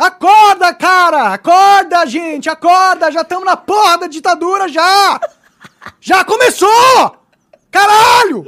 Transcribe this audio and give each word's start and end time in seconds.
Acorda, 0.00 0.72
cara! 0.72 1.34
Acorda, 1.34 2.06
gente! 2.06 2.48
Acorda! 2.48 3.12
Já 3.12 3.20
estamos 3.20 3.44
na 3.44 3.54
porra 3.54 3.98
da 3.98 4.06
ditadura 4.06 4.66
já! 4.66 5.20
Já 6.00 6.24
começou! 6.24 7.18
Caralho! 7.70 8.46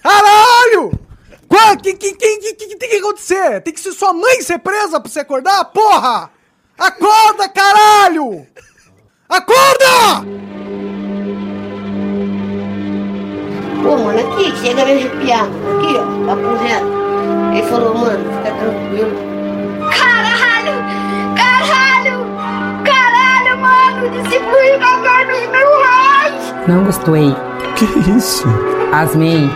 Caralho! 0.00 0.92
O 1.50 1.76
que, 1.78 1.92
que, 1.94 2.12
que, 2.12 2.54
que, 2.54 2.76
tem 2.76 2.88
que 2.88 2.96
acontecer? 2.98 3.60
Tem 3.62 3.74
que 3.74 3.80
ser 3.80 3.90
sua 3.90 4.12
mãe 4.12 4.40
ser 4.40 4.60
presa 4.60 5.00
pra 5.00 5.10
você 5.10 5.18
acordar? 5.18 5.64
Porra! 5.64 6.30
Acorda, 6.78 7.48
caralho! 7.48 8.46
Acorda! 9.28 10.24
Pô, 13.82 13.96
mano, 13.96 14.34
aqui, 14.34 14.56
chega 14.56 14.82
a 14.82 14.84
me 14.84 14.92
arrepiar. 14.92 15.46
Aqui, 15.46 15.96
ó, 15.96 16.26
papo 16.26 16.54
reto. 16.62 16.86
Ele 17.52 17.62
falou, 17.68 17.98
mano, 17.98 18.24
fica 18.36 18.54
tranquilo. 18.54 19.28
Caralho! 19.90 20.27
Caralho! 21.36 22.26
Caralho, 22.84 23.58
mano! 23.58 24.10
Distribui 24.10 24.78
pra 24.78 25.24
mil 25.26 25.50
mil 25.50 25.78
reais! 25.78 26.54
Não 26.66 26.84
gostei. 26.84 27.34
Que 27.76 27.84
isso? 28.16 28.46
Asmei. 28.92 29.50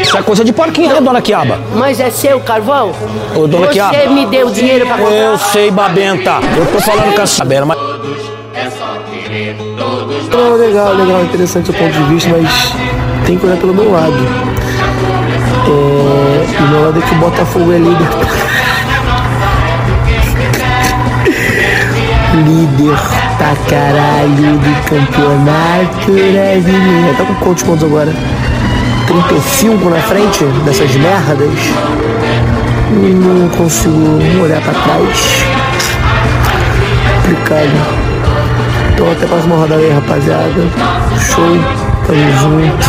Isso 0.00 0.16
é 0.16 0.22
coisa 0.22 0.44
de 0.44 0.52
porquinho, 0.52 0.92
né, 0.94 1.00
dona 1.00 1.20
Quiaba? 1.20 1.58
Mas 1.74 1.98
é 1.98 2.10
seu 2.10 2.38
carvão? 2.40 2.92
Ô, 3.34 3.46
dona 3.46 3.66
Você 3.66 3.72
Quiaba. 3.72 4.06
me 4.10 4.26
deu 4.26 4.50
dinheiro 4.50 4.86
pra 4.86 4.96
comprar? 4.98 5.14
Eu 5.14 5.38
sei, 5.38 5.70
Babenta. 5.70 6.38
Eu 6.56 6.66
tô 6.66 6.80
falando 6.80 7.14
com 7.14 7.22
a 7.22 7.26
Sabela, 7.26 7.66
mas. 7.66 7.78
Não, 10.30 10.56
legal, 10.56 10.94
legal, 10.94 11.24
interessante 11.24 11.70
o 11.70 11.74
ponto 11.74 11.92
de 11.92 12.02
vista, 12.04 12.30
mas 12.30 12.74
tem 13.26 13.36
que 13.38 13.46
olhar 13.46 13.56
pelo 13.56 13.74
meu 13.74 13.90
lado. 13.90 14.14
É 16.64 17.06
que 17.06 17.14
o 17.14 17.18
Botafogo 17.18 17.72
é 17.72 17.78
líder. 17.78 18.08
líder 22.42 22.96
pra 23.36 23.54
caralho 23.68 24.58
do 24.58 24.74
campeonato 24.88 26.10
brasileiro. 26.10 27.16
Tá 27.18 27.24
com 27.26 27.34
quantos 27.34 27.62
pontos 27.64 27.84
agora? 27.84 28.12
35 29.06 29.90
na 29.90 30.00
frente 30.00 30.44
dessas 30.64 30.90
merdas? 30.96 31.50
Não 32.90 33.48
consigo 33.50 34.42
olhar 34.42 34.62
pra 34.62 34.72
trás. 34.72 35.44
Complicado. 37.22 38.04
Então 38.94 39.12
até 39.12 39.24
a 39.26 39.28
próxima 39.28 39.56
rodada 39.56 39.82
aí, 39.82 39.90
rapaziada. 39.90 40.66
Show, 41.20 41.58
tamo 42.06 42.32
junto. 42.40 42.88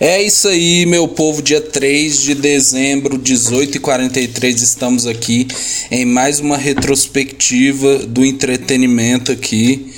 É 0.00 0.22
isso 0.22 0.48
aí, 0.48 0.86
meu 0.86 1.06
povo. 1.06 1.42
Dia 1.42 1.60
3 1.60 2.22
de 2.22 2.34
dezembro, 2.34 3.18
18h43, 3.18 4.62
estamos 4.62 5.06
aqui 5.06 5.46
em 5.90 6.06
mais 6.06 6.40
uma 6.40 6.56
retrospectiva 6.56 7.98
do 7.98 8.24
entretenimento 8.24 9.32
aqui. 9.32 9.92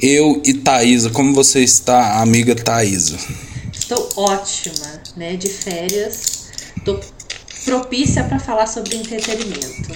Eu 0.00 0.42
e 0.44 0.54
Thaisa. 0.54 1.10
Como 1.10 1.32
você 1.32 1.62
está, 1.62 2.20
amiga 2.20 2.56
Thaisa? 2.56 3.16
Estou 3.72 4.08
ótima, 4.16 5.00
né? 5.16 5.36
De 5.36 5.48
férias. 5.48 6.48
Tô 6.84 6.98
propícia 7.64 8.24
para 8.24 8.40
falar 8.40 8.66
sobre 8.66 8.96
entretenimento. 8.96 9.94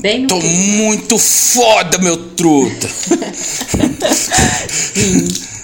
Bem 0.00 0.26
Tô 0.26 0.38
clima. 0.38 0.76
muito 0.76 1.18
foda, 1.18 1.98
meu 1.98 2.16
truta! 2.34 2.88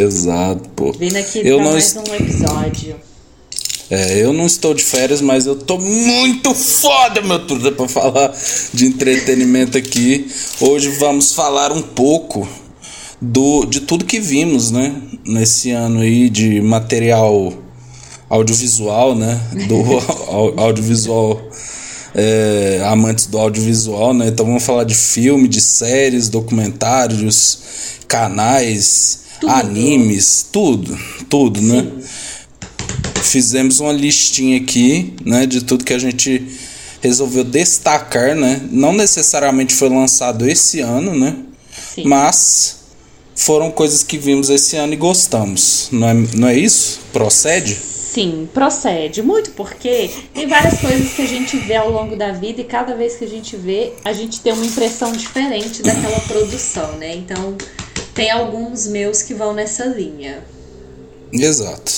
Exato, 0.00 0.68
pô. 0.70 0.92
Vindo 0.92 1.16
aqui 1.16 1.38
Eu 1.44 1.56
pra 1.56 1.64
não 1.64 1.72
mais 1.72 1.84
est- 1.86 1.96
um 2.08 2.14
episódio. 2.14 2.96
É, 3.88 4.18
eu 4.22 4.32
não 4.32 4.46
estou 4.46 4.74
de 4.74 4.82
férias, 4.82 5.20
mas 5.20 5.46
eu 5.46 5.54
tô 5.56 5.78
muito 5.78 6.52
foda, 6.54 7.22
meu 7.22 7.46
truta, 7.46 7.70
pra 7.70 7.86
falar 7.88 8.34
de 8.74 8.84
entretenimento 8.84 9.78
aqui. 9.78 10.26
Hoje 10.60 10.88
vamos 10.98 11.32
falar 11.32 11.70
um 11.72 11.82
pouco 11.82 12.46
do 13.22 13.64
de 13.64 13.80
tudo 13.80 14.04
que 14.04 14.18
vimos, 14.18 14.70
né? 14.72 14.92
Nesse 15.24 15.70
ano 15.70 16.00
aí 16.00 16.28
de 16.28 16.60
material 16.60 17.52
audiovisual, 18.28 19.14
né? 19.14 19.40
Do 19.68 19.76
au- 20.28 20.58
audiovisual. 20.60 21.40
é, 22.18 22.80
amantes 22.86 23.26
do 23.26 23.38
audiovisual, 23.38 24.12
né? 24.14 24.28
Então 24.28 24.44
vamos 24.46 24.64
falar 24.64 24.84
de 24.84 24.94
filme, 24.94 25.46
de 25.46 25.60
séries, 25.60 26.28
documentários, 26.28 27.58
canais, 28.08 29.20
animes, 29.46 30.46
tudo, 30.50 30.96
tudo, 31.28 31.60
né? 31.60 31.90
Fizemos 33.22 33.80
uma 33.80 33.92
listinha 33.92 34.58
aqui, 34.58 35.14
né, 35.24 35.46
de 35.46 35.64
tudo 35.64 35.84
que 35.84 35.92
a 35.92 35.98
gente 35.98 36.46
resolveu 37.00 37.44
destacar, 37.44 38.34
né? 38.34 38.60
Não 38.70 38.92
necessariamente 38.92 39.74
foi 39.74 39.88
lançado 39.88 40.48
esse 40.48 40.80
ano, 40.80 41.14
né? 41.14 41.36
Sim. 41.94 42.04
Mas 42.04 42.76
foram 43.34 43.70
coisas 43.70 44.02
que 44.02 44.16
vimos 44.16 44.48
esse 44.48 44.76
ano 44.76 44.94
e 44.94 44.96
gostamos. 44.96 45.88
Não 45.92 46.08
é, 46.08 46.14
não 46.34 46.48
é 46.48 46.56
isso? 46.56 47.00
Procede? 47.12 47.76
Sim, 47.76 48.48
procede. 48.54 49.22
Muito 49.22 49.50
porque 49.50 50.10
tem 50.32 50.46
várias 50.46 50.80
coisas 50.80 51.12
que 51.12 51.20
a 51.20 51.26
gente 51.26 51.56
vê 51.58 51.76
ao 51.76 51.90
longo 51.90 52.16
da 52.16 52.32
vida 52.32 52.62
e 52.62 52.64
cada 52.64 52.94
vez 52.94 53.16
que 53.16 53.24
a 53.24 53.28
gente 53.28 53.56
vê, 53.56 53.92
a 54.04 54.12
gente 54.12 54.40
tem 54.40 54.54
uma 54.54 54.64
impressão 54.64 55.12
diferente 55.12 55.82
daquela 55.82 56.18
produção, 56.20 56.92
né? 56.92 57.14
Então, 57.14 57.56
tem 58.16 58.30
alguns 58.30 58.88
meus 58.88 59.22
que 59.22 59.34
vão 59.34 59.52
nessa 59.52 59.84
linha. 59.84 60.42
Exato. 61.32 61.92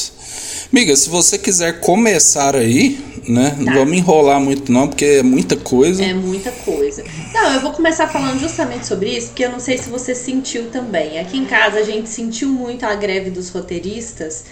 Miga, 0.71 0.95
se 0.97 1.09
você 1.09 1.39
quiser 1.39 1.81
começar 1.81 2.55
aí, 2.55 2.99
né? 3.27 3.56
Não 3.59 3.73
vamos 3.73 3.97
enrolar 3.97 4.41
muito 4.41 4.71
não, 4.71 4.89
porque 4.89 5.05
é 5.05 5.23
muita 5.23 5.56
coisa. 5.56 6.05
É 6.05 6.12
muita 6.12 6.51
coisa. 6.51 7.05
Não, 7.33 7.55
eu 7.55 7.61
vou 7.61 7.73
começar 7.73 8.09
falando 8.09 8.41
justamente 8.41 8.87
sobre 8.87 9.17
isso, 9.17 9.29
porque 9.29 9.45
eu 9.45 9.53
não 9.53 9.61
sei 9.61 9.79
se 9.79 9.89
você 9.89 10.15
sentiu 10.15 10.71
também. 10.71 11.19
Aqui 11.21 11.39
em 11.39 11.45
casa 11.45 11.79
a 11.79 11.84
gente 11.84 12.09
sentiu 12.09 12.49
muito 12.49 12.85
a 12.85 12.95
greve 12.95 13.31
dos 13.31 13.49
roteiristas 13.49 14.45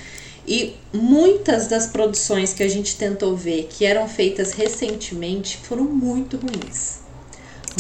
e 0.47 0.75
muitas 0.93 1.66
das 1.66 1.87
produções 1.87 2.54
que 2.54 2.62
a 2.62 2.69
gente 2.69 2.97
tentou 2.97 3.37
ver 3.37 3.69
que 3.69 3.84
eram 3.84 4.09
feitas 4.09 4.53
recentemente 4.53 5.59
foram 5.65 5.84
muito 5.84 6.38
ruins. 6.38 7.06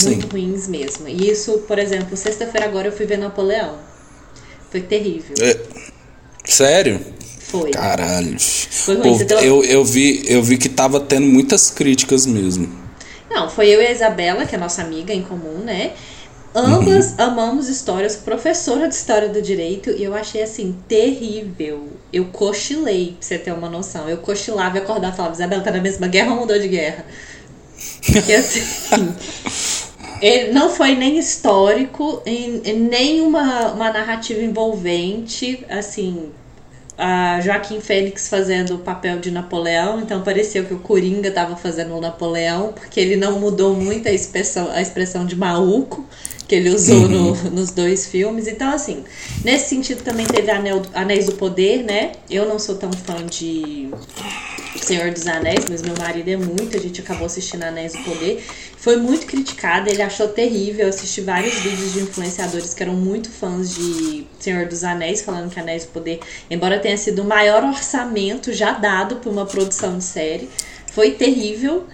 Muito 0.02 0.22
Sim. 0.22 0.28
ruins 0.30 0.68
mesmo. 0.68 1.08
E 1.08 1.30
isso, 1.30 1.58
por 1.66 1.78
exemplo, 1.78 2.16
sexta-feira 2.16 2.66
agora 2.66 2.88
eu 2.88 2.92
fui 2.92 3.06
ver 3.06 3.16
Napoleão. 3.18 3.76
Foi 4.70 4.80
terrível. 4.82 5.34
É. 5.40 5.56
Sério? 6.44 7.00
Foi. 7.40 7.70
Caralho. 7.70 8.36
ruim, 8.86 9.00
Pô, 9.00 9.24
deu- 9.24 9.38
eu, 9.40 9.64
eu, 9.64 9.84
vi, 9.84 10.22
eu 10.26 10.42
vi 10.42 10.58
que 10.58 10.68
tava 10.68 11.00
tendo 11.00 11.26
muitas 11.26 11.70
críticas 11.70 12.26
mesmo. 12.26 12.68
Não, 13.30 13.48
foi 13.48 13.68
eu 13.68 13.80
e 13.80 13.86
a 13.86 13.92
Isabela, 13.92 14.44
que 14.46 14.54
é 14.54 14.58
nossa 14.58 14.82
amiga 14.82 15.12
em 15.12 15.22
comum, 15.22 15.58
né? 15.64 15.92
Ambas 16.54 17.08
Uhum. 17.10 17.14
amamos 17.18 17.68
história, 17.68 18.06
eu 18.06 18.10
sou 18.10 18.22
professora 18.22 18.88
de 18.88 18.94
história 18.94 19.28
do 19.28 19.42
direito 19.42 19.90
e 19.90 20.02
eu 20.02 20.14
achei 20.14 20.42
assim 20.42 20.74
terrível. 20.88 21.86
Eu 22.12 22.26
cochilei, 22.26 23.08
pra 23.08 23.16
você 23.20 23.38
ter 23.38 23.52
uma 23.52 23.68
noção. 23.68 24.08
Eu 24.08 24.16
cochilava 24.18 24.78
e 24.78 24.80
acordava 24.80 25.12
e 25.12 25.16
falava: 25.16 25.34
Isabela, 25.34 25.62
tá 25.62 25.70
na 25.70 25.80
mesma 25.82 26.06
guerra 26.06 26.32
ou 26.32 26.40
mudou 26.40 26.58
de 26.58 26.68
guerra? 26.68 27.04
Porque 28.10 28.32
assim. 28.32 28.62
Ele 30.20 30.52
não 30.52 30.70
foi 30.70 30.94
nem 30.94 31.18
histórico, 31.18 32.22
e- 32.26 32.72
nem 32.72 33.20
uma, 33.20 33.72
uma 33.72 33.92
narrativa 33.92 34.40
envolvente, 34.40 35.64
assim, 35.68 36.32
a 36.96 37.40
Joaquim 37.42 37.80
Fênix 37.80 38.28
fazendo 38.28 38.76
o 38.76 38.78
papel 38.78 39.18
de 39.18 39.30
Napoleão, 39.30 40.00
então 40.00 40.22
pareceu 40.22 40.64
que 40.64 40.72
o 40.72 40.78
Coringa 40.78 41.28
estava 41.28 41.56
fazendo 41.56 41.94
o 41.94 42.00
Napoleão, 42.00 42.72
porque 42.72 42.98
ele 42.98 43.16
não 43.16 43.38
mudou 43.38 43.74
muito 43.74 44.08
a 44.08 44.12
expressão, 44.12 44.70
a 44.70 44.80
expressão 44.80 45.26
de 45.26 45.36
maluco 45.36 46.06
que 46.46 46.54
ele 46.54 46.70
usou 46.70 47.08
no- 47.08 47.34
nos 47.50 47.70
dois 47.70 48.06
filmes. 48.06 48.46
Então, 48.46 48.70
assim, 48.72 49.04
nesse 49.44 49.68
sentido 49.68 50.02
também 50.02 50.26
teve 50.26 50.50
Anel, 50.50 50.82
Anéis 50.94 51.26
do 51.26 51.32
Poder, 51.32 51.82
né? 51.82 52.12
Eu 52.30 52.46
não 52.46 52.58
sou 52.58 52.76
tão 52.76 52.90
fã 52.92 53.24
de 53.26 53.88
Senhor 54.80 55.10
dos 55.10 55.26
Anéis, 55.26 55.64
mas 55.68 55.82
meu 55.82 55.94
marido 55.98 56.28
é 56.28 56.36
muito, 56.36 56.76
a 56.76 56.80
gente 56.80 57.00
acabou 57.00 57.26
assistindo 57.26 57.64
Anéis 57.64 57.92
do 57.92 57.98
Poder. 58.04 58.44
Foi 58.76 58.96
muito 58.98 59.26
criticado, 59.26 59.90
ele 59.90 60.00
achou 60.02 60.28
terrível. 60.28 60.84
Eu 60.84 60.90
assisti 60.90 61.20
vários 61.20 61.54
vídeos 61.54 61.94
de 61.94 62.00
influenciadores 62.00 62.72
que 62.72 62.82
eram 62.84 62.94
muito 62.94 63.28
fãs 63.28 63.74
de 63.74 64.24
Senhor 64.38 64.66
dos 64.66 64.84
Anéis, 64.84 65.22
falando 65.22 65.50
que 65.50 65.58
Anéis 65.58 65.84
do 65.84 65.88
Poder, 65.88 66.20
embora 66.48 66.78
tenha 66.78 66.96
sido 66.96 67.22
o 67.22 67.24
maior 67.24 67.64
orçamento 67.64 68.52
já 68.52 68.72
dado 68.72 69.16
por 69.16 69.32
uma 69.32 69.46
produção 69.46 69.98
de 69.98 70.04
série, 70.04 70.48
foi 70.96 71.10
terrível. 71.10 71.84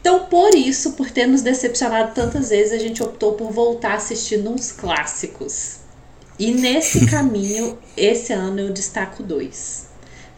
Então, 0.00 0.26
por 0.26 0.54
isso, 0.54 0.92
por 0.92 1.10
ter 1.10 1.26
nos 1.26 1.42
decepcionado 1.42 2.14
tantas 2.14 2.50
vezes, 2.50 2.72
a 2.72 2.78
gente 2.78 3.02
optou 3.02 3.32
por 3.32 3.50
voltar 3.50 3.92
a 3.92 3.96
assistir 3.96 4.38
uns 4.46 4.70
clássicos. 4.70 5.78
E 6.38 6.52
nesse 6.52 7.04
caminho, 7.10 7.76
esse 7.96 8.32
ano 8.32 8.60
eu 8.60 8.72
destaco 8.72 9.24
dois. 9.24 9.88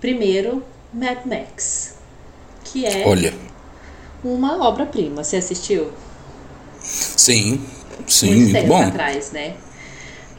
Primeiro, 0.01 0.65
Mad 0.95 1.27
Max, 1.27 1.97
que 2.65 2.87
é 2.87 3.07
Olha, 3.07 3.35
uma 4.25 4.67
obra-prima. 4.67 5.23
Você 5.23 5.37
assistiu? 5.37 5.91
sim, 6.81 7.61
sim, 8.07 8.27
muito 8.29 8.41
muito 8.41 8.53
tempo 8.53 8.69
bom. 8.69 8.83
atrás, 8.83 9.31
né? 9.33 9.57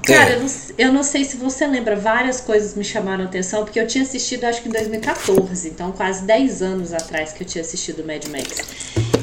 Cara, 0.04 0.32
É. 0.32 0.36
eu, 0.36 0.40
não, 0.40 0.48
eu 0.78 0.94
não 0.94 1.04
sei 1.04 1.26
se 1.26 1.36
você 1.36 1.68
lembra, 1.68 1.96
várias 1.96 2.40
coisas 2.40 2.76
me 2.76 2.84
chamaram 2.84 3.26
atenção, 3.26 3.64
porque 3.64 3.80
eu 3.80 3.88
tinha 3.88 4.04
assistido 4.04 4.46
acho 4.46 4.62
que 4.62 4.70
em 4.70 4.72
2014, 4.72 5.68
então 5.68 5.92
quase 5.92 6.24
10 6.24 6.62
anos 6.62 6.94
atrás 6.94 7.34
que 7.34 7.44
eu 7.44 7.48
tinha 7.48 7.62
assistido 7.62 8.06
Mad 8.06 8.24
Max. 8.28 8.62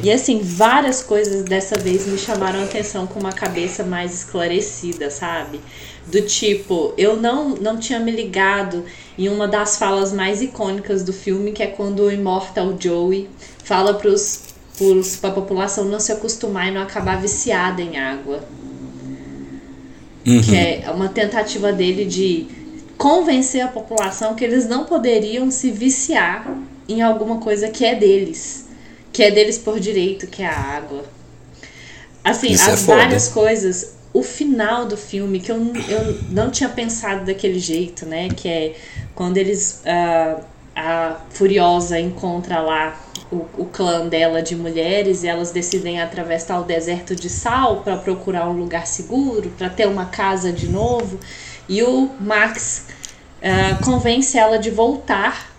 E 0.03 0.13
assim, 0.13 0.41
várias 0.43 1.03
coisas 1.03 1.45
dessa 1.45 1.79
vez 1.79 2.07
me 2.07 2.19
chamaram 2.19 2.63
atenção 2.63 3.07
com 3.07 3.19
uma 3.19 3.33
cabeça 3.33 3.83
mais 3.83 4.13
esclarecida, 4.13 5.11
sabe? 5.11 5.59
Do 6.07 6.21
tipo, 6.21 6.93
eu 6.99 7.17
não, 7.17 7.51
não 7.55 7.79
tinha 7.79 7.99
me 7.99 8.11
ligado 8.11 8.85
em 9.17 9.31
uma 9.31 9.49
das 9.49 9.79
falas 9.79 10.13
mais 10.13 10.43
icônicas 10.43 11.03
do 11.03 11.15
filme, 11.15 11.53
que 11.53 11.63
é 11.63 11.67
quando 11.69 12.01
o 12.01 12.13
Immortal 12.13 12.77
Joey 12.79 13.31
fala 13.65 13.95
pros, 13.95 14.43
pros, 14.77 15.17
pra 15.17 15.31
população 15.31 15.87
não 15.87 15.99
se 15.99 16.13
acostumar 16.13 16.69
e 16.69 16.73
não 16.73 16.83
acabar 16.83 17.19
viciada 17.19 17.81
em 17.81 17.97
água 17.97 18.45
que 20.25 20.57
é 20.57 20.91
uma 20.91 21.09
tentativa 21.09 21.73
dele 21.73 22.05
de 22.05 22.47
convencer 22.97 23.61
a 23.61 23.69
população 23.69 24.35
que 24.35 24.45
eles 24.45 24.67
não 24.67 24.85
poderiam 24.85 25.51
se 25.51 25.71
viciar 25.71 26.57
em 26.89 27.03
alguma 27.03 27.39
coisa 27.39 27.69
que 27.69 27.85
é 27.85 27.95
deles, 27.95 28.69
que 29.13 29.23
é 29.23 29.31
deles 29.31 29.59
por 29.59 29.79
direito, 29.79 30.27
que 30.27 30.43
é 30.43 30.47
a 30.47 30.59
água. 30.59 31.05
Assim, 32.23 32.53
Isso 32.53 32.71
é 32.71 32.73
as 32.73 32.83
foda. 32.83 32.99
várias 32.99 33.29
coisas, 33.29 33.95
o 34.13 34.23
final 34.23 34.87
do 34.87 34.97
filme 34.97 35.41
que 35.41 35.53
eu, 35.53 35.57
eu 35.57 36.19
não 36.31 36.51
tinha 36.51 36.69
pensado 36.69 37.27
daquele 37.27 37.59
jeito, 37.59 38.07
né? 38.07 38.29
Que 38.31 38.49
é 38.49 38.77
quando 39.15 39.37
eles 39.37 39.83
ah, 39.85 40.41
a 40.75 41.21
Furiosa 41.31 41.99
encontra 41.99 42.61
lá 42.61 42.99
o, 43.35 43.63
o 43.63 43.65
clã 43.67 44.07
dela 44.07 44.41
de 44.43 44.55
mulheres 44.55 45.23
e 45.23 45.29
elas 45.29 45.51
decidem 45.51 46.01
atravessar 46.01 46.61
o 46.61 46.65
deserto 46.65 47.15
de 47.15 47.29
sal 47.29 47.81
para 47.83 47.97
procurar 47.97 48.49
um 48.49 48.53
lugar 48.59 48.87
seguro, 48.87 49.51
para 49.59 49.69
ter 49.69 49.87
uma 49.89 50.07
casa 50.07 50.53
de 50.53 50.69
novo. 50.69 51.19
E 51.69 51.83
o 51.83 52.11
Max 52.21 52.87
ah, 53.43 53.79
convence 53.85 54.37
ela 54.39 54.59
de 54.59 54.71
voltar 54.71 55.53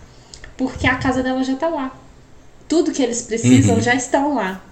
porque 0.56 0.86
a 0.86 0.94
casa 0.96 1.22
dela 1.22 1.42
já 1.44 1.54
tá 1.56 1.68
lá. 1.68 1.94
Tudo 2.68 2.90
que 2.92 3.02
eles 3.02 3.22
precisam 3.22 3.80
já 3.80 3.94
estão 3.94 4.34
lá. 4.34 4.62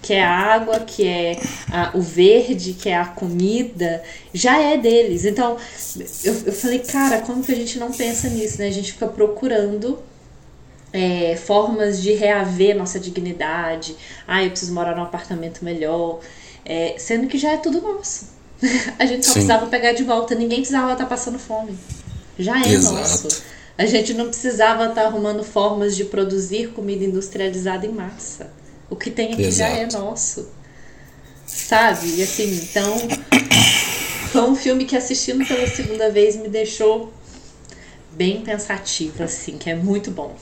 Que 0.00 0.14
é 0.14 0.24
a 0.24 0.30
água, 0.36 0.80
que 0.80 1.06
é 1.06 1.38
a- 1.70 1.90
o 1.94 2.00
verde, 2.00 2.72
que 2.74 2.88
é 2.88 2.96
a 2.96 3.04
comida, 3.04 4.02
já 4.34 4.58
é 4.60 4.76
deles. 4.76 5.24
Então, 5.24 5.56
eu, 6.24 6.34
eu 6.46 6.52
falei, 6.52 6.80
cara, 6.80 7.20
como 7.20 7.42
que 7.42 7.52
a 7.52 7.54
gente 7.54 7.78
não 7.78 7.92
pensa 7.92 8.28
nisso, 8.28 8.58
né? 8.58 8.66
A 8.66 8.72
gente 8.72 8.92
fica 8.92 9.06
procurando 9.06 9.98
é, 10.92 11.36
formas 11.36 12.02
de 12.02 12.12
reaver 12.12 12.76
nossa 12.76 13.00
dignidade. 13.00 13.96
Ah, 14.26 14.42
eu 14.44 14.50
preciso 14.50 14.74
morar 14.74 14.94
num 14.94 15.02
apartamento 15.02 15.64
melhor. 15.64 16.20
É, 16.64 16.94
sendo 16.98 17.26
que 17.26 17.38
já 17.38 17.52
é 17.52 17.56
tudo 17.56 17.80
nosso. 17.80 18.28
A 18.98 19.06
gente 19.06 19.24
só 19.24 19.32
Sim. 19.32 19.40
precisava 19.40 19.66
pegar 19.66 19.92
de 19.92 20.04
volta. 20.04 20.34
Ninguém 20.34 20.58
precisava 20.58 20.92
estar 20.92 21.06
passando 21.06 21.38
fome. 21.38 21.76
Já 22.38 22.60
é 22.60 22.72
Exato. 22.72 22.94
nosso. 22.94 23.42
A 23.76 23.86
gente 23.86 24.14
não 24.14 24.26
precisava 24.26 24.86
estar 24.86 25.06
arrumando 25.06 25.42
formas 25.42 25.96
de 25.96 26.04
produzir 26.04 26.68
comida 26.68 27.04
industrializada 27.04 27.86
em 27.86 27.92
massa. 27.92 28.52
O 28.88 28.96
que 28.96 29.10
tem 29.10 29.32
aqui 29.32 29.50
já 29.50 29.68
é 29.68 29.84
Exato. 29.84 30.04
nosso. 30.04 30.48
Sabe? 31.46 32.16
E 32.16 32.22
assim, 32.22 32.54
então. 32.62 32.96
Foi 34.30 34.42
um 34.42 34.54
filme 34.54 34.86
que 34.86 34.96
assistindo 34.96 35.46
pela 35.46 35.66
segunda 35.66 36.10
vez 36.10 36.36
me 36.36 36.48
deixou 36.48 37.12
bem 38.12 38.40
pensativa, 38.40 39.24
assim, 39.24 39.58
que 39.58 39.68
é 39.68 39.74
muito 39.74 40.10
bom. 40.10 40.34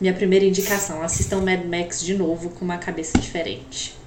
Minha 0.00 0.14
primeira 0.14 0.44
indicação, 0.44 1.02
assistam 1.02 1.40
Mad 1.40 1.64
Max 1.64 2.00
de 2.00 2.14
novo 2.14 2.50
com 2.50 2.64
uma 2.64 2.78
cabeça 2.78 3.18
diferente. 3.18 3.98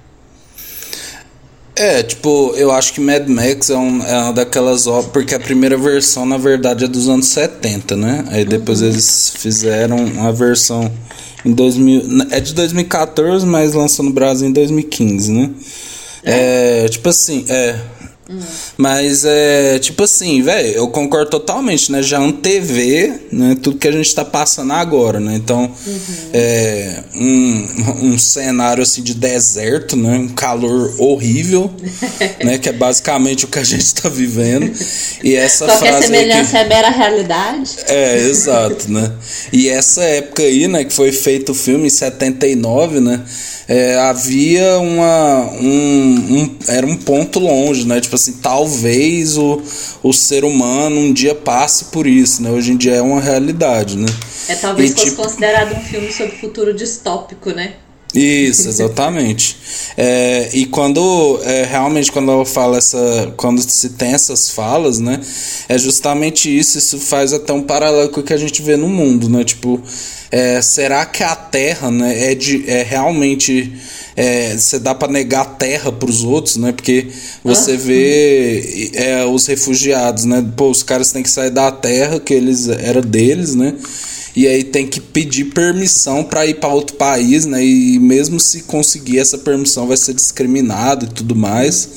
É, 1.74 2.02
tipo, 2.02 2.52
eu 2.54 2.70
acho 2.70 2.92
que 2.92 3.00
Mad 3.00 3.26
Max 3.28 3.70
é, 3.70 3.76
um, 3.76 4.02
é 4.02 4.18
uma 4.18 4.32
daquelas 4.32 4.86
obras. 4.86 5.10
Porque 5.10 5.34
a 5.34 5.40
primeira 5.40 5.76
versão, 5.76 6.26
na 6.26 6.36
verdade, 6.36 6.84
é 6.84 6.88
dos 6.88 7.08
anos 7.08 7.26
70, 7.28 7.96
né? 7.96 8.24
Aí 8.28 8.44
depois 8.44 8.82
eles 8.82 9.32
fizeram 9.36 9.96
uma 9.96 10.32
versão 10.32 10.92
em 11.44 11.52
2000. 11.52 12.28
É 12.30 12.40
de 12.40 12.54
2014, 12.54 13.46
mas 13.46 13.72
lançou 13.72 14.04
no 14.04 14.12
Brasil 14.12 14.48
em 14.48 14.52
2015, 14.52 15.32
né? 15.32 15.50
É, 16.22 16.88
tipo 16.88 17.08
assim, 17.08 17.44
é. 17.48 17.78
Mas 18.76 19.24
é 19.24 19.78
tipo 19.78 20.02
assim, 20.04 20.42
velho, 20.42 20.68
eu 20.76 20.88
concordo 20.88 21.30
totalmente, 21.30 21.90
né? 21.92 22.02
Já 22.02 22.18
antevê, 22.18 23.12
né? 23.30 23.56
Tudo 23.62 23.78
que 23.78 23.88
a 23.88 23.92
gente 23.92 24.14
tá 24.14 24.24
passando 24.24 24.72
agora, 24.72 25.18
né? 25.20 25.34
Então, 25.36 25.70
é 26.32 27.02
um, 27.14 27.66
um 28.12 28.18
cenário 28.18 28.82
assim 28.82 29.02
de 29.02 29.14
deserto, 29.14 29.96
né? 29.96 30.16
Um 30.18 30.28
calor 30.28 30.94
horrível, 30.98 31.70
né? 32.44 32.58
Que 32.58 32.68
é 32.68 32.72
basicamente 32.72 33.44
o 33.44 33.48
que 33.48 33.58
a 33.58 33.64
gente 33.64 33.94
tá 33.94 34.08
vivendo. 34.08 34.72
E 35.22 35.34
essa 35.34 35.66
Qualquer 35.66 35.88
frase 35.88 35.94
aí 35.94 36.00
que- 36.00 36.06
semelhança 36.18 36.58
é 36.58 36.68
mera 36.68 36.90
realidade. 36.90 37.70
é, 37.86 38.16
exato, 38.18 38.90
né? 38.90 39.12
E 39.52 39.68
essa 39.68 40.02
época 40.02 40.42
aí, 40.42 40.66
né, 40.68 40.84
que 40.84 40.92
foi 40.92 41.12
feito 41.12 41.52
o 41.52 41.54
filme 41.54 41.86
em 41.86 41.90
79, 41.90 43.00
né? 43.00 43.20
é, 43.68 43.94
havia 43.96 44.78
uma. 44.78 45.50
Um, 45.60 46.14
um- 46.30 46.56
era 46.66 46.84
um 46.84 46.96
ponto 46.96 47.38
longe, 47.38 47.86
né? 47.86 48.00
Tipo 48.00 48.16
assim, 48.22 48.32
talvez 48.40 49.36
o, 49.36 49.60
o 50.02 50.12
ser 50.12 50.44
humano 50.44 50.96
um 50.96 51.12
dia 51.12 51.34
passe 51.34 51.86
por 51.86 52.06
isso, 52.06 52.42
né? 52.42 52.50
Hoje 52.50 52.72
em 52.72 52.76
dia 52.76 52.94
é 52.94 53.02
uma 53.02 53.20
realidade, 53.20 53.96
né? 53.96 54.06
É 54.48 54.54
talvez 54.54 54.90
E, 54.90 54.94
fosse 54.94 55.06
tipo- 55.10 55.22
considerado 55.22 55.76
um 55.76 55.80
filme 55.80 56.12
sobre 56.12 56.36
futuro 56.36 56.72
distópico, 56.72 57.50
né? 57.50 57.74
Isso, 58.14 58.68
exatamente. 58.68 59.56
É, 59.96 60.50
e 60.52 60.66
quando 60.66 61.40
é, 61.42 61.64
realmente 61.64 62.12
quando 62.12 62.30
eu 62.30 62.44
falo 62.44 62.76
essa. 62.76 63.32
Quando 63.36 63.60
se 63.62 63.90
tem 63.90 64.12
essas 64.12 64.50
falas, 64.50 64.98
né? 64.98 65.20
É 65.68 65.78
justamente 65.78 66.56
isso. 66.56 66.78
Isso 66.78 66.98
faz 66.98 67.32
até 67.32 67.52
um 67.52 67.62
paralelo 67.62 68.10
com 68.10 68.20
o 68.20 68.22
que 68.22 68.34
a 68.34 68.38
gente 68.38 68.62
vê 68.62 68.76
no 68.76 68.88
mundo, 68.88 69.28
né? 69.28 69.42
Tipo, 69.44 69.80
é, 70.30 70.60
será 70.60 71.04
que 71.06 71.22
a 71.22 71.34
terra 71.34 71.90
né, 71.90 72.32
é, 72.32 72.34
de, 72.34 72.68
é 72.68 72.82
realmente. 72.82 73.72
É, 74.14 74.56
você 74.56 74.78
dá 74.78 74.94
para 74.94 75.10
negar 75.10 75.56
terra 75.56 75.90
para 75.90 76.08
os 76.08 76.22
outros, 76.22 76.56
né? 76.56 76.72
Porque 76.72 77.08
você 77.42 77.76
vê 77.76 78.90
é, 78.94 79.24
os 79.24 79.46
refugiados, 79.46 80.24
né? 80.24 80.44
Pô, 80.56 80.70
os 80.70 80.82
caras 80.82 81.12
têm 81.12 81.22
que 81.22 81.30
sair 81.30 81.50
da 81.50 81.70
terra 81.70 82.20
que 82.20 82.34
eles 82.34 82.68
era 82.68 83.00
deles, 83.00 83.54
né? 83.54 83.74
E 84.34 84.46
aí 84.46 84.64
tem 84.64 84.86
que 84.86 85.00
pedir 85.00 85.46
permissão 85.46 86.24
para 86.24 86.46
ir 86.46 86.54
para 86.54 86.70
outro 86.70 86.96
país, 86.96 87.44
né? 87.44 87.64
E 87.64 87.98
mesmo 87.98 88.40
se 88.40 88.62
conseguir 88.62 89.18
essa 89.18 89.38
permissão 89.38 89.86
vai 89.86 89.96
ser 89.96 90.14
discriminado 90.14 91.04
e 91.04 91.08
tudo 91.08 91.36
mais, 91.36 91.88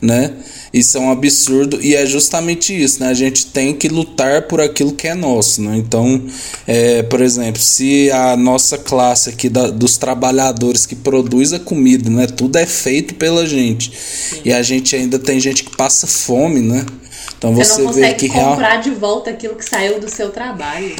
né? 0.00 0.32
Isso 0.72 0.98
é 0.98 1.00
um 1.00 1.10
absurdo 1.10 1.80
e 1.82 1.94
é 1.94 2.04
justamente 2.04 2.78
isso, 2.78 3.00
né? 3.00 3.08
A 3.08 3.14
gente 3.14 3.46
tem 3.46 3.74
que 3.74 3.88
lutar 3.88 4.42
por 4.42 4.60
aquilo 4.60 4.92
que 4.92 5.08
é 5.08 5.14
nosso, 5.14 5.62
né? 5.62 5.76
Então, 5.76 6.22
é, 6.66 7.02
por 7.02 7.20
exemplo, 7.22 7.60
se 7.60 8.10
a 8.10 8.36
nossa 8.36 8.76
classe 8.76 9.30
aqui 9.30 9.48
da- 9.48 9.70
dos 9.70 9.96
trabalhadores 9.96 10.84
que 10.84 10.94
produz 10.94 11.52
a 11.52 11.58
comida, 11.58 12.10
né? 12.10 12.26
Tudo 12.26 12.56
é 12.56 12.66
feito 12.66 13.14
pela 13.14 13.46
gente 13.46 13.92
e 14.44 14.52
a 14.52 14.62
gente 14.62 14.94
ainda 14.94 15.18
tem 15.18 15.40
gente 15.40 15.64
que 15.64 15.74
passa 15.76 16.06
fome, 16.06 16.60
né? 16.60 16.84
Então 17.38 17.54
Você, 17.54 17.72
você, 17.74 17.82
não 17.82 17.92
vê 17.92 18.00
consegue 18.02 18.18
que 18.18 18.26
real... 18.28 18.50
comprar 18.50 18.76
de 18.76 18.90
volta 18.90 19.30
aquilo 19.30 19.54
que 19.54 19.64
saiu 19.64 20.00
do 20.00 20.10
seu 20.10 20.30
trabalho. 20.30 20.94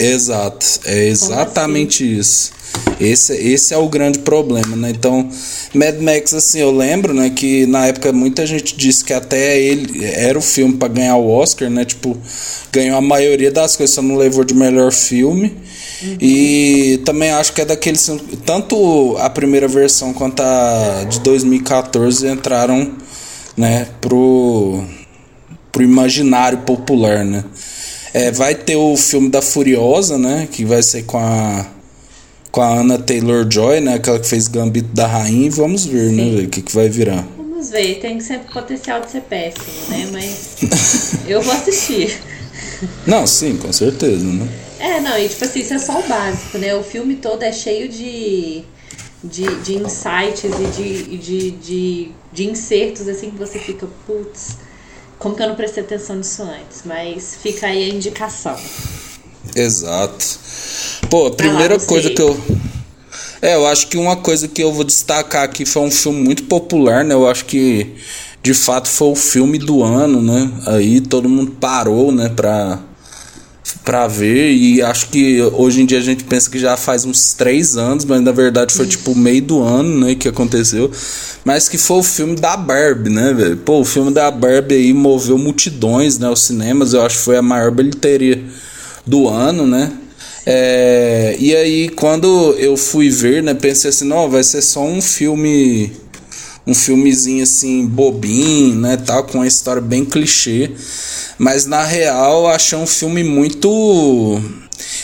Exato, 0.00 0.66
é 0.86 1.04
exatamente 1.08 2.18
isso. 2.18 2.52
Esse, 3.00 3.34
esse 3.34 3.74
é 3.74 3.76
o 3.76 3.88
grande 3.88 4.20
problema, 4.20 4.76
né? 4.76 4.90
Então, 4.90 5.28
Mad 5.74 5.98
Max, 6.00 6.32
assim, 6.34 6.60
eu 6.60 6.70
lembro, 6.70 7.12
né, 7.12 7.30
que 7.30 7.66
na 7.66 7.86
época 7.86 8.12
muita 8.12 8.46
gente 8.46 8.76
disse 8.76 9.04
que 9.04 9.12
até 9.12 9.60
ele 9.60 10.04
era 10.04 10.38
o 10.38 10.42
filme 10.42 10.74
para 10.74 10.88
ganhar 10.88 11.16
o 11.16 11.28
Oscar, 11.28 11.68
né? 11.68 11.84
Tipo, 11.84 12.16
ganhou 12.72 12.96
a 12.96 13.00
maioria 13.00 13.50
das 13.50 13.76
coisas, 13.76 13.94
só 13.94 14.02
não 14.02 14.16
levou 14.16 14.44
de 14.44 14.54
melhor 14.54 14.92
filme. 14.92 15.56
E 16.20 17.00
também 17.04 17.30
acho 17.30 17.52
que 17.52 17.60
é 17.60 17.64
daqueles. 17.64 18.10
Tanto 18.44 19.16
a 19.18 19.30
primeira 19.30 19.68
versão 19.68 20.12
quanto 20.12 20.40
a 20.40 21.04
de 21.08 21.20
2014 21.20 22.26
entraram, 22.26 22.92
né, 23.56 23.86
pro, 24.00 24.82
pro 25.70 25.82
imaginário 25.82 26.58
popular, 26.58 27.24
né? 27.24 27.44
É, 28.14 28.30
vai 28.30 28.54
ter 28.54 28.76
o 28.76 28.96
filme 28.96 29.30
da 29.30 29.40
Furiosa, 29.40 30.18
né? 30.18 30.48
Que 30.50 30.64
vai 30.64 30.82
ser 30.82 31.04
com 31.04 31.18
a. 31.18 31.66
Com 32.52 32.60
a 32.60 32.78
Anna 32.78 32.98
Taylor 32.98 33.44
Joy, 33.50 33.80
né? 33.80 33.94
Aquela 33.94 34.20
que 34.20 34.28
fez 34.28 34.46
Gambito 34.46 34.94
da 34.94 35.06
Rainha. 35.06 35.46
E 35.46 35.50
vamos 35.50 35.84
ver, 35.84 36.12
né? 36.12 36.24
velho, 36.24 36.46
O 36.46 36.48
que, 36.48 36.62
que 36.62 36.72
vai 36.72 36.88
virar. 36.88 37.26
Vamos 37.36 37.70
ver, 37.70 37.98
tem 37.98 38.20
sempre 38.20 38.52
potencial 38.52 39.00
de 39.00 39.10
ser 39.10 39.22
péssimo, 39.22 39.88
né? 39.88 40.08
Mas 40.12 41.14
eu 41.26 41.42
vou 41.42 41.52
assistir. 41.52 42.20
Não, 43.06 43.26
sim, 43.26 43.56
com 43.56 43.72
certeza, 43.72 44.24
né? 44.24 44.48
É, 44.78 45.00
não, 45.00 45.16
e 45.16 45.28
tipo 45.28 45.44
assim, 45.44 45.60
isso 45.60 45.74
é 45.74 45.78
só 45.78 46.00
o 46.00 46.02
básico, 46.08 46.58
né? 46.58 46.74
O 46.74 46.82
filme 46.82 47.14
todo 47.14 47.42
é 47.44 47.52
cheio 47.52 47.88
de 47.88 48.64
de, 49.22 49.44
de 49.62 49.74
insights 49.76 50.44
e 50.44 50.82
de, 50.82 51.16
de, 51.16 51.50
de, 51.52 52.12
de 52.32 52.50
insertos 52.50 53.06
assim 53.06 53.30
que 53.30 53.36
você 53.38 53.58
fica, 53.58 53.86
putz, 54.06 54.56
como 55.18 55.36
que 55.36 55.42
eu 55.42 55.48
não 55.48 55.54
prestei 55.54 55.82
atenção 55.84 56.16
nisso 56.16 56.42
antes? 56.42 56.82
Mas 56.84 57.36
fica 57.40 57.66
aí 57.68 57.84
a 57.84 57.94
indicação. 57.94 58.56
Exato. 59.54 60.38
Pô, 61.10 61.26
a 61.26 61.30
primeira 61.30 61.78
coisa 61.78 62.10
que 62.10 62.22
eu. 62.22 62.38
É, 63.40 63.56
eu 63.56 63.66
acho 63.66 63.88
que 63.88 63.96
uma 63.96 64.16
coisa 64.16 64.46
que 64.46 64.62
eu 64.62 64.72
vou 64.72 64.84
destacar 64.84 65.42
aqui 65.42 65.66
foi 65.66 65.82
um 65.82 65.90
filme 65.90 66.22
muito 66.22 66.44
popular, 66.44 67.04
né? 67.04 67.14
Eu 67.14 67.28
acho 67.28 67.44
que 67.44 67.94
de 68.42 68.54
fato 68.54 68.88
foi 68.88 69.08
o 69.08 69.14
filme 69.14 69.58
do 69.58 69.82
ano, 69.82 70.22
né? 70.22 70.50
Aí 70.66 71.00
todo 71.00 71.28
mundo 71.28 71.52
parou, 71.60 72.10
né, 72.12 72.28
pra, 72.28 72.78
pra 73.84 74.06
ver. 74.06 74.52
E 74.52 74.80
acho 74.80 75.08
que 75.08 75.42
hoje 75.42 75.82
em 75.82 75.86
dia 75.86 75.98
a 75.98 76.02
gente 76.02 76.24
pensa 76.24 76.48
que 76.48 76.58
já 76.58 76.76
faz 76.76 77.04
uns 77.04 77.34
três 77.34 77.76
anos, 77.76 78.04
mas 78.04 78.20
na 78.20 78.32
verdade 78.32 78.72
foi 78.72 78.86
tipo 78.86 79.12
o 79.12 79.16
meio 79.16 79.42
do 79.42 79.62
ano, 79.62 80.06
né, 80.06 80.14
que 80.14 80.28
aconteceu. 80.28 80.90
Mas 81.44 81.68
que 81.68 81.76
foi 81.76 81.98
o 81.98 82.02
filme 82.02 82.36
da 82.36 82.56
Barbie, 82.56 83.10
né, 83.10 83.32
velho? 83.32 83.56
Pô, 83.56 83.80
o 83.80 83.84
filme 83.84 84.12
da 84.12 84.30
Barbie 84.30 84.76
aí 84.76 84.92
moveu 84.92 85.36
multidões, 85.36 86.18
né, 86.18 86.28
aos 86.28 86.42
cinemas. 86.42 86.94
Eu 86.94 87.04
acho 87.04 87.18
que 87.18 87.24
foi 87.24 87.36
a 87.36 87.42
maior 87.42 87.70
bilheteria 87.70 88.42
do 89.06 89.28
ano, 89.28 89.66
né? 89.66 89.92
É, 90.44 91.36
e 91.38 91.54
aí, 91.54 91.88
quando 91.90 92.54
eu 92.58 92.76
fui 92.76 93.08
ver, 93.08 93.42
né, 93.42 93.54
pensei 93.54 93.90
assim, 93.90 94.04
não, 94.04 94.28
vai 94.28 94.42
ser 94.42 94.62
só 94.62 94.84
um 94.84 95.00
filme 95.00 95.92
um 96.66 96.74
filmezinho 96.74 97.42
assim 97.42 97.86
bobinho, 97.86 98.76
né, 98.76 98.96
tal, 98.96 99.24
com 99.24 99.38
uma 99.38 99.46
história 99.46 99.82
bem 99.82 100.04
clichê, 100.04 100.70
mas 101.36 101.66
na 101.66 101.82
real 101.82 102.46
achei 102.46 102.78
um 102.78 102.86
filme 102.86 103.24
muito 103.24 104.40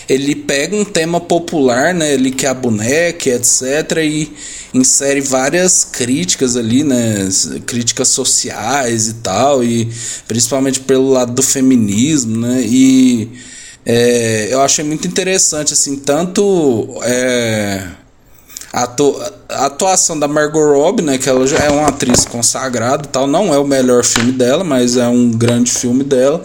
ele 0.08 0.34
pega 0.34 0.74
um 0.74 0.84
tema 0.84 1.20
popular, 1.20 1.92
né, 1.92 2.14
ele 2.14 2.30
que 2.30 2.46
é 2.46 2.48
a 2.48 2.54
boneca, 2.54 3.28
etc, 3.28 3.98
e 4.02 4.32
insere 4.72 5.20
várias 5.20 5.84
críticas 5.84 6.56
ali, 6.56 6.82
né, 6.82 7.28
críticas 7.66 8.08
sociais 8.08 9.08
e 9.08 9.14
tal, 9.14 9.62
e 9.62 9.88
principalmente 10.26 10.80
pelo 10.80 11.10
lado 11.10 11.32
do 11.32 11.42
feminismo, 11.42 12.38
né, 12.38 12.62
e 12.64 13.28
é, 13.84 14.48
eu 14.52 14.60
achei 14.60 14.84
muito 14.84 15.06
interessante, 15.06 15.72
assim, 15.72 15.96
tanto 15.96 17.00
é, 17.02 17.82
a, 18.72 18.88
a 19.48 19.66
atuação 19.66 20.18
da 20.18 20.28
Margot 20.28 20.72
Robbie, 20.72 21.02
né, 21.02 21.18
que 21.18 21.28
ela 21.28 21.46
já 21.46 21.58
é 21.58 21.70
uma 21.70 21.88
atriz 21.88 22.24
consagrada 22.24 23.04
tal, 23.04 23.26
não 23.26 23.52
é 23.52 23.58
o 23.58 23.66
melhor 23.66 24.04
filme 24.04 24.32
dela, 24.32 24.62
mas 24.62 24.96
é 24.96 25.08
um 25.08 25.30
grande 25.30 25.70
filme 25.70 26.04
dela, 26.04 26.42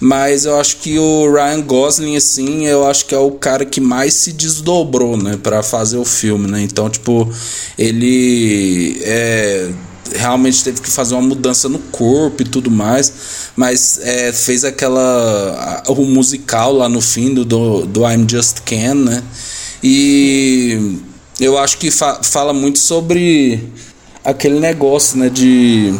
mas 0.00 0.44
eu 0.44 0.58
acho 0.58 0.78
que 0.78 0.98
o 0.98 1.32
Ryan 1.32 1.62
Gosling, 1.62 2.16
assim, 2.16 2.66
eu 2.66 2.86
acho 2.86 3.06
que 3.06 3.14
é 3.14 3.18
o 3.18 3.30
cara 3.32 3.64
que 3.64 3.80
mais 3.80 4.14
se 4.14 4.32
desdobrou, 4.32 5.16
né, 5.16 5.38
para 5.40 5.62
fazer 5.62 5.98
o 5.98 6.04
filme, 6.04 6.50
né, 6.50 6.60
então, 6.60 6.90
tipo, 6.90 7.32
ele 7.78 9.00
é 9.02 9.70
realmente 10.14 10.62
teve 10.64 10.80
que 10.80 10.90
fazer 10.90 11.14
uma 11.14 11.22
mudança 11.22 11.68
no 11.68 11.78
corpo 11.78 12.42
e 12.42 12.44
tudo 12.44 12.70
mais, 12.70 13.12
mas 13.56 13.98
é, 14.02 14.32
fez 14.32 14.64
aquela 14.64 15.82
o 15.88 16.04
musical 16.04 16.72
lá 16.72 16.88
no 16.88 17.00
fim 17.00 17.34
do, 17.34 17.44
do, 17.44 17.86
do 17.86 18.08
I'm 18.08 18.26
Just 18.28 18.60
Ken, 18.64 18.94
né? 18.94 19.22
E 19.82 20.98
eu 21.40 21.58
acho 21.58 21.78
que 21.78 21.90
fa 21.90 22.22
fala 22.22 22.52
muito 22.52 22.78
sobre 22.78 23.72
aquele 24.24 24.60
negócio, 24.60 25.18
né, 25.18 25.28
de 25.28 25.94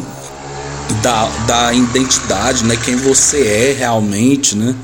da, 1.02 1.26
da 1.46 1.72
identidade, 1.72 2.64
né, 2.64 2.76
quem 2.76 2.96
você 2.96 3.40
é 3.40 3.76
realmente, 3.78 4.56
né? 4.56 4.74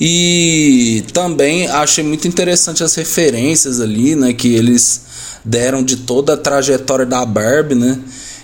E 0.00 1.04
também 1.12 1.68
achei 1.68 2.02
muito 2.02 2.26
interessante 2.26 2.82
as 2.82 2.94
referências 2.94 3.80
ali, 3.80 4.16
né, 4.16 4.32
que 4.32 4.52
eles 4.54 5.02
deram 5.44 5.82
de 5.82 5.96
toda 5.98 6.34
a 6.34 6.36
trajetória 6.36 7.06
da 7.06 7.24
Barbie, 7.24 7.74
né? 7.74 7.98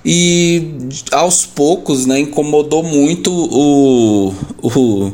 E 0.05 0.75
aos 1.11 1.45
poucos, 1.45 2.07
né, 2.07 2.21
incomodou 2.21 2.83
muito 2.83 3.31
o, 3.33 4.35
o, 4.62 5.12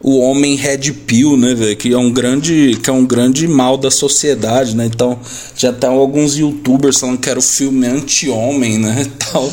o 0.00 0.18
homem 0.20 0.54
red 0.54 0.92
pill, 0.92 1.36
né, 1.36 1.54
véio, 1.54 1.76
que 1.76 1.92
é 1.92 1.98
um 1.98 2.10
grande 2.10 2.78
que 2.82 2.88
é 2.88 2.92
um 2.92 3.04
grande 3.04 3.48
mal 3.48 3.76
da 3.76 3.90
sociedade, 3.90 4.76
né? 4.76 4.86
Então, 4.86 5.18
já 5.56 5.72
tem 5.72 5.90
alguns 5.90 6.36
youtubers 6.36 6.98
falando 6.98 7.18
que 7.18 7.28
era 7.28 7.38
o 7.38 7.42
filme 7.42 7.86
anti-homem, 7.86 8.78
né, 8.78 9.06
tal. 9.18 9.50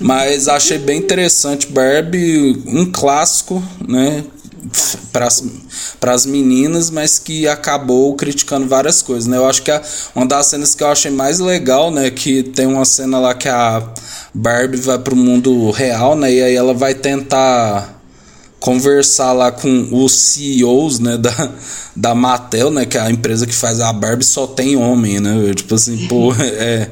Mas 0.00 0.48
achei 0.48 0.78
bem 0.78 0.98
interessante 0.98 1.66
Barbie, 1.66 2.62
um 2.66 2.86
clássico, 2.86 3.62
né? 3.86 4.24
Para 5.12 6.12
as 6.12 6.26
meninas, 6.26 6.90
mas 6.90 7.18
que 7.18 7.48
acabou 7.48 8.14
criticando 8.14 8.66
várias 8.66 9.02
coisas, 9.02 9.26
né? 9.26 9.36
Eu 9.36 9.46
acho 9.46 9.62
que 9.62 9.70
a, 9.70 9.82
uma 10.14 10.26
das 10.26 10.46
cenas 10.46 10.74
que 10.74 10.82
eu 10.82 10.88
achei 10.88 11.10
mais 11.10 11.38
legal, 11.38 11.90
né, 11.90 12.10
que 12.10 12.42
tem 12.42 12.66
uma 12.66 12.84
cena 12.84 13.18
lá 13.18 13.34
que 13.34 13.48
a 13.48 13.82
Barbie 14.32 14.78
vai 14.78 14.98
pro 14.98 15.16
mundo 15.16 15.70
real, 15.70 16.16
né, 16.16 16.32
e 16.32 16.42
aí 16.42 16.54
ela 16.54 16.74
vai 16.74 16.94
tentar 16.94 18.00
conversar 18.60 19.32
lá 19.32 19.50
com 19.50 19.88
os 19.90 20.12
CEOs, 20.12 21.00
né, 21.00 21.18
da, 21.18 21.52
da 21.96 22.14
Mattel, 22.14 22.70
né, 22.70 22.86
que 22.86 22.96
é 22.96 23.00
a 23.00 23.10
empresa 23.10 23.46
que 23.46 23.54
faz 23.54 23.80
a 23.80 23.92
Barbie, 23.92 24.24
só 24.24 24.46
tem 24.46 24.76
homem, 24.76 25.18
né, 25.18 25.52
tipo 25.54 25.74
assim, 25.74 26.06
pô, 26.06 26.32
é, 26.38 26.88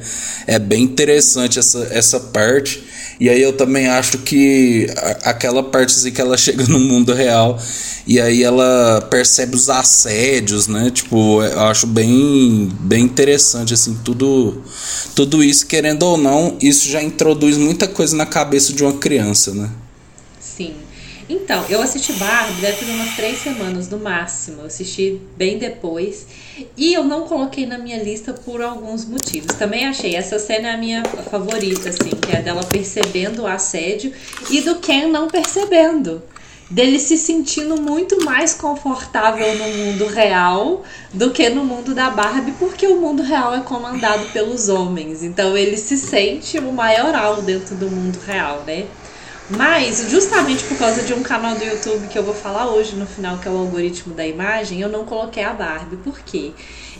é 0.46 0.58
bem 0.58 0.82
interessante 0.82 1.58
essa, 1.60 1.86
essa 1.92 2.18
parte, 2.18 2.82
e 3.20 3.28
aí 3.28 3.42
eu 3.42 3.52
também 3.52 3.86
acho 3.86 4.18
que 4.18 4.86
aquela 5.22 5.62
parte 5.62 5.94
assim 5.94 6.10
que 6.10 6.20
ela 6.20 6.36
chega 6.38 6.66
no 6.66 6.80
mundo 6.80 7.12
real 7.12 7.58
e 8.06 8.18
aí 8.18 8.42
ela 8.42 9.06
percebe 9.10 9.54
os 9.54 9.68
assédios, 9.68 10.66
né, 10.66 10.90
tipo, 10.90 11.42
eu 11.42 11.60
acho 11.60 11.86
bem, 11.86 12.68
bem 12.80 13.04
interessante, 13.04 13.74
assim, 13.74 13.96
tudo, 14.02 14.62
tudo 15.14 15.44
isso, 15.44 15.66
querendo 15.66 16.02
ou 16.02 16.16
não, 16.16 16.56
isso 16.60 16.88
já 16.88 17.02
introduz 17.02 17.56
muita 17.56 17.86
coisa 17.86 18.16
na 18.16 18.26
cabeça 18.26 18.72
de 18.72 18.82
uma 18.82 18.94
criança, 18.94 19.54
né. 19.54 19.70
Sim. 20.40 20.74
Então, 21.30 21.64
eu 21.68 21.80
assisti 21.80 22.12
Barbie 22.14 22.60
deve 22.60 22.84
ter 22.84 22.90
umas 22.90 23.14
três 23.14 23.38
semanas 23.38 23.88
no 23.88 23.98
máximo. 23.98 24.62
Eu 24.62 24.66
assisti 24.66 25.20
bem 25.36 25.58
depois. 25.58 26.26
E 26.76 26.92
eu 26.92 27.04
não 27.04 27.22
coloquei 27.22 27.66
na 27.66 27.78
minha 27.78 28.02
lista 28.02 28.32
por 28.32 28.60
alguns 28.60 29.04
motivos. 29.04 29.54
Também 29.54 29.86
achei 29.86 30.16
essa 30.16 30.40
cena 30.40 30.70
é 30.70 30.74
a 30.74 30.76
minha 30.76 31.04
favorita, 31.04 31.88
assim, 31.88 32.10
que 32.10 32.36
é 32.36 32.42
dela 32.42 32.64
percebendo 32.64 33.42
o 33.42 33.46
assédio 33.46 34.12
e 34.50 34.60
do 34.60 34.80
Ken 34.80 35.06
não 35.06 35.28
percebendo. 35.28 36.20
Dele 36.68 36.98
se 36.98 37.16
sentindo 37.16 37.80
muito 37.80 38.24
mais 38.24 38.54
confortável 38.54 39.56
no 39.56 39.68
mundo 39.68 40.06
real 40.06 40.84
do 41.12 41.30
que 41.30 41.48
no 41.48 41.64
mundo 41.64 41.94
da 41.94 42.10
Barbie, 42.10 42.54
porque 42.58 42.86
o 42.86 43.00
mundo 43.00 43.22
real 43.22 43.54
é 43.54 43.60
comandado 43.60 44.26
pelos 44.32 44.68
homens. 44.68 45.22
Então 45.22 45.56
ele 45.56 45.76
se 45.76 45.96
sente 45.96 46.58
o 46.58 46.72
maioral 46.72 47.42
dentro 47.42 47.76
do 47.76 47.88
mundo 47.88 48.18
real, 48.24 48.64
né? 48.66 48.86
Mas, 49.50 50.08
justamente 50.08 50.62
por 50.64 50.78
causa 50.78 51.02
de 51.02 51.12
um 51.12 51.22
canal 51.22 51.56
do 51.56 51.64
YouTube 51.64 52.06
que 52.06 52.16
eu 52.16 52.22
vou 52.22 52.34
falar 52.34 52.70
hoje 52.70 52.94
no 52.94 53.04
final, 53.04 53.38
que 53.38 53.48
é 53.48 53.50
o 53.50 53.56
algoritmo 53.56 54.14
da 54.14 54.24
imagem, 54.24 54.80
eu 54.80 54.88
não 54.88 55.04
coloquei 55.04 55.42
a 55.42 55.52
Barbie. 55.52 55.96
Por 55.96 56.20
quê? 56.20 56.52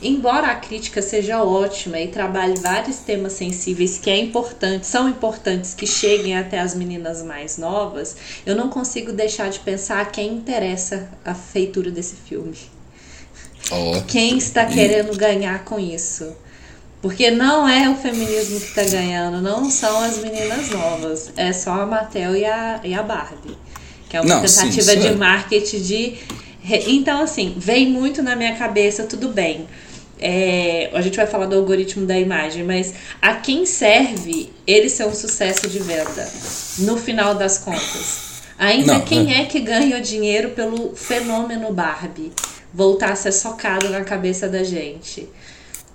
Embora 0.02 0.48
a 0.48 0.56
crítica 0.56 1.00
seja 1.00 1.44
ótima 1.44 2.00
e 2.00 2.08
trabalhe 2.08 2.56
vários 2.58 2.96
temas 2.96 3.34
sensíveis 3.34 3.98
que 3.98 4.10
é 4.10 4.18
importante, 4.18 4.86
são 4.86 5.08
importantes 5.08 5.74
que 5.74 5.86
cheguem 5.86 6.36
até 6.36 6.58
as 6.58 6.74
meninas 6.74 7.22
mais 7.22 7.56
novas, 7.56 8.16
eu 8.44 8.56
não 8.56 8.68
consigo 8.68 9.12
deixar 9.12 9.48
de 9.50 9.60
pensar 9.60 10.00
a 10.00 10.06
quem 10.06 10.32
interessa 10.32 11.08
a 11.24 11.34
feitura 11.34 11.90
desse 11.90 12.16
filme. 12.16 12.56
Oh. 13.70 14.02
Quem 14.08 14.38
está 14.38 14.64
querendo 14.64 15.16
ganhar 15.16 15.64
com 15.64 15.78
isso? 15.78 16.34
Porque 17.02 17.30
não 17.30 17.66
é 17.66 17.88
o 17.88 17.96
feminismo 17.96 18.60
que 18.60 18.66
está 18.66 18.84
ganhando, 18.84 19.40
não 19.40 19.70
são 19.70 20.02
as 20.02 20.18
meninas 20.18 20.68
novas, 20.68 21.32
é 21.34 21.52
só 21.52 21.72
a 21.72 21.86
Mattel 21.86 22.36
e 22.36 22.44
a, 22.44 22.80
e 22.84 22.92
a 22.92 23.02
Barbie. 23.02 23.56
Que 24.08 24.16
é 24.18 24.20
uma 24.20 24.36
Não, 24.36 24.46
sim, 24.46 24.62
tentativa 24.62 24.92
isso 24.92 25.00
de 25.00 25.06
é. 25.08 25.12
marketing 25.12 25.80
de. 25.82 26.18
Então, 26.86 27.22
assim, 27.22 27.54
vem 27.56 27.88
muito 27.88 28.22
na 28.22 28.36
minha 28.36 28.54
cabeça, 28.54 29.04
tudo 29.04 29.28
bem. 29.30 29.66
É, 30.20 30.90
a 30.92 31.00
gente 31.00 31.16
vai 31.16 31.26
falar 31.26 31.46
do 31.46 31.56
algoritmo 31.56 32.04
da 32.04 32.18
imagem, 32.18 32.62
mas 32.62 32.92
a 33.22 33.34
quem 33.36 33.64
serve 33.64 34.50
ele 34.66 34.90
ser 34.90 35.06
um 35.06 35.14
sucesso 35.14 35.66
de 35.66 35.78
venda, 35.78 36.30
no 36.80 36.98
final 36.98 37.34
das 37.34 37.56
contas? 37.56 38.42
Ainda 38.58 38.98
Não, 38.98 39.00
quem 39.00 39.32
é. 39.32 39.40
é 39.40 39.44
que 39.46 39.58
ganha 39.58 39.96
o 39.96 40.02
dinheiro 40.02 40.50
pelo 40.50 40.94
fenômeno 40.94 41.72
Barbie 41.72 42.30
voltar 42.74 43.12
a 43.12 43.16
ser 43.16 43.32
socado 43.32 43.88
na 43.88 44.04
cabeça 44.04 44.46
da 44.46 44.62
gente? 44.62 45.26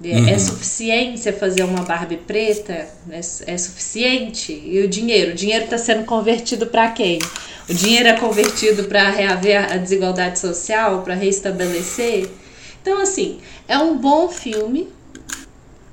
É, 0.04 0.08
Uhum. 0.18 0.28
é 0.30 0.38
suficiente 0.38 1.20
você 1.20 1.32
fazer 1.32 1.64
uma 1.64 1.84
Barbie 1.84 2.18
preta? 2.18 2.88
É, 3.10 3.20
é 3.48 3.58
suficiente? 3.58 4.52
E 4.52 4.80
o 4.80 4.88
dinheiro? 4.88 5.32
O 5.32 5.36
dinheiro 5.36 5.64
está 5.66 5.78
sendo 5.78 6.04
convertido 6.04 6.68
para 6.68 6.90
quem? 6.92 7.20
O 7.70 7.74
dinheiro 7.74 8.10
é 8.10 8.14
convertido 8.14 8.84
para 8.86 9.10
reaver 9.10 9.72
a 9.74 9.78
desigualdade 9.78 10.38
social, 10.38 11.02
para 11.02 11.16
restabelecer? 11.16 12.28
Então, 12.82 13.02
assim, 13.02 13.40
é 13.68 13.78
um 13.78 13.98
bom 13.98 14.30
filme. 14.30 14.88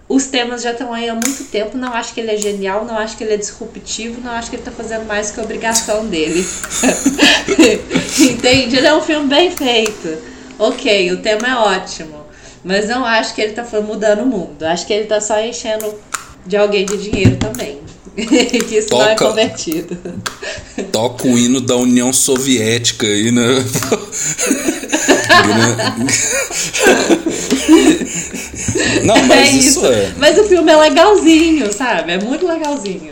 Os 0.09 0.27
temas 0.27 0.61
já 0.63 0.73
estão 0.73 0.93
aí 0.93 1.09
há 1.09 1.15
muito 1.15 1.45
tempo. 1.45 1.79
Não 1.79 1.95
acho 1.95 2.13
que 2.13 2.21
ele 2.21 2.33
é 2.33 2.37
genial, 2.37 2.85
não 2.85 2.99
acho 2.99 3.17
que 3.17 3.25
ele 3.25 3.33
é 3.33 3.37
disruptivo, 3.39 4.21
não 4.21 4.33
acho 4.33 4.51
que 4.51 4.57
ele 4.57 4.63
está 4.63 4.73
fazendo 4.73 5.07
mais 5.07 5.31
que 5.31 5.41
a 5.41 5.43
obrigação 5.45 6.07
dele. 6.07 6.45
Entende? 8.21 8.77
Ele 8.77 8.87
é 8.87 8.95
um 8.95 9.01
filme 9.01 9.27
bem 9.29 9.51
feito. 9.51 10.19
Ok, 10.59 11.13
o 11.13 11.23
tema 11.23 11.49
é 11.49 11.55
ótimo. 11.55 12.22
Mas 12.65 12.89
não 12.89 13.05
acho 13.05 13.35
que 13.35 13.41
ele 13.41 13.53
tá 13.53 13.67
mudando 13.81 14.23
o 14.23 14.27
mundo. 14.27 14.63
Acho 14.63 14.87
que 14.87 14.93
ele 14.93 15.07
tá 15.07 15.21
só 15.21 15.41
enchendo 15.41 15.93
de 16.47 16.57
alguém 16.57 16.87
de 16.87 16.97
dinheiro 16.97 17.37
também. 17.37 17.81
que 18.15 18.77
isso 18.77 18.91
não 18.91 19.03
é 19.03 19.15
Toca. 19.15 19.29
convertido. 19.29 19.97
Toca 20.93 21.27
o 21.27 21.39
hino 21.39 21.61
da 21.61 21.77
União 21.77 22.13
Soviética 22.13 23.07
aí, 23.07 23.33
né? 23.33 23.43
Não, 29.05 29.23
mas 29.27 29.49
é 29.49 29.51
isso 29.53 29.87
é. 29.87 30.13
Mas 30.19 30.39
o 30.39 30.45
filme 30.45 30.71
é 30.71 30.77
legalzinho, 30.77 31.73
sabe? 31.73 32.13
É 32.13 32.19
muito 32.19 32.47
legalzinho. 32.47 33.11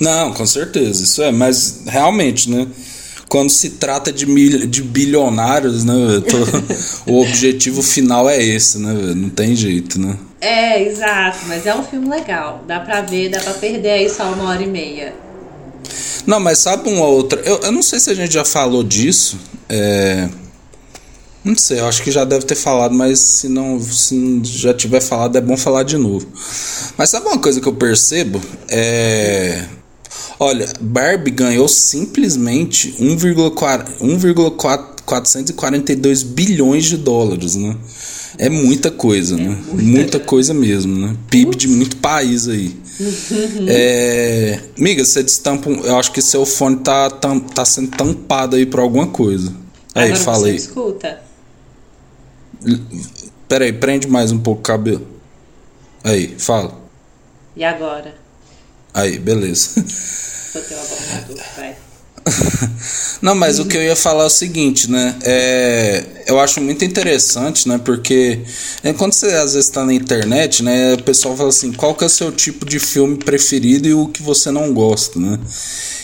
Não, 0.00 0.32
com 0.32 0.46
certeza, 0.46 1.02
isso 1.02 1.22
é. 1.22 1.32
Mas 1.32 1.82
realmente, 1.86 2.48
né? 2.50 2.66
Quando 3.28 3.50
se 3.50 3.70
trata 3.70 4.10
de, 4.10 4.24
mil, 4.26 4.66
de 4.66 4.82
bilionários, 4.82 5.84
né? 5.84 5.94
tô- 6.26 6.42
o 7.12 7.20
objetivo 7.22 7.82
final 7.82 8.28
é 8.28 8.42
esse, 8.42 8.78
né? 8.78 8.92
Não 9.14 9.28
tem 9.28 9.54
jeito, 9.54 10.00
né? 10.00 10.16
É, 10.40 10.82
exato. 10.82 11.38
Mas 11.46 11.66
é 11.66 11.74
um 11.74 11.82
filme 11.84 12.08
legal. 12.08 12.64
Dá 12.66 12.80
pra 12.80 13.02
ver, 13.02 13.28
dá 13.28 13.40
pra 13.40 13.52
perder 13.54 13.90
aí 13.90 14.08
só 14.10 14.32
uma 14.32 14.48
hora 14.50 14.62
e 14.62 14.66
meia. 14.66 15.14
Não, 16.26 16.40
mas 16.40 16.58
sabe 16.58 16.88
uma 16.88 17.06
outra. 17.06 17.40
Eu, 17.42 17.58
eu 17.60 17.72
não 17.72 17.82
sei 17.82 18.00
se 18.00 18.10
a 18.10 18.14
gente 18.14 18.32
já 18.32 18.44
falou 18.44 18.82
disso. 18.82 19.38
É. 19.68 20.28
Não 21.44 21.56
sei, 21.56 21.80
eu 21.80 21.86
acho 21.86 22.02
que 22.02 22.10
já 22.10 22.24
deve 22.24 22.44
ter 22.44 22.54
falado, 22.56 22.94
mas 22.94 23.18
se 23.20 23.48
não, 23.48 23.80
se 23.80 24.14
não 24.14 24.44
já 24.44 24.74
tiver 24.74 25.00
falado, 25.00 25.36
é 25.36 25.40
bom 25.40 25.56
falar 25.56 25.82
de 25.82 25.96
novo. 25.96 26.26
Mas 26.96 27.10
sabe 27.10 27.26
uma 27.26 27.38
coisa 27.38 27.60
que 27.60 27.66
eu 27.68 27.72
percebo? 27.74 28.40
É. 28.68 29.64
Olha, 30.38 30.66
Barbie 30.80 31.30
ganhou 31.30 31.68
simplesmente 31.68 32.94
1,4 33.00 34.00
1,442 34.00 36.22
bilhões 36.22 36.84
de 36.84 36.96
dólares, 36.96 37.56
né? 37.56 37.76
É 38.38 38.48
muita 38.48 38.90
coisa, 38.90 39.36
né? 39.36 39.58
Muita 39.72 40.20
coisa 40.20 40.54
mesmo, 40.54 40.96
né? 40.96 41.16
PIB 41.28 41.56
de 41.56 41.66
muito 41.68 41.96
país 41.96 42.46
aí. 42.48 42.76
É... 43.66 44.60
Miga, 44.78 45.04
você 45.04 45.22
destampa. 45.22 45.68
um- 45.70 45.80
Eu 45.84 45.96
acho 45.98 46.12
que 46.12 46.22
seu 46.22 46.46
fone 46.46 46.76
tá, 46.76 47.10
tam- 47.10 47.40
tá 47.40 47.64
sendo 47.64 47.88
tampado 47.88 48.54
aí 48.56 48.64
por 48.66 48.80
alguma 48.80 49.06
coisa. 49.08 49.52
Aí, 49.94 50.10
Agora 50.12 50.24
fala 50.24 50.38
você 50.38 50.50
aí. 50.50 50.56
escuta. 50.56 51.20
Pera 53.48 53.64
aí, 53.64 53.72
prende 53.72 54.06
mais 54.06 54.30
um 54.30 54.38
pouco 54.38 54.60
o 54.60 54.64
cabelo. 54.64 55.06
Aí, 56.04 56.34
fala. 56.38 56.78
E 57.56 57.64
agora? 57.64 58.14
Aí, 58.98 59.16
beleza. 59.16 59.80
Botei 60.52 60.76
o 60.76 60.80
abafador, 60.80 61.36
vai. 61.56 61.76
Não, 63.20 63.34
mas 63.34 63.58
o 63.58 63.66
que 63.66 63.76
eu 63.76 63.82
ia 63.82 63.96
falar 63.96 64.24
é 64.24 64.26
o 64.26 64.30
seguinte, 64.30 64.90
né? 64.90 65.16
É, 65.22 66.04
eu 66.26 66.38
acho 66.38 66.60
muito 66.60 66.84
interessante, 66.84 67.68
né? 67.68 67.80
Porque 67.82 68.40
é, 68.82 68.92
quando 68.92 69.12
você 69.12 69.26
às 69.26 69.54
vezes 69.54 69.70
tá 69.70 69.84
na 69.84 69.92
internet, 69.92 70.62
né? 70.62 70.94
O 70.94 71.02
pessoal 71.02 71.36
fala 71.36 71.48
assim, 71.48 71.72
qual 71.72 71.94
que 71.94 72.04
é 72.04 72.06
o 72.06 72.10
seu 72.10 72.30
tipo 72.30 72.64
de 72.64 72.78
filme 72.78 73.16
preferido 73.16 73.88
e 73.88 73.94
o 73.94 74.08
que 74.08 74.22
você 74.22 74.50
não 74.50 74.72
gosta, 74.72 75.18
né? 75.18 75.38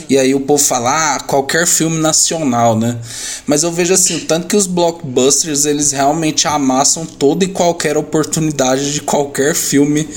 E 0.09 0.19
aí 0.19 0.35
o 0.35 0.41
povo 0.41 0.63
fala, 0.63 1.15
ah, 1.15 1.21
qualquer 1.21 1.67
filme 1.67 1.99
nacional, 1.99 2.77
né? 2.77 2.99
Mas 3.47 3.63
eu 3.63 3.71
vejo 3.71 3.95
assim, 3.95 4.21
tanto 4.21 4.49
que 4.49 4.57
os 4.57 4.67
blockbusters, 4.67 5.67
eles 5.67 5.93
realmente 5.93 6.49
amassam 6.49 7.07
toda 7.07 7.45
e 7.45 7.49
qualquer 7.49 7.97
oportunidade 7.97 8.93
de 8.93 9.01
qualquer 9.01 9.55
filme 9.55 10.09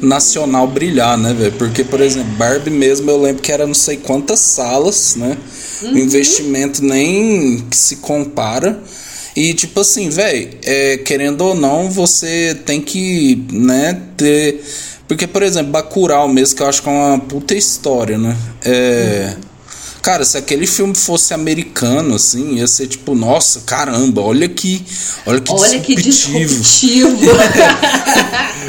nacional 0.00 0.66
brilhar, 0.66 1.18
né? 1.18 1.34
Porque, 1.58 1.84
por 1.84 2.00
exemplo, 2.00 2.32
Barbie 2.34 2.70
mesmo, 2.70 3.10
eu 3.10 3.20
lembro 3.20 3.42
que 3.42 3.52
era 3.52 3.66
não 3.66 3.74
sei 3.74 3.96
quantas 3.96 4.40
salas, 4.40 5.16
né? 5.16 5.36
O 5.82 5.98
investimento 5.98 6.84
nem 6.84 7.64
que 7.70 7.76
se 7.76 7.96
compara. 7.96 8.82
E 9.34 9.52
tipo 9.52 9.80
assim, 9.80 10.08
velho, 10.08 10.48
é, 10.64 10.96
querendo 10.98 11.42
ou 11.42 11.54
não, 11.54 11.90
você 11.90 12.56
tem 12.64 12.80
que, 12.80 13.44
né, 13.52 14.00
ter. 14.16 14.64
Porque, 15.06 15.26
por 15.26 15.42
exemplo, 15.42 15.72
Bacurau 15.72 16.26
mesmo, 16.26 16.56
que 16.56 16.62
eu 16.62 16.66
acho 16.66 16.82
que 16.82 16.88
é 16.88 16.92
uma 16.92 17.18
puta 17.18 17.54
história, 17.54 18.16
né? 18.16 18.36
É. 18.64 19.36
Cara, 20.06 20.24
se 20.24 20.38
aquele 20.38 20.68
filme 20.68 20.94
fosse 20.94 21.34
americano, 21.34 22.14
assim, 22.14 22.58
ia 22.58 22.66
ser 22.68 22.86
tipo, 22.86 23.12
nossa, 23.12 23.62
caramba, 23.66 24.22
olha 24.22 24.48
que. 24.48 24.80
Olha 25.26 25.40
que 25.40 25.50
Olha 25.50 25.80
que 25.80 25.96
disruptivo. 25.96 26.62
disruptivo. 26.62 27.18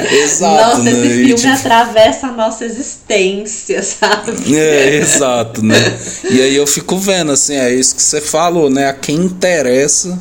Exato, 0.24 0.78
Nossa, 0.78 0.82
né? 0.82 0.90
esse 0.90 1.06
E, 1.06 1.14
filme 1.14 1.34
tipo, 1.34 1.48
atravessa 1.48 2.26
a 2.26 2.32
nossa 2.32 2.64
existência, 2.64 3.80
sabe? 3.84 4.52
É, 4.52 4.96
exato, 4.96 5.62
né? 5.64 5.76
E 6.28 6.42
aí 6.42 6.56
eu 6.56 6.66
fico 6.66 6.98
vendo, 6.98 7.30
assim, 7.30 7.54
é 7.54 7.72
isso 7.72 7.94
que 7.94 8.02
você 8.02 8.20
falou, 8.20 8.68
né? 8.68 8.88
A 8.88 8.92
quem 8.92 9.14
interessa 9.14 10.18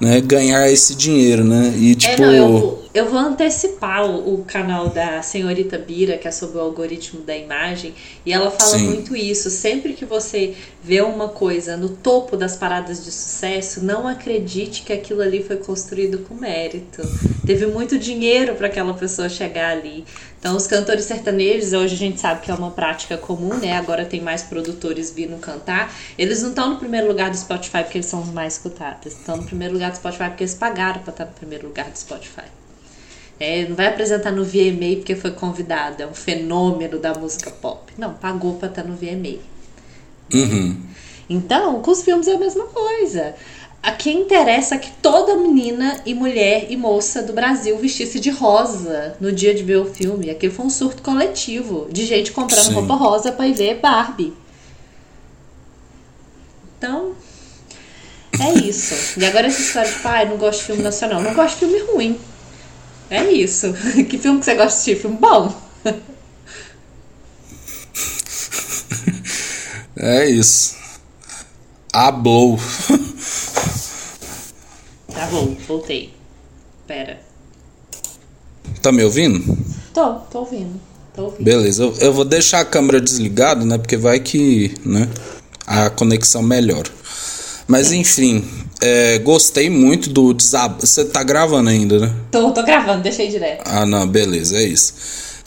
né, 0.00 0.22
ganhar 0.22 0.70
esse 0.70 0.94
dinheiro, 0.94 1.44
né? 1.44 1.74
E 1.76 1.94
tipo. 1.94 2.22
É, 2.22 2.26
não, 2.26 2.34
eu, 2.34 2.82
eu 2.98 3.10
vou 3.10 3.18
antecipar 3.18 4.06
o, 4.06 4.34
o 4.34 4.44
canal 4.44 4.88
da 4.88 5.20
senhorita 5.20 5.76
Bira, 5.76 6.16
que 6.16 6.26
é 6.26 6.30
sobre 6.30 6.56
o 6.56 6.60
algoritmo 6.62 7.20
da 7.20 7.36
imagem, 7.36 7.94
e 8.24 8.32
ela 8.32 8.50
fala 8.50 8.78
Sim. 8.78 8.86
muito 8.86 9.14
isso. 9.14 9.50
Sempre 9.50 9.92
que 9.92 10.06
você 10.06 10.54
vê 10.82 11.02
uma 11.02 11.28
coisa 11.28 11.76
no 11.76 11.90
topo 11.90 12.38
das 12.38 12.56
paradas 12.56 13.04
de 13.04 13.10
sucesso, 13.10 13.84
não 13.84 14.08
acredite 14.08 14.82
que 14.82 14.94
aquilo 14.94 15.20
ali 15.20 15.42
foi 15.42 15.56
construído 15.56 16.20
com 16.20 16.34
mérito. 16.36 17.02
Teve 17.44 17.66
muito 17.66 17.98
dinheiro 17.98 18.54
para 18.54 18.68
aquela 18.68 18.94
pessoa 18.94 19.28
chegar 19.28 19.72
ali. 19.72 20.04
Então, 20.40 20.56
os 20.56 20.66
cantores 20.66 21.04
sertanejos, 21.04 21.74
hoje 21.74 21.94
a 21.94 21.98
gente 21.98 22.18
sabe 22.18 22.40
que 22.40 22.50
é 22.50 22.54
uma 22.54 22.70
prática 22.70 23.18
comum, 23.18 23.58
né? 23.58 23.76
Agora 23.76 24.06
tem 24.06 24.22
mais 24.22 24.42
produtores 24.42 25.10
vindo 25.10 25.36
cantar. 25.38 25.94
Eles 26.16 26.40
não 26.40 26.50
estão 26.50 26.70
no 26.70 26.78
primeiro 26.78 27.08
lugar 27.08 27.30
do 27.30 27.36
Spotify 27.36 27.82
porque 27.82 27.98
eles 27.98 28.06
são 28.06 28.22
os 28.22 28.30
mais 28.30 28.54
escutados. 28.54 29.12
Estão 29.12 29.36
no 29.36 29.44
primeiro 29.44 29.74
lugar 29.74 29.90
do 29.90 29.96
Spotify 29.96 30.28
porque 30.28 30.44
eles 30.44 30.54
pagaram 30.54 31.02
para 31.02 31.10
estar 31.10 31.24
no 31.26 31.32
primeiro 31.32 31.66
lugar 31.66 31.90
do 31.90 31.98
Spotify. 31.98 32.44
É, 33.38 33.66
não 33.68 33.76
vai 33.76 33.86
apresentar 33.86 34.32
no 34.32 34.44
VMA 34.44 34.96
porque 34.96 35.14
foi 35.14 35.30
convidado, 35.30 36.02
é 36.02 36.06
um 36.06 36.14
fenômeno 36.14 36.98
da 36.98 37.14
música 37.14 37.50
pop. 37.50 37.92
Não, 37.98 38.14
pagou 38.14 38.54
para 38.54 38.68
estar 38.68 38.84
no 38.84 38.96
VMA. 38.96 39.38
Uhum. 40.32 40.76
Então, 41.28 41.82
com 41.82 41.90
os 41.90 42.02
filmes 42.02 42.28
é 42.28 42.34
a 42.34 42.38
mesma 42.38 42.64
coisa. 42.64 43.34
A 43.82 43.92
quem 43.92 44.22
interessa 44.22 44.74
é 44.74 44.78
que 44.78 44.90
toda 45.02 45.36
menina 45.36 46.00
e 46.04 46.14
mulher 46.14 46.66
e 46.70 46.76
moça 46.76 47.22
do 47.22 47.32
Brasil 47.32 47.78
vestisse 47.78 48.18
de 48.18 48.30
rosa 48.30 49.16
no 49.20 49.30
dia 49.30 49.54
de 49.54 49.62
ver 49.62 49.76
o 49.76 49.84
filme. 49.84 50.30
Aquilo 50.30 50.52
foi 50.52 50.66
um 50.66 50.70
surto 50.70 51.02
coletivo 51.02 51.86
de 51.90 52.04
gente 52.04 52.32
comprando 52.32 52.64
Sim. 52.64 52.74
roupa 52.74 52.94
rosa 52.94 53.30
para 53.30 53.46
ir 53.46 53.54
ver 53.54 53.74
Barbie. 53.76 54.32
Então, 56.78 57.12
é 58.40 58.52
isso. 58.54 59.20
E 59.20 59.24
agora 59.24 59.46
essa 59.46 59.60
história 59.60 59.90
de 59.90 59.98
pai, 60.00 60.28
não 60.28 60.36
gosto 60.36 60.60
de 60.60 60.66
filme 60.66 60.82
nacional. 60.82 61.22
Não 61.22 61.34
gosto 61.34 61.54
de 61.54 61.66
filme 61.66 61.78
ruim. 61.92 62.18
É 63.10 63.30
isso. 63.30 63.72
Que 64.08 64.18
filme 64.18 64.40
que 64.40 64.44
você 64.44 64.54
gosta 64.54 64.68
de 64.68 64.74
assistir? 64.74 64.96
Filme 65.00 65.16
bom. 65.16 65.54
É 69.98 70.28
isso. 70.28 70.76
A 71.92 72.10
blow. 72.10 72.58
Tá 75.12 75.26
bom, 75.28 75.56
voltei. 75.66 76.12
Pera. 76.86 77.18
tá 78.82 78.92
me 78.92 79.02
ouvindo? 79.02 79.56
Tô, 79.94 80.14
tô 80.30 80.40
ouvindo. 80.40 80.78
Tô 81.14 81.24
ouvindo. 81.24 81.42
Beleza, 81.42 81.84
eu, 81.84 81.94
eu 81.98 82.12
vou 82.12 82.24
deixar 82.26 82.60
a 82.60 82.64
câmera 82.66 83.00
desligada, 83.00 83.64
né? 83.64 83.78
Porque 83.78 83.96
vai 83.96 84.20
que, 84.20 84.74
né? 84.84 85.08
A 85.66 85.88
conexão 85.88 86.42
melhora. 86.42 86.90
Mas 87.66 87.92
enfim, 87.92 88.46
é, 88.80 89.18
gostei 89.18 89.68
muito 89.70 90.10
do 90.10 90.32
desab... 90.34 90.76
Você 90.80 91.04
tá 91.04 91.22
gravando 91.22 91.70
ainda, 91.70 91.98
né? 91.98 92.12
Tô, 92.30 92.50
tô 92.52 92.62
gravando, 92.62 93.02
deixei 93.02 93.28
direto. 93.28 93.62
Ah, 93.64 93.84
não, 93.86 94.06
beleza, 94.06 94.56
é 94.56 94.62
isso. 94.64 94.94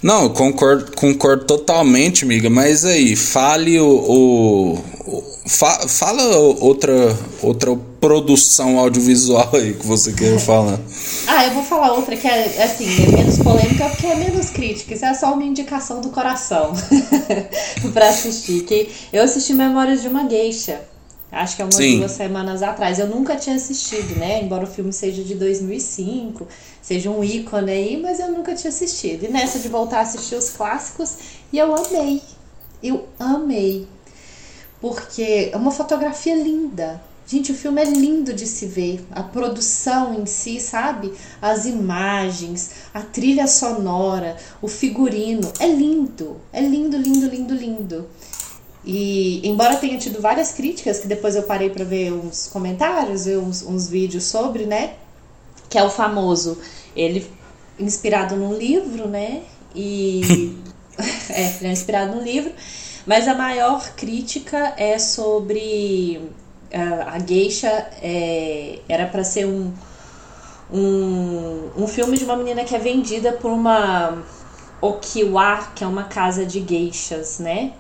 Não, 0.02 0.24
eu 0.24 0.30
concordo, 0.30 0.92
concordo 0.96 1.44
totalmente, 1.46 2.24
amiga, 2.24 2.50
mas 2.50 2.86
aí, 2.86 3.16
fale 3.18 3.78
o. 3.82 3.86
o, 3.86 4.74
o- 5.06 5.24
fa- 5.46 5.86
fala 5.90 6.24
outra, 6.38 7.18
outra 7.42 7.76
produção 8.00 8.80
audiovisual 8.80 9.50
aí 9.56 9.74
que 9.74 9.86
você 9.86 10.14
quer 10.14 10.40
falar. 10.40 10.80
Ah, 11.28 11.46
eu 11.48 11.52
vou 11.54 11.64
falar 11.64 11.92
outra 11.92 12.16
que 12.16 12.26
é 12.26 12.56
é 12.60 12.64
assim, 12.64 12.86
é 13.04 13.08
menos 13.12 13.40
polêmica 13.40 13.90
porque 13.90 14.08
é 14.08 14.16
menos 14.16 14.50
crítica. 14.52 14.94
Isso 14.94 15.04
é 15.04 15.14
só 15.14 15.34
uma 15.34 15.44
indicação 15.44 16.00
do 16.00 16.10
coração 16.12 16.72
pra 17.94 18.08
assistir. 18.08 18.62
Que 18.64 18.90
eu 19.12 19.22
assisti 19.24 19.54
Memórias 19.54 20.02
de 20.02 20.08
uma 20.08 20.30
Geisha. 20.30 20.80
Acho 21.32 21.56
que 21.56 21.62
é 21.62 21.66
umas 21.66 21.76
Sim. 21.76 22.00
duas 22.00 22.12
semanas 22.12 22.64
atrás. 22.64 22.98
Eu 22.98 23.08
nunca 23.08 23.36
tinha 23.36 23.56
assistido, 23.56 24.16
né? 24.16 24.42
Embora 24.42 24.64
o 24.64 24.68
filme 24.68 24.92
seja 24.92 25.24
de 25.24 25.36
2005, 25.36 26.48
seja 26.82 27.10
um 27.10 27.24
ícone 27.24 27.72
aí, 27.72 28.02
mas 28.02 28.20
eu 28.20 28.32
nunca 28.32 28.56
tinha 28.56 28.70
assistido. 28.70 29.26
E 29.26 29.28
nessa 29.28 29.60
de 29.60 29.70
voltar 29.70 30.00
a 30.00 30.02
assistir 30.02 30.36
os 30.36 30.50
clássicos, 30.50 31.18
e 31.54 31.58
eu 31.60 31.76
amei. 31.76 32.22
Eu 32.82 33.08
amei. 33.20 33.88
Porque 34.82 35.52
é 35.52 35.58
uma 35.58 35.72
fotografia 35.72 36.36
linda. 36.36 37.02
Gente, 37.28 37.52
o 37.52 37.56
filme 37.56 37.80
é 37.80 37.86
lindo 37.86 38.34
de 38.34 38.48
se 38.48 38.66
ver. 38.66 39.06
A 39.12 39.22
produção 39.22 40.20
em 40.20 40.26
si, 40.26 40.60
sabe? 40.60 41.14
As 41.40 41.66
imagens, 41.66 42.72
a 42.92 43.02
trilha 43.02 43.46
sonora, 43.46 44.36
o 44.60 44.68
figurino. 44.68 45.54
É 45.60 45.68
lindo. 45.68 46.38
É 46.52 46.60
lindo, 46.60 46.98
lindo, 46.98 47.28
lindo, 47.28 47.54
lindo. 47.54 48.10
E 48.86 49.48
embora 49.48 49.76
tenha 49.76 49.98
tido 49.98 50.22
várias 50.22 50.52
críticas, 50.52 51.00
que 51.00 51.08
depois 51.08 51.36
eu 51.36 51.44
parei 51.44 51.70
pra 51.70 51.84
ver 51.84 52.14
uns 52.14 52.48
comentários, 52.48 53.26
ver 53.26 53.38
uns, 53.38 53.62
uns 53.62 53.90
vídeos 53.90 54.24
sobre, 54.26 54.66
né? 54.66 54.96
que 55.70 55.78
é 55.78 55.84
o 55.84 55.90
famoso, 55.90 56.58
ele 56.96 57.30
inspirado 57.80 58.36
num 58.36 58.58
livro, 58.58 59.08
né? 59.08 59.44
E 59.76 60.58
é, 61.30 61.58
ele 61.58 61.68
é 61.68 61.72
inspirado 61.72 62.16
num 62.16 62.24
livro, 62.24 62.52
mas 63.06 63.28
a 63.28 63.36
maior 63.36 63.94
crítica 63.96 64.74
é 64.76 64.98
sobre 64.98 66.30
a, 66.74 67.16
a 67.16 67.20
geisha 67.20 67.70
é, 68.02 68.80
era 68.90 69.06
para 69.06 69.24
ser 69.24 69.46
um, 69.46 69.72
um 70.74 71.70
um 71.78 71.88
filme 71.88 72.18
de 72.18 72.26
uma 72.26 72.36
menina 72.36 72.64
que 72.64 72.76
é 72.76 72.80
vendida 72.80 73.32
por 73.34 73.52
uma 73.52 74.24
Okiwa, 74.82 75.70
que 75.76 75.84
é 75.84 75.88
uma 75.88 76.06
casa 76.06 76.46
de 76.46 76.60
geishas, 76.68 77.40
né? 77.40 77.74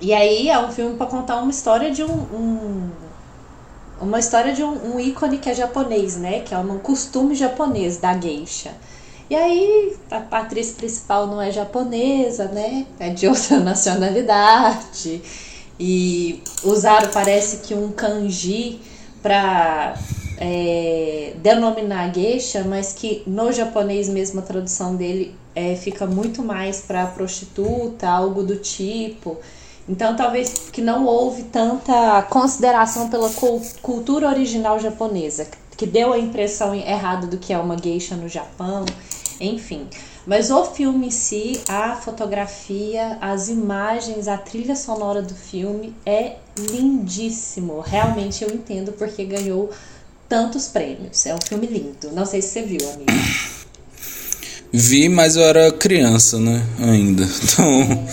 E 0.00 0.12
aí 0.12 0.48
é 0.48 0.58
um 0.58 0.70
filme 0.70 0.96
para 0.96 1.06
contar 1.06 1.36
uma 1.36 1.50
história 1.50 1.90
de 1.90 2.04
um, 2.04 2.12
um 2.12 2.90
uma 4.00 4.18
história 4.18 4.52
de 4.52 4.62
um, 4.62 4.94
um, 4.94 5.00
ícone 5.00 5.38
que 5.38 5.50
é 5.50 5.54
japonês, 5.54 6.16
né? 6.16 6.40
Que 6.40 6.54
é 6.54 6.58
um 6.58 6.78
costume 6.78 7.34
japonês 7.34 7.96
da 7.96 8.16
geisha. 8.18 8.72
E 9.28 9.34
aí 9.34 9.96
a 10.10 10.18
atriz 10.38 10.70
principal 10.70 11.26
não 11.26 11.42
é 11.42 11.50
japonesa, 11.50 12.44
né? 12.46 12.86
É 12.98 13.10
de 13.10 13.26
outra 13.26 13.58
nacionalidade. 13.60 15.20
E 15.78 16.42
usaram, 16.62 17.10
parece 17.10 17.58
que 17.58 17.74
um 17.74 17.90
kanji 17.90 18.80
para 19.22 19.96
é, 20.38 21.34
denominar 21.36 22.12
geisha, 22.14 22.64
mas 22.64 22.92
que 22.92 23.22
no 23.26 23.52
japonês 23.52 24.08
mesmo 24.08 24.40
a 24.40 24.42
tradução 24.42 24.96
dele 24.96 25.34
é, 25.54 25.74
fica 25.74 26.06
muito 26.06 26.42
mais 26.42 26.80
para 26.80 27.06
prostituta, 27.06 28.08
algo 28.08 28.42
do 28.42 28.56
tipo. 28.56 29.36
Então, 29.88 30.14
talvez 30.14 30.68
que 30.70 30.82
não 30.82 31.06
houve 31.06 31.44
tanta 31.44 32.22
consideração 32.22 33.08
pela 33.08 33.30
cultura 33.80 34.28
original 34.28 34.78
japonesa, 34.78 35.46
que 35.76 35.86
deu 35.86 36.12
a 36.12 36.18
impressão 36.18 36.74
errada 36.74 37.26
do 37.26 37.38
que 37.38 37.52
é 37.52 37.58
uma 37.58 37.78
geisha 37.78 38.14
no 38.14 38.28
Japão, 38.28 38.84
enfim. 39.40 39.86
Mas 40.26 40.50
o 40.50 40.62
filme 40.66 41.06
em 41.06 41.10
si, 41.10 41.58
a 41.68 41.96
fotografia, 41.96 43.16
as 43.18 43.48
imagens, 43.48 44.28
a 44.28 44.36
trilha 44.36 44.76
sonora 44.76 45.22
do 45.22 45.34
filme 45.34 45.94
é 46.04 46.36
lindíssimo. 46.58 47.80
Realmente 47.80 48.44
eu 48.44 48.50
entendo 48.50 48.92
porque 48.92 49.24
ganhou 49.24 49.70
tantos 50.28 50.68
prêmios. 50.68 51.24
É 51.24 51.34
um 51.34 51.38
filme 51.40 51.66
lindo. 51.66 52.10
Não 52.12 52.26
sei 52.26 52.42
se 52.42 52.48
você 52.48 52.62
viu, 52.62 52.90
amigo. 52.92 53.10
Vi, 54.70 55.08
mas 55.08 55.36
eu 55.36 55.44
era 55.44 55.72
criança, 55.72 56.38
né? 56.38 56.62
Ainda. 56.78 57.26
Então. 57.42 58.06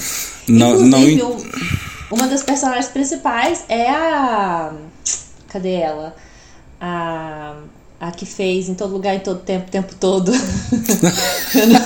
Não, 0.47 0.81
Inclusive, 0.81 1.21
não... 1.21 1.37
uma 2.11 2.27
das 2.27 2.43
personagens 2.43 2.87
principais 2.87 3.63
é 3.67 3.89
a. 3.89 4.73
Cadê 5.47 5.73
ela? 5.73 6.15
A. 6.79 7.55
A 7.97 8.11
que 8.11 8.25
fez 8.25 8.67
em 8.67 8.75
todo 8.75 8.91
lugar, 8.91 9.15
em 9.15 9.21
todo 9.21 9.39
tempo, 9.39 9.67
o 9.67 9.71
tempo 9.71 9.95
todo. 9.95 10.31
eu, 10.31 10.37
não... 11.67 11.81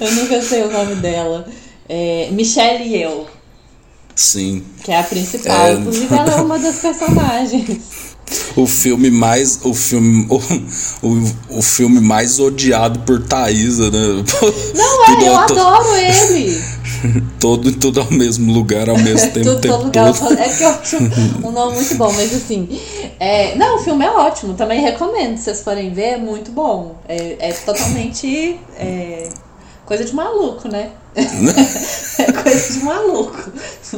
eu 0.00 0.14
nunca 0.14 0.40
sei 0.40 0.62
o 0.62 0.70
nome 0.70 0.94
dela. 0.96 1.46
É 1.88 2.28
Michelle 2.30 2.84
e 2.84 3.02
eu. 3.02 3.26
Sim. 4.14 4.64
Que 4.84 4.92
é 4.92 5.00
a 5.00 5.02
principal. 5.02 5.66
É... 5.66 5.72
Inclusive, 5.72 6.14
ela 6.14 6.32
é 6.32 6.40
uma 6.40 6.58
das 6.58 6.76
personagens 6.76 8.07
o 8.56 8.66
filme 8.66 9.10
mais 9.10 9.60
o 9.62 9.74
filme 9.74 10.26
o, 10.30 11.06
o, 11.06 11.58
o 11.58 11.62
filme 11.62 12.00
mais 12.00 12.38
odiado 12.38 12.98
por 13.00 13.22
Thaisa, 13.22 13.90
né? 13.90 14.24
Não 14.74 15.06
é, 15.06 15.28
eu 15.28 15.36
adoro 15.36 15.96
ele. 15.96 16.62
todo 17.38 17.72
tudo 17.72 18.00
ao 18.00 18.10
mesmo 18.10 18.52
lugar 18.52 18.88
ao 18.88 18.98
mesmo 18.98 19.30
tempo. 19.32 19.50
tudo, 19.50 19.60
todo 19.68 19.84
lugar, 19.84 20.12
todo. 20.12 20.38
É 20.38 20.48
que 20.48 20.62
eu 20.62 20.68
acho 20.68 20.96
um 21.44 21.50
nome 21.50 21.74
muito 21.76 21.94
bom, 21.94 22.12
mas 22.12 22.34
assim, 22.34 22.68
é, 23.18 23.54
não, 23.56 23.76
o 23.76 23.78
filme 23.78 24.04
é 24.04 24.10
ótimo, 24.10 24.54
também 24.54 24.80
recomendo, 24.80 25.36
se 25.36 25.44
vocês 25.44 25.62
forem 25.62 25.92
ver, 25.92 26.14
é 26.14 26.16
muito 26.16 26.50
bom. 26.50 26.96
É, 27.08 27.36
é 27.38 27.52
totalmente 27.52 28.58
é, 28.78 29.28
coisa 29.84 30.04
de 30.04 30.14
maluco, 30.14 30.68
né? 30.68 30.90
é 31.16 32.32
coisa 32.32 32.72
de 32.72 32.84
maluco. 32.84 33.50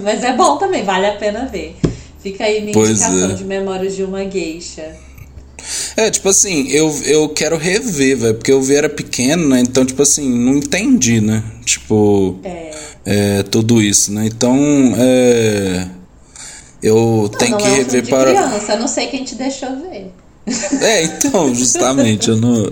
Mas 0.03 0.23
é 0.25 0.33
bom 0.33 0.57
também, 0.57 0.85
vale 0.85 1.07
a 1.07 1.16
pena 1.16 1.47
ver. 1.47 1.77
Fica 2.22 2.44
aí 2.44 2.61
minha 2.61 2.72
pois 2.72 2.90
indicação 2.90 3.30
é. 3.30 3.35
de 3.35 3.44
Memórias 3.44 3.96
de 3.96 4.02
uma 4.02 4.28
Geisha. 4.28 4.96
É, 5.96 6.11
tipo 6.11 6.28
assim, 6.28 6.68
eu, 6.68 6.90
eu 7.04 7.28
quero 7.28 7.56
rever, 7.56 8.16
velho, 8.16 8.35
porque 8.35 8.52
eu 8.52 8.62
vi 8.62 8.74
era 8.74 8.88
pequeno, 8.88 9.48
né? 9.48 9.61
Então, 9.61 9.85
tipo 9.85 10.02
assim, 10.02 10.28
não 10.28 10.56
entendi, 10.56 11.20
né? 11.20 11.42
Tipo, 11.64 12.38
é, 12.42 12.70
é 13.04 13.42
tudo 13.42 13.83
isso, 13.83 14.12
né? 14.12 14.26
Então, 14.26 14.59
é. 14.96 15.87
Eu 16.83 16.96
não, 17.22 17.28
tenho 17.28 17.50
não 17.52 17.59
que 17.59 17.66
é 17.66 17.70
um 17.70 17.74
rever 17.74 18.09
para. 18.09 18.30
Criança, 18.30 18.72
eu 18.72 18.80
não 18.80 18.88
sei 18.88 19.06
quem 19.09 19.22
te 19.22 19.35
deixou 19.35 19.76
ver. 19.76 20.11
É, 20.80 21.04
então, 21.04 21.54
justamente, 21.54 22.28
eu 22.28 22.36
não, 22.36 22.68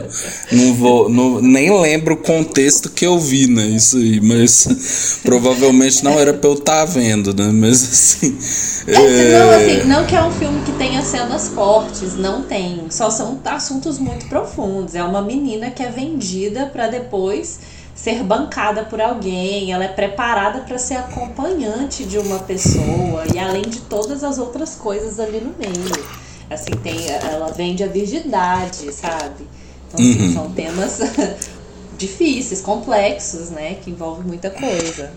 não 0.53 0.75
vou, 0.75 1.09
não, 1.09 1.41
nem 1.41 1.71
lembro 1.81 2.15
o 2.15 2.17
contexto 2.17 2.91
que 2.91 3.07
eu 3.07 3.19
vi, 3.19 3.47
né, 3.47 3.67
isso 3.67 3.97
aí, 3.97 4.21
mas 4.21 5.21
provavelmente 5.23 6.03
não 6.03 6.19
era 6.19 6.33
pra 6.33 6.51
eu 6.51 6.55
estar 6.55 6.79
tá 6.79 6.85
vendo, 6.85 7.35
né, 7.35 7.51
mas 7.53 7.83
assim... 7.83 8.39
É, 8.87 8.93
é... 8.93 9.39
Não, 9.39 9.51
assim, 9.51 9.89
não 9.89 10.07
que 10.07 10.17
é 10.17 10.23
um 10.23 10.33
filme 10.33 10.63
que 10.65 10.73
tenha 10.73 11.03
cenas 11.03 11.49
fortes, 11.49 12.17
não 12.17 12.43
tem, 12.43 12.87
só 12.91 13.11
são 13.11 13.41
assuntos 13.45 13.99
muito 13.99 14.27
profundos, 14.27 14.95
é 14.95 15.03
uma 15.03 15.23
menina 15.23 15.71
que 15.71 15.83
é 15.83 15.91
vendida 15.91 16.67
para 16.67 16.89
depois 16.89 17.59
ser 17.95 18.23
bancada 18.23 18.85
por 18.85 19.01
alguém, 19.01 19.73
ela 19.73 19.85
é 19.85 19.89
preparada 19.89 20.61
para 20.61 20.79
ser 20.79 20.95
acompanhante 20.95 22.05
de 22.05 22.17
uma 22.17 22.39
pessoa, 22.39 23.25
e 23.35 23.39
além 23.39 23.63
de 23.63 23.81
todas 23.81 24.23
as 24.23 24.39
outras 24.39 24.77
coisas 24.77 25.19
ali 25.19 25.41
no 25.41 25.53
meio. 25.59 26.28
Assim, 26.51 26.71
tem, 26.83 27.09
ela 27.09 27.53
vende 27.53 27.83
a 27.85 27.87
virgindade, 27.87 28.93
sabe? 28.93 29.47
Então, 29.89 30.01
assim, 30.01 30.23
uhum. 30.23 30.33
são 30.33 30.51
temas 30.53 31.01
difíceis, 31.99 32.61
complexos, 32.61 33.51
né? 33.51 33.75
Que 33.75 33.91
envolvem 33.91 34.27
muita 34.27 34.51
coisa. 34.51 35.13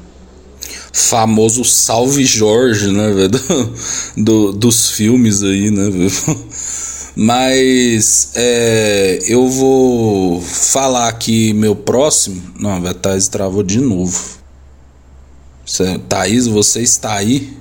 Famoso 0.91 1.63
Salve 1.63 2.26
Jorge, 2.26 2.91
né, 2.91 3.12
velho? 3.12 3.30
Do, 3.30 3.74
do, 4.17 4.54
dos 4.54 4.89
filmes 4.89 5.41
aí, 5.41 5.72
né, 5.72 5.89
velho? 5.89 6.12
Mas 7.15 8.32
é, 8.36 9.20
eu 9.28 9.50
vou 9.50 10.41
falar 10.41 11.10
aqui 11.10 11.54
meu 11.54 11.76
próximo. 11.76 12.41
Não, 12.58 12.86
a 12.86 12.94
Thaís 12.94 13.28
travou 13.28 13.63
de 13.63 13.80
novo. 13.80 14.39
Thaís, 16.08 16.48
você 16.48 16.82
está 16.82 17.15
aí? 17.15 17.61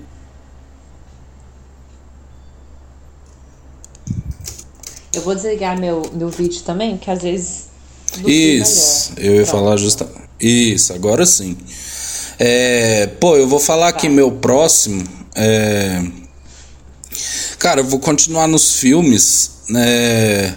Eu 5.12 5.23
vou 5.23 5.35
desligar 5.35 5.79
meu, 5.79 6.03
meu 6.12 6.29
vídeo 6.29 6.62
também, 6.62 6.96
que 6.96 7.11
às 7.11 7.23
vezes. 7.23 7.70
Isso, 8.27 9.12
eu 9.16 9.37
ia 9.37 9.42
Pronto. 9.42 9.51
falar 9.51 9.77
justamente. 9.77 10.20
Isso, 10.40 10.92
agora 10.92 11.27
sim. 11.27 11.57
É, 12.38 13.07
pô, 13.07 13.37
eu 13.37 13.46
vou 13.46 13.61
falar 13.61 13.92
tá. 13.92 13.99
aqui 13.99 14.09
meu 14.09 14.33
próximo. 14.33 15.05
É, 15.35 16.03
cara, 17.59 17.81
eu 17.81 17.85
vou 17.85 18.01
continuar 18.01 18.46
nos 18.49 18.77
filmes. 18.77 19.51
Né? 19.68 20.57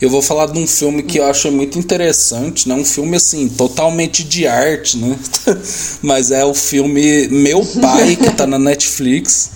Eu 0.00 0.08
vou 0.08 0.22
falar 0.22 0.46
de 0.46 0.58
um 0.58 0.66
filme 0.66 1.02
que 1.02 1.18
eu 1.18 1.26
acho 1.26 1.52
muito 1.52 1.78
interessante, 1.78 2.66
né? 2.66 2.74
Um 2.74 2.84
filme 2.86 3.16
assim, 3.16 3.48
totalmente 3.50 4.24
de 4.24 4.46
arte, 4.46 4.96
né? 4.96 5.14
Mas 6.00 6.30
é 6.30 6.42
o 6.42 6.54
filme 6.54 7.28
Meu 7.28 7.62
Pai, 7.80 8.16
que 8.16 8.30
tá 8.30 8.46
na 8.46 8.58
Netflix, 8.58 9.50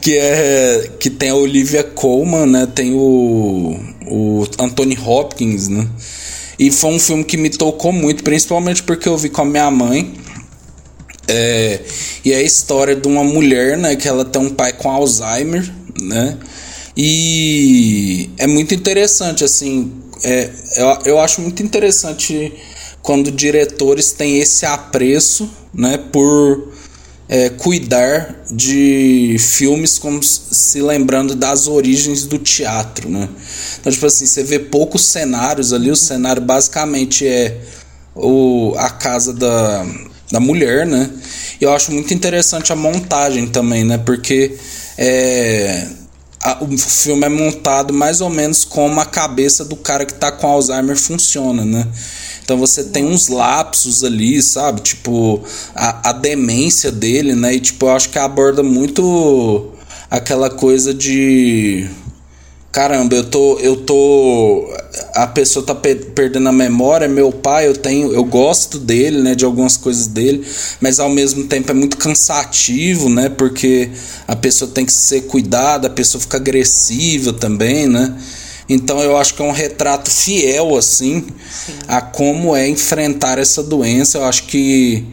que 0.00 0.16
é 0.16 0.90
que 1.00 1.10
tem 1.10 1.30
a 1.30 1.34
Olivia 1.34 1.82
Colman, 1.82 2.46
né? 2.46 2.66
Tem 2.72 2.94
o 2.94 3.76
o 4.06 4.46
Anthony 4.58 4.96
Hopkins, 4.96 5.68
né? 5.68 5.88
E 6.58 6.70
foi 6.70 6.90
um 6.90 6.98
filme 6.98 7.24
que 7.24 7.36
me 7.36 7.50
tocou 7.50 7.92
muito, 7.92 8.24
principalmente 8.24 8.82
porque 8.82 9.08
eu 9.08 9.16
vi 9.16 9.28
com 9.28 9.42
a 9.42 9.44
minha 9.44 9.70
mãe. 9.70 10.14
É, 11.26 11.80
e 12.24 12.32
é 12.32 12.36
a 12.36 12.42
história 12.42 12.96
de 12.96 13.06
uma 13.06 13.22
mulher, 13.22 13.76
né, 13.76 13.94
que 13.96 14.08
ela 14.08 14.24
tem 14.24 14.40
um 14.40 14.48
pai 14.48 14.72
com 14.72 14.90
Alzheimer, 14.90 15.70
né? 16.00 16.38
E 17.00 18.28
é 18.38 18.48
muito 18.48 18.74
interessante, 18.74 19.44
assim, 19.44 19.92
é, 20.24 20.50
eu, 20.76 20.98
eu 21.04 21.20
acho 21.20 21.40
muito 21.40 21.62
interessante 21.62 22.52
quando 23.00 23.30
diretores 23.30 24.10
têm 24.10 24.40
esse 24.40 24.66
apreço, 24.66 25.48
né, 25.72 25.96
por 25.96 26.72
é, 27.28 27.50
cuidar 27.50 28.42
de 28.50 29.36
filmes 29.38 29.96
como 29.96 30.20
se 30.24 30.82
lembrando 30.82 31.36
das 31.36 31.68
origens 31.68 32.26
do 32.26 32.36
teatro, 32.36 33.08
né? 33.08 33.28
Então, 33.78 33.92
tipo 33.92 34.04
assim, 34.04 34.26
você 34.26 34.42
vê 34.42 34.58
poucos 34.58 35.04
cenários 35.04 35.72
ali, 35.72 35.92
o 35.92 35.96
cenário 35.96 36.42
basicamente 36.42 37.24
é 37.24 37.60
o, 38.12 38.74
a 38.76 38.90
casa 38.90 39.32
da, 39.32 39.86
da 40.32 40.40
mulher, 40.40 40.84
né? 40.84 41.10
E 41.60 41.64
eu 41.64 41.72
acho 41.72 41.92
muito 41.92 42.12
interessante 42.12 42.72
a 42.72 42.76
montagem 42.76 43.46
também, 43.46 43.84
né? 43.84 43.98
Porque 43.98 44.56
é, 44.96 45.86
a, 46.42 46.62
o 46.62 46.78
filme 46.78 47.24
é 47.24 47.28
montado 47.28 47.92
mais 47.92 48.20
ou 48.20 48.30
menos 48.30 48.64
como 48.64 49.00
a 49.00 49.04
cabeça 49.04 49.64
do 49.64 49.76
cara 49.76 50.04
que 50.06 50.14
tá 50.14 50.30
com 50.30 50.46
Alzheimer 50.46 50.96
funciona, 50.96 51.64
né? 51.64 51.86
Então 52.42 52.56
você 52.56 52.84
tem 52.84 53.04
uns 53.04 53.28
lapsos 53.28 54.02
ali, 54.02 54.40
sabe? 54.42 54.80
Tipo, 54.80 55.42
a, 55.74 56.10
a 56.10 56.12
demência 56.12 56.90
dele, 56.90 57.34
né? 57.34 57.54
E 57.54 57.60
tipo, 57.60 57.86
eu 57.86 57.90
acho 57.90 58.08
que 58.08 58.18
aborda 58.18 58.62
muito 58.62 59.72
aquela 60.10 60.48
coisa 60.48 60.94
de 60.94 61.88
caramba, 62.78 63.16
eu 63.16 63.24
tô. 63.24 63.58
Eu 63.58 63.76
tô. 63.78 64.72
A 65.12 65.26
pessoa 65.26 65.66
tá 65.66 65.74
pe- 65.74 65.96
perdendo 65.96 66.48
a 66.48 66.52
memória. 66.52 67.08
Meu 67.08 67.32
pai, 67.32 67.66
eu 67.66 67.74
tenho. 67.76 68.12
Eu 68.12 68.22
gosto 68.22 68.78
dele, 68.78 69.20
né? 69.20 69.34
De 69.34 69.44
algumas 69.44 69.76
coisas 69.76 70.06
dele. 70.06 70.46
Mas 70.80 71.00
ao 71.00 71.10
mesmo 71.10 71.42
tempo 71.48 71.72
é 71.72 71.74
muito 71.74 71.96
cansativo, 71.96 73.08
né? 73.08 73.28
Porque 73.28 73.90
a 74.28 74.36
pessoa 74.36 74.70
tem 74.70 74.86
que 74.86 74.92
ser 74.92 75.22
cuidada, 75.22 75.88
a 75.88 75.90
pessoa 75.90 76.20
fica 76.20 76.36
agressiva 76.36 77.32
também, 77.32 77.88
né? 77.88 78.16
Então 78.68 79.00
eu 79.02 79.16
acho 79.16 79.34
que 79.34 79.42
é 79.42 79.44
um 79.44 79.50
retrato 79.50 80.08
fiel, 80.08 80.76
assim, 80.76 81.24
a 81.88 82.00
como 82.00 82.54
é 82.54 82.68
enfrentar 82.68 83.38
essa 83.38 83.60
doença. 83.60 84.18
Eu 84.18 84.24
acho 84.24 84.44
que 84.44 85.04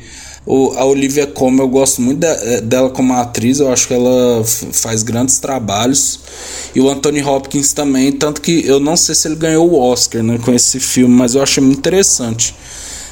o, 0.46 0.74
a 0.76 0.86
Olivia 0.86 1.26
Colman, 1.26 1.62
eu 1.62 1.68
gosto 1.70 2.02
muito 2.02 2.20
de- 2.20 2.62
dela 2.62 2.90
como 2.90 3.14
atriz, 3.14 3.60
eu 3.60 3.72
acho 3.72 3.88
que 3.88 3.94
ela 3.94 4.44
faz 4.46 5.02
grandes 5.04 5.40
trabalhos. 5.40 6.20
E 6.76 6.80
o 6.80 6.90
Anthony 6.90 7.24
Hopkins 7.24 7.74
também, 7.74 8.12
tanto 8.12 8.42
que 8.42 8.66
eu 8.66 8.80
não 8.80 8.96
sei 8.96 9.16
se 9.16 9.28
ele 9.28 9.36
ganhou 9.36 9.70
o 9.72 9.80
Oscar 9.80 10.22
né, 10.22 10.38
com 10.38 10.54
esse 10.54 10.80
filme, 10.80 11.14
mas 11.16 11.34
eu 11.36 11.42
achei 11.42 11.64
muito 11.64 11.80
interessante. 11.80 12.56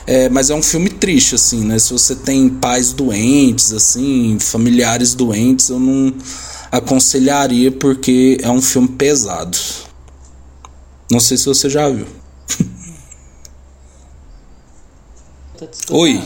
É, 0.06 0.28
mas 0.30 0.50
é 0.50 0.56
um 0.56 0.62
filme 0.62 0.90
triste, 0.90 1.36
assim, 1.36 1.64
né? 1.64 1.80
Se 1.80 1.94
você 1.94 2.14
tem 2.14 2.50
pais 2.50 2.92
doentes, 2.92 3.72
assim, 3.72 4.38
familiares 4.40 5.16
doentes, 5.16 5.70
eu 5.70 5.80
não 5.80 6.14
aconselharia 6.70 7.72
porque 7.72 8.38
é 8.42 8.50
um 8.50 8.62
filme 8.62 8.90
pesado. 8.90 9.58
Não 11.10 11.22
sei 11.22 11.38
se 11.38 11.46
você 11.46 11.70
já 11.70 11.88
viu. 11.90 12.06
Oi. 15.90 16.22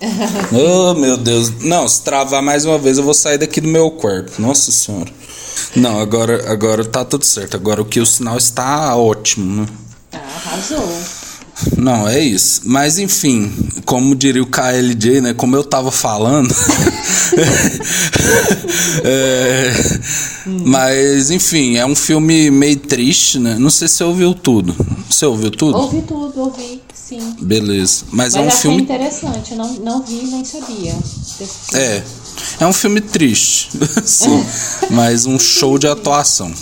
oh, 0.52 0.94
meu 0.94 1.16
Deus. 1.16 1.50
Não, 1.60 1.86
se 1.86 2.02
travar 2.02 2.42
mais 2.42 2.64
uma 2.64 2.78
vez, 2.78 2.98
eu 2.98 3.04
vou 3.04 3.14
sair 3.14 3.38
daqui 3.38 3.60
do 3.60 3.68
meu 3.68 3.90
quarto. 3.90 4.40
Nossa 4.40 4.72
senhora. 4.72 5.10
Não, 5.76 6.00
agora, 6.00 6.50
agora 6.50 6.84
tá 6.84 7.04
tudo 7.04 7.24
certo. 7.24 7.56
Agora 7.56 7.82
o 7.82 7.84
que 7.84 8.00
o 8.00 8.06
sinal 8.06 8.36
está 8.36 8.96
ótimo, 8.96 9.62
né? 9.62 9.68
Ah, 10.12 10.18
arrasou. 10.18 10.88
Não, 11.76 12.08
é 12.08 12.18
isso. 12.18 12.62
Mas 12.64 12.98
enfim, 12.98 13.52
como 13.84 14.14
diria 14.14 14.42
o 14.42 14.46
KLJ, 14.46 15.20
né? 15.20 15.34
Como 15.34 15.54
eu 15.56 15.64
tava 15.64 15.90
falando. 15.90 16.54
É, 19.04 19.72
Mas 20.46 21.30
enfim, 21.30 21.76
é 21.76 21.86
um 21.86 21.94
filme 21.94 22.50
meio 22.50 22.76
triste, 22.76 23.38
né? 23.38 23.56
Não 23.58 23.70
sei 23.70 23.88
se 23.88 23.94
você 23.94 24.04
ouviu 24.04 24.34
tudo. 24.34 24.74
Você 25.08 25.24
ouviu 25.24 25.50
tudo? 25.50 25.76
Ouvi 25.78 26.02
tudo, 26.02 26.40
ouvi, 26.40 26.82
sim. 27.10 27.36
Beleza. 27.40 28.04
Mas, 28.12 28.34
Mas 28.34 28.36
é 28.36 28.40
um 28.40 28.50
filme. 28.50 28.82
interessante, 28.82 29.54
não, 29.54 29.72
não 29.74 30.02
vi 30.02 30.22
nem 30.26 30.44
sabia. 30.44 30.94
É. 31.74 32.02
É 32.60 32.66
um 32.66 32.72
filme 32.72 33.00
triste. 33.00 33.70
Sim. 34.06 34.44
Mas 34.90 35.26
um 35.26 35.38
show 35.38 35.78
de 35.78 35.88
atuação. 35.88 36.52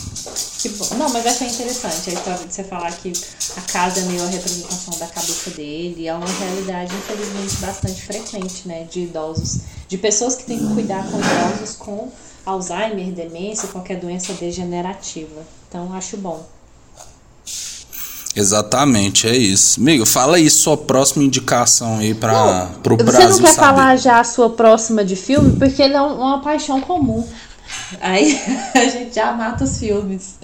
Que 0.59 0.71
bom. 0.71 0.89
Não, 0.97 1.09
mas 1.11 1.25
achei 1.25 1.47
interessante 1.47 2.11
a 2.11 2.13
história 2.13 2.47
de 2.47 2.53
você 2.53 2.65
falar 2.65 2.91
que 2.91 3.13
a 3.57 3.61
casa 3.61 4.01
é 4.01 4.05
meio 4.05 4.25
a 4.25 4.27
representação 4.27 4.99
da 4.99 5.07
cabeça 5.07 5.51
dele. 5.51 6.09
É 6.09 6.13
uma 6.13 6.27
realidade, 6.27 6.93
infelizmente, 6.97 7.57
bastante 7.61 8.03
frequente, 8.03 8.67
né? 8.67 8.85
De 8.91 9.03
idosos, 9.03 9.59
de 9.89 9.97
pessoas 9.97 10.35
que 10.35 10.45
têm 10.45 10.59
que 10.59 10.75
cuidar 10.75 11.05
com 11.09 11.19
idosos 11.21 11.77
com 11.77 12.11
Alzheimer, 12.45 13.13
demência, 13.13 13.69
qualquer 13.69 14.01
doença 14.01 14.33
degenerativa. 14.33 15.43
Então, 15.69 15.93
acho 15.93 16.17
bom. 16.17 16.45
Exatamente, 18.39 19.27
é 19.27 19.37
isso. 19.37 19.81
Amigo, 19.81 20.07
fala 20.07 20.37
aí 20.37 20.49
sua 20.49 20.77
próxima 20.77 21.25
indicação 21.25 21.99
aí 21.99 22.15
para 22.15 22.69
Você 22.85 23.03
Brasil 23.03 23.29
não 23.31 23.39
quer 23.41 23.53
saber. 23.53 23.55
falar 23.55 23.97
já 23.97 24.21
a 24.21 24.25
sua 24.25 24.51
próxima 24.51 25.05
de 25.05 25.17
filme? 25.17 25.57
Porque 25.59 25.83
ele 25.83 25.95
é 25.95 26.03
um- 26.03 26.19
uma 26.21 26.41
paixão 26.41 26.81
comum. 26.81 27.27
Aí 28.01 28.41
a 28.75 28.85
gente 28.87 29.15
já 29.15 29.33
mata 29.33 29.65
os 29.65 29.79
filmes. 29.79 30.37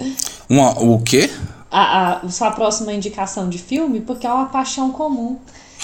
Uma, 0.48 0.70
o 0.82 1.00
quê? 1.00 1.30
A, 1.70 2.20
a 2.24 2.28
sua 2.28 2.50
próxima 2.50 2.92
indicação 2.92 3.48
de 3.48 3.58
filme, 3.58 4.00
porque 4.00 4.26
é 4.26 4.32
uma 4.32 4.46
paixão 4.46 4.90
comum. 4.90 5.38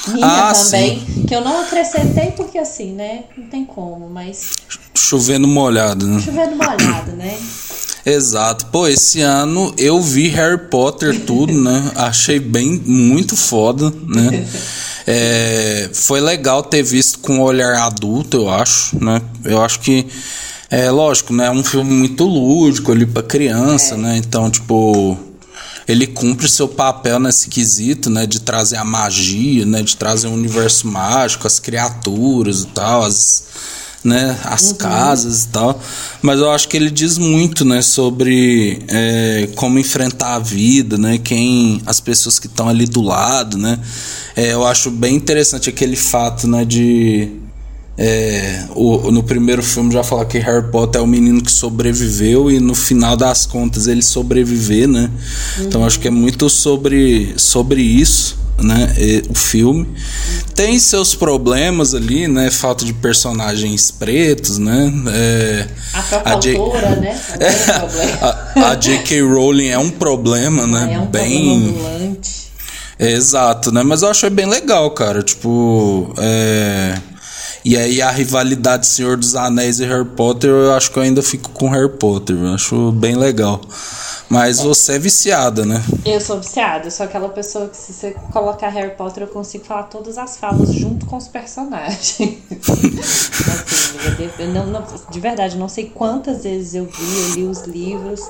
Minha 0.08 0.48
Ah, 0.50 0.52
também. 0.54 1.00
Que 1.28 1.34
eu 1.34 1.40
não 1.42 1.60
acrescentei 1.60 2.30
porque 2.32 2.58
assim, 2.58 2.92
né? 2.92 3.24
Não 3.36 3.46
tem 3.48 3.64
como, 3.64 4.08
mas 4.08 4.52
Chovendo 4.94 5.46
molhado, 5.48 6.06
né? 6.06 6.20
chovendo 6.20 6.56
molhado, 6.56 7.12
né? 7.12 7.36
Exato. 8.04 8.66
Pô, 8.66 8.86
esse 8.86 9.20
ano 9.20 9.74
eu 9.76 10.00
vi 10.00 10.28
Harry 10.28 10.58
Potter 10.68 11.20
tudo, 11.20 11.52
né? 11.52 11.90
Achei 11.96 12.38
bem 12.38 12.80
muito 12.84 13.36
foda, 13.36 13.92
né? 14.06 14.46
É, 15.06 15.90
foi 15.92 16.20
legal 16.20 16.62
ter 16.62 16.82
visto 16.82 17.18
com 17.18 17.36
um 17.36 17.40
olhar 17.42 17.76
adulto, 17.76 18.36
eu 18.36 18.50
acho, 18.50 19.02
né? 19.02 19.20
Eu 19.44 19.60
acho 19.62 19.80
que 19.80 20.06
é 20.70 20.90
lógico, 20.90 21.32
né? 21.32 21.46
É 21.46 21.50
um 21.50 21.64
filme 21.64 21.92
muito 21.92 22.24
lúdico 22.24 22.92
ali 22.92 23.04
pra 23.04 23.22
criança, 23.22 23.96
né? 23.96 24.16
Então, 24.16 24.50
tipo, 24.50 25.18
ele 25.88 26.06
cumpre 26.06 26.48
seu 26.48 26.68
papel 26.68 27.18
nesse 27.18 27.48
quesito, 27.48 28.08
né? 28.08 28.24
De 28.24 28.40
trazer 28.40 28.76
a 28.76 28.84
magia, 28.84 29.66
né? 29.66 29.82
De 29.82 29.96
trazer 29.96 30.28
um 30.28 30.34
universo 30.34 30.86
mágico, 30.86 31.46
as 31.46 31.58
criaturas 31.58 32.62
e 32.62 32.66
tal, 32.68 33.02
as, 33.02 33.44
né? 34.04 34.38
As 34.44 34.72
casas 34.72 35.44
e 35.44 35.48
tal. 35.48 35.80
Mas 36.22 36.40
eu 36.40 36.50
acho 36.50 36.68
que 36.68 36.76
ele 36.76 36.90
diz 36.90 37.18
muito, 37.18 37.64
né? 37.64 37.82
Sobre 37.82 38.82
é, 38.88 39.48
como 39.54 39.78
enfrentar 39.78 40.36
a 40.36 40.38
vida, 40.38 40.96
né? 40.96 41.18
Quem, 41.18 41.82
as 41.86 42.00
pessoas 42.00 42.38
que 42.38 42.46
estão 42.46 42.68
ali 42.68 42.86
do 42.86 43.02
lado, 43.02 43.58
né? 43.58 43.78
É, 44.36 44.52
eu 44.52 44.66
acho 44.66 44.90
bem 44.90 45.14
interessante 45.14 45.68
aquele 45.68 45.96
fato, 45.96 46.46
né? 46.48 46.64
De 46.64 47.40
é, 48.02 48.64
o, 48.74 49.10
no 49.10 49.22
primeiro 49.22 49.62
filme 49.62 49.92
já 49.92 50.02
fala 50.02 50.24
que 50.24 50.38
Harry 50.38 50.70
Potter 50.70 51.02
é 51.02 51.04
o 51.04 51.06
menino 51.06 51.42
que 51.42 51.52
sobreviveu 51.52 52.50
e 52.50 52.58
no 52.58 52.74
final 52.74 53.14
das 53.14 53.44
contas 53.44 53.86
ele 53.86 54.00
sobreviver, 54.00 54.88
né? 54.88 55.10
Então 55.58 55.84
acho 55.84 56.00
que 56.00 56.08
é 56.08 56.10
muito 56.10 56.48
sobre, 56.48 57.34
sobre 57.36 57.82
isso, 57.82 58.38
né? 58.62 58.94
o 59.28 59.34
filme 59.34 59.88
tem 60.54 60.78
seus 60.78 61.14
problemas 61.14 61.94
ali, 61.94 62.28
né? 62.28 62.50
Falta 62.50 62.84
de 62.84 62.92
personagens 62.92 63.90
pretos, 63.90 64.58
né? 64.58 64.92
É, 65.12 65.66
A 65.94 66.02
própria 66.02 66.36
J- 66.40 66.56
autora, 66.56 66.96
né? 66.96 67.18
Também 67.28 67.48
é 68.20 68.60
um 68.60 68.64
a, 68.64 68.70
a 68.70 68.74
J.K. 68.74 69.22
Rowling 69.22 69.68
é 69.68 69.78
um 69.78 69.90
problema, 69.90 70.66
né? 70.66 70.94
É 70.94 70.98
um 70.98 71.06
bem 71.06 71.60
problema 71.72 71.98
ambulante. 71.98 72.30
é, 72.98 73.12
exato, 73.12 73.72
né? 73.72 73.82
Mas 73.82 74.02
eu 74.02 74.10
achei 74.10 74.28
bem 74.30 74.46
legal, 74.46 74.90
cara. 74.90 75.22
Tipo, 75.22 76.12
é... 76.18 76.98
E 77.62 77.76
aí 77.76 78.00
a 78.00 78.10
rivalidade 78.10 78.86
Senhor 78.86 79.18
dos 79.18 79.34
Anéis 79.34 79.80
e 79.80 79.84
Harry 79.84 80.04
Potter, 80.04 80.48
eu 80.48 80.72
acho 80.72 80.90
que 80.90 80.98
eu 80.98 81.02
ainda 81.02 81.22
fico 81.22 81.50
com 81.50 81.68
Harry 81.68 81.90
Potter. 81.90 82.34
Eu 82.36 82.54
acho 82.54 82.90
bem 82.92 83.16
legal. 83.16 83.60
Mas 84.30 84.60
você 84.60 84.92
é 84.94 84.98
viciada, 84.98 85.66
né? 85.66 85.82
Eu 86.06 86.20
sou 86.20 86.40
viciada, 86.40 86.86
eu 86.86 86.90
sou 86.92 87.04
aquela 87.04 87.28
pessoa 87.30 87.68
que 87.68 87.76
se 87.76 87.92
você 87.92 88.12
colocar 88.32 88.68
Harry 88.68 88.94
Potter 88.94 89.24
eu 89.24 89.28
consigo 89.28 89.64
falar 89.64 89.82
todas 89.84 90.16
as 90.16 90.36
falas 90.36 90.72
junto 90.72 91.04
com 91.06 91.16
os 91.16 91.26
personagens. 91.26 92.38
assim, 94.38 94.52
não, 94.52 94.66
não- 94.66 94.84
de 95.10 95.18
verdade, 95.20 95.58
não 95.58 95.68
sei 95.68 95.90
quantas 95.90 96.44
vezes 96.44 96.76
eu 96.76 96.84
vi, 96.84 97.18
eu 97.18 97.34
li 97.34 97.42
os 97.44 97.62
livros. 97.62 98.20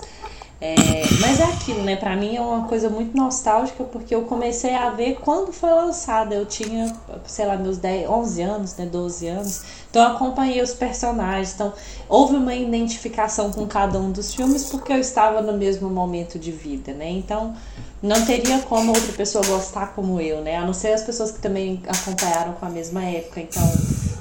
É, 0.61 0.75
mas 1.20 1.40
é 1.40 1.44
aquilo, 1.44 1.83
né? 1.83 1.96
Pra 1.96 2.14
mim 2.14 2.37
é 2.37 2.40
uma 2.40 2.68
coisa 2.68 2.90
muito 2.90 3.16
nostálgica 3.16 3.83
porque 3.85 4.14
eu 4.14 4.23
comecei 4.23 4.75
a 4.75 4.90
ver 4.90 5.18
quando 5.23 5.53
foi 5.53 5.70
lançada. 5.70 6.35
Eu 6.35 6.44
tinha, 6.44 6.94
sei 7.25 7.46
lá, 7.46 7.57
meus 7.57 7.79
10, 7.79 8.11
11 8.11 8.42
anos, 8.42 8.77
né? 8.77 8.85
12 8.85 9.27
anos. 9.27 9.62
Então 9.88 10.03
eu 10.03 10.09
acompanhei 10.11 10.61
os 10.61 10.75
personagens. 10.75 11.55
Então 11.55 11.73
houve 12.09 12.37
uma 12.37 12.55
identificação 12.55 13.51
com 13.51 13.66
cada 13.66 13.99
um 13.99 14.11
dos 14.11 14.35
filmes 14.35 14.64
porque 14.64 14.92
eu 14.92 14.99
estava 14.99 15.40
no 15.40 15.55
mesmo 15.55 15.88
momento 15.88 16.38
de 16.38 16.53
vida, 16.53 16.92
né? 16.92 17.09
Então 17.09 17.55
não 18.03 18.25
teria 18.27 18.59
como 18.61 18.92
outra 18.92 19.12
pessoa 19.12 19.44
gostar 19.46 19.94
como 19.94 20.20
eu, 20.20 20.42
né? 20.42 20.57
A 20.57 20.66
não 20.66 20.75
ser 20.75 20.92
as 20.92 21.03
pessoas 21.03 21.31
que 21.31 21.38
também 21.38 21.83
acompanharam 21.87 22.53
com 22.53 22.66
a 22.66 22.70
mesma 22.70 23.03
época. 23.03 23.40
Então, 23.40 23.62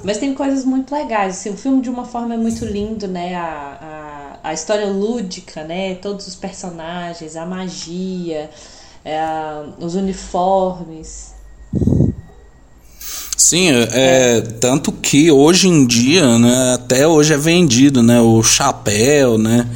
mas 0.02 0.16
tem 0.16 0.34
coisas 0.34 0.64
muito 0.64 0.94
legais. 0.94 1.38
Assim, 1.38 1.50
o 1.50 1.56
filme 1.56 1.82
de 1.82 1.90
uma 1.90 2.06
forma 2.06 2.32
é 2.32 2.36
muito 2.38 2.64
lindo, 2.64 3.06
né? 3.06 3.34
A, 3.34 3.78
a, 3.82 4.29
a 4.42 4.52
história 4.52 4.86
lúdica, 4.86 5.64
né? 5.64 5.94
Todos 5.96 6.26
os 6.26 6.34
personagens, 6.34 7.36
a 7.36 7.46
magia, 7.46 8.50
é, 9.04 9.20
os 9.78 9.94
uniformes. 9.94 11.34
Sim, 13.36 13.70
é, 13.92 14.42
tanto 14.60 14.92
que 14.92 15.30
hoje 15.30 15.66
em 15.66 15.86
dia, 15.86 16.38
né, 16.38 16.74
até 16.74 17.08
hoje 17.08 17.32
é 17.32 17.38
vendido, 17.38 18.02
né, 18.02 18.20
o 18.20 18.42
chapéu, 18.42 19.38
né? 19.38 19.66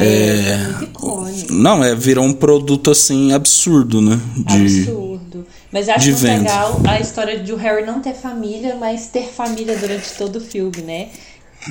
É, 0.00 0.82
icônico. 0.82 1.52
Não, 1.52 1.84
é 1.84 1.94
virou 1.94 2.24
um 2.24 2.32
produto 2.32 2.90
assim 2.90 3.32
absurdo, 3.32 4.00
né? 4.00 4.18
De 4.36 4.54
Absurdo. 4.54 5.46
Mas 5.70 5.88
acho 5.88 6.08
muito 6.08 6.22
legal 6.24 6.80
a 6.86 7.00
história 7.00 7.38
de 7.38 7.52
o 7.52 7.56
Harry 7.56 7.84
não 7.84 8.00
ter 8.00 8.14
família, 8.14 8.76
mas 8.76 9.06
ter 9.06 9.28
família 9.28 9.76
durante 9.76 10.12
todo 10.14 10.36
o 10.36 10.40
filme, 10.40 10.82
né? 10.82 11.08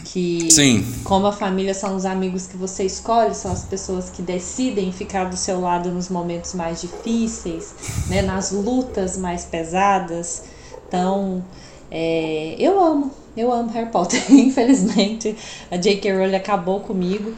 Que 0.06 0.50
Sim. 0.50 0.86
como 1.04 1.28
a 1.28 1.34
família 1.34 1.74
são 1.74 1.96
os 1.96 2.06
amigos 2.06 2.48
que 2.48 2.56
você 2.56 2.86
escolhe, 2.86 3.36
são 3.36 3.52
as 3.52 3.64
pessoas 3.64 4.10
que 4.10 4.22
decidem 4.22 4.92
ficar 4.92 5.26
do 5.26 5.36
seu 5.36 5.60
lado 5.60 5.92
nos 5.92 6.08
momentos 6.08 6.54
mais 6.54 6.80
difíceis, 6.82 7.74
né? 8.08 8.22
Nas 8.22 8.52
lutas 8.52 9.18
mais 9.18 9.44
pesadas. 9.44 10.44
Então, 10.88 11.44
é, 11.90 12.56
eu 12.58 12.82
amo, 12.82 13.12
eu 13.36 13.52
amo 13.52 13.70
Harry 13.72 13.90
Potter. 13.90 14.24
Infelizmente, 14.32 15.36
a 15.70 15.76
J.K. 15.76 16.14
Rowling 16.14 16.36
acabou 16.36 16.80
comigo. 16.80 17.34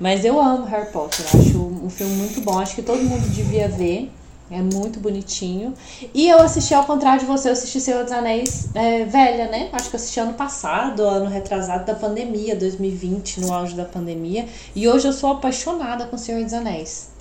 Mas 0.00 0.24
eu 0.24 0.40
amo 0.40 0.64
Harry 0.66 0.92
Potter, 0.92 1.26
acho 1.26 1.58
um 1.58 1.90
filme 1.90 2.14
muito 2.14 2.40
bom, 2.40 2.58
acho 2.58 2.76
que 2.76 2.82
todo 2.82 3.02
mundo 3.02 3.28
devia 3.30 3.68
ver. 3.68 4.10
É 4.50 4.62
muito 4.62 4.98
bonitinho. 4.98 5.74
E 6.14 6.28
eu 6.28 6.40
assisti, 6.40 6.72
ao 6.72 6.84
contrário 6.84 7.20
de 7.20 7.26
você, 7.26 7.48
eu 7.48 7.52
assisti 7.52 7.80
Senhor 7.80 8.02
dos 8.02 8.12
Anéis 8.12 8.68
é, 8.74 9.04
velha, 9.04 9.48
né? 9.48 9.68
Acho 9.72 9.90
que 9.90 9.96
eu 9.96 10.00
assisti 10.00 10.20
ano 10.20 10.32
passado, 10.32 11.02
ano 11.02 11.28
retrasado 11.28 11.84
da 11.84 11.94
pandemia, 11.94 12.56
2020, 12.56 13.40
no 13.40 13.52
auge 13.52 13.74
da 13.74 13.84
pandemia. 13.84 14.46
E 14.74 14.88
hoje 14.88 15.06
eu 15.06 15.12
sou 15.12 15.32
apaixonada 15.32 16.06
com 16.06 16.16
Senhor 16.16 16.42
dos 16.42 16.54
Anéis. 16.54 17.17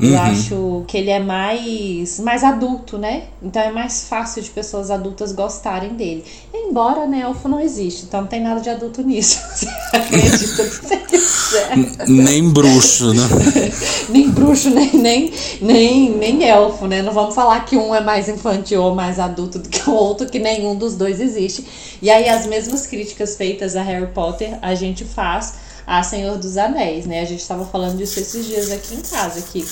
Eu 0.00 0.08
Uhum. 0.10 0.18
acho 0.20 0.84
que 0.86 0.96
ele 0.96 1.10
é 1.10 1.18
mais, 1.20 2.18
mais 2.20 2.42
adulto, 2.42 2.96
né? 2.96 3.24
Então 3.42 3.60
é 3.60 3.70
mais 3.70 4.04
fácil 4.08 4.42
de 4.42 4.48
pessoas 4.50 4.90
adultas 4.90 5.32
gostarem 5.32 5.94
dele. 5.94 6.24
Embora, 6.54 7.06
né, 7.06 7.20
elfo 7.20 7.48
não 7.48 7.60
existe, 7.60 8.04
então 8.04 8.22
não 8.22 8.28
tem 8.28 8.40
nada 8.40 8.60
de 8.60 8.70
adulto 8.70 9.02
nisso. 9.02 9.38
Você 9.54 9.66
acredita 9.96 10.64
você 10.64 10.96
quiser. 10.96 12.08
Nem 12.08 12.48
bruxo, 12.50 13.12
né? 13.12 13.22
nem 14.08 14.30
bruxo, 14.30 14.70
nem, 14.70 14.90
nem, 14.94 15.32
nem, 15.60 16.10
nem 16.10 16.44
elfo, 16.48 16.86
né? 16.86 17.02
Não 17.02 17.12
vamos 17.12 17.34
falar 17.34 17.64
que 17.64 17.76
um 17.76 17.94
é 17.94 18.00
mais 18.00 18.28
infantil 18.28 18.82
ou 18.82 18.94
mais 18.94 19.18
adulto 19.18 19.58
do 19.58 19.68
que 19.68 19.88
o 19.88 19.92
outro, 19.92 20.28
que 20.28 20.38
nenhum 20.38 20.74
dos 20.74 20.94
dois 20.96 21.20
existe. 21.20 21.64
E 22.00 22.10
aí 22.10 22.28
as 22.28 22.46
mesmas 22.46 22.86
críticas 22.86 23.36
feitas 23.36 23.76
a 23.76 23.82
Harry 23.82 24.06
Potter 24.08 24.58
a 24.62 24.74
gente 24.74 25.04
faz 25.04 25.54
a 25.86 26.02
Senhor 26.02 26.38
dos 26.38 26.56
Anéis, 26.56 27.06
né? 27.06 27.20
A 27.20 27.24
gente 27.24 27.40
estava 27.40 27.64
falando 27.64 27.96
disso 27.96 28.20
esses 28.20 28.46
dias 28.46 28.70
aqui 28.70 28.94
em 28.94 29.00
casa, 29.00 29.42
que, 29.42 29.64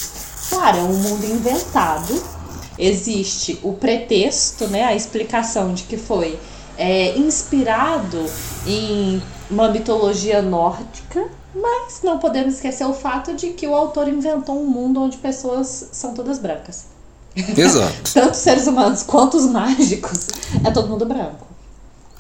claro, 0.48 0.78
é 0.78 0.82
um 0.82 0.94
mundo 0.94 1.24
inventado. 1.24 2.22
Existe 2.78 3.58
o 3.62 3.74
pretexto, 3.74 4.66
né? 4.68 4.84
A 4.84 4.94
explicação 4.94 5.74
de 5.74 5.82
que 5.84 5.96
foi 5.96 6.38
é, 6.78 7.16
inspirado 7.18 8.24
em 8.66 9.22
uma 9.50 9.68
mitologia 9.68 10.40
nórdica, 10.40 11.28
mas 11.54 12.00
não 12.02 12.18
podemos 12.18 12.54
esquecer 12.54 12.86
o 12.86 12.94
fato 12.94 13.34
de 13.34 13.50
que 13.50 13.66
o 13.66 13.74
autor 13.74 14.08
inventou 14.08 14.58
um 14.58 14.66
mundo 14.66 15.02
onde 15.02 15.18
pessoas 15.18 15.88
são 15.92 16.14
todas 16.14 16.38
brancas. 16.38 16.86
Exato. 17.36 17.94
Tanto 18.12 18.32
os 18.32 18.38
seres 18.38 18.66
humanos 18.66 19.02
quanto 19.02 19.36
os 19.36 19.46
mágicos 19.46 20.28
é 20.64 20.70
todo 20.70 20.88
mundo 20.88 21.04
branco. 21.04 21.46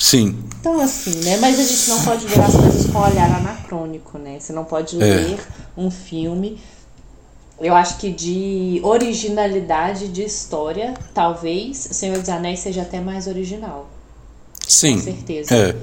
Sim. 0.00 0.42
Então, 0.58 0.80
assim, 0.80 1.14
né? 1.24 1.36
Mas 1.36 1.60
a 1.60 1.62
gente 1.62 1.88
não 1.90 2.02
pode 2.02 2.26
ver 2.26 2.40
as 2.40 2.54
coisas 2.54 2.86
com 2.90 2.98
olhar 2.98 3.30
anacrônico, 3.36 4.16
né? 4.18 4.38
Você 4.40 4.50
não 4.52 4.64
pode 4.64 4.96
ler 4.96 5.38
um 5.76 5.90
filme. 5.90 6.58
Eu 7.60 7.74
acho 7.74 7.98
que 7.98 8.10
de 8.10 8.80
originalidade 8.82 10.08
de 10.08 10.22
história, 10.24 10.94
talvez 11.12 11.76
Senhor 11.76 12.18
dos 12.18 12.30
Anéis 12.30 12.60
seja 12.60 12.80
até 12.82 12.98
mais 13.00 13.26
original. 13.26 13.88
Sim. 14.66 14.96
Com 14.96 15.02
certeza. 15.04 15.54
É. 15.54 15.76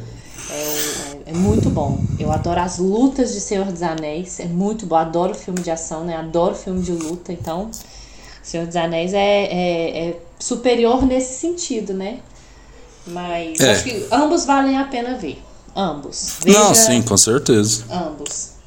É, 0.49 0.53
é- 0.53 1.21
é 1.27 1.33
muito 1.33 1.69
bom. 1.69 1.99
Eu 2.19 2.31
adoro 2.31 2.59
as 2.59 2.79
lutas 2.79 3.33
de 3.33 3.39
Senhor 3.39 3.65
dos 3.65 3.83
Anéis. 3.83 4.39
É 4.39 4.45
muito 4.45 4.87
bom. 4.87 4.95
Adoro 4.95 5.35
filme 5.35 5.59
de 5.59 5.69
ação, 5.69 6.03
né? 6.03 6.15
Adoro 6.15 6.55
filme 6.55 6.81
de 6.81 6.91
luta. 6.93 7.31
Então, 7.31 7.69
Senhor 8.41 8.65
dos 8.65 8.75
Anéis 8.75 9.13
é, 9.13 9.43
é- 9.43 10.07
é 10.09 10.19
superior 10.39 11.05
nesse 11.05 11.39
sentido, 11.39 11.93
né? 11.93 12.19
Mas 13.07 13.59
É. 13.59 13.71
acho 13.71 13.83
que 13.83 14.05
ambos 14.11 14.45
valem 14.45 14.77
a 14.77 14.83
pena 14.85 15.17
ver. 15.17 15.41
Ambos. 15.75 16.37
Não, 16.45 16.69
Veja 16.69 16.75
sim, 16.75 17.01
com 17.01 17.15
certeza. 17.17 17.83
Ambos. 17.91 18.57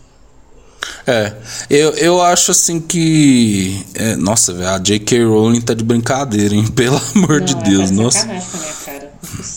É, 1.07 1.33
eu, 1.69 1.91
eu 1.95 2.23
acho 2.23 2.51
assim 2.53 2.81
que. 2.81 3.85
é, 3.95 4.17
nossa, 4.17 4.53
a 4.75 4.79
J.K. 4.79 5.25
Rowling 5.25 5.61
tá 5.61 5.75
de 5.75 5.83
brincadeira, 5.85 6.55
hein? 6.55 6.67
Pelo 6.73 7.01
amor 7.15 7.41
de 7.41 7.55
Não, 7.55 7.63
Deus, 7.63 7.91
é 7.91 7.93
nossa. 7.95 8.19
sacanagem 8.21 8.49
com 8.51 8.57
a 8.57 8.61
minha 8.61 8.73
cara. 8.85 9.13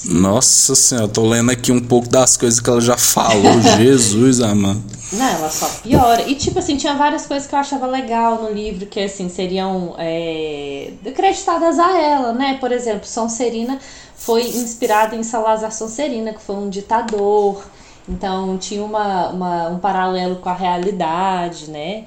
Não 0.06 0.20
é. 0.20 0.34
Nossa 0.34 0.76
senhora, 0.76 1.08
tô 1.08 1.28
lendo 1.28 1.52
aqui 1.52 1.72
um 1.72 1.80
pouco 1.80 2.10
das 2.10 2.36
coisas 2.38 2.60
que 2.60 2.70
ela 2.70 2.82
já 2.82 2.98
falou. 2.98 3.62
Jesus, 3.78 4.42
amado. 4.42 4.82
Não, 5.14 5.26
ela 5.28 5.50
só 5.50 5.68
piora. 5.84 6.24
E, 6.28 6.36
tipo 6.36 6.58
assim, 6.60 6.76
tinha 6.76 6.96
várias 6.96 7.26
coisas 7.26 7.48
que 7.48 7.54
eu 7.54 7.60
achava 7.60 7.86
legal 7.86 8.42
no 8.42 8.52
livro 8.52 8.86
que, 8.88 9.00
assim, 9.00 9.30
seriam 9.30 9.96
é, 10.00 10.92
acreditadas 11.06 11.78
a 11.78 12.02
ela, 12.02 12.34
né? 12.34 12.58
Por 12.60 12.72
exemplo, 12.72 13.08
Sonserina 13.08 13.78
foi 14.16 14.42
inspirada 14.48 15.16
em 15.16 15.24
Salazar 15.24 15.72
Sonserina, 15.72 16.34
que 16.34 16.42
foi 16.42 16.56
um 16.56 16.70
ditador. 16.70 17.64
Então, 18.08 18.58
tinha 18.58 18.84
uma, 18.84 19.30
uma- 19.30 19.70
um 19.70 19.80
paralelo 19.80 20.36
com 20.38 20.50
a 20.50 20.54
realidade, 20.54 21.70
né? 21.70 22.06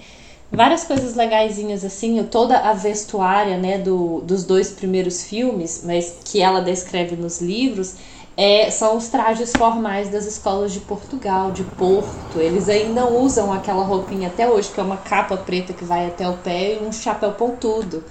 Várias 0.53 0.85
coisas 0.85 1.15
legaisinhas, 1.15 1.85
assim. 1.85 2.23
Toda 2.25 2.59
a 2.59 2.73
vestuária, 2.73 3.57
né, 3.59 3.79
do, 3.79 4.21
dos 4.21 4.45
dois 4.45 4.71
primeiros 4.71 5.25
filmes, 5.25 5.83
mas 5.85 6.19
que 6.25 6.41
ela 6.41 6.61
descreve 6.61 7.17
nos 7.17 7.41
livros, 7.41 7.95
é, 8.37 8.71
são 8.71 8.97
os 8.97 9.09
trajes 9.09 9.51
formais 9.57 10.11
das 10.11 10.27
escolas 10.27 10.73
de 10.73 10.81
Portugal, 10.81 11.51
de 11.51 11.65
Porto. 11.65 12.39
Eles 12.39 12.69
ainda 12.69 13.07
usam 13.07 13.53
aquela 13.53 13.83
roupinha 13.85 14.29
até 14.29 14.49
hoje, 14.49 14.71
que 14.71 14.79
é 14.79 14.83
uma 14.83 14.99
capa 14.99 15.37
preta 15.37 15.73
que 15.73 15.85
vai 15.85 16.07
até 16.07 16.29
o 16.29 16.35
pé 16.35 16.75
e 16.75 16.85
um 16.87 16.93
chapéu 16.93 17.33
pontudo. 17.33 18.05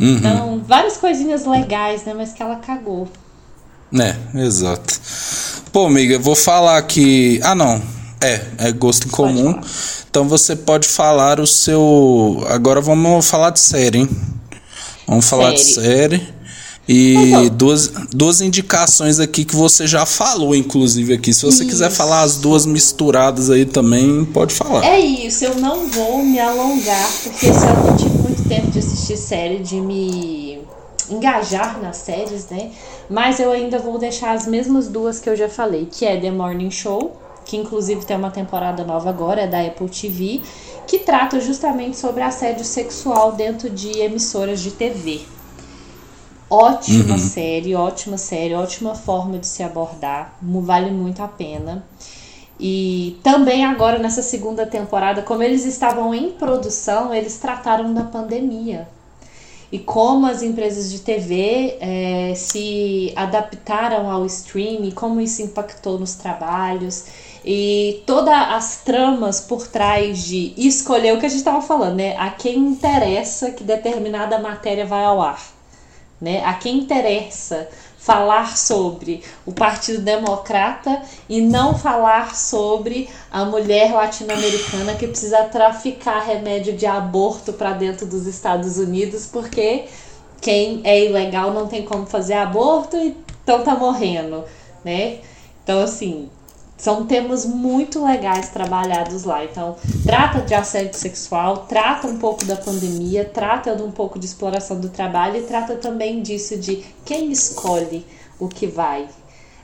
Uhum. 0.00 0.16
Então, 0.16 0.62
várias 0.66 0.96
coisinhas 0.96 1.44
legais, 1.46 2.04
né? 2.04 2.12
Mas 2.14 2.32
que 2.32 2.42
ela 2.42 2.56
cagou. 2.56 3.06
É, 3.98 4.16
exato. 4.40 5.00
Pô, 5.72 5.86
amiga, 5.86 6.14
eu 6.14 6.20
vou 6.20 6.36
falar 6.36 6.80
que. 6.82 7.40
Ah, 7.42 7.54
não. 7.54 7.80
É, 8.20 8.40
é 8.58 8.72
gosto 8.72 9.08
em 9.08 9.10
comum. 9.10 9.58
Então 10.08 10.28
você 10.28 10.54
pode 10.54 10.86
falar 10.86 11.40
o 11.40 11.46
seu. 11.46 12.44
Agora 12.48 12.80
vamos 12.80 13.26
falar 13.28 13.50
de 13.50 13.60
série, 13.60 13.98
hein? 13.98 14.08
Vamos 15.06 15.28
falar 15.28 15.52
de 15.52 15.64
série. 15.64 16.22
E 16.88 17.48
duas, 17.50 17.92
duas 18.10 18.40
indicações 18.40 19.20
aqui 19.20 19.44
que 19.44 19.54
você 19.54 19.86
já 19.86 20.04
falou, 20.04 20.54
inclusive, 20.54 21.14
aqui. 21.14 21.32
Se 21.32 21.44
você 21.44 21.64
quiser 21.64 21.90
falar 21.90 22.22
as 22.22 22.36
duas 22.36 22.66
misturadas 22.66 23.50
aí 23.50 23.64
também, 23.64 24.24
pode 24.24 24.52
falar. 24.52 24.84
É 24.84 24.98
isso, 24.98 25.44
eu 25.44 25.54
não 25.56 25.88
vou 25.88 26.24
me 26.24 26.40
alongar, 26.40 27.08
porque 27.22 27.46
ano 27.46 27.66
eu 27.66 27.84
não 27.84 27.96
tive 27.96 28.18
muito 28.18 28.48
tempo 28.48 28.70
de 28.70 28.80
assistir 28.80 29.16
série, 29.16 29.60
de 29.60 29.76
me 29.80 30.60
engajar 31.08 31.80
nas 31.80 31.98
séries, 31.98 32.46
né? 32.50 32.70
Mas 33.12 33.38
eu 33.38 33.52
ainda 33.52 33.78
vou 33.78 33.98
deixar 33.98 34.32
as 34.32 34.46
mesmas 34.46 34.88
duas 34.88 35.20
que 35.20 35.28
eu 35.28 35.36
já 35.36 35.46
falei, 35.46 35.84
que 35.84 36.06
é 36.06 36.18
The 36.18 36.30
Morning 36.30 36.70
Show, 36.70 37.14
que 37.44 37.58
inclusive 37.58 38.06
tem 38.06 38.16
uma 38.16 38.30
temporada 38.30 38.84
nova 38.84 39.10
agora, 39.10 39.42
é 39.42 39.46
da 39.46 39.60
Apple 39.60 39.90
TV, 39.90 40.40
que 40.86 41.00
trata 41.00 41.38
justamente 41.38 41.98
sobre 41.98 42.22
assédio 42.22 42.64
sexual 42.64 43.32
dentro 43.32 43.68
de 43.68 43.98
emissoras 43.98 44.60
de 44.60 44.70
TV. 44.70 45.20
Ótima 46.48 47.12
Uhum. 47.12 47.18
série, 47.18 47.74
ótima 47.74 48.16
série, 48.16 48.54
ótima 48.54 48.94
forma 48.94 49.38
de 49.38 49.46
se 49.46 49.62
abordar, 49.62 50.34
vale 50.40 50.90
muito 50.90 51.22
a 51.22 51.28
pena. 51.28 51.84
E 52.58 53.18
também 53.22 53.62
agora 53.62 53.98
nessa 53.98 54.22
segunda 54.22 54.64
temporada, 54.64 55.20
como 55.20 55.42
eles 55.42 55.66
estavam 55.66 56.14
em 56.14 56.30
produção, 56.30 57.12
eles 57.12 57.36
trataram 57.36 57.92
da 57.92 58.04
pandemia. 58.04 58.88
E 59.72 59.78
como 59.78 60.26
as 60.26 60.42
empresas 60.42 60.92
de 60.92 61.00
TV 61.00 61.78
eh, 61.80 62.34
se 62.36 63.12
adaptaram 63.16 64.10
ao 64.10 64.26
streaming, 64.26 64.90
como 64.90 65.18
isso 65.18 65.40
impactou 65.40 65.98
nos 65.98 66.14
trabalhos 66.14 67.06
e 67.42 68.02
todas 68.06 68.34
as 68.34 68.82
tramas 68.84 69.40
por 69.40 69.66
trás 69.66 70.24
de 70.24 70.52
escolher 70.58 71.16
o 71.16 71.18
que 71.18 71.26
a 71.26 71.28
gente 71.28 71.38
estava 71.38 71.62
falando, 71.62 71.96
né? 71.96 72.14
A 72.18 72.30
quem 72.30 72.58
interessa 72.58 73.50
que 73.50 73.64
determinada 73.64 74.38
matéria 74.38 74.84
vai 74.84 75.04
ao 75.04 75.22
ar 75.22 75.40
né? 76.22 76.40
A 76.44 76.54
quem 76.54 76.78
interessa 76.78 77.68
falar 78.02 78.56
sobre 78.56 79.22
o 79.46 79.52
Partido 79.52 80.02
Democrata 80.02 81.02
e 81.28 81.40
não 81.40 81.78
falar 81.78 82.34
sobre 82.34 83.08
a 83.30 83.44
mulher 83.44 83.94
latino-americana 83.94 84.96
que 84.96 85.06
precisa 85.06 85.44
traficar 85.44 86.24
remédio 86.24 86.76
de 86.76 86.84
aborto 86.84 87.52
para 87.52 87.72
dentro 87.72 88.04
dos 88.04 88.26
Estados 88.26 88.76
Unidos 88.76 89.26
porque 89.26 89.84
quem 90.40 90.80
é 90.82 91.04
ilegal 91.04 91.52
não 91.52 91.68
tem 91.68 91.84
como 91.84 92.04
fazer 92.04 92.34
aborto 92.34 92.96
e 92.96 93.16
então 93.44 93.62
tá 93.62 93.76
morrendo, 93.76 94.44
né? 94.84 95.18
Então 95.62 95.80
assim, 95.80 96.28
são 96.82 97.06
temas 97.06 97.46
muito 97.46 98.04
legais 98.04 98.48
trabalhados 98.48 99.22
lá. 99.22 99.44
Então, 99.44 99.76
trata 100.04 100.40
de 100.40 100.52
assédio 100.52 100.98
sexual, 100.98 101.58
trata 101.68 102.08
um 102.08 102.18
pouco 102.18 102.44
da 102.44 102.56
pandemia, 102.56 103.24
trata 103.24 103.76
de 103.76 103.82
um 103.84 103.92
pouco 103.92 104.18
de 104.18 104.26
exploração 104.26 104.80
do 104.80 104.88
trabalho 104.88 105.36
e 105.36 105.42
trata 105.42 105.76
também 105.76 106.20
disso 106.20 106.58
de 106.58 106.84
quem 107.04 107.30
escolhe 107.30 108.04
o 108.36 108.48
que 108.48 108.66
vai 108.66 109.06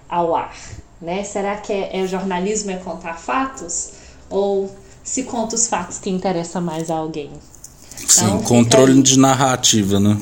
ao 0.09 0.33
ar, 0.33 0.55
né? 1.03 1.25
Será 1.25 1.57
que 1.57 1.73
é, 1.73 1.99
é 1.99 2.07
jornalismo 2.07 2.71
é 2.71 2.77
contar 2.77 3.15
fatos 3.15 3.95
ou 4.31 4.71
se 5.03 5.25
conta 5.25 5.57
os 5.57 5.67
fatos 5.67 5.99
que 5.99 6.09
interessa 6.09 6.61
mais 6.61 6.89
a 6.89 6.95
alguém? 6.95 7.33
Sim, 7.97 8.27
Então, 8.27 8.39
fica 8.39 8.49
controle 8.49 8.93
aí. 8.93 9.03
de 9.03 9.19
narrativa, 9.19 9.99
né? 9.99 10.17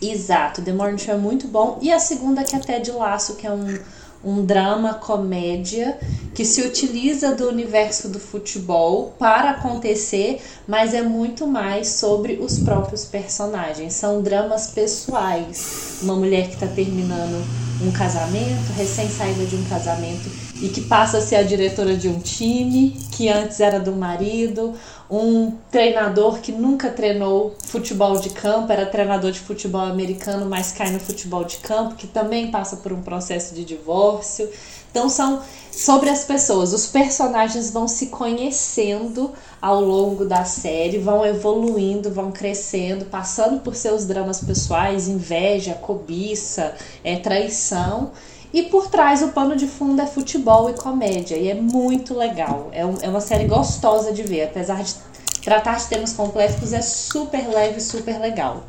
Exato, 0.00 0.62
The 0.62 0.72
Morning 0.72 0.98
Show 0.98 1.14
é 1.14 1.18
muito 1.18 1.48
bom. 1.48 1.80
E 1.82 1.90
a 1.90 1.98
segunda 1.98 2.44
que 2.44 2.54
é 2.54 2.60
Ted 2.60 2.92
Laço, 2.92 3.34
que 3.34 3.44
é 3.44 3.50
um, 3.50 3.76
um 4.24 4.44
drama 4.44 4.94
comédia 4.94 5.98
que 6.34 6.44
se 6.44 6.62
utiliza 6.62 7.34
do 7.34 7.48
universo 7.48 8.08
do 8.08 8.18
futebol 8.18 9.14
para 9.18 9.50
acontecer, 9.50 10.40
mas 10.66 10.94
é 10.94 11.02
muito 11.02 11.46
mais 11.46 11.88
sobre 11.88 12.34
os 12.34 12.58
próprios 12.58 13.04
personagens. 13.04 13.94
São 13.94 14.22
dramas 14.22 14.68
pessoais. 14.68 15.98
Uma 16.02 16.14
mulher 16.14 16.48
que 16.48 16.54
está 16.54 16.66
terminando 16.66 17.44
um 17.82 17.92
casamento, 17.92 18.72
recém-saída 18.76 19.44
de 19.44 19.56
um 19.56 19.64
casamento 19.64 20.28
e 20.60 20.68
que 20.68 20.80
passa 20.80 21.18
a 21.18 21.20
ser 21.20 21.36
a 21.36 21.42
diretora 21.42 21.96
de 21.96 22.08
um 22.08 22.18
time 22.18 22.96
que 23.12 23.28
antes 23.28 23.60
era 23.60 23.78
do 23.78 23.92
marido, 23.92 24.74
um 25.10 25.52
treinador 25.70 26.40
que 26.40 26.52
nunca 26.52 26.90
treinou 26.90 27.56
futebol 27.64 28.18
de 28.20 28.30
campo, 28.30 28.70
era 28.70 28.84
treinador 28.84 29.30
de 29.30 29.40
futebol 29.40 29.80
americano, 29.80 30.46
mas 30.46 30.72
cai 30.72 30.90
no 30.90 31.00
futebol 31.00 31.44
de 31.44 31.56
campo, 31.58 31.94
que 31.94 32.06
também 32.06 32.50
passa 32.50 32.76
por 32.76 32.92
um 32.92 33.02
processo 33.02 33.54
de 33.54 33.64
divórcio. 33.64 34.48
Então 34.90 35.08
são 35.08 35.42
sobre 35.70 36.10
as 36.10 36.24
pessoas, 36.24 36.72
os 36.72 36.86
personagens 36.86 37.70
vão 37.70 37.86
se 37.86 38.06
conhecendo 38.06 39.32
ao 39.62 39.80
longo 39.80 40.24
da 40.24 40.44
série, 40.44 40.98
vão 40.98 41.24
evoluindo, 41.24 42.10
vão 42.10 42.32
crescendo, 42.32 43.04
passando 43.04 43.60
por 43.60 43.76
seus 43.76 44.06
dramas 44.06 44.40
pessoais, 44.40 45.08
inveja, 45.08 45.74
cobiça, 45.74 46.74
é, 47.04 47.16
traição. 47.16 48.10
E 48.52 48.62
por 48.62 48.88
trás 48.88 49.22
o 49.22 49.28
pano 49.28 49.54
de 49.56 49.66
fundo 49.66 50.00
é 50.00 50.06
futebol 50.06 50.70
e 50.70 50.72
comédia. 50.72 51.36
E 51.36 51.48
é 51.48 51.54
muito 51.54 52.14
legal. 52.14 52.68
É, 52.72 52.84
um, 52.84 52.94
é 53.02 53.08
uma 53.08 53.20
série 53.20 53.46
gostosa 53.46 54.12
de 54.12 54.22
ver. 54.22 54.44
Apesar 54.44 54.82
de 54.82 54.94
tratar 55.42 55.76
de 55.76 55.86
temas 55.86 56.12
complexos, 56.12 56.72
é 56.72 56.80
super 56.80 57.46
leve, 57.48 57.80
super 57.80 58.18
legal. 58.18 58.62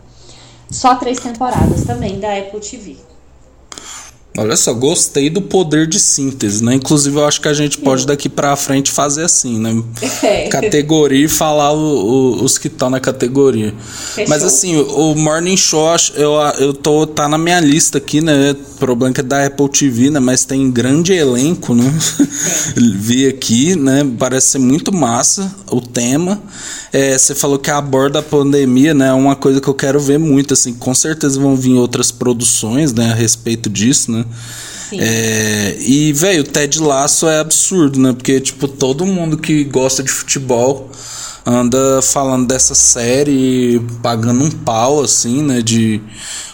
Só 0.69 0.95
três 0.95 1.19
temporadas 1.19 1.85
também 1.85 2.19
da 2.19 2.37
Apple 2.37 2.59
TV. 2.59 2.97
Olha 4.39 4.55
só, 4.55 4.73
gostei 4.73 5.29
do 5.29 5.41
poder 5.41 5.85
de 5.87 5.99
síntese, 5.99 6.63
né? 6.63 6.75
Inclusive, 6.75 7.15
eu 7.17 7.25
acho 7.27 7.41
que 7.41 7.47
a 7.47 7.53
gente 7.53 7.77
pode 7.77 8.05
daqui 8.07 8.29
pra 8.29 8.55
frente 8.55 8.91
fazer 8.91 9.23
assim, 9.23 9.59
né? 9.59 9.83
É. 10.23 10.47
Categoria 10.49 11.25
e 11.25 11.29
falar 11.29 11.71
o- 11.73 11.77
o- 12.39 12.43
os 12.43 12.57
que 12.57 12.67
estão 12.67 12.89
na 12.89 12.99
categoria. 12.99 13.73
Fechou. 14.13 14.29
Mas 14.29 14.43
assim, 14.43 14.75
o 14.77 15.09
o 15.11 15.15
Morning 15.15 15.57
Show, 15.57 15.89
eu, 16.15 16.33
eu 16.59 16.73
tô, 16.73 17.05
tá 17.07 17.27
na 17.27 17.37
minha 17.37 17.59
lista 17.59 17.97
aqui, 17.97 18.21
né? 18.21 18.51
O 18.51 18.77
problema 18.77 19.11
é 19.11 19.13
que 19.15 19.19
é 19.21 19.23
da 19.23 19.45
Apple 19.45 19.69
TV, 19.69 20.09
né? 20.11 20.19
Mas 20.19 20.45
tem 20.45 20.69
grande 20.71 21.13
elenco, 21.13 21.73
né? 21.73 21.83
Vi 22.75 23.27
aqui, 23.27 23.75
né? 23.75 24.05
Parece 24.17 24.47
ser 24.49 24.59
muito 24.59 24.91
massa 24.93 25.53
o 25.71 25.81
tema. 25.81 26.41
É, 26.91 27.17
você 27.17 27.35
falou 27.35 27.59
que 27.59 27.69
aborda 27.69 28.19
a 28.19 28.23
pandemia, 28.23 28.93
né? 28.93 29.07
É 29.09 29.13
uma 29.13 29.35
coisa 29.35 29.61
que 29.61 29.67
eu 29.67 29.73
quero 29.73 29.99
ver 29.99 30.17
muito, 30.19 30.53
assim. 30.53 30.73
Com 30.73 30.93
certeza 30.93 31.39
vão 31.39 31.55
vir 31.55 31.73
outras 31.75 32.11
produções, 32.11 32.93
né? 32.93 33.11
A 33.11 33.15
respeito 33.15 33.69
disso, 33.69 34.11
né? 34.11 34.25
É, 34.91 35.77
e, 35.79 36.11
velho, 36.13 36.41
o 36.41 36.45
Ted 36.45 36.79
Lasso 36.79 37.27
é 37.27 37.39
absurdo, 37.39 37.99
né? 37.99 38.13
Porque, 38.13 38.39
tipo, 38.39 38.67
todo 38.67 39.05
mundo 39.05 39.37
que 39.37 39.63
gosta 39.63 40.01
de 40.01 40.09
futebol 40.09 40.89
anda 41.45 42.01
falando 42.01 42.47
dessa 42.47 42.73
série, 42.75 43.79
pagando 44.01 44.43
um 44.43 44.51
pau, 44.51 45.03
assim, 45.03 45.43
né? 45.43 45.61
De 45.61 46.01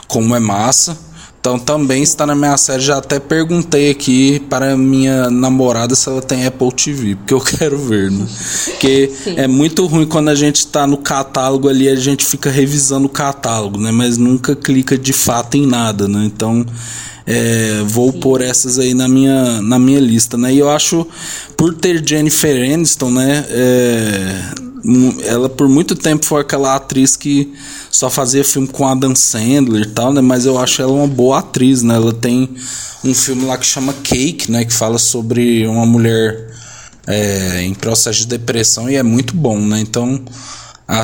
como 0.08 0.36
é 0.36 0.40
massa. 0.40 0.98
Então 1.46 1.60
também 1.60 2.02
está 2.02 2.26
na 2.26 2.34
minha 2.34 2.58
série. 2.58 2.82
Já 2.82 2.98
até 2.98 3.20
perguntei 3.20 3.92
aqui 3.92 4.40
para 4.50 4.76
minha 4.76 5.30
namorada 5.30 5.94
se 5.94 6.10
ela 6.10 6.20
tem 6.20 6.44
Apple 6.44 6.72
TV, 6.72 7.16
porque 7.18 7.36
eu 7.36 7.40
quero 7.46 7.78
ver, 7.78 8.10
né? 8.10 8.26
Porque 8.66 9.12
é 9.28 9.48
muito 9.48 9.86
ruim 9.86 10.08
quando 10.08 10.30
a 10.30 10.34
gente 10.34 10.66
tá 10.66 10.88
no 10.88 10.98
catálogo 10.98 11.70
ali, 11.70 11.88
a 11.88 11.96
gente 11.96 12.26
fica 12.26 12.50
revisando 12.50 13.06
o 13.06 13.10
catálogo, 13.10 13.80
né? 13.80 13.92
Mas 13.92 14.18
nunca 14.18 14.56
clica 14.56 14.98
de 14.98 15.14
fato 15.14 15.56
em 15.56 15.68
nada, 15.68 16.08
né? 16.08 16.26
Então 16.26 16.66
é, 17.28 17.84
vou 17.86 18.12
pôr 18.12 18.42
essas 18.42 18.80
aí 18.80 18.96
na 18.96 19.08
minha, 19.08 19.62
na 19.62 19.78
minha 19.78 20.00
lista, 20.00 20.40
né? 20.40 20.52
E 20.52 20.58
eu 20.58 20.72
acho, 20.72 21.06
por 21.56 21.76
ter 21.76 22.04
Jennifer 22.04 22.74
Aniston, 22.74 23.12
né? 23.12 23.46
é, 23.52 24.65
ela 25.24 25.50
por 25.50 25.68
muito 25.68 25.96
tempo 25.96 26.26
foi 26.26 26.42
aquela 26.42 26.76
atriz 26.76 27.16
que 27.16 27.54
só 27.90 28.10
fazia 28.10 28.44
filme 28.44 28.68
com 28.68 28.88
Adam 28.88 29.16
Sandler 29.16 29.84
e 29.84 29.90
tal, 29.90 30.14
né? 30.14 30.22
Mas 30.22 30.46
eu 30.46 30.60
acho 30.60 30.82
ela 30.82 30.92
uma 30.92 31.08
boa 31.08 31.40
atriz, 31.40 31.82
né? 31.82 31.96
Ela 31.96 32.14
tem 32.14 32.50
um 33.04 33.14
filme 33.14 33.46
lá 33.46 33.58
que 33.58 33.66
chama 33.66 33.94
Cake, 33.94 34.52
né? 34.52 34.64
Que 34.64 34.74
fala 34.74 34.98
sobre 34.98 35.66
uma 35.68 35.86
mulher 35.86 36.54
é, 37.08 37.64
em 37.64 37.74
processo 37.74 38.20
de 38.20 38.28
depressão 38.28 38.90
e 38.90 38.96
é 38.96 39.04
muito 39.04 39.36
bom, 39.36 39.60
né? 39.60 39.80
Então 39.80 40.24
a, 40.88 41.04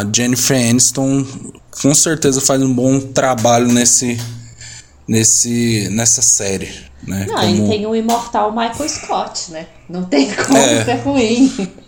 a 0.00 0.06
Jennifer 0.14 0.56
Aniston 0.56 1.26
com 1.82 1.94
certeza 1.94 2.40
faz 2.40 2.62
um 2.62 2.72
bom 2.72 3.00
trabalho 3.00 3.66
nesse 3.66 4.18
nesse 5.06 5.88
nessa 5.90 6.22
série, 6.22 6.70
né? 7.06 7.26
Não, 7.28 7.42
e 7.48 7.68
tem 7.68 7.86
o 7.86 7.94
imortal 7.96 8.50
Michael 8.52 8.88
Scott, 8.88 9.50
né? 9.52 9.66
Não 9.88 10.04
tem 10.04 10.30
como 10.32 10.56
É. 10.58 10.84
ser 10.84 10.94
ruim. 11.02 11.52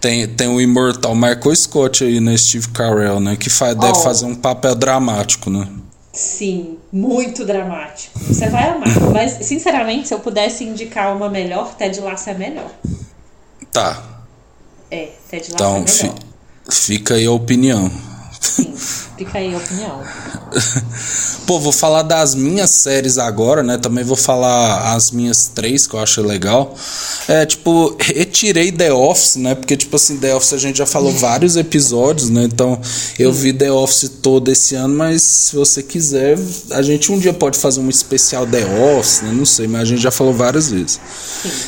Tem, 0.00 0.26
tem 0.26 0.48
o 0.48 0.60
imortal 0.60 1.14
Michael 1.14 1.54
Scott 1.54 2.02
aí, 2.02 2.20
né? 2.20 2.36
Steve 2.36 2.68
Carell, 2.70 3.20
né? 3.20 3.36
Que 3.36 3.50
fa 3.50 3.74
deve 3.74 3.92
Oh. 3.92 4.02
fazer 4.02 4.24
um 4.24 4.34
papel 4.34 4.74
dramático, 4.74 5.50
né? 5.50 5.68
Sim, 6.12 6.78
muito 6.92 7.44
dramático. 7.44 8.18
Você 8.18 8.48
vai 8.48 8.70
amar. 8.70 8.88
Mas, 9.12 9.46
sinceramente, 9.46 10.08
se 10.08 10.14
eu 10.14 10.18
pudesse 10.20 10.64
indicar 10.64 11.14
uma 11.14 11.28
melhor, 11.28 11.74
Ted 11.76 12.00
Lasso 12.00 12.30
é 12.30 12.34
melhor. 12.34 12.70
Tá. 13.70 14.02
É, 14.90 15.10
Ted 15.30 15.52
Lasso 15.52 15.54
Então 15.54 15.76
é 15.76 15.86
fi- 15.86 16.02
melhor. 16.04 16.18
fica 16.70 17.14
aí 17.14 17.26
a 17.26 17.30
opinião. 17.32 17.90
Sim, 18.40 18.72
fica 19.24 19.38
aí 19.38 19.54
a 19.54 19.58
opinião. 19.58 20.00
Pô, 21.46 21.60
vou 21.60 21.72
falar 21.72 22.02
das 22.02 22.34
minhas 22.34 22.70
séries 22.70 23.18
agora, 23.18 23.62
né? 23.62 23.76
Também 23.76 24.02
vou 24.02 24.16
falar 24.16 24.94
as 24.94 25.10
minhas 25.10 25.50
três 25.54 25.86
que 25.86 25.94
eu 25.94 26.00
acho 26.00 26.22
legal. 26.22 26.74
É, 27.28 27.44
tipo, 27.44 27.94
retirei 28.00 28.72
The 28.72 28.92
Office, 28.92 29.36
né? 29.36 29.54
Porque, 29.54 29.76
tipo 29.76 29.96
assim, 29.96 30.16
The 30.16 30.34
Office 30.34 30.54
a 30.54 30.58
gente 30.58 30.78
já 30.78 30.86
falou 30.86 31.12
vários 31.18 31.56
episódios, 31.56 32.30
né? 32.30 32.44
Então, 32.44 32.80
eu 33.18 33.30
vi 33.32 33.52
The 33.52 33.70
Office 33.70 34.10
todo 34.22 34.50
esse 34.50 34.74
ano, 34.74 34.96
mas 34.96 35.22
se 35.22 35.56
você 35.56 35.82
quiser, 35.82 36.38
a 36.70 36.80
gente 36.80 37.12
um 37.12 37.18
dia 37.18 37.34
pode 37.34 37.58
fazer 37.58 37.80
um 37.80 37.90
especial 37.90 38.46
The 38.46 38.64
Office, 38.96 39.20
né? 39.22 39.32
Não 39.32 39.44
sei, 39.44 39.68
mas 39.68 39.82
a 39.82 39.84
gente 39.84 40.00
já 40.00 40.10
falou 40.10 40.32
várias 40.32 40.70
vezes. 40.70 40.98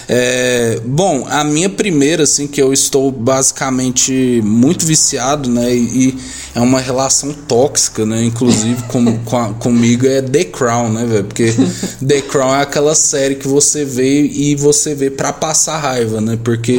É, 0.09 0.81
bom, 0.87 1.27
a 1.29 1.45
minha 1.45 1.69
primeira, 1.69 2.23
assim, 2.23 2.47
que 2.47 2.63
eu 2.63 2.73
estou 2.73 3.11
basicamente 3.11 4.41
muito 4.43 4.87
viciado, 4.87 5.51
né? 5.51 5.75
E, 5.75 6.09
e 6.09 6.19
é 6.55 6.61
uma 6.61 6.81
relação 6.81 7.35
tóxica, 7.49 8.05
né? 8.07 8.25
Inclusive 8.25 8.83
com, 8.85 9.19
com 9.25 9.37
a- 9.37 9.53
comigo 9.55 10.07
é 10.07 10.23
The 10.23 10.45
Crown, 10.45 10.91
né, 10.93 11.05
velho? 11.05 11.25
Porque 11.25 11.53
The 12.07 12.21
Crown 12.23 12.55
é 12.55 12.63
aquela 12.63 12.95
série 12.95 13.35
que 13.37 13.49
você 13.49 13.85
vê 13.85 14.23
e 14.23 14.55
você 14.57 14.95
vê 14.95 15.11
pra 15.11 15.33
passar 15.33 15.79
raiva, 15.79 16.21
né? 16.21 16.39
Porque 16.43 16.79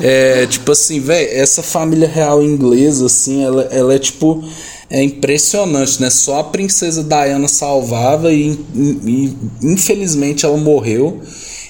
é 0.00 0.46
tipo 0.46 0.72
assim, 0.72 1.00
velho, 1.00 1.28
essa 1.30 1.62
família 1.62 2.08
real 2.08 2.42
inglesa, 2.42 3.06
assim, 3.06 3.44
ela, 3.44 3.62
ela 3.70 3.94
é 3.94 3.98
tipo. 3.98 4.42
É 4.88 5.02
impressionante, 5.02 6.00
né? 6.00 6.08
Só 6.10 6.38
a 6.38 6.44
princesa 6.44 7.02
Diana 7.02 7.48
salvava 7.48 8.32
e, 8.32 8.52
e 8.72 9.36
infelizmente 9.60 10.46
ela 10.46 10.56
morreu. 10.56 11.20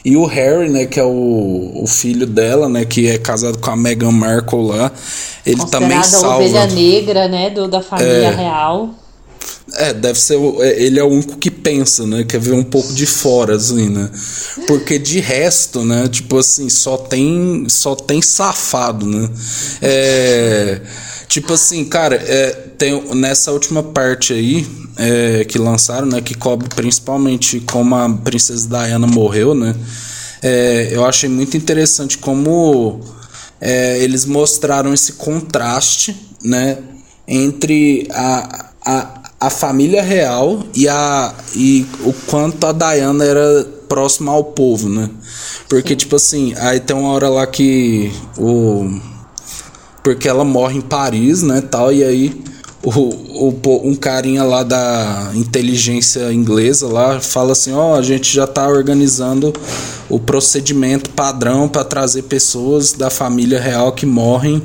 E 0.08 0.16
o 0.16 0.24
Harry, 0.24 0.70
né, 0.70 0.86
que 0.86 1.00
é 1.00 1.04
o, 1.04 1.72
o 1.82 1.84
filho 1.88 2.28
dela, 2.28 2.68
né, 2.68 2.84
que 2.84 3.08
é 3.08 3.18
casado 3.18 3.58
com 3.58 3.72
a 3.72 3.76
Meghan 3.76 4.12
Markle 4.12 4.64
lá, 4.68 4.92
ele 5.44 5.56
também 5.66 5.98
Considerada 5.98 6.00
a 6.00 6.02
salva. 6.04 6.36
ovelha 6.36 6.66
negra, 6.68 7.28
né, 7.28 7.50
do, 7.50 7.66
da 7.66 7.82
família 7.82 8.28
É. 8.28 8.30
real. 8.30 8.94
É, 9.74 9.92
deve 9.92 10.16
ser. 10.20 10.38
é, 10.60 10.80
Ele 10.80 11.00
é 11.00 11.02
o 11.02 11.08
único 11.08 11.36
que 11.38 11.50
pensa, 11.50 12.06
né? 12.06 12.22
Quer 12.22 12.38
ver 12.38 12.52
um 12.52 12.62
pouco 12.62 12.92
de 12.94 13.04
fora, 13.04 13.56
assim, 13.56 13.88
né? 13.88 14.08
Porque 14.68 14.96
de 14.96 15.18
resto, 15.18 15.84
né? 15.84 16.06
Tipo 16.08 16.38
assim, 16.38 16.68
só 16.68 16.96
tem. 16.96 17.66
Só 17.68 17.96
tem 17.96 18.22
safado, 18.22 19.04
né? 19.06 19.28
É. 19.82 20.80
Tipo 21.28 21.52
assim, 21.52 21.84
cara, 21.84 22.16
é, 22.16 22.50
tem, 22.78 23.14
nessa 23.14 23.52
última 23.52 23.82
parte 23.82 24.32
aí 24.32 24.66
é, 24.96 25.44
que 25.44 25.58
lançaram, 25.58 26.06
né? 26.06 26.20
Que 26.20 26.34
cobre 26.34 26.68
principalmente 26.74 27.60
como 27.60 27.94
a 27.94 28.08
Princesa 28.08 28.68
Diana 28.68 29.06
morreu, 29.06 29.54
né? 29.54 29.74
É, 30.42 30.88
eu 30.92 31.04
achei 31.04 31.28
muito 31.28 31.56
interessante 31.56 32.18
como 32.18 33.00
é, 33.60 33.98
eles 33.98 34.24
mostraram 34.24 34.94
esse 34.94 35.14
contraste, 35.14 36.16
né? 36.42 36.78
Entre 37.26 38.06
a, 38.12 38.70
a, 38.84 39.22
a 39.40 39.50
família 39.50 40.02
real 40.02 40.64
e, 40.74 40.88
a, 40.88 41.34
e 41.54 41.86
o 42.04 42.12
quanto 42.12 42.64
a 42.66 42.72
Diana 42.72 43.24
era 43.24 43.64
próxima 43.88 44.32
ao 44.32 44.44
povo, 44.44 44.88
né? 44.88 45.10
Porque, 45.68 45.96
tipo 45.96 46.16
assim, 46.16 46.54
aí 46.58 46.80
tem 46.80 46.96
uma 46.96 47.10
hora 47.10 47.28
lá 47.28 47.46
que 47.46 48.12
o 48.38 49.15
porque 50.06 50.28
ela 50.28 50.44
morre 50.44 50.78
em 50.78 50.80
Paris, 50.80 51.42
né, 51.42 51.60
tal, 51.60 51.92
e 51.92 52.04
aí 52.04 52.40
o, 52.80 52.90
o, 52.90 53.80
um 53.82 53.96
carinha 53.96 54.44
lá 54.44 54.62
da 54.62 55.32
inteligência 55.34 56.32
inglesa 56.32 56.86
lá 56.86 57.18
fala 57.18 57.50
assim, 57.50 57.72
ó, 57.72 57.96
a 57.96 58.02
gente 58.02 58.32
já 58.32 58.46
tá 58.46 58.68
organizando 58.68 59.52
o 60.08 60.20
procedimento 60.20 61.10
padrão 61.10 61.68
para 61.68 61.82
trazer 61.82 62.22
pessoas 62.22 62.92
da 62.92 63.10
família 63.10 63.60
real 63.60 63.90
que 63.90 64.06
morrem 64.06 64.62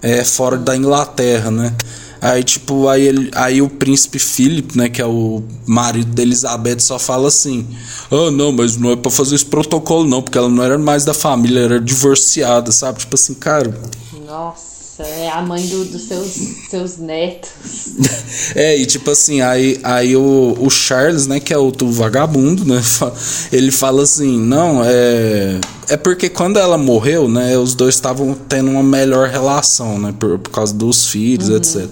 é, 0.00 0.22
fora 0.22 0.56
da 0.56 0.76
Inglaterra, 0.76 1.50
né? 1.50 1.74
Aí, 2.20 2.44
tipo, 2.44 2.86
aí, 2.86 3.08
ele, 3.08 3.30
aí 3.34 3.60
o 3.60 3.68
príncipe 3.68 4.20
Philip, 4.20 4.78
né, 4.78 4.88
que 4.88 5.02
é 5.02 5.06
o 5.06 5.42
marido 5.66 6.14
da 6.14 6.22
Elizabeth, 6.22 6.78
só 6.78 6.98
fala 6.98 7.28
assim: 7.28 7.66
Ah, 8.10 8.30
não, 8.30 8.52
mas 8.52 8.76
não 8.76 8.92
é 8.92 8.96
pra 8.96 9.10
fazer 9.10 9.34
esse 9.34 9.44
protocolo, 9.44 10.08
não, 10.08 10.22
porque 10.22 10.38
ela 10.38 10.48
não 10.48 10.62
era 10.62 10.78
mais 10.78 11.04
da 11.04 11.12
família, 11.12 11.60
era 11.60 11.80
divorciada, 11.80 12.72
sabe? 12.72 13.00
Tipo 13.00 13.16
assim, 13.16 13.34
cara, 13.34 13.78
Nossa. 14.26 14.75
Nossa, 14.98 15.10
é 15.10 15.28
a 15.28 15.42
mãe 15.42 15.66
do- 15.66 15.84
dos 15.84 16.02
seus, 16.02 16.32
seus 16.70 16.96
netos. 16.96 17.50
É, 18.54 18.76
e 18.76 18.86
tipo 18.86 19.10
assim, 19.10 19.40
aí, 19.40 19.78
aí 19.82 20.16
o, 20.16 20.56
o 20.60 20.70
Charles, 20.70 21.26
né, 21.26 21.40
que 21.40 21.52
é 21.52 21.58
outro 21.58 21.90
vagabundo, 21.90 22.64
né, 22.64 22.82
ele 23.50 23.70
fala 23.70 24.02
assim, 24.02 24.38
não, 24.38 24.82
é... 24.84 25.58
É 25.88 25.96
porque 25.96 26.28
quando 26.28 26.58
ela 26.58 26.76
morreu, 26.76 27.28
né, 27.28 27.56
os 27.56 27.74
dois 27.74 27.94
estavam 27.94 28.34
tendo 28.48 28.70
uma 28.70 28.82
melhor 28.82 29.28
relação, 29.28 29.98
né, 29.98 30.14
por, 30.18 30.38
por 30.38 30.50
causa 30.50 30.74
dos 30.74 31.06
filhos, 31.08 31.48
etc. 31.48 31.88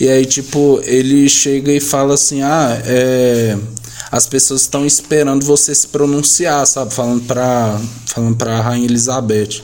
E 0.00 0.08
aí, 0.08 0.24
tipo, 0.24 0.80
ele 0.84 1.28
chega 1.28 1.72
e 1.72 1.80
fala 1.80 2.14
assim, 2.14 2.42
ah, 2.42 2.80
é... 2.84 3.56
As 4.10 4.26
pessoas 4.26 4.62
estão 4.62 4.86
esperando 4.86 5.44
você 5.44 5.74
se 5.74 5.86
pronunciar, 5.88 6.66
sabe? 6.66 6.94
Falando 6.94 7.26
pra, 7.26 7.78
falando 8.06 8.36
pra 8.36 8.60
Rainha 8.62 8.86
Elizabeth. 8.86 9.62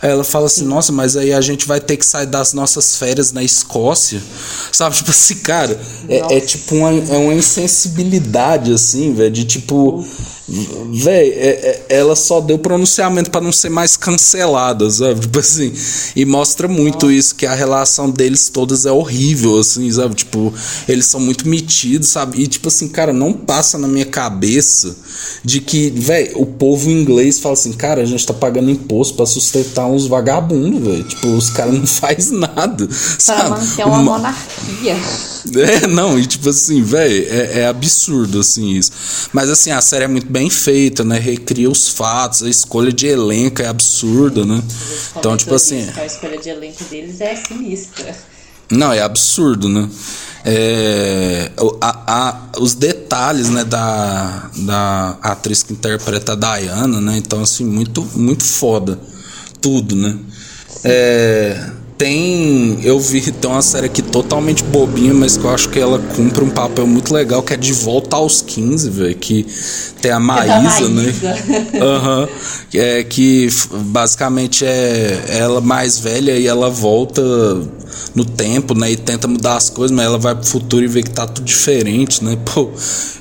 Aí 0.00 0.10
ela 0.10 0.22
fala 0.22 0.46
assim, 0.46 0.64
nossa, 0.64 0.92
mas 0.92 1.16
aí 1.16 1.32
a 1.32 1.40
gente 1.40 1.66
vai 1.66 1.80
ter 1.80 1.96
que 1.96 2.06
sair 2.06 2.26
das 2.26 2.52
nossas 2.52 2.96
férias 2.96 3.32
na 3.32 3.42
Escócia. 3.42 4.22
Sabe, 4.70 4.96
tipo 4.96 5.10
assim, 5.10 5.36
cara, 5.36 5.78
é, 6.08 6.36
é 6.36 6.40
tipo 6.40 6.76
uma, 6.76 6.90
é 6.90 7.16
uma 7.16 7.34
insensibilidade, 7.34 8.72
assim, 8.72 9.12
velho, 9.14 9.30
de 9.30 9.44
tipo. 9.44 10.06
Véi, 10.48 11.28
é- 11.30 11.84
é- 11.90 11.96
ela 11.96 12.16
só 12.16 12.40
deu 12.40 12.58
pronunciamento 12.58 13.30
pra 13.30 13.40
não 13.40 13.52
ser 13.52 13.68
mais 13.68 13.96
cancelada, 13.96 14.88
sabe? 14.90 15.20
Tipo 15.28 15.38
assim, 15.38 15.72
e 16.16 16.24
mostra 16.24 16.66
muito 16.66 17.10
isso, 17.10 17.34
que 17.34 17.44
a 17.44 17.54
relação 17.54 18.08
deles 18.10 18.48
todas 18.48 18.86
é 18.86 18.90
horrível, 18.92 19.58
assim, 19.58 19.90
sabe? 19.92 20.14
Tipo, 20.14 20.52
eles 20.88 21.04
são 21.06 21.20
muito 21.20 21.46
metidos, 21.46 22.08
sabe? 22.08 22.40
E 22.42 22.46
tipo 22.46 22.68
assim, 22.68 22.88
cara, 22.88 23.12
não 23.12 23.32
passa 23.32 23.76
na 23.76 23.86
minha 23.86 24.06
cabeça 24.06 24.96
de 25.44 25.60
que, 25.60 25.90
véi, 25.90 26.32
o 26.34 26.46
povo 26.46 26.88
inglês 26.90 27.38
fala 27.38 27.52
assim, 27.52 27.72
cara, 27.72 28.00
a 28.02 28.06
gente 28.06 28.24
tá 28.26 28.32
pagando 28.32 28.70
imposto 28.70 29.14
pra 29.14 29.26
sustentar 29.26 29.86
uns 29.86 30.06
vagabundos, 30.06 30.80
velho. 30.82 31.04
Tipo, 31.04 31.28
os 31.28 31.50
caras 31.50 31.74
não 31.74 31.86
faz 31.86 32.30
nada, 32.30 32.86
Pra 32.86 32.96
sabe? 33.18 33.50
manter 33.50 33.84
uma 33.86 33.98
Uma- 33.98 34.12
monarquia. 34.18 34.96
é, 35.56 35.86
não, 35.86 36.18
e 36.18 36.26
tipo 36.26 36.48
assim, 36.48 36.82
velho, 36.82 37.26
é, 37.30 37.60
é 37.60 37.66
absurdo, 37.66 38.40
assim, 38.40 38.70
isso. 38.76 38.92
Mas, 39.32 39.48
assim, 39.50 39.70
a 39.70 39.80
série 39.80 40.04
é 40.04 40.08
muito 40.08 40.30
bem 40.30 40.48
feita, 40.50 41.04
né? 41.04 41.18
Recria 41.18 41.70
os 41.70 41.88
fatos, 41.88 42.42
a 42.42 42.48
escolha 42.48 42.92
de 42.92 43.06
elenco 43.06 43.62
é 43.62 43.66
absurda, 43.66 44.44
né? 44.44 44.62
Então, 45.16 45.36
tipo 45.36 45.54
assim. 45.54 45.88
A 45.96 46.06
escolha 46.06 46.38
de 46.38 46.48
elenco 46.48 46.84
deles 46.84 47.20
é 47.20 47.34
sinistra. 47.36 48.14
Não, 48.70 48.92
é 48.92 49.00
absurdo, 49.00 49.68
né? 49.68 49.88
É, 50.44 51.50
a- 51.80 52.04
a- 52.06 52.60
os 52.60 52.74
detalhes, 52.74 53.48
né, 53.50 53.64
da, 53.64 54.50
da 54.58 55.16
atriz 55.22 55.62
que 55.62 55.72
interpreta 55.72 56.32
a 56.32 56.36
Diana, 56.36 57.00
né? 57.00 57.16
Então, 57.16 57.42
assim, 57.42 57.64
muito, 57.64 58.02
muito 58.14 58.44
foda. 58.44 58.98
Tudo, 59.60 59.96
né? 59.96 60.16
É, 60.84 61.70
tem. 61.98 62.78
Eu 62.84 63.00
vi, 63.00 63.20
tem 63.32 63.50
uma 63.50 63.60
série 63.60 63.86
aqui 63.86 64.00
totalmente 64.00 64.62
bobinha, 64.62 65.12
mas 65.12 65.36
que 65.36 65.44
eu 65.44 65.50
acho 65.50 65.68
que 65.68 65.80
ela 65.80 65.98
cumpre 66.14 66.44
um 66.44 66.48
papel 66.50 66.86
muito 66.86 67.12
legal, 67.12 67.42
que 67.42 67.52
é 67.52 67.56
De 67.56 67.72
Volta 67.72 68.16
aos 68.16 68.40
15, 68.40 68.88
velho. 68.88 69.14
Que 69.16 69.44
tem 70.00 70.12
a 70.12 70.20
Maísa, 70.20 70.88
né? 70.88 71.02
Maísa. 71.02 71.36
Aham. 71.84 72.28
É 72.72 73.02
que 73.02 73.48
basicamente 73.86 74.64
é 74.64 75.24
ela 75.28 75.60
mais 75.60 75.98
velha 75.98 76.38
e 76.38 76.46
ela 76.46 76.70
volta 76.70 77.22
no 78.14 78.24
tempo, 78.24 78.74
né? 78.74 78.92
E 78.92 78.96
tenta 78.96 79.26
mudar 79.26 79.56
as 79.56 79.68
coisas, 79.68 79.94
mas 79.94 80.06
ela 80.06 80.18
vai 80.18 80.34
pro 80.34 80.46
futuro 80.46 80.84
e 80.84 80.88
vê 80.88 81.02
que 81.02 81.10
tá 81.10 81.26
tudo 81.26 81.44
diferente, 81.44 82.22
né? 82.22 82.38
Pô, 82.44 82.70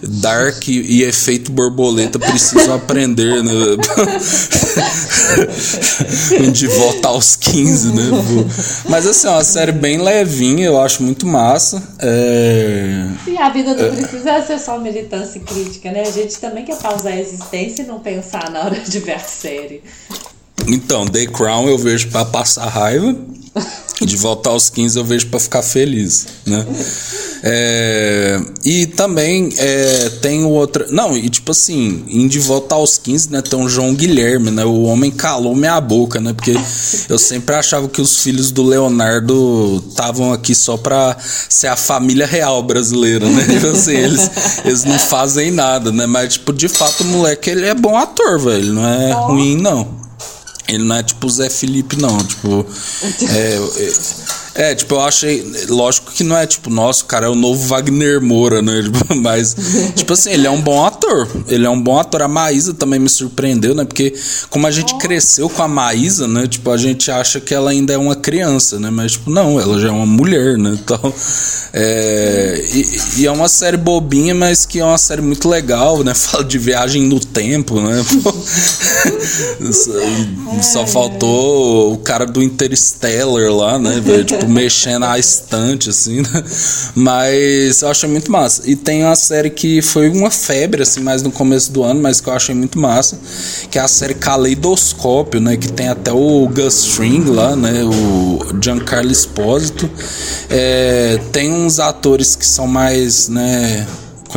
Dark 0.04 0.68
e 0.68 1.02
efeito 1.04 1.52
borboleta 1.52 2.20
precisam 2.20 2.76
aprender, 2.76 3.44
né? 3.44 3.54
De 6.52 6.68
volta 6.68 7.08
aos 7.10 7.36
15, 7.36 7.88
né? 7.90 8.10
Pô. 8.10 8.46
Mas 8.90 9.06
assim, 9.08 9.28
é 9.28 9.32
uma 9.32 9.44
série 9.44 9.72
bem 9.72 9.98
levinha, 9.98 10.66
eu 10.66 10.80
acho 10.80 11.04
muito 11.04 11.26
massa. 11.26 11.82
É. 12.00 13.06
E 13.28 13.38
a 13.38 13.50
vida 13.50 13.74
não 13.74 13.96
precisa 13.96 14.42
ser 14.42 14.60
só 14.60 14.78
militância 14.80 15.38
e 15.38 15.42
crítica, 15.42 15.92
né? 15.92 16.02
A 16.02 16.12
gente 16.12 16.38
também 16.40 16.66
quer 16.66 16.78
pausar 16.78 17.14
a 17.14 17.20
existência 17.20 17.84
e 17.84 17.86
não 17.86 18.00
pensar 18.00 18.50
na 18.52 18.62
hora 18.62 18.80
de 18.80 19.00
ver 19.00 19.14
a 19.14 19.20
série. 19.20 19.82
Então, 20.68 21.06
The 21.06 21.28
Crown 21.28 21.68
eu 21.68 21.78
vejo 21.78 22.10
pra 22.10 22.26
passar 22.26 22.66
raiva. 22.66 23.16
De 24.02 24.16
volta 24.16 24.50
aos 24.50 24.70
15 24.70 24.98
eu 24.98 25.04
vejo 25.04 25.28
pra 25.28 25.40
ficar 25.40 25.64
feliz, 25.64 26.28
né? 26.46 26.66
É, 27.44 28.40
e 28.64 28.86
também 28.86 29.50
é, 29.58 30.10
tem 30.22 30.44
o 30.44 30.50
outro. 30.50 30.86
Não, 30.92 31.18
e 31.18 31.30
tipo 31.30 31.52
assim, 31.52 32.04
em 32.08 32.28
De 32.28 32.40
Volta 32.40 32.76
aos 32.76 32.98
15, 32.98 33.32
né? 33.32 33.42
Tem 33.42 33.60
o 33.60 33.68
João 33.68 33.94
Guilherme, 33.94 34.52
né? 34.52 34.66
O 34.66 34.84
homem 34.84 35.12
calou 35.12 35.56
minha 35.56 35.80
boca, 35.82 36.20
né? 36.20 36.34
Porque 36.34 36.56
eu 37.10 37.18
sempre 37.18 37.56
achava 37.56 37.88
que 37.88 38.02
os 38.02 38.20
filhos 38.20 38.52
do 38.52 38.64
Leonardo 38.64 39.84
estavam 39.90 40.32
aqui 40.32 40.54
só 40.54 40.78
pra 40.78 41.16
ser 41.50 41.68
a 41.68 41.76
família 41.76 42.26
real 42.26 42.62
brasileira, 42.64 43.28
né? 43.28 43.46
Tipo 43.50 43.68
assim, 43.68 43.96
eles, 43.96 44.30
eles 44.66 44.84
não 44.84 45.00
fazem 45.00 45.52
nada, 45.52 45.92
né? 45.92 46.06
Mas, 46.06 46.34
tipo, 46.34 46.54
de 46.54 46.68
fato, 46.68 47.02
o 47.02 47.08
moleque 47.08 47.50
ele 47.50 47.66
é 47.66 47.74
bom 47.74 47.98
ator, 47.98 48.40
velho. 48.40 48.58
Ele 48.58 48.72
não 48.72 48.88
é 48.88 49.12
ruim, 49.12 49.58
não. 49.58 50.07
Ele 50.68 50.84
não 50.84 50.96
é 50.96 51.04
tipo 51.04 51.28
o 51.28 51.30
Zé 51.30 51.50
Felipe, 51.50 51.96
não. 51.98 52.18
Tipo. 52.18 52.66
É, 53.30 53.58
é, 54.58 54.74
tipo, 54.74 54.96
eu 54.96 55.02
achei. 55.02 55.46
Lógico 55.70 56.12
que 56.12 56.24
não 56.24 56.36
é 56.36 56.48
tipo, 56.48 56.68
nossa, 56.68 57.04
o 57.04 57.06
cara 57.06 57.28
é 57.28 57.30
o 57.30 57.36
novo 57.36 57.68
Wagner 57.68 58.20
Moura, 58.20 58.60
né? 58.60 58.82
Tipo, 58.88 59.16
mas, 59.16 59.56
tipo 59.96 60.14
assim, 60.14 60.32
ele 60.32 60.48
é 60.48 60.50
um 60.50 60.62
bom 60.62 60.84
ator. 60.84 61.28
Ele 61.48 61.66
é 61.66 61.70
um 61.70 61.80
bom 61.80 62.00
ator. 62.00 62.24
A 62.24 62.28
Maísa 62.28 62.74
também 62.74 63.00
me 63.00 63.10
surpreendeu, 63.10 63.76
né? 63.76 63.86
Porque, 63.86 64.14
como 64.50 64.66
a 64.66 64.72
gente 64.72 64.98
cresceu 64.98 65.48
com 65.50 65.62
a 65.62 65.68
Maísa, 65.68 66.28
né? 66.28 66.48
Tipo, 66.48 66.72
a 66.72 66.78
gente 66.78 67.12
acha 67.12 67.40
que 67.40 67.54
ela 67.54 67.70
ainda 67.70 67.94
é 67.94 67.98
uma 67.98 68.16
criança, 68.16 68.80
né? 68.80 68.90
Mas, 68.90 69.12
tipo, 69.14 69.30
não, 69.30 69.60
ela 69.60 69.80
já 69.80 69.90
é 69.90 69.92
uma 69.92 70.06
mulher, 70.06 70.58
né? 70.58 70.78
Então. 70.88 71.14
É, 71.74 72.66
e, 72.74 73.22
e 73.22 73.28
é 73.28 73.32
uma 73.32 73.50
série 73.50 73.76
bobinha, 73.76 74.34
mas 74.34 74.66
que 74.66 74.80
é 74.80 74.86
uma 74.86 74.98
série 74.98 75.22
muito 75.22 75.50
legal, 75.50 76.02
né? 76.02 76.14
Fala 76.16 76.44
de 76.44 76.58
viagem 76.58 77.04
no 77.04 77.20
tempo, 77.20 77.82
né? 77.82 78.06
Só, 79.72 80.62
só 80.62 80.88
faltou 80.88 81.94
o 81.94 81.98
cara 81.98 82.26
do 82.26 82.42
Interstellar 82.42 83.54
lá, 83.54 83.78
né? 83.78 84.00
velho? 84.00 84.47
Tipo, 84.48 84.50
mexendo 84.50 85.06
a 85.06 85.20
estante, 85.20 85.90
assim, 85.90 86.22
né? 86.22 86.44
Mas 86.96 87.82
eu 87.82 87.90
achei 87.90 88.10
muito 88.10 88.32
massa. 88.32 88.64
E 88.66 88.76
tem 88.76 89.04
uma 89.04 89.16
série 89.16 89.50
que 89.50 89.82
foi 89.82 90.10
uma 90.10 90.32
febre, 90.32 90.82
assim, 90.82 91.02
mais 91.02 91.22
no 91.22 91.32
começo 91.32 91.72
do 91.72 91.84
ano, 91.84 92.02
mas 92.02 92.22
que 92.22 92.30
eu 92.30 92.34
achei 92.34 92.56
muito 92.56 92.80
massa, 92.80 93.20
que 93.70 93.78
é 93.78 93.82
a 93.82 93.88
série 93.88 94.14
Caleidoscópio, 94.14 95.40
né? 95.40 95.58
Que 95.58 95.72
tem 95.72 95.90
até 95.90 96.12
o 96.12 96.48
Gus 96.48 96.86
Fring 96.86 97.24
lá, 97.26 97.56
né? 97.56 97.84
O 97.84 98.40
Giancarlo 98.62 99.12
Espósito. 99.12 99.90
É, 100.50 101.20
tem 101.32 101.52
uns 101.52 101.80
atores 101.80 102.36
que 102.36 102.46
são 102.46 102.68
mais, 102.68 103.28
né? 103.28 103.86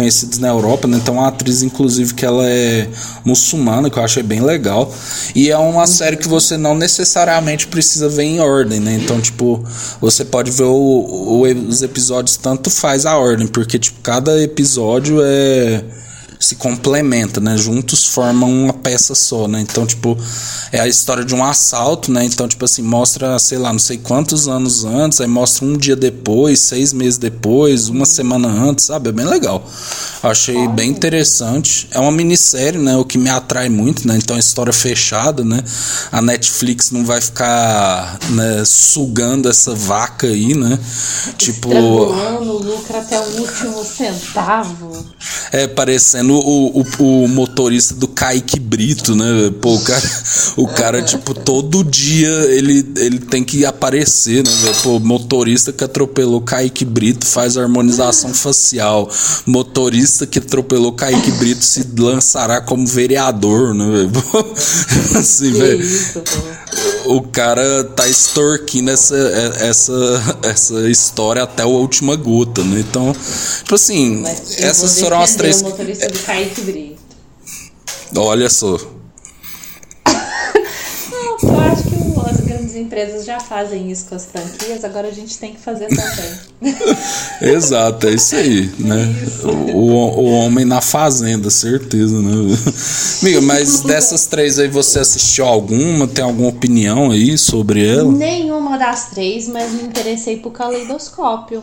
Conhecidos 0.00 0.38
na 0.38 0.48
Europa, 0.48 0.88
né? 0.88 0.98
Tem 1.04 1.12
uma 1.12 1.28
atriz, 1.28 1.62
inclusive, 1.62 2.14
que 2.14 2.24
ela 2.24 2.48
é 2.48 2.88
muçulmana, 3.22 3.90
que 3.90 3.98
eu 3.98 4.02
achei 4.02 4.22
bem 4.22 4.40
legal. 4.40 4.90
E 5.34 5.50
é 5.50 5.58
uma 5.58 5.86
série 5.86 6.16
que 6.16 6.26
você 6.26 6.56
não 6.56 6.74
necessariamente 6.74 7.66
precisa 7.66 8.08
ver 8.08 8.22
em 8.22 8.40
ordem, 8.40 8.80
né? 8.80 8.94
Então, 8.94 9.20
tipo, 9.20 9.62
você 10.00 10.24
pode 10.24 10.50
ver 10.50 10.64
o, 10.64 10.72
o- 10.74 11.42
os 11.68 11.82
episódios, 11.82 12.36
tanto 12.38 12.70
faz 12.70 13.04
a 13.04 13.16
ordem, 13.18 13.46
porque, 13.46 13.78
tipo, 13.78 14.00
cada 14.02 14.40
episódio 14.42 15.18
é 15.22 15.84
se 16.40 16.54
complementa, 16.54 17.38
né? 17.38 17.54
Juntos 17.58 18.06
formam 18.06 18.50
uma 18.50 18.72
peça 18.72 19.14
só, 19.14 19.46
né? 19.46 19.60
Então, 19.60 19.86
tipo, 19.86 20.16
é 20.72 20.80
a 20.80 20.88
história 20.88 21.22
de 21.22 21.34
um 21.34 21.44
assalto, 21.44 22.10
né? 22.10 22.24
Então, 22.24 22.48
tipo 22.48 22.64
assim, 22.64 22.80
mostra, 22.80 23.38
sei 23.38 23.58
lá, 23.58 23.70
não 23.70 23.78
sei 23.78 23.98
quantos 23.98 24.48
anos 24.48 24.86
antes, 24.86 25.20
aí 25.20 25.26
mostra 25.26 25.66
um 25.66 25.76
dia 25.76 25.94
depois, 25.94 26.60
seis 26.60 26.94
meses 26.94 27.18
depois, 27.18 27.90
uma 27.90 28.06
semana 28.06 28.48
antes, 28.48 28.86
sabe? 28.86 29.10
É 29.10 29.12
bem 29.12 29.26
legal. 29.26 29.68
Achei 30.22 30.66
bem 30.68 30.90
interessante. 30.90 31.86
É 31.90 31.98
uma 31.98 32.10
minissérie, 32.10 32.80
né? 32.80 32.96
O 32.96 33.04
que 33.04 33.18
me 33.18 33.28
atrai 33.28 33.68
muito, 33.68 34.08
né? 34.08 34.16
Então, 34.16 34.34
é 34.34 34.38
história 34.38 34.72
fechada, 34.72 35.44
né? 35.44 35.62
A 36.10 36.22
Netflix 36.22 36.90
não 36.90 37.04
vai 37.04 37.20
ficar 37.20 38.18
né, 38.30 38.64
sugando 38.64 39.46
essa 39.46 39.74
vaca 39.74 40.26
aí, 40.26 40.54
né? 40.54 40.78
Tipo. 41.36 41.68
Lucro 41.70 42.96
até 42.96 43.20
o 43.20 43.40
último 43.40 43.84
centavo. 43.84 45.06
É, 45.52 45.66
parecendo 45.66 46.29
o, 46.34 46.80
o, 46.80 47.24
o 47.24 47.28
motorista 47.28 47.94
do 47.94 48.08
Kaique 48.08 48.58
Brito, 48.58 49.14
né? 49.14 49.52
Pô, 49.60 49.74
o 49.74 49.80
cara, 49.80 50.10
o 50.56 50.68
cara 50.68 51.02
tipo, 51.02 51.34
todo 51.34 51.84
dia 51.84 52.28
ele, 52.50 52.92
ele 52.96 53.18
tem 53.18 53.44
que 53.44 53.64
aparecer, 53.64 54.44
né? 54.44 54.50
velho? 54.62 54.76
Pô, 54.82 54.98
motorista 54.98 55.72
que 55.72 55.84
atropelou 55.84 56.40
Kaique 56.40 56.84
Brito 56.84 57.26
faz 57.26 57.56
harmonização 57.56 58.32
facial. 58.34 59.10
Motorista 59.46 60.26
que 60.26 60.38
atropelou 60.38 60.92
Kaique 60.92 61.30
Brito 61.32 61.64
se 61.64 61.86
lançará 61.98 62.60
como 62.60 62.86
vereador, 62.86 63.74
né? 63.74 63.90
velho? 63.90 64.10
Pô, 64.10 64.40
Assim, 65.18 65.52
velho. 65.52 65.84
O 67.06 67.22
cara 67.22 67.84
tá 67.84 68.06
extorquindo 68.06 68.90
essa, 68.90 69.16
essa, 69.60 70.38
essa 70.44 70.88
história 70.88 71.42
até 71.42 71.62
a 71.62 71.66
última 71.66 72.14
gota, 72.16 72.62
né? 72.62 72.80
Então, 72.80 73.14
tipo 73.58 73.74
assim, 73.74 74.20
Mas 74.22 74.60
essas 74.60 75.00
foram 75.00 75.20
as 75.20 75.34
três. 75.34 75.60
O 75.62 75.64
motorista 75.64 76.08
do 76.08 76.18
Kaique 76.20 76.60
Brito. 76.60 77.00
Olha 78.16 78.48
só. 78.48 78.78
Não, 81.10 81.36
eu 81.42 81.60
acho 81.60 81.89
empresas 82.80 83.24
já 83.24 83.38
fazem 83.38 83.90
isso 83.90 84.06
com 84.06 84.14
as 84.14 84.26
franquias, 84.26 84.84
agora 84.84 85.08
a 85.08 85.12
gente 85.12 85.38
tem 85.38 85.52
que 85.52 85.60
fazer 85.60 85.88
também. 85.88 86.74
Exato, 87.54 88.08
é 88.08 88.14
isso 88.14 88.34
aí, 88.34 88.72
né? 88.78 89.14
O, 89.72 89.78
o, 89.78 90.20
o 90.20 90.32
homem 90.32 90.64
na 90.64 90.80
fazenda, 90.80 91.50
certeza, 91.50 92.20
né? 92.20 92.56
Amiga, 93.22 93.40
mas 93.42 93.80
dessas 93.84 94.26
três 94.26 94.58
aí 94.58 94.68
você 94.68 94.98
assistiu 94.98 95.44
alguma? 95.46 96.08
Tem 96.08 96.24
alguma 96.24 96.48
opinião 96.48 97.10
aí 97.10 97.36
sobre 97.36 97.86
ela? 97.86 98.10
Nenhuma 98.10 98.78
das 98.78 99.10
três, 99.10 99.46
mas 99.46 99.72
me 99.72 99.82
interessei 99.82 100.38
por 100.38 100.52
Caleidoscópio. 100.52 101.62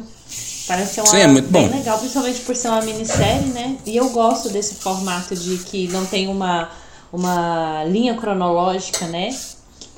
Parece 0.68 0.96
ser 0.96 1.02
uma 1.02 1.08
Sim, 1.08 1.18
é 1.18 1.28
muito 1.28 1.50
bem 1.50 1.68
bom. 1.68 1.78
legal, 1.78 1.98
principalmente 1.98 2.42
por 2.42 2.56
ser 2.56 2.68
uma 2.68 2.82
minissérie, 2.82 3.48
né? 3.48 3.78
E 3.86 3.96
eu 3.96 4.10
gosto 4.10 4.50
desse 4.50 4.76
formato 4.76 5.34
de 5.36 5.58
que 5.60 5.88
não 5.88 6.06
tem 6.06 6.28
uma, 6.28 6.70
uma 7.12 7.86
linha 7.86 8.16
cronológica, 8.16 9.08
né? 9.08 9.30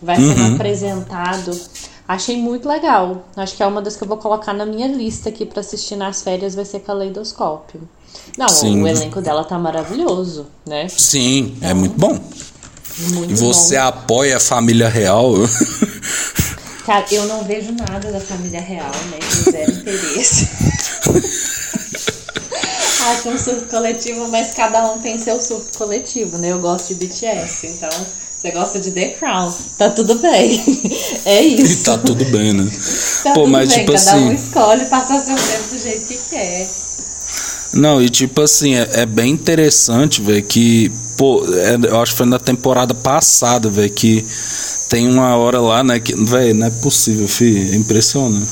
Vai 0.02 0.16
sendo 0.16 0.40
Uhum. 0.42 0.56
apresentado. 0.56 1.60
Achei 2.08 2.38
muito 2.38 2.68
legal. 2.68 3.26
Acho 3.36 3.56
que 3.56 3.62
é 3.62 3.68
uma 3.68 3.82
das 3.82 3.96
que 3.96 4.04
eu 4.04 4.08
vou 4.08 4.18
colocar 4.18 4.54
na 4.54 4.66
minha 4.66 4.88
lista 4.88 5.30
aqui 5.30 5.46
pra 5.46 5.60
assistir 5.60 5.96
nas 5.96 6.22
férias, 6.22 6.56
vai 6.56 6.66
ser 6.66 6.80
Caleidoscópio. 6.80 7.82
Não, 8.38 8.50
Sim. 8.50 8.82
o 8.82 8.88
elenco 8.88 9.22
dela 9.22 9.44
tá 9.44 9.60
maravilhoso, 9.60 10.48
né? 10.66 10.88
Sim, 10.90 11.58
é 11.62 11.74
muito 11.74 11.96
bom. 12.00 12.18
Muito 12.98 13.32
E 13.32 13.36
você 13.36 13.76
bom. 13.78 13.84
apoia 13.84 14.38
a 14.38 14.40
família 14.40 14.90
real? 14.90 15.34
Cara, 16.86 17.06
eu 17.12 17.28
não 17.28 17.44
vejo 17.44 17.72
nada 17.74 18.12
da 18.12 18.20
família 18.20 18.60
real, 18.60 18.90
né? 19.12 19.20
Tem 19.20 19.52
zero 19.54 19.72
interesse. 19.72 20.50
Acho 23.12 23.30
um 23.30 23.38
surto 23.38 23.66
coletivo, 23.68 24.28
mas 24.28 24.54
cada 24.54 24.92
um 24.92 25.00
tem 25.00 25.18
seu 25.18 25.40
surto 25.42 25.78
coletivo, 25.78 26.38
né? 26.38 26.52
Eu 26.52 26.60
gosto 26.60 26.90
de 26.94 27.06
BTS, 27.06 27.68
então 27.68 27.90
você 28.42 28.52
gosta 28.52 28.80
de 28.80 28.92
The 28.92 29.10
Crown. 29.10 29.54
Tá 29.78 29.90
tudo 29.90 30.16
bem. 30.16 30.60
É 31.26 31.44
E 31.44 31.62
isso. 31.62 31.84
tá 31.84 31.98
tudo 31.98 32.24
bem, 32.26 32.54
né? 32.54 32.70
Tá 33.24 33.34
Pô, 33.34 33.46
mas 33.46 33.70
bem, 33.70 33.80
tipo 33.80 33.92
cada 33.92 34.18
um 34.18 34.30
assim. 34.32 34.34
escolhe 34.34 34.86
passar 34.86 35.20
seu 35.20 35.36
tempo 35.36 35.70
do 35.76 35.80
jeito 35.80 36.08
que 36.08 36.18
quer. 36.30 36.68
Não, 37.74 38.02
e 38.02 38.10
tipo 38.10 38.42
assim, 38.42 38.74
é, 38.76 38.90
é 39.02 39.06
bem 39.06 39.32
interessante, 39.34 40.22
velho, 40.22 40.42
que, 40.44 40.92
pô, 41.18 41.44
é- 41.54 41.78
eu 41.88 42.02
acho 42.02 42.14
que 42.14 42.18
foi 42.18 42.26
na 42.26 42.40
temporada 42.40 42.96
passada, 42.96 43.70
velho, 43.70 43.92
que 43.92 44.26
tem 44.90 45.08
uma 45.08 45.36
hora 45.36 45.60
lá, 45.62 45.84
né, 45.84 46.00
que, 46.00 46.16
velho, 46.16 46.56
não 46.56 46.66
é 46.68 46.70
possível, 46.72 47.28
filho, 47.28 47.74
é 47.74 47.76
impressionante. 47.76 48.48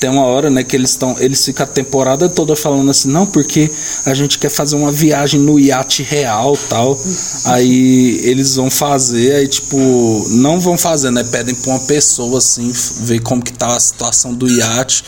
Tem 0.00 0.10
uma 0.10 0.24
hora, 0.24 0.50
né, 0.50 0.62
que 0.62 0.76
eles 0.76 0.90
estão, 0.90 1.16
eles 1.18 1.44
ficam 1.44 1.64
a 1.64 1.68
temporada 1.68 2.28
toda 2.28 2.54
falando 2.54 2.90
assim, 2.90 3.08
não, 3.08 3.26
porque 3.26 3.70
a 4.04 4.14
gente 4.14 4.38
quer 4.38 4.50
fazer 4.50 4.76
uma 4.76 4.92
viagem 4.92 5.40
no 5.40 5.58
iate 5.58 6.02
real, 6.02 6.56
tal. 6.68 6.98
Aí 7.46 8.20
eles 8.22 8.56
vão 8.56 8.70
fazer, 8.70 9.36
aí 9.36 9.48
tipo, 9.48 9.76
não 10.30 10.60
vão 10.60 10.76
fazer, 10.76 11.10
né, 11.10 11.24
pedem 11.24 11.54
pra 11.54 11.72
uma 11.72 11.80
pessoa 11.80 12.38
assim, 12.38 12.70
ver 13.02 13.20
como 13.20 13.42
que 13.42 13.52
tá 13.52 13.74
a 13.74 13.80
situação 13.80 14.34
do 14.34 14.48
iate. 14.48 15.04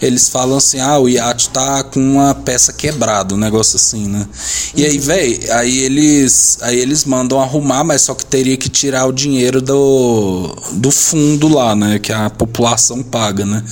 Eles 0.00 0.28
falam 0.30 0.56
assim: 0.56 0.80
"Ah, 0.80 0.98
o 0.98 1.08
iate 1.08 1.50
tá 1.50 1.82
com 1.84 2.00
uma 2.00 2.34
peça 2.34 2.72
quebrada", 2.72 3.34
um 3.34 3.38
negócio 3.38 3.76
assim, 3.76 4.06
né? 4.08 4.26
E 4.74 4.84
aí, 4.84 4.98
véi, 4.98 5.40
aí 5.50 5.78
eles, 5.80 6.56
aí 6.62 6.78
eles 6.78 7.04
mandam 7.04 7.38
arrumar, 7.40 7.84
mas 7.84 8.02
só 8.02 8.14
que 8.14 8.24
teria 8.24 8.56
que 8.56 8.68
tirar 8.68 9.06
o 9.06 9.12
dinheiro 9.12 9.60
do 9.60 10.56
do 10.72 10.90
fundo 10.90 11.48
lá, 11.48 11.74
né, 11.74 11.98
que 11.98 12.12
a 12.12 12.30
população 12.30 13.02
paga, 13.02 13.44
né? 13.44 13.62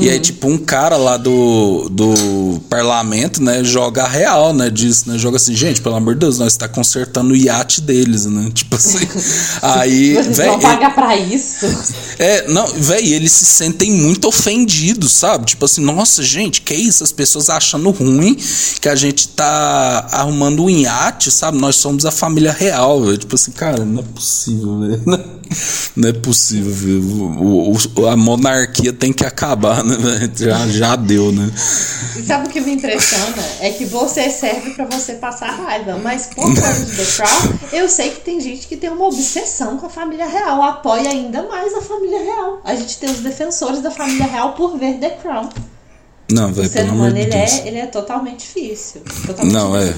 E 0.00 0.08
aí 0.08 0.20
tipo 0.20 0.46
um 0.48 0.58
cara 0.58 0.96
lá 0.96 1.16
do 1.16 1.88
do 1.90 2.60
parlamento, 2.68 3.42
né, 3.42 3.64
joga 3.64 4.04
a 4.04 4.08
real, 4.08 4.52
né, 4.52 4.70
diz, 4.70 5.04
né, 5.04 5.18
joga 5.18 5.36
assim: 5.36 5.54
"Gente, 5.54 5.80
pelo 5.80 5.94
amor 5.96 6.14
de 6.14 6.20
Deus, 6.20 6.38
nós 6.38 6.52
está 6.52 6.68
consertando 6.68 7.32
o 7.32 7.36
iate 7.36 7.80
deles", 7.80 8.26
né? 8.26 8.50
Tipo 8.54 8.76
assim. 8.76 8.98
aí, 9.62 10.14
véi, 10.32 10.48
vão 10.48 10.60
pagar 10.60 10.94
pra 10.94 11.16
isso? 11.16 11.66
é, 12.18 12.46
não, 12.48 12.66
velho, 12.66 13.06
eles 13.06 13.32
se 13.32 13.44
sentem 13.44 13.90
muito 13.92 14.28
ofendidos, 14.28 15.12
sabe? 15.12 15.46
Tipo 15.46 15.64
assim, 15.64 15.80
nossa, 15.80 16.22
gente, 16.22 16.60
que 16.62 16.74
isso? 16.74 17.02
As 17.02 17.12
pessoas 17.12 17.48
achando 17.50 17.90
ruim 17.90 18.36
que 18.80 18.88
a 18.88 18.94
gente 18.94 19.28
tá 19.28 20.08
arrumando 20.12 20.64
um 20.64 20.70
iate, 20.70 21.30
sabe? 21.30 21.58
Nós 21.58 21.76
somos 21.76 22.04
a 22.04 22.10
família 22.10 22.52
real, 22.52 23.02
velho. 23.04 23.18
Tipo 23.18 23.34
assim, 23.34 23.50
cara, 23.52 23.84
não 23.84 24.00
é 24.00 24.04
possível, 24.04 24.80
velho. 24.80 25.02
Não 25.96 26.08
é 26.10 26.12
possível, 26.12 26.72
velho. 26.72 27.02
O, 27.40 27.72
o- 27.96 28.06
a 28.06 28.16
monarquia 28.16 28.92
tem 28.92 29.12
que 29.12 29.24
acabar, 29.24 29.82
né, 29.82 29.87
velho? 29.96 30.32
Já, 30.36 30.66
já 30.68 30.96
deu, 30.96 31.32
né? 31.32 31.50
E 32.16 32.22
sabe 32.22 32.48
o 32.48 32.50
que 32.50 32.60
me 32.60 32.72
impressiona? 32.72 33.42
É 33.60 33.70
que 33.70 33.84
você 33.84 34.30
serve 34.30 34.70
pra 34.70 34.84
você 34.84 35.14
passar 35.14 35.50
raiva, 35.50 35.98
mas 36.02 36.26
por 36.26 36.54
causa 36.54 36.84
de 36.84 36.96
The 36.96 37.04
Crown, 37.04 37.58
eu 37.72 37.88
sei 37.88 38.10
que 38.10 38.20
tem 38.20 38.40
gente 38.40 38.66
que 38.66 38.76
tem 38.76 38.90
uma 38.90 39.06
obsessão 39.06 39.78
com 39.78 39.86
a 39.86 39.90
família 39.90 40.26
real, 40.26 40.62
apoia 40.62 41.10
ainda 41.10 41.42
mais 41.44 41.74
a 41.74 41.80
família 41.80 42.22
real. 42.22 42.60
A 42.64 42.74
gente 42.74 42.98
tem 42.98 43.10
os 43.10 43.20
defensores 43.20 43.80
da 43.80 43.90
família 43.90 44.26
real 44.26 44.52
por 44.52 44.78
ver 44.78 44.98
The 44.98 45.10
Crown. 45.10 45.48
Não, 46.30 46.50
O 46.50 46.52
velho, 46.52 46.68
ser 46.68 46.74
pelo 46.80 46.88
amor 46.90 46.96
humano, 47.08 47.14
de 47.14 47.20
ele 47.22 47.30
Deus. 47.30 47.52
é, 47.52 47.68
ele 47.68 47.78
é 47.78 47.86
totalmente 47.86 48.40
difícil, 48.40 49.00
totalmente 49.26 49.52
Não, 49.52 49.74
é. 49.76 49.94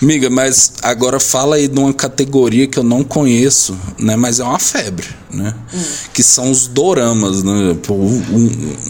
Amiga, 0.00 0.30
mas 0.30 0.72
agora 0.82 1.18
fala 1.20 1.56
aí 1.56 1.66
de 1.68 1.78
uma 1.78 1.92
categoria 1.92 2.66
que 2.66 2.78
eu 2.78 2.82
não 2.84 3.02
conheço, 3.04 3.76
né? 3.98 4.16
Mas 4.16 4.38
é 4.40 4.44
uma 4.44 4.58
febre, 4.58 5.06
né? 5.30 5.54
Hum. 5.74 5.82
Que 6.14 6.22
são 6.22 6.50
os 6.50 6.68
doramas, 6.68 7.42
né? 7.42 7.76
Pô, 7.82 7.94
um- 7.94 8.22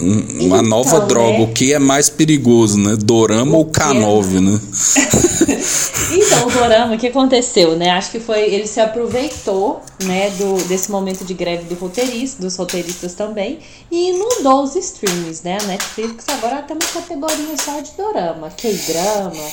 um- 0.01 0.45
uma 0.45 0.57
Então, 0.59 0.61
nova 0.69 0.99
droga. 1.01 1.39
né? 1.39 1.43
O 1.43 1.47
que 1.47 1.73
é 1.73 1.79
mais 1.79 2.09
perigoso, 2.09 2.77
né? 2.77 2.95
Dorama 2.95 3.57
ou 3.57 3.65
K9, 3.65 4.39
né? 4.39 4.59
Então, 6.11 6.47
o 6.47 6.51
Dorama, 6.51 6.95
o 6.95 6.97
que 6.97 7.07
aconteceu, 7.07 7.75
né? 7.77 7.91
Acho 7.91 8.11
que 8.11 8.19
foi. 8.19 8.41
Ele 8.51 8.65
se 8.65 8.79
aproveitou, 8.79 9.81
né, 10.03 10.31
do, 10.31 10.55
desse 10.67 10.89
momento 10.89 11.23
de 11.23 11.33
greve 11.35 11.65
do 11.65 11.75
roteirista, 11.75 12.41
dos 12.41 12.55
roteiristas 12.55 13.13
também, 13.13 13.59
e 13.91 14.09
inundou 14.09 14.63
os 14.63 14.75
streams, 14.75 15.41
né? 15.43 15.57
A 15.61 15.65
Netflix 15.67 15.88
agora 16.27 16.61
tem 16.61 16.75
uma 16.75 16.93
categoria 16.93 17.57
só 17.57 17.79
de 17.81 17.91
Dorama, 17.91 18.49
K-drama. 18.51 19.43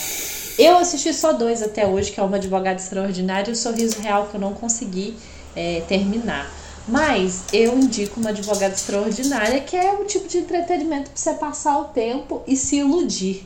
Eu 0.58 0.78
assisti 0.78 1.12
só 1.12 1.32
dois 1.32 1.62
até 1.62 1.86
hoje, 1.86 2.10
que 2.10 2.20
é 2.20 2.22
uma 2.22 2.36
advogada 2.36 2.80
extraordinária 2.80 3.50
e 3.50 3.52
o 3.52 3.56
Sorriso 3.56 4.00
Real, 4.00 4.26
que 4.26 4.36
eu 4.36 4.40
não 4.40 4.54
consegui 4.54 5.16
é, 5.54 5.82
terminar. 5.88 6.50
Mas 6.88 7.44
eu 7.52 7.76
indico 7.76 8.20
uma 8.20 8.30
advogada 8.30 8.74
extraordinária, 8.74 9.60
que 9.60 9.76
é 9.76 9.92
o 9.92 10.04
tipo 10.04 10.28
de 10.28 10.38
entretenimento 10.38 11.10
para 11.10 11.16
você 11.16 11.34
passar 11.34 11.78
o 11.78 11.84
tempo 11.86 12.42
e 12.46 12.56
se 12.56 12.76
iludir 12.76 13.44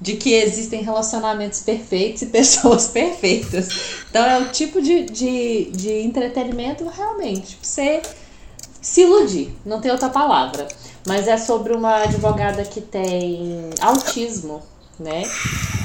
de 0.00 0.16
que 0.16 0.34
existem 0.34 0.82
relacionamentos 0.82 1.60
perfeitos 1.60 2.22
e 2.22 2.26
pessoas 2.30 2.88
perfeitas. 2.88 3.68
Então 4.10 4.24
é 4.24 4.38
o 4.38 4.48
tipo 4.50 4.82
de, 4.82 5.04
de, 5.04 5.70
de 5.72 6.00
entretenimento 6.00 6.86
realmente 6.88 7.56
pra 7.56 7.68
você 7.68 8.02
se 8.80 9.02
iludir, 9.02 9.54
não 9.64 9.80
tem 9.80 9.90
outra 9.90 10.10
palavra. 10.10 10.66
Mas 11.06 11.26
é 11.26 11.36
sobre 11.36 11.74
uma 11.74 12.02
advogada 12.02 12.64
que 12.64 12.80
tem 12.80 13.70
autismo, 13.80 14.62
né? 14.98 15.22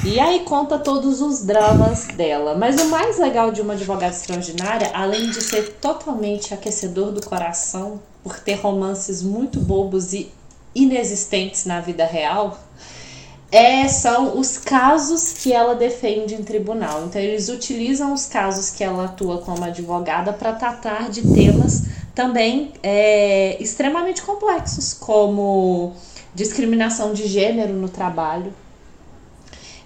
E 0.04 0.20
aí 0.20 0.40
conta 0.40 0.78
todos 0.78 1.20
os 1.20 1.44
dramas 1.44 2.06
dela. 2.08 2.54
Mas 2.54 2.80
o 2.80 2.88
mais 2.88 3.18
legal 3.18 3.50
de 3.50 3.60
uma 3.60 3.72
advogada 3.72 4.14
extraordinária, 4.14 4.90
além 4.94 5.30
de 5.30 5.42
ser 5.42 5.74
totalmente 5.80 6.54
aquecedor 6.54 7.10
do 7.10 7.24
coração, 7.24 8.00
por 8.22 8.38
ter 8.38 8.54
romances 8.54 9.22
muito 9.22 9.58
bobos 9.58 10.12
e 10.12 10.30
inexistentes 10.74 11.64
na 11.66 11.80
vida 11.80 12.04
real, 12.04 12.58
é, 13.50 13.88
são 13.88 14.38
os 14.38 14.58
casos 14.58 15.32
que 15.32 15.52
ela 15.52 15.74
defende 15.74 16.34
em 16.34 16.42
tribunal. 16.42 17.04
Então, 17.06 17.20
eles 17.20 17.48
utilizam 17.48 18.12
os 18.12 18.26
casos 18.26 18.70
que 18.70 18.84
ela 18.84 19.06
atua 19.06 19.38
como 19.38 19.64
advogada 19.64 20.32
para 20.32 20.52
tratar 20.52 21.08
de 21.08 21.22
temas 21.22 21.84
também 22.14 22.72
é, 22.82 23.56
extremamente 23.62 24.22
complexos, 24.22 24.92
como 24.92 25.94
discriminação 26.34 27.12
de 27.12 27.26
gênero 27.26 27.72
no 27.72 27.88
trabalho, 27.88 28.52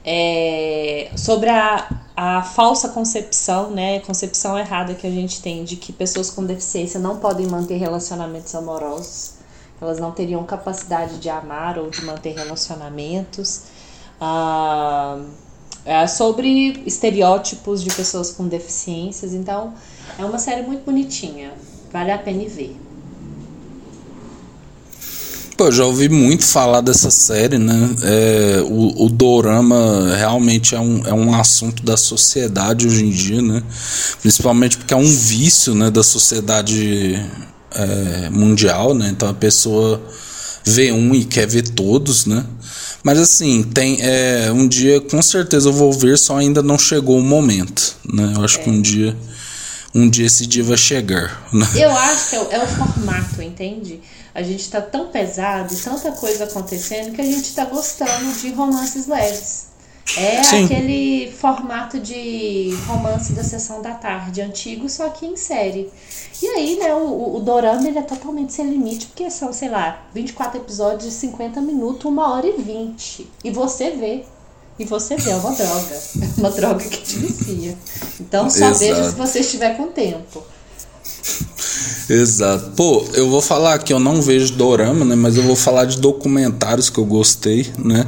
é, 0.05 1.11
sobre 1.17 1.49
a, 1.49 1.89
a 2.17 2.43
falsa 2.43 2.89
concepção, 2.89 3.71
né, 3.71 4.01
concepção 4.01 4.59
errada 4.59 4.95
que 4.95 5.07
a 5.07 5.11
gente 5.11 5.41
tem 5.41 5.63
de 5.63 5.77
que 5.77 5.93
pessoas 5.93 6.31
com 6.31 6.45
deficiência 6.45 6.99
não 6.99 7.19
podem 7.19 7.47
manter 7.47 7.77
relacionamentos 7.77 8.55
amorosos, 8.55 9.35
elas 9.83 9.99
não 9.99 10.13
teriam 10.13 10.45
capacidade 10.45 11.19
de 11.19 11.29
amar 11.29 11.77
ou 11.77 11.91
de 11.91 12.05
manter 12.05 12.35
relacionamentos. 12.35 13.63
Ah, 14.21 15.19
é 15.85 16.07
sobre 16.07 16.83
estereótipos 16.87 17.83
de 17.83 17.93
pessoas 17.93 18.31
com 18.31 18.47
deficiências, 18.47 19.35
então 19.35 19.75
é 20.17 20.25
uma 20.25 20.39
série 20.39 20.63
muito 20.63 20.85
bonitinha, 20.85 21.53
vale 21.93 22.13
a 22.13 22.19
pena 22.19 22.49
ver. 22.49 22.77
Pô, 25.57 25.71
já 25.71 25.85
ouvi 25.85 26.09
muito 26.09 26.45
falar 26.45 26.81
dessa 26.81 27.11
série, 27.11 27.59
né? 27.59 27.91
É, 28.03 28.63
o, 28.63 29.05
o 29.05 29.09
dorama 29.09 30.15
realmente 30.17 30.75
é 30.75 30.81
um, 30.81 31.07
é 31.07 31.13
um 31.13 31.35
assunto 31.35 31.83
da 31.85 31.97
sociedade 31.97 32.87
hoje 32.87 33.05
em 33.05 33.11
dia, 33.11 33.43
né? 33.43 33.63
Principalmente 34.21 34.79
porque 34.79 34.95
é 34.95 34.97
um 34.97 35.05
vício, 35.05 35.75
né, 35.75 35.91
da 35.91 36.03
sociedade 36.03 37.21
é, 37.75 38.31
mundial, 38.31 38.95
né? 38.95 39.09
Então 39.11 39.29
a 39.29 39.35
pessoa 39.35 40.03
vê 40.65 40.93
um 40.93 41.15
e 41.15 41.25
quer 41.25 41.47
ver 41.47 41.69
todos, 41.69 42.27
né? 42.27 42.45
Mas 43.03 43.19
assim, 43.19 43.63
tem 43.63 43.99
é, 44.01 44.51
um 44.53 44.69
dia 44.69 45.01
com 45.01 45.21
certeza 45.21 45.69
eu 45.69 45.73
vou 45.73 45.93
ver, 45.93 46.17
só 46.17 46.37
ainda 46.37 46.63
não 46.63 46.79
chegou 46.79 47.19
o 47.19 47.23
momento, 47.23 47.97
né? 48.13 48.33
Eu 48.37 48.45
acho 48.45 48.61
que 48.61 48.71
um 48.71 48.81
dia 48.81 49.17
um 49.95 50.09
dia 50.09 50.27
esse 50.27 50.47
dia 50.47 50.65
vai 50.65 50.77
chegar. 50.77 51.47
né? 51.53 51.67
Eu 51.75 51.91
acho 51.91 52.31
que 52.31 52.37
é 52.37 52.41
o, 52.41 52.53
é 52.53 52.65
o 52.65 52.67
formato, 52.67 53.43
entende? 53.43 54.01
A 54.35 54.43
gente 54.43 54.69
tá 54.71 54.81
tão 54.81 55.09
pesado 55.09 55.75
e 55.75 55.77
tanta 55.77 56.13
coisa 56.13 56.45
acontecendo 56.45 57.13
que 57.13 57.21
a 57.21 57.25
gente 57.25 57.53
tá 57.55 57.67
gostando 57.67 58.33
de 58.41 58.51
romances 58.53 59.07
leves. 59.07 59.72
É 60.17 60.43
Sim. 60.43 60.65
aquele 60.65 61.33
formato 61.33 61.99
de 61.99 62.77
romance 62.87 63.33
da 63.33 63.43
sessão 63.43 63.81
da 63.81 63.95
tarde, 63.95 64.43
antigo, 64.43 64.89
só 64.89 65.09
que 65.09 65.25
em 65.25 65.37
série. 65.37 65.91
E 66.43 66.47
aí, 66.49 66.77
né, 66.77 66.93
o, 66.93 67.37
o, 67.37 67.41
Dorama 67.41 67.87
ele 67.87 67.99
é 67.99 68.03
totalmente 68.03 68.53
sem 68.53 68.69
limite, 68.69 69.07
porque 69.07 69.31
são, 69.31 69.53
sei 69.53 69.69
lá, 69.69 70.03
24 70.13 70.59
episódios 70.59 71.05
de 71.05 71.11
50 71.13 71.61
minutos, 71.61 72.05
uma 72.05 72.35
hora 72.35 72.47
e 72.47 72.61
20. 72.61 73.27
E 73.45 73.51
você 73.51 73.91
vê. 73.91 74.25
E 74.79 74.85
você 74.85 75.17
vê, 75.17 75.31
é 75.31 75.37
uma 75.37 75.53
droga. 75.53 75.95
É 75.95 76.29
uma 76.41 76.51
droga 76.51 76.85
que 76.85 77.03
te 77.03 77.19
vicia. 77.19 77.79
Então 78.21 78.51
só 78.51 78.71
Exato. 78.71 78.79
veja 78.79 79.11
se 79.11 79.17
você 79.17 79.39
estiver 79.41 79.77
com 79.77 79.87
tempo. 79.89 80.43
Exato. 82.09 82.73
Pô, 82.77 83.05
eu 83.15 83.29
vou 83.31 83.41
falar 83.41 83.79
que 83.79 83.93
eu 83.93 83.99
não 83.99 84.21
vejo 84.21 84.55
dorama, 84.55 85.05
né? 85.05 85.15
Mas 85.15 85.37
eu 85.37 85.43
vou 85.43 85.57
falar 85.57 85.85
de 85.85 85.99
documentários 85.99 86.91
que 86.91 86.99
eu 86.99 87.05
gostei, 87.05 87.71
né? 87.79 88.07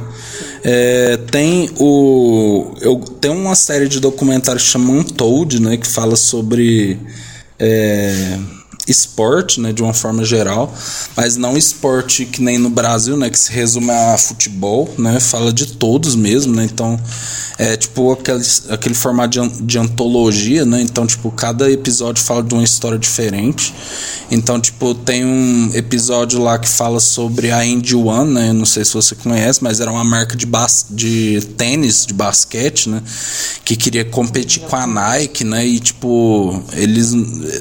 É, 0.63 1.17
tem 1.31 1.69
o. 1.79 2.73
Eu, 2.81 2.97
tem 2.99 3.31
uma 3.31 3.55
série 3.55 3.87
de 3.87 3.99
documentários 3.99 4.63
que 4.63 4.69
chama 4.69 4.91
Untold, 4.91 5.61
né? 5.61 5.77
Que 5.77 5.87
fala 5.87 6.15
sobre. 6.15 6.99
É, 7.59 8.37
esporte, 8.87 9.59
né, 9.59 9.73
de 9.73 9.81
uma 9.81 9.93
forma 9.93 10.23
geral, 10.23 10.73
mas 11.15 11.35
não 11.35 11.57
esporte 11.57 12.25
que 12.25 12.41
nem 12.41 12.57
no 12.57 12.69
Brasil, 12.69 13.17
né, 13.17 13.29
que 13.29 13.39
se 13.39 13.51
resume 13.51 13.91
a 13.91 14.17
futebol, 14.17 14.93
né, 14.97 15.19
fala 15.19 15.51
de 15.51 15.65
todos 15.65 16.15
mesmo, 16.15 16.55
né, 16.55 16.65
então 16.65 16.99
é 17.57 17.75
tipo 17.75 18.11
aquele, 18.11 18.43
aquele 18.69 18.95
formato 18.95 19.29
de, 19.29 19.61
de 19.63 19.79
antologia, 19.79 20.65
né, 20.65 20.81
então 20.81 21.07
tipo 21.07 21.31
cada 21.31 21.71
episódio 21.71 22.23
fala 22.23 22.43
de 22.43 22.53
uma 22.53 22.63
história 22.63 22.97
diferente, 22.97 23.73
então 24.29 24.59
tipo 24.59 24.93
tem 24.93 25.25
um 25.25 25.71
episódio 25.73 26.41
lá 26.41 26.59
que 26.59 26.67
fala 26.67 26.99
sobre 26.99 27.51
a 27.51 27.65
Indy 27.65 27.95
One, 27.95 28.33
né, 28.33 28.53
não 28.53 28.65
sei 28.65 28.85
se 28.85 28.93
você 28.93 29.15
conhece, 29.15 29.63
mas 29.63 29.79
era 29.79 29.91
uma 29.91 30.03
marca 30.03 30.35
de, 30.35 30.45
bas 30.45 30.85
de 30.89 31.41
tênis, 31.57 32.05
de 32.05 32.13
basquete, 32.13 32.89
né, 32.89 33.01
que 33.63 33.75
queria 33.75 34.05
competir 34.05 34.61
com 34.63 34.75
a 34.75 34.85
Nike, 34.85 35.43
né, 35.43 35.65
e 35.65 35.79
tipo 35.79 36.63
eles 36.73 37.13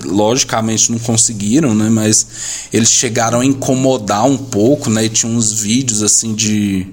logicamente 0.05 0.91
não 0.93 0.99
conseguiram, 1.15 1.75
né? 1.75 1.89
Mas 1.89 2.27
eles 2.73 2.91
chegaram 2.91 3.41
a 3.41 3.47
incomodar 3.47 4.27
um 4.27 4.37
pouco, 4.37 4.91
né? 4.91 5.05
E 5.05 5.09
tinha 5.09 5.31
uns 5.31 5.53
vídeos 5.53 6.03
assim 6.03 6.35
de 6.35 6.87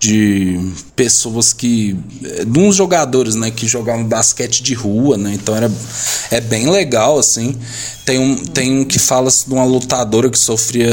de 0.00 0.60
pessoas 0.94 1.52
que 1.52 1.96
eh, 2.24 2.44
de 2.44 2.58
uns 2.60 2.76
jogadores, 2.76 3.34
né, 3.34 3.50
que 3.50 3.66
jogavam 3.66 4.04
basquete 4.04 4.62
de 4.62 4.72
rua, 4.72 5.16
né? 5.16 5.32
Então 5.34 5.56
era 5.56 5.68
é 6.30 6.40
bem 6.40 6.70
legal 6.70 7.18
assim. 7.18 7.56
Tem 8.04 8.16
um 8.16 8.36
tem 8.36 8.78
um 8.78 8.84
que 8.84 8.98
fala 9.00 9.28
de 9.28 9.52
uma 9.52 9.64
lutadora 9.64 10.30
que 10.30 10.38
sofria 10.38 10.88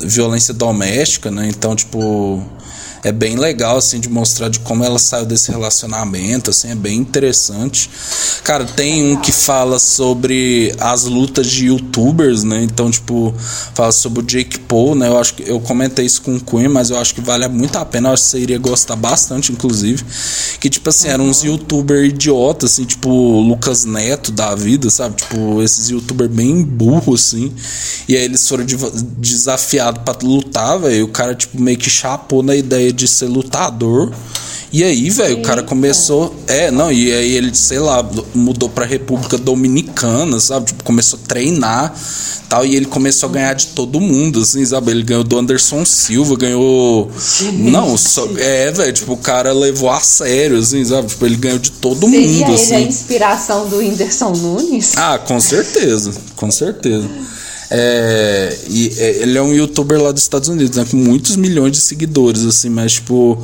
violência 0.00 0.54
doméstica, 0.54 1.30
né? 1.30 1.50
Então, 1.50 1.76
tipo, 1.76 2.42
é 3.02 3.12
bem 3.12 3.36
legal 3.36 3.78
assim 3.78 3.98
de 3.98 4.08
mostrar 4.08 4.48
de 4.48 4.60
como 4.60 4.84
ela 4.84 4.98
saiu 4.98 5.24
desse 5.24 5.50
relacionamento, 5.50 6.50
assim, 6.50 6.70
é 6.70 6.74
bem 6.74 6.98
interessante. 6.98 7.90
Cara, 8.44 8.64
tem 8.64 9.12
um 9.12 9.16
que 9.16 9.32
fala 9.32 9.78
sobre 9.78 10.74
as 10.78 11.04
lutas 11.04 11.46
de 11.46 11.66
youtubers, 11.66 12.44
né? 12.44 12.62
Então, 12.62 12.90
tipo, 12.90 13.34
fala 13.74 13.92
sobre 13.92 14.20
o 14.20 14.22
Jake 14.22 14.58
Paul, 14.60 14.94
né? 14.94 15.08
Eu 15.08 15.18
acho 15.18 15.34
que 15.34 15.48
eu 15.48 15.60
comentei 15.60 16.04
isso 16.04 16.22
com 16.22 16.36
o 16.36 16.40
Queen, 16.40 16.68
mas 16.68 16.90
eu 16.90 16.98
acho 16.98 17.14
que 17.14 17.20
vale 17.20 17.46
muito 17.48 17.76
a 17.76 17.84
pena, 17.84 18.08
eu 18.08 18.12
acho 18.12 18.24
que 18.24 18.30
você 18.30 18.38
iria 18.38 18.58
gostar 18.58 18.96
bastante, 18.96 19.52
inclusive. 19.52 20.04
Que 20.60 20.68
tipo 20.68 20.88
assim, 20.88 21.08
eram 21.08 21.24
uns 21.24 21.42
youtubers 21.42 22.08
idiotas, 22.08 22.72
assim, 22.72 22.84
tipo 22.84 23.08
Lucas 23.40 23.84
Neto 23.84 24.30
da 24.30 24.54
vida, 24.54 24.90
sabe? 24.90 25.16
Tipo, 25.16 25.62
esses 25.62 25.88
youtubers 25.88 26.30
bem 26.30 26.62
burros, 26.62 27.26
assim. 27.26 27.52
E 28.08 28.16
aí 28.16 28.24
eles 28.24 28.46
foram 28.46 28.64
desafiados 29.18 30.02
pra 30.02 30.16
lutar, 30.22 30.78
velho. 30.78 31.06
O 31.06 31.08
cara, 31.08 31.34
tipo, 31.34 31.60
meio 31.60 31.78
que 31.78 31.88
chapou 31.88 32.42
na 32.42 32.54
ideia 32.54 32.89
de 32.92 33.08
ser 33.08 33.26
lutador. 33.26 34.12
E 34.72 34.84
aí, 34.84 35.10
velho, 35.10 35.38
o 35.38 35.42
cara 35.42 35.64
começou. 35.64 36.32
É, 36.46 36.70
não, 36.70 36.92
e 36.92 37.12
aí 37.12 37.34
ele, 37.34 37.52
sei 37.54 37.80
lá, 37.80 38.08
mudou 38.32 38.68
pra 38.68 38.84
República 38.86 39.36
Dominicana, 39.36 40.38
sabe? 40.38 40.66
Tipo, 40.66 40.84
começou 40.84 41.18
a 41.22 41.26
treinar 41.26 41.92
tal. 42.48 42.64
E 42.64 42.76
ele 42.76 42.86
começou 42.86 43.28
a 43.28 43.32
ganhar 43.32 43.54
de 43.54 43.68
todo 43.68 44.00
mundo, 44.00 44.40
assim, 44.40 44.64
sabe? 44.64 44.92
Ele 44.92 45.02
ganhou 45.02 45.24
do 45.24 45.36
Anderson 45.36 45.84
Silva, 45.84 46.36
ganhou. 46.36 47.10
Não, 47.54 47.96
só. 47.96 48.28
É, 48.38 48.70
velho, 48.70 48.92
tipo, 48.92 49.12
o 49.14 49.16
cara 49.16 49.52
levou 49.52 49.90
a 49.90 49.98
sério, 50.00 50.58
assim, 50.58 50.84
sabe? 50.84 51.08
Tipo, 51.08 51.26
ele 51.26 51.36
ganhou 51.36 51.58
de 51.58 51.72
todo 51.72 52.08
Seria 52.08 52.28
mundo, 52.28 52.44
ele 52.44 52.54
assim. 52.54 52.74
a 52.74 52.80
inspiração 52.80 53.68
do 53.68 53.78
Whindersson 53.78 54.30
Nunes? 54.30 54.92
Ah, 54.96 55.18
com 55.18 55.40
certeza, 55.40 56.12
com 56.36 56.50
certeza. 56.50 57.08
É, 57.70 58.58
e 58.68 58.92
é, 58.98 59.22
ele 59.22 59.38
é 59.38 59.42
um 59.42 59.54
youtuber 59.54 60.02
lá 60.02 60.10
dos 60.10 60.22
Estados 60.22 60.48
Unidos, 60.48 60.76
né? 60.76 60.84
Com 60.90 60.96
muitos 60.96 61.36
milhões 61.36 61.72
de 61.72 61.80
seguidores, 61.80 62.44
assim, 62.44 62.68
mas 62.68 62.94
tipo. 62.94 63.42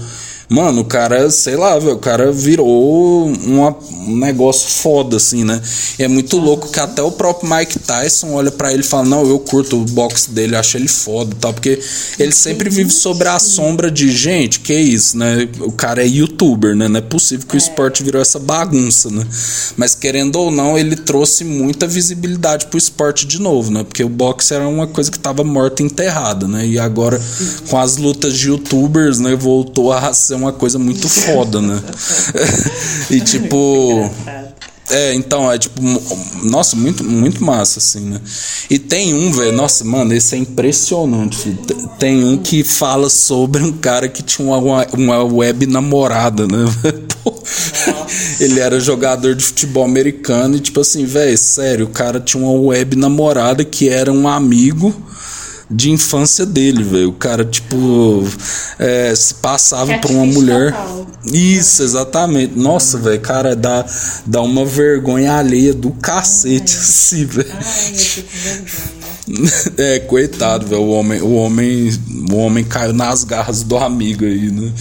Mano, 0.49 0.83
o 0.83 0.85
cara, 0.85 1.29
sei 1.29 1.57
lá, 1.57 1.77
velho, 1.77 1.95
o 1.95 1.99
cara 1.99 2.31
virou 2.31 3.27
uma- 3.27 3.77
um 4.07 4.17
negócio 4.17 4.69
foda, 4.69 5.17
assim, 5.17 5.43
né? 5.43 5.61
E 5.99 6.05
é 6.05 6.09
muito 6.09 6.37
louco 6.39 6.71
que 6.71 6.79
até 6.79 7.03
o 7.03 7.11
próprio 7.11 7.53
Mike 7.53 7.81
Tyson 7.81 8.33
olha 8.33 8.53
pra 8.53 8.73
ele 8.73 8.83
e 8.83 8.87
fala: 8.87 9.05
Não, 9.05 9.27
eu 9.27 9.41
curto 9.41 9.77
o 9.77 9.85
boxe 9.85 10.31
dele, 10.31 10.55
acho 10.55 10.77
ele 10.77 10.87
foda 10.87 11.33
e 11.33 11.37
tal, 11.37 11.53
porque 11.53 11.81
ele 12.17 12.31
sempre 12.31 12.71
vive 12.71 12.91
sobre 12.93 13.27
a 13.27 13.41
sombra 13.41 13.91
de 13.91 14.09
gente, 14.13 14.61
que 14.61 14.73
é 14.73 14.81
isso, 14.81 15.19
né? 15.19 15.49
O 15.61 15.73
cara 15.73 16.05
é 16.05 16.07
youtuber, 16.07 16.77
né? 16.77 16.87
Não 16.87 16.99
é 16.99 17.03
possível 17.03 17.45
que 17.45 17.57
o 17.57 17.59
esporte 17.59 18.05
virou 18.05 18.23
essa 18.23 18.39
bagunça, 18.39 19.11
né? 19.11 19.27
Mas 19.77 19.97
querendo 19.97 20.37
ou 20.37 20.53
não, 20.53 20.79
ele 20.79 20.95
trouxe 20.95 21.43
muita 21.43 21.89
visibilidade 21.89 22.67
pro 22.67 22.79
esporte 22.79 23.27
de 23.27 23.41
novo, 23.41 23.73
né? 23.73 23.83
Porque 23.83 24.05
o 24.05 24.09
boxe 24.09 24.55
era 24.55 24.69
uma 24.69 24.87
coisa 24.87 25.11
que 25.11 25.19
tava 25.19 25.43
morta 25.43 25.83
e 25.83 25.87
enterrada, 25.87 26.47
né? 26.47 26.65
E 26.65 26.79
agora, 26.79 27.21
com 27.69 27.77
as 27.79 27.97
lutas 27.97 28.33
de 28.39 28.49
youtubers, 28.49 29.19
né? 29.19 29.35
Voltou 29.35 29.93
a 29.93 30.13
ser 30.13 30.36
uma 30.37 30.53
coisa 30.53 30.79
muito 30.79 31.09
foda, 31.09 31.61
né? 31.61 31.81
e 33.11 33.21
tipo. 33.21 34.11
É, 34.89 35.13
então, 35.15 35.51
é 35.51 35.59
tipo, 35.59 35.83
nossa, 36.45 36.77
muito, 36.77 37.03
muito 37.03 37.43
massa, 37.43 37.81
assim, 37.81 38.01
né? 38.01 38.21
E 38.71 38.79
tem 38.79 39.15
um, 39.15 39.33
velho, 39.33 39.53
nossa, 39.53 39.85
mano, 39.85 40.15
esse 40.15 40.37
é 40.37 40.39
impressionante, 40.39 41.37
filho. 41.37 41.59
Tem 41.99 42.25
um 42.25 42.39
que 42.39 42.63
fala 42.63 43.11
sobre 43.11 43.65
um 43.65 43.73
cara 43.73 44.09
que 44.09 44.23
tinha 44.23 44.47
uma, 44.47 44.87
uma 44.93 45.25
web 45.25 45.67
namorada, 45.67 46.47
né? 46.47 46.65
Ele 48.39 48.61
era 48.61 48.79
jogador 48.79 49.35
de 49.35 49.45
futebol 49.45 49.85
americano 49.85 50.57
e, 50.57 50.61
tipo 50.61 50.81
assim, 50.81 51.05
velho, 51.05 51.37
sério, 51.37 51.87
o 51.87 51.91
cara 51.91 52.21
tinha 52.21 52.43
uma 52.43 52.53
web 52.53 52.95
namorada 52.95 53.65
que 53.65 53.89
era 53.89 54.13
um 54.13 54.29
amigo 54.29 54.95
de 55.71 55.91
infância 55.91 56.47
dele, 56.47 56.83
velho. 56.83 57.09
O 57.11 57.13
cara, 57.13 57.45
tipo, 57.45 58.25
é, 58.79 59.15
se 59.15 59.35
passava 59.35 59.99
por 59.99 60.11
uma 60.11 60.27
mulher. 60.27 60.73
total. 60.73 61.07
Isso, 61.33 61.83
exatamente. 61.83 62.57
Nossa, 62.57 62.99
velho, 62.99 63.21
cara, 63.21 63.57
dá, 63.57 63.85
dá 64.25 64.41
uma 64.43 64.65
vergonha 64.65 65.35
alheia 65.35 65.75
do 65.75 65.91
cacete, 65.91 66.77
assim, 66.77 67.25
velho. 67.25 67.49
Ai, 67.53 67.91
eu 67.91 67.95
fico 68.05 68.29
com 68.31 68.39
vergonha. 68.39 68.97
É, 69.77 69.99
coitado, 69.99 70.69
velho. 70.69 70.83
O 70.83 70.91
homem, 70.91 71.21
o 71.21 71.33
homem, 71.35 71.91
o 72.31 72.37
homem 72.37 72.63
caiu 72.65 72.93
nas 72.93 73.25
garras 73.25 73.65
do 73.65 73.77
amigo 73.77 74.25
aí, 74.25 74.53
né? 74.53 74.73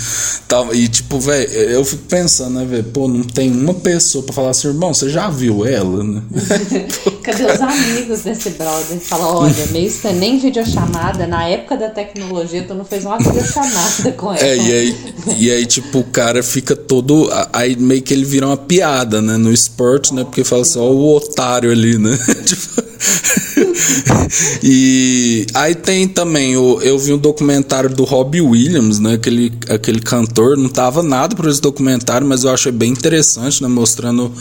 Tá, 0.48 0.64
E 0.72 0.88
tipo, 0.88 1.20
velho, 1.20 1.52
eu 1.52 1.84
fico 1.84 2.04
pensando, 2.04 2.60
né, 2.60 2.66
velho? 2.66 2.84
Pô, 2.84 3.08
não 3.08 3.24
tem 3.24 3.50
uma 3.52 3.74
pessoa 3.74 4.24
pra 4.24 4.36
falar 4.36 4.52
assim, 4.52 4.68
irmão, 4.68 4.94
você 4.94 5.10
já 5.10 5.32
viu 5.32 5.66
ela, 5.66 6.04
né? 6.04 6.22
Cadê 7.26 7.44
os 7.44 7.60
amigos 7.60 8.22
desse 8.22 8.52
brother? 8.52 9.00
Fala, 9.00 9.36
olha, 9.36 9.66
meio 9.74 9.92
que 9.92 10.08
nem 10.14 10.38
videochamada, 10.38 11.26
na 11.26 11.48
época 11.48 11.76
da 11.76 11.90
tecnologia, 11.90 12.64
tu 12.68 12.76
não 12.76 12.86
fez 12.86 13.04
uma 13.04 13.18
videochamada 13.18 14.12
com 14.16 14.32
ela. 14.32 14.46
É, 14.46 14.56
e 14.56 14.72
aí, 14.72 15.14
e 15.40 15.52
aí, 15.52 15.66
tipo, 15.66 16.00
o 16.00 16.04
cara 16.04 16.44
fica 16.44 16.76
todo. 16.76 17.28
Aí 17.52 17.76
meio 17.76 18.04
que 18.04 18.14
ele 18.14 18.26
vira 18.26 18.46
uma 18.46 18.58
piada, 18.58 19.24
né? 19.24 19.38
No 19.38 19.52
esporte, 19.52 20.14
né? 20.14 20.24
Porque 20.24 20.44
fala 20.44 20.62
assim, 20.62 20.78
ó, 20.78 20.84
o 20.84 21.16
otário 21.16 21.72
ali, 21.72 21.98
né? 21.98 22.16
Tipo, 22.46 22.85
e 24.64 25.46
aí 25.54 25.76
tem 25.76 26.08
também, 26.08 26.58
o, 26.58 26.82
eu 26.82 26.98
vi 26.98 27.14
um 27.14 27.18
documentário 27.18 27.90
do 27.90 28.04
Robbie 28.04 28.42
Williams, 28.42 29.00
né? 29.00 29.14
Aquele, 29.14 29.54
aquele 29.70 30.00
cantor, 30.00 30.58
não 30.58 30.70
tava 30.70 31.04
nada 31.04 31.36
por 31.36 31.48
esse 31.48 31.62
documentário, 31.62 32.28
mas 32.28 32.44
eu 32.44 32.52
achei 32.52 32.72
bem 32.72 32.92
interessante, 32.92 33.62
né? 33.62 33.68
Mostrando 33.68 34.32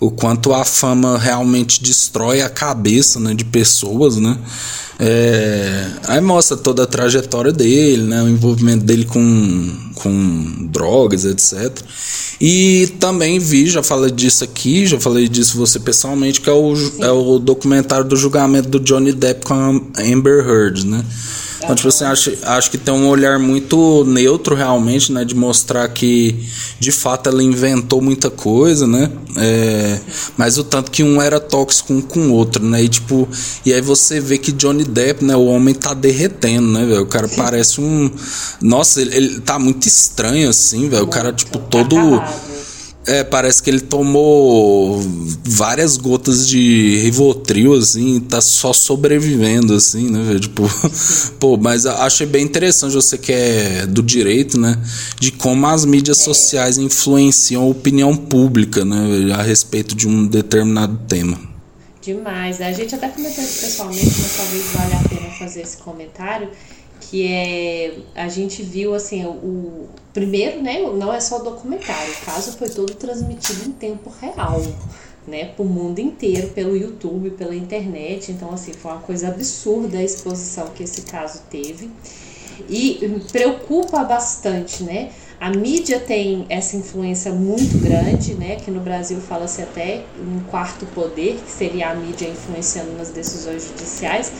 o 0.00 0.10
quanto 0.10 0.52
a 0.52 0.64
fama 0.64 1.18
realmente 1.18 1.82
destrói 1.82 2.42
a 2.42 2.48
cabeça, 2.48 3.18
né? 3.18 3.34
De 3.34 3.44
pessoas, 3.44 4.16
né? 4.16 4.38
É, 4.98 5.90
aí 6.06 6.20
mostra 6.20 6.56
toda 6.56 6.84
a 6.84 6.86
trajetória 6.86 7.52
dele, 7.52 8.02
né, 8.02 8.22
o 8.22 8.28
envolvimento 8.28 8.84
dele 8.84 9.04
com, 9.04 9.76
com 9.94 10.68
drogas, 10.70 11.24
etc. 11.24 11.76
E 12.40 12.92
também 13.00 13.38
vi, 13.38 13.66
já 13.66 13.82
falei 13.82 14.10
disso 14.10 14.44
aqui, 14.44 14.86
já 14.86 15.00
falei 15.00 15.28
disso 15.28 15.58
você 15.58 15.80
pessoalmente, 15.80 16.40
que 16.40 16.48
é 16.48 16.52
o, 16.52 16.74
é 17.00 17.10
o 17.10 17.38
documentário 17.38 18.03
do 18.04 18.16
julgamento 18.16 18.68
do 18.68 18.80
Johnny 18.80 19.12
Depp 19.12 19.44
com 19.44 19.54
a 19.54 20.02
Amber 20.02 20.46
Heard, 20.46 20.86
né? 20.86 21.04
Então, 21.64 21.74
tipo 21.74 21.88
assim, 21.88 22.04
acho, 22.04 22.32
acho 22.42 22.70
que 22.70 22.76
tem 22.76 22.92
um 22.92 23.08
olhar 23.08 23.38
muito 23.38 24.04
neutro 24.04 24.54
realmente, 24.54 25.10
né? 25.10 25.24
De 25.24 25.34
mostrar 25.34 25.88
que 25.88 26.46
de 26.78 26.92
fato 26.92 27.30
ela 27.30 27.42
inventou 27.42 28.02
muita 28.02 28.28
coisa, 28.28 28.86
né? 28.86 29.10
É, 29.36 29.98
mas 30.36 30.58
o 30.58 30.64
tanto 30.64 30.90
que 30.90 31.02
um 31.02 31.22
era 31.22 31.40
tóxico 31.40 31.94
um 31.94 32.02
com 32.02 32.28
o 32.28 32.32
outro, 32.32 32.62
né? 32.62 32.82
E 32.82 32.88
tipo, 32.88 33.26
e 33.64 33.72
aí 33.72 33.80
você 33.80 34.20
vê 34.20 34.36
que 34.36 34.52
Johnny 34.52 34.84
Depp, 34.84 35.24
né? 35.24 35.34
O 35.34 35.46
homem 35.46 35.74
tá 35.74 35.94
derretendo, 35.94 36.68
né, 36.68 36.84
velho? 36.84 37.02
O 37.02 37.06
cara 37.06 37.28
parece 37.28 37.80
um. 37.80 38.10
Nossa, 38.60 39.00
ele, 39.00 39.16
ele 39.16 39.40
tá 39.40 39.58
muito 39.58 39.88
estranho 39.88 40.50
assim, 40.50 40.88
velho. 40.90 41.04
O 41.04 41.08
cara, 41.08 41.32
tipo, 41.32 41.58
todo. 41.58 42.22
É, 43.06 43.22
parece 43.22 43.62
que 43.62 43.68
ele 43.68 43.80
tomou 43.80 44.98
várias 45.44 45.98
gotas 45.98 46.48
de 46.48 47.00
Rivotril, 47.02 47.74
assim, 47.74 48.18
tá 48.18 48.40
só 48.40 48.72
sobrevivendo, 48.72 49.74
assim, 49.74 50.10
né, 50.10 50.22
velho? 50.22 50.40
Tipo, 50.40 50.62
pô, 51.38 51.58
mas 51.58 51.84
achei 51.84 52.26
bem 52.26 52.42
interessante 52.42 52.94
você 52.94 53.18
que 53.18 53.30
é 53.30 53.86
do 53.86 54.02
direito, 54.02 54.58
né? 54.58 54.78
De 55.20 55.30
como 55.30 55.66
as 55.66 55.84
mídias 55.84 56.18
sociais 56.18 56.78
influenciam 56.78 57.62
a 57.62 57.66
opinião 57.66 58.16
pública, 58.16 58.84
né, 58.84 59.34
a 59.34 59.42
respeito 59.42 59.94
de 59.94 60.08
um 60.08 60.26
determinado 60.26 60.98
tema. 61.06 61.38
Demais. 62.04 62.60
A 62.60 62.70
gente 62.72 62.94
até 62.94 63.08
comentou 63.08 63.42
isso 63.42 63.60
pessoalmente, 63.60 64.04
mas 64.04 64.36
talvez 64.36 64.64
valha 64.72 64.96
a 64.98 65.08
pena 65.08 65.30
fazer 65.38 65.62
esse 65.62 65.78
comentário. 65.78 66.50
Que 67.10 67.26
é. 67.26 67.98
A 68.14 68.28
gente 68.28 68.62
viu 68.62 68.94
assim, 68.94 69.24
o, 69.24 69.88
primeiro, 70.12 70.62
né? 70.62 70.80
Não 70.80 71.12
é 71.12 71.20
só 71.20 71.38
documentário, 71.38 72.12
o 72.12 72.24
caso 72.24 72.52
foi 72.52 72.68
todo 72.68 72.94
transmitido 72.94 73.68
em 73.68 73.72
tempo 73.72 74.12
real. 74.20 74.62
Né, 75.26 75.46
pro 75.56 75.64
mundo 75.64 76.00
inteiro, 76.00 76.48
pelo 76.48 76.76
YouTube, 76.76 77.30
pela 77.30 77.54
internet. 77.56 78.30
Então, 78.30 78.52
assim, 78.52 78.74
foi 78.74 78.92
uma 78.92 79.00
coisa 79.00 79.28
absurda 79.28 79.96
a 79.96 80.02
exposição 80.02 80.66
que 80.74 80.82
esse 80.82 81.00
caso 81.00 81.40
teve. 81.48 81.90
E 82.68 83.22
preocupa 83.32 84.04
bastante, 84.04 84.82
né? 84.82 85.10
A 85.40 85.50
mídia 85.50 86.00
tem 86.00 86.46
essa 86.48 86.76
influência 86.76 87.32
muito 87.32 87.78
grande, 87.78 88.34
né? 88.34 88.56
Que 88.56 88.70
no 88.70 88.80
Brasil 88.80 89.20
fala-se 89.20 89.60
até 89.60 90.04
um 90.18 90.40
quarto 90.44 90.86
poder, 90.86 91.40
que 91.44 91.50
seria 91.50 91.90
a 91.90 91.94
mídia 91.94 92.28
influenciando 92.28 92.92
nas 92.92 93.10
decisões 93.10 93.66
judiciais, 93.68 94.32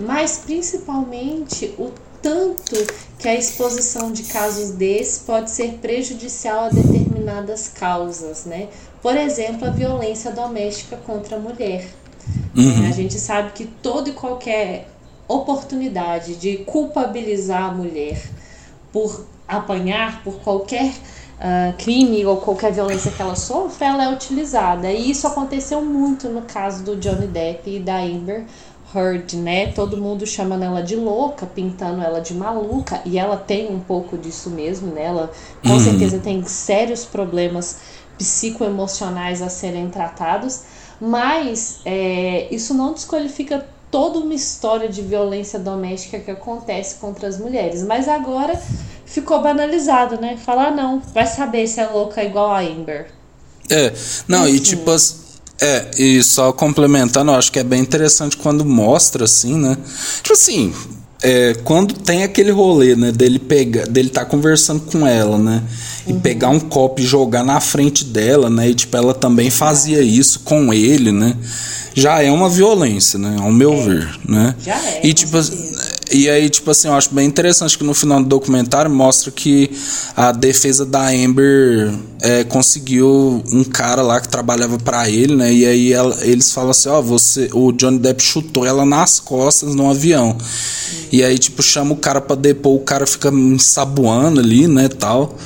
mas 0.00 0.38
principalmente 0.38 1.74
o 1.78 1.92
tanto 2.22 2.76
que 3.18 3.28
a 3.28 3.34
exposição 3.34 4.12
de 4.12 4.24
casos 4.24 4.70
desses 4.70 5.18
pode 5.18 5.50
ser 5.50 5.78
prejudicial 5.80 6.64
a 6.64 6.68
determinadas 6.68 7.68
causas, 7.68 8.44
né? 8.44 8.68
Por 9.02 9.16
exemplo, 9.16 9.66
a 9.66 9.70
violência 9.70 10.30
doméstica 10.30 10.96
contra 10.96 11.36
a 11.36 11.40
mulher. 11.40 11.86
Uhum. 12.56 12.88
A 12.88 12.92
gente 12.92 13.18
sabe 13.18 13.52
que 13.52 13.64
toda 13.64 14.10
e 14.10 14.12
qualquer 14.12 14.88
oportunidade 15.26 16.36
de 16.36 16.58
culpabilizar 16.58 17.64
a 17.64 17.72
mulher 17.72 18.20
por 18.92 19.26
apanhar, 19.46 20.22
por 20.22 20.40
qualquer 20.40 20.86
uh, 21.38 21.76
crime 21.78 22.24
ou 22.24 22.38
qualquer 22.38 22.72
violência 22.72 23.10
que 23.10 23.20
ela 23.20 23.36
sofre, 23.36 23.84
ela 23.84 24.04
é 24.04 24.12
utilizada. 24.12 24.90
E 24.90 25.10
isso 25.10 25.26
aconteceu 25.26 25.82
muito 25.82 26.28
no 26.28 26.42
caso 26.42 26.82
do 26.82 26.96
Johnny 26.96 27.26
Depp 27.26 27.76
e 27.76 27.78
da 27.78 27.98
Amber 27.98 28.44
Heard, 28.94 29.36
né? 29.36 29.66
Todo 29.72 29.96
mundo 29.98 30.26
chamando 30.26 30.62
ela 30.64 30.82
de 30.82 30.96
louca, 30.96 31.44
pintando 31.46 32.02
ela 32.02 32.20
de 32.20 32.32
maluca, 32.34 33.00
e 33.04 33.18
ela 33.18 33.36
tem 33.36 33.68
um 33.70 33.80
pouco 33.80 34.16
disso 34.16 34.48
mesmo, 34.50 34.92
né? 34.92 35.04
Ela 35.04 35.30
com 35.62 35.74
Uhum. 35.74 35.80
certeza 35.80 36.18
tem 36.18 36.42
sérios 36.44 37.04
problemas 37.04 37.76
psicoemocionais 38.16 39.42
a 39.42 39.48
serem 39.48 39.88
tratados, 39.90 40.60
mas 41.00 41.80
é, 41.84 42.48
isso 42.50 42.72
não 42.74 42.92
desqualifica 42.92 43.66
toda 43.90 44.18
uma 44.18 44.34
história 44.34 44.88
de 44.88 45.00
violência 45.02 45.58
doméstica 45.58 46.18
que 46.18 46.30
acontece 46.30 46.96
contra 46.96 47.26
as 47.28 47.38
mulheres. 47.38 47.82
Mas 47.82 48.08
agora 48.08 48.60
ficou 49.06 49.40
banalizado, 49.42 50.20
né? 50.20 50.36
Falar, 50.36 50.68
ah, 50.68 50.70
não, 50.70 51.00
vai 51.14 51.26
saber 51.26 51.66
se 51.66 51.80
é 51.80 51.86
louca 51.86 52.22
igual 52.22 52.50
a 52.50 52.60
Amber. 52.60 53.06
É, 53.70 53.92
não, 54.26 54.46
e 54.48 54.58
tipo 54.60 54.90
as- 54.90 55.27
É, 55.60 55.86
e 55.98 56.22
só 56.22 56.52
complementando, 56.52 57.32
eu 57.32 57.34
acho 57.34 57.50
que 57.50 57.58
é 57.58 57.64
bem 57.64 57.80
interessante 57.80 58.36
quando 58.36 58.64
mostra, 58.64 59.24
assim, 59.24 59.56
né? 59.56 59.76
Tipo 60.22 60.34
assim, 60.34 60.72
é, 61.20 61.54
quando 61.64 61.94
tem 61.94 62.22
aquele 62.22 62.52
rolê, 62.52 62.94
né, 62.94 63.10
dele 63.10 63.40
pegar, 63.40 63.86
dele 63.86 64.08
tá 64.08 64.24
conversando 64.24 64.80
com 64.82 65.06
ela, 65.06 65.36
né? 65.36 65.62
E 66.06 66.14
pegar 66.14 66.48
um 66.50 66.60
copo 66.60 67.00
e 67.00 67.04
jogar 67.04 67.42
na 67.42 67.60
frente 67.60 68.04
dela, 68.04 68.48
né? 68.48 68.68
E 68.68 68.74
tipo, 68.74 68.96
ela 68.96 69.12
também 69.12 69.50
fazia 69.50 70.00
isso 70.00 70.40
com 70.40 70.72
ele, 70.72 71.10
né? 71.10 71.36
Já 71.92 72.22
é 72.22 72.30
uma 72.30 72.48
violência, 72.48 73.18
né? 73.18 73.36
Ao 73.40 73.50
meu 73.50 73.82
ver, 73.82 74.08
né? 74.28 74.54
Já 74.64 74.76
é, 74.76 75.00
E 75.04 75.12
tipo, 75.12 75.42
certeza. 75.42 75.87
E 76.12 76.28
aí, 76.28 76.48
tipo 76.48 76.70
assim, 76.70 76.88
eu 76.88 76.94
acho 76.94 77.12
bem 77.14 77.26
interessante 77.26 77.76
que 77.78 77.84
no 77.84 77.94
final 77.94 78.22
do 78.22 78.28
documentário 78.28 78.90
mostra 78.90 79.30
que 79.30 79.70
a 80.16 80.32
defesa 80.32 80.84
da 80.86 81.08
Amber 81.08 81.92
é, 82.20 82.44
conseguiu 82.44 83.42
um 83.52 83.62
cara 83.64 84.02
lá 84.02 84.20
que 84.20 84.28
trabalhava 84.28 84.78
pra 84.78 85.08
ele, 85.08 85.34
né? 85.36 85.52
E 85.52 85.64
aí 85.66 85.92
ela- 85.92 86.16
eles 86.22 86.50
falam 86.52 86.70
assim, 86.70 86.88
ó, 86.88 87.00
você, 87.00 87.48
o 87.52 87.72
Johnny 87.72 87.98
Depp 87.98 88.22
chutou 88.22 88.64
ela 88.66 88.84
nas 88.84 89.20
costas 89.20 89.74
no 89.74 89.90
avião. 89.90 90.36
E 91.12 91.22
aí, 91.22 91.38
tipo, 91.38 91.62
chama 91.62 91.92
o 91.92 91.96
cara 91.96 92.20
pra 92.20 92.36
depor, 92.36 92.74
o 92.74 92.80
cara 92.80 93.06
fica 93.06 93.28
ensaboando 93.30 94.40
ali, 94.40 94.66
né, 94.66 94.88
tal. 94.88 95.36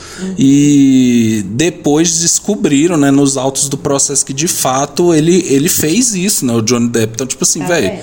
E 0.57 1.45
depois 1.51 2.19
descobriram, 2.21 2.97
né, 2.97 3.11
nos 3.11 3.37
autos 3.37 3.69
do 3.69 3.77
processo 3.79 4.25
que 4.27 4.33
de 4.33 4.49
fato 4.49 5.15
ele, 5.15 5.45
ele 5.49 5.69
fez 5.69 6.15
isso, 6.15 6.45
né, 6.45 6.53
o 6.55 6.61
Johnny 6.63 6.89
Depp. 6.89 7.13
Então, 7.15 7.27
tipo 7.27 7.45
assim, 7.45 7.61
Tá 7.61 7.67
velho, 7.69 8.03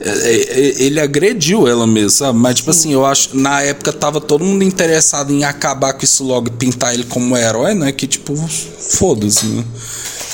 ele 0.00 1.00
agrediu 1.00 1.66
ela 1.66 1.86
mesmo, 1.86 2.10
sabe? 2.10 2.38
Mas, 2.38 2.56
tipo 2.56 2.70
assim, 2.70 2.92
eu 2.92 3.04
acho 3.04 3.36
na 3.36 3.62
época 3.62 3.92
tava 3.92 4.20
todo 4.20 4.44
mundo 4.44 4.62
interessado 4.62 5.32
em 5.32 5.44
acabar 5.44 5.94
com 5.94 6.04
isso 6.04 6.24
logo 6.24 6.48
e 6.48 6.50
pintar 6.50 6.94
ele 6.94 7.04
como 7.04 7.36
herói, 7.36 7.74
né? 7.74 7.92
Que, 7.92 8.06
tipo, 8.06 8.36
foda-se, 8.36 9.46
né? 9.46 9.64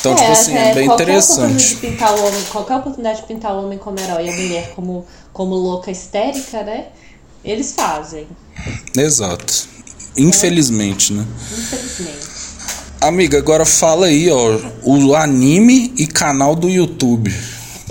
Então, 0.01 0.17
tipo 0.17 0.33
assim, 0.33 0.57
é 0.57 0.75
bem 0.75 0.87
interessante. 0.87 1.77
pintar 1.77 2.13
o 2.13 2.27
homem, 2.27 2.43
qualquer 2.51 2.77
oportunidade 2.77 3.21
de 3.21 3.27
pintar 3.27 3.55
o 3.55 3.65
homem 3.65 3.79
como 3.79 4.01
herói 4.01 4.27
e 4.27 4.31
a 4.31 4.33
mulher 4.33 4.73
como, 4.75 5.07
como 5.33 5.55
louca 5.55 5.93
histérica, 5.93 6.65
né? 6.65 6.87
Eles 7.45 7.73
fazem, 7.73 8.27
Exato. 8.97 9.69
Infelizmente, 10.17 11.13
né? 11.13 11.27
infelizmente. 11.57 12.29
Amiga, 13.01 13.39
agora 13.39 13.65
fala 13.65 14.07
aí, 14.07 14.31
ó, 14.31 14.59
o 14.85 15.15
anime 15.15 15.93
e 15.97 16.07
canal 16.07 16.55
do 16.55 16.69
YouTube. 16.69 17.35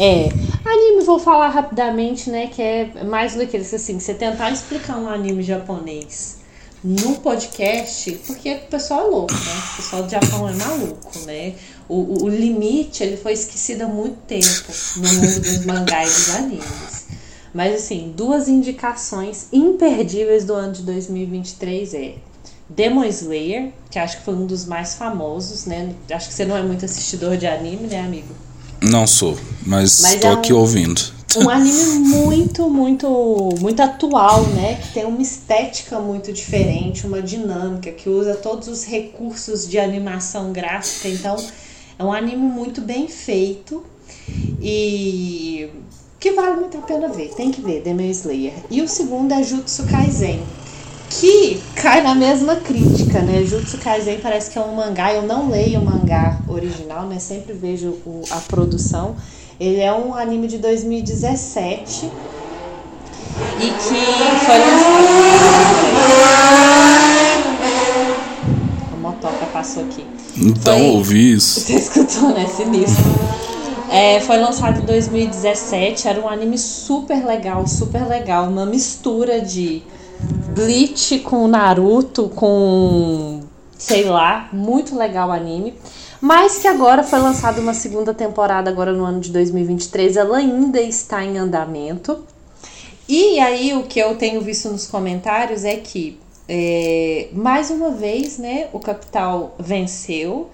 É, 0.03 0.29
anime 0.65 1.03
vou 1.03 1.19
falar 1.19 1.49
rapidamente, 1.49 2.27
né, 2.31 2.47
que 2.47 2.59
é 2.59 3.03
mais 3.03 3.35
do 3.35 3.45
que 3.45 3.55
isso, 3.55 3.75
assim, 3.75 3.99
você 3.99 4.15
tentar 4.15 4.49
explicar 4.49 4.97
um 4.97 5.07
anime 5.07 5.43
japonês 5.43 6.37
no 6.83 7.17
podcast, 7.17 8.11
porque 8.25 8.51
o 8.51 8.61
pessoal 8.61 9.01
é 9.01 9.09
louco, 9.11 9.31
né, 9.31 9.61
o 9.73 9.75
pessoal 9.75 10.01
do 10.01 10.09
Japão 10.09 10.49
é 10.49 10.53
maluco, 10.53 11.19
né, 11.27 11.53
o, 11.87 11.97
o, 11.97 12.23
o 12.23 12.29
limite, 12.29 13.03
ele 13.03 13.15
foi 13.15 13.33
esquecido 13.33 13.83
há 13.83 13.87
muito 13.87 14.17
tempo 14.21 14.73
no 14.95 15.07
mundo 15.07 15.39
dos 15.39 15.65
mangás 15.67 16.09
e 16.09 16.15
dos 16.15 16.35
animes. 16.35 17.07
Mas, 17.53 17.75
assim, 17.75 18.11
duas 18.17 18.47
indicações 18.47 19.49
imperdíveis 19.53 20.45
do 20.45 20.55
ano 20.55 20.73
de 20.73 20.81
2023 20.81 21.93
é 21.93 22.15
Demon 22.67 23.03
Slayer, 23.03 23.71
que 23.91 23.99
acho 23.99 24.17
que 24.17 24.23
foi 24.23 24.33
um 24.33 24.47
dos 24.47 24.65
mais 24.65 24.95
famosos, 24.95 25.67
né, 25.67 25.93
acho 26.09 26.27
que 26.27 26.33
você 26.33 26.43
não 26.43 26.57
é 26.57 26.63
muito 26.63 26.85
assistidor 26.85 27.37
de 27.37 27.45
anime, 27.45 27.85
né, 27.85 27.99
amigo? 27.99 28.33
Não 28.81 29.05
sou, 29.05 29.37
mas, 29.65 30.01
tô 30.19 30.27
é 30.27 30.31
aqui 30.33 30.53
um- 30.53 30.57
ouvindo. 30.57 31.01
um 31.37 31.47
anime 31.49 31.99
muito, 31.99 32.69
muito, 32.69 33.49
muito 33.59 33.79
atual, 33.81 34.43
né? 34.47 34.75
Que 34.81 34.93
tem 34.93 35.05
uma 35.05 35.21
estética 35.21 35.99
muito 35.99 36.33
diferente, 36.33 37.05
uma 37.05 37.21
dinâmica, 37.21 37.91
que 37.91 38.09
usa 38.09 38.35
todos 38.35 38.67
os 38.67 38.83
recursos 38.83 39.67
de 39.67 39.77
animação 39.79 40.51
gráfica. 40.51 41.07
Então, 41.07 41.35
é 41.99 42.03
um 42.03 42.11
anime 42.11 42.37
muito 42.41 42.81
bem 42.81 43.07
feito 43.07 43.83
e 44.59 45.69
que 46.19 46.31
vale 46.31 46.55
muito 46.59 46.77
a 46.77 46.81
pena 46.81 47.07
ver. 47.07 47.29
Tem 47.35 47.51
que 47.51 47.61
ver, 47.61 47.81
Demon 47.81 48.09
Slayer. 48.09 48.53
E 48.69 48.81
o 48.81 48.87
segundo 48.87 49.31
é 49.33 49.43
Jutsu 49.43 49.83
Kaisen. 49.83 50.41
Que 51.19 51.61
cai 51.75 52.01
na 52.01 52.15
mesma 52.15 52.55
crítica, 52.55 53.19
né? 53.19 53.43
Jutsu 53.43 53.77
Kaisen 53.77 54.19
parece 54.19 54.49
que 54.49 54.57
é 54.57 54.61
um 54.61 54.75
mangá. 54.75 55.13
Eu 55.13 55.23
não 55.23 55.49
leio 55.49 55.79
o 55.81 55.85
mangá 55.85 56.39
original, 56.47 57.05
né? 57.05 57.19
Sempre 57.19 57.53
vejo 57.53 57.89
o- 58.05 58.21
a 58.31 58.37
produção. 58.37 59.15
Ele 59.59 59.79
é 59.81 59.91
um 59.93 60.15
anime 60.15 60.47
de 60.47 60.57
2017 60.57 62.05
e 63.59 63.65
que 63.65 64.45
foi 64.45 64.57
lançado. 64.57 66.11
A 68.93 68.97
motoca 68.97 69.45
passou 69.47 69.83
aqui. 69.83 70.05
Então, 70.37 70.77
Foi- 70.77 70.89
ouvi 70.91 71.33
isso. 71.33 71.59
Você 71.67 71.73
escutou, 71.75 72.29
né? 72.29 72.45
Sinistro. 72.47 73.03
É, 73.93 74.21
foi 74.21 74.37
lançado 74.37 74.79
em 74.79 74.85
2017, 74.85 76.07
era 76.07 76.17
um 76.21 76.29
anime 76.29 76.57
super 76.57 77.25
legal, 77.25 77.67
super 77.67 78.07
legal, 78.07 78.45
uma 78.47 78.65
mistura 78.65 79.41
de 79.41 79.83
Bleach 80.53 81.19
com 81.19 81.47
Naruto, 81.47 82.29
com 82.29 83.41
sei 83.77 84.03
lá, 84.03 84.47
muito 84.53 84.95
legal 84.95 85.29
o 85.29 85.31
anime. 85.31 85.73
Mas 86.19 86.59
que 86.59 86.67
agora 86.67 87.03
foi 87.03 87.19
lançada 87.19 87.59
uma 87.59 87.73
segunda 87.73 88.13
temporada 88.13 88.69
agora 88.69 88.93
no 88.93 89.03
ano 89.03 89.19
de 89.19 89.31
2023, 89.31 90.17
ela 90.17 90.37
ainda 90.37 90.79
está 90.79 91.23
em 91.23 91.37
andamento. 91.37 92.23
E 93.09 93.39
aí 93.39 93.73
o 93.73 93.83
que 93.83 93.99
eu 93.99 94.15
tenho 94.15 94.39
visto 94.39 94.69
nos 94.69 94.85
comentários 94.87 95.65
é 95.65 95.75
que 95.77 96.19
é, 96.47 97.29
mais 97.33 97.69
uma 97.69 97.91
vez, 97.91 98.37
né, 98.37 98.67
o 98.71 98.79
Capital 98.79 99.55
venceu. 99.57 100.51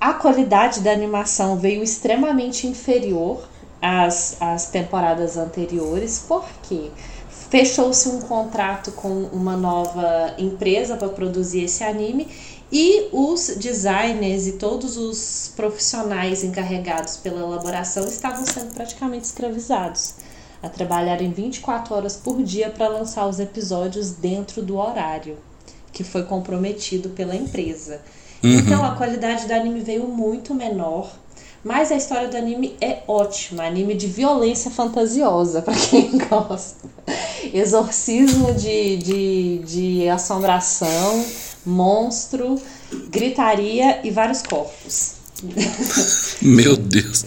A 0.00 0.12
qualidade 0.12 0.80
da 0.80 0.92
animação 0.92 1.56
veio 1.56 1.82
extremamente 1.82 2.66
inferior 2.66 3.48
às, 3.82 4.40
às 4.40 4.68
temporadas 4.68 5.36
anteriores, 5.36 6.24
porque 6.28 6.90
fechou-se 7.54 8.08
um 8.08 8.20
contrato 8.20 8.90
com 8.90 9.28
uma 9.32 9.56
nova 9.56 10.34
empresa 10.36 10.96
para 10.96 11.08
produzir 11.08 11.62
esse 11.62 11.84
anime 11.84 12.26
e 12.72 13.06
os 13.12 13.54
designers 13.56 14.48
e 14.48 14.52
todos 14.54 14.96
os 14.96 15.52
profissionais 15.54 16.42
encarregados 16.42 17.16
pela 17.16 17.42
elaboração 17.42 18.08
estavam 18.08 18.44
sendo 18.44 18.74
praticamente 18.74 19.26
escravizados 19.26 20.16
a 20.60 20.68
trabalhar 20.68 21.22
em 21.22 21.30
24 21.30 21.94
horas 21.94 22.16
por 22.16 22.42
dia 22.42 22.70
para 22.70 22.88
lançar 22.88 23.28
os 23.28 23.38
episódios 23.38 24.10
dentro 24.10 24.60
do 24.60 24.76
horário 24.76 25.38
que 25.92 26.02
foi 26.02 26.24
comprometido 26.24 27.10
pela 27.10 27.36
empresa. 27.36 28.00
Uhum. 28.42 28.50
Então 28.50 28.84
a 28.84 28.96
qualidade 28.96 29.46
do 29.46 29.52
anime 29.52 29.78
veio 29.78 30.08
muito 30.08 30.52
menor, 30.52 31.08
mas 31.64 31.90
a 31.90 31.96
história 31.96 32.28
do 32.28 32.36
anime 32.36 32.76
é 32.80 32.98
ótima, 33.08 33.64
anime 33.64 33.94
de 33.94 34.06
violência 34.06 34.70
fantasiosa 34.70 35.62
para 35.62 35.74
quem 35.74 36.18
gosta. 36.28 36.88
Exorcismo 37.52 38.52
de, 38.52 38.96
de, 38.98 39.58
de 39.64 40.08
assombração, 40.08 41.24
monstro, 41.64 42.60
gritaria 43.10 44.00
e 44.04 44.10
vários 44.10 44.42
corpos. 44.42 45.14
Meu 46.40 46.76
Deus. 46.76 47.24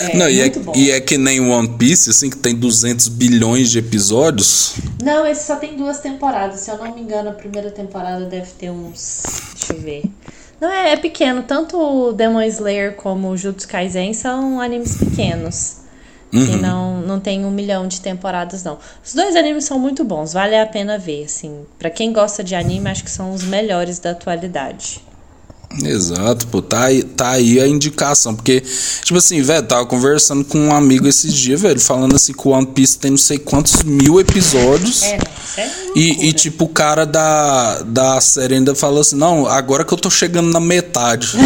É, 0.00 0.16
Não, 0.16 0.28
e, 0.28 0.40
é, 0.40 0.52
e 0.74 0.90
é 0.90 1.00
que 1.00 1.16
nem 1.16 1.40
One 1.40 1.68
Piece, 1.76 2.10
assim, 2.10 2.30
que 2.30 2.36
tem 2.36 2.54
200 2.54 3.08
bilhões 3.08 3.70
de 3.70 3.78
episódios. 3.78 4.74
Não, 5.02 5.26
esse 5.26 5.46
só 5.46 5.56
tem 5.56 5.76
duas 5.76 5.98
temporadas. 6.00 6.60
Se 6.60 6.70
eu 6.70 6.78
não 6.78 6.94
me 6.94 7.00
engano, 7.00 7.30
a 7.30 7.32
primeira 7.32 7.70
temporada 7.70 8.26
deve 8.26 8.50
ter 8.52 8.70
uns. 8.70 9.22
Deixa 9.54 9.72
eu 9.72 9.80
ver. 9.80 10.02
Não, 10.60 10.70
é, 10.70 10.92
é 10.92 10.96
pequeno. 10.96 11.42
Tanto 11.42 11.78
o 11.78 12.12
Demon 12.12 12.42
Slayer 12.42 12.94
como 12.96 13.28
o 13.28 13.36
Jutsu 13.36 13.68
Kaisen 13.68 14.12
são 14.14 14.60
animes 14.60 14.96
pequenos. 14.96 15.78
Que 16.30 16.38
Uhum. 16.38 16.56
não, 16.58 17.00
não 17.02 17.20
tem 17.20 17.44
um 17.44 17.50
milhão 17.50 17.86
de 17.86 18.00
temporadas, 18.00 18.64
não. 18.64 18.78
Os 19.04 19.14
dois 19.14 19.36
animes 19.36 19.64
são 19.64 19.78
muito 19.78 20.04
bons, 20.04 20.32
vale 20.32 20.56
a 20.58 20.66
pena 20.66 20.98
ver, 20.98 21.24
assim. 21.24 21.64
Pra 21.78 21.88
quem 21.88 22.12
gosta 22.12 22.42
de 22.42 22.54
anime, 22.54 22.90
acho 22.90 23.04
que 23.04 23.10
são 23.10 23.32
os 23.32 23.44
melhores 23.44 23.98
da 24.00 24.10
atualidade. 24.10 25.00
Exato, 25.84 26.46
pô, 26.46 26.62
tá 26.62 26.84
aí, 26.84 27.02
tá 27.02 27.30
aí 27.30 27.60
a 27.60 27.66
indicação. 27.66 28.34
Porque, 28.34 28.62
tipo 29.02 29.18
assim, 29.18 29.42
velho, 29.42 29.66
tava 29.66 29.84
conversando 29.86 30.44
com 30.44 30.58
um 30.58 30.74
amigo 30.74 31.06
esses 31.06 31.32
dias, 31.32 31.60
velho, 31.60 31.80
falando 31.80 32.16
assim 32.16 32.32
que 32.32 32.48
o 32.48 32.50
One 32.50 32.66
Piece 32.66 32.98
tem 32.98 33.10
não 33.10 33.18
sei 33.18 33.38
quantos 33.38 33.82
mil 33.82 34.18
episódios. 34.20 35.02
É, 35.02 35.18
é 35.58 35.70
E, 35.94 36.28
e, 36.28 36.32
tipo, 36.32 36.64
o 36.64 36.68
cara 36.68 37.04
da, 37.04 37.82
da 37.82 38.20
série 38.20 38.54
ainda 38.54 38.74
falou 38.74 39.00
assim: 39.00 39.16
Não, 39.16 39.46
agora 39.46 39.84
que 39.84 39.92
eu 39.92 39.98
tô 39.98 40.10
chegando 40.10 40.50
na 40.50 40.60
metade. 40.60 41.28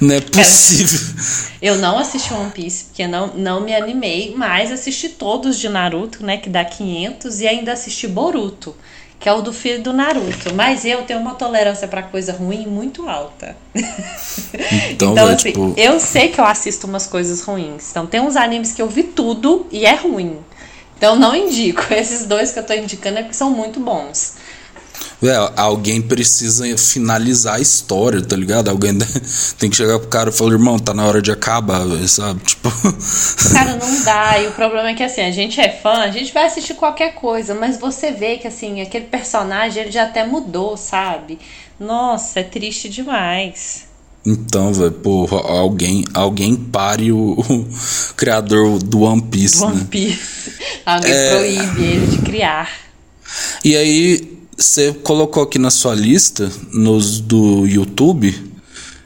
não 0.00 0.14
é 0.14 0.20
possível. 0.20 1.00
Eu 1.60 1.76
não 1.76 1.98
assisti 1.98 2.32
One 2.32 2.50
Piece 2.50 2.84
porque 2.84 3.06
não, 3.06 3.34
não 3.34 3.60
me 3.60 3.74
animei, 3.74 4.32
mas 4.36 4.70
assisti 4.70 5.08
todos 5.08 5.58
de 5.58 5.68
Naruto, 5.68 6.24
né, 6.24 6.36
que 6.36 6.48
dá 6.48 6.64
500, 6.64 7.40
e 7.40 7.48
ainda 7.48 7.72
assisti 7.72 8.06
Boruto, 8.06 8.74
que 9.20 9.28
é 9.28 9.32
o 9.32 9.40
do 9.42 9.52
filho 9.52 9.82
do 9.82 9.92
Naruto. 9.92 10.54
Mas 10.54 10.84
eu 10.84 11.02
tenho 11.02 11.18
uma 11.20 11.34
tolerância 11.34 11.88
pra 11.88 12.02
coisa 12.02 12.32
ruim 12.32 12.66
muito 12.66 13.08
alta. 13.08 13.56
Então, 13.74 15.12
Então, 15.12 15.14
velho, 15.14 15.28
assim, 15.30 15.48
tipo. 15.48 15.74
eu 15.76 15.98
sei 16.00 16.28
que 16.28 16.40
eu 16.40 16.44
assisto 16.44 16.86
umas 16.86 17.06
coisas 17.06 17.42
ruins. 17.42 17.90
Então, 17.90 18.06
tem 18.06 18.20
uns 18.20 18.36
animes 18.36 18.72
que 18.72 18.80
eu 18.82 18.88
vi 18.88 19.02
tudo 19.02 19.66
e 19.70 19.84
é 19.84 19.94
ruim. 19.94 20.38
Então, 20.96 21.16
não 21.16 21.34
indico. 21.34 21.82
Esses 21.94 22.26
dois 22.26 22.52
que 22.52 22.58
eu 22.58 22.66
tô 22.66 22.72
indicando 22.74 23.18
é 23.18 23.22
porque 23.22 23.34
são 23.36 23.50
muito 23.50 23.80
bons. 23.80 24.34
Velho, 25.20 25.50
alguém 25.56 26.00
precisa 26.00 26.64
finalizar 26.78 27.56
a 27.56 27.60
história, 27.60 28.22
tá 28.22 28.36
ligado? 28.36 28.68
Alguém 28.68 28.96
tem 29.58 29.68
que 29.68 29.76
chegar 29.76 29.98
pro 29.98 30.08
cara 30.08 30.30
e 30.30 30.32
falar, 30.32 30.52
irmão, 30.52 30.78
tá 30.78 30.94
na 30.94 31.04
hora 31.04 31.20
de 31.20 31.32
acabar, 31.32 31.84
velho, 31.84 32.06
sabe? 32.06 32.40
Tipo. 32.44 32.70
Cara, 33.52 33.74
não 33.76 34.04
dá. 34.04 34.38
E 34.40 34.46
o 34.46 34.52
problema 34.52 34.90
é 34.90 34.94
que, 34.94 35.02
assim, 35.02 35.22
a 35.22 35.32
gente 35.32 35.60
é 35.60 35.70
fã, 35.70 36.02
a 36.02 36.10
gente 36.10 36.32
vai 36.32 36.46
assistir 36.46 36.74
qualquer 36.74 37.14
coisa, 37.16 37.52
mas 37.52 37.78
você 37.80 38.12
vê 38.12 38.36
que, 38.36 38.46
assim, 38.46 38.80
aquele 38.80 39.06
personagem, 39.06 39.82
ele 39.82 39.90
já 39.90 40.04
até 40.04 40.24
mudou, 40.24 40.76
sabe? 40.76 41.38
Nossa, 41.80 42.38
é 42.40 42.42
triste 42.44 42.88
demais. 42.88 43.88
Então, 44.24 44.72
velho, 44.72 44.92
porra, 44.92 45.38
alguém, 45.38 46.04
alguém 46.14 46.54
pare 46.54 47.10
o, 47.10 47.32
o 47.40 47.68
criador 48.16 48.78
do 48.78 49.00
One 49.00 49.22
Piece, 49.22 49.64
One 49.64 49.76
né? 49.78 49.86
Piece. 49.90 50.52
Alguém 50.86 51.12
É. 51.12 51.30
proíbe 51.30 51.82
ele 51.82 52.06
de 52.06 52.18
criar. 52.18 52.70
E 53.64 53.76
aí, 53.76 54.37
você 54.58 54.92
colocou 54.92 55.42
aqui 55.42 55.58
na 55.58 55.70
sua 55.70 55.94
lista, 55.94 56.50
nos 56.72 57.20
do 57.20 57.64
YouTube, 57.66 58.34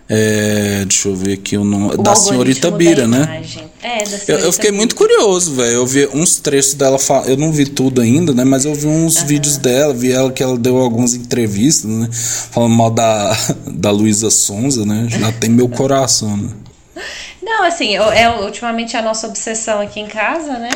é, 0.09 0.85
deixa 0.87 1.09
eu 1.09 1.17
ver 1.17 1.35
aqui 1.35 1.57
o 1.57 1.65
nome, 1.65 1.95
O 1.95 2.03
da 2.03 2.15
senhorita 2.15 2.71
Bira, 2.71 3.03
da 3.03 3.07
né? 3.09 3.43
É, 3.83 3.99
da 3.99 4.01
Eu, 4.03 4.07
senhorita 4.19 4.33
eu 4.47 4.53
fiquei 4.53 4.71
Bira. 4.71 4.77
muito 4.81 4.95
curioso, 4.97 5.55
velho. 5.55 5.73
Eu 5.73 5.87
vi 5.87 6.07
uns 6.13 6.37
trechos 6.37 6.75
dela, 6.75 6.99
fa- 6.99 7.25
eu 7.27 7.37
não 7.37 7.51
vi 7.53 7.67
tudo 7.67 8.01
ainda, 8.01 8.33
né? 8.35 8.45
Mas 8.45 8.65
eu 8.65 8.75
vi 8.75 8.87
uns 8.87 9.23
vídeos 9.23 9.57
dela, 9.57 9.93
vi 9.95 10.11
ela 10.13 10.31
que 10.31 10.43
ela 10.43 10.59
deu 10.59 10.77
algumas 10.79 11.15
entrevistas, 11.15 11.91
né? 11.91 12.09
Falando 12.51 12.75
mal 12.75 12.91
da, 12.91 13.37
da 13.73 13.91
Luísa 13.91 14.31
Sonza, 14.31 14.85
né? 14.85 15.07
Já 15.09 15.33
tem 15.33 15.51
meu 15.51 15.69
coração, 15.69 16.37
né? 16.37 16.49
Não, 17.43 17.65
assim, 17.65 17.95
eu- 17.95 18.11
é 18.13 18.29
ultimamente 18.41 18.97
a 18.97 19.03
nossa 19.03 19.27
obsessão 19.27 19.81
aqui 19.81 19.99
em 20.01 20.07
casa, 20.07 20.59
né? 20.59 20.71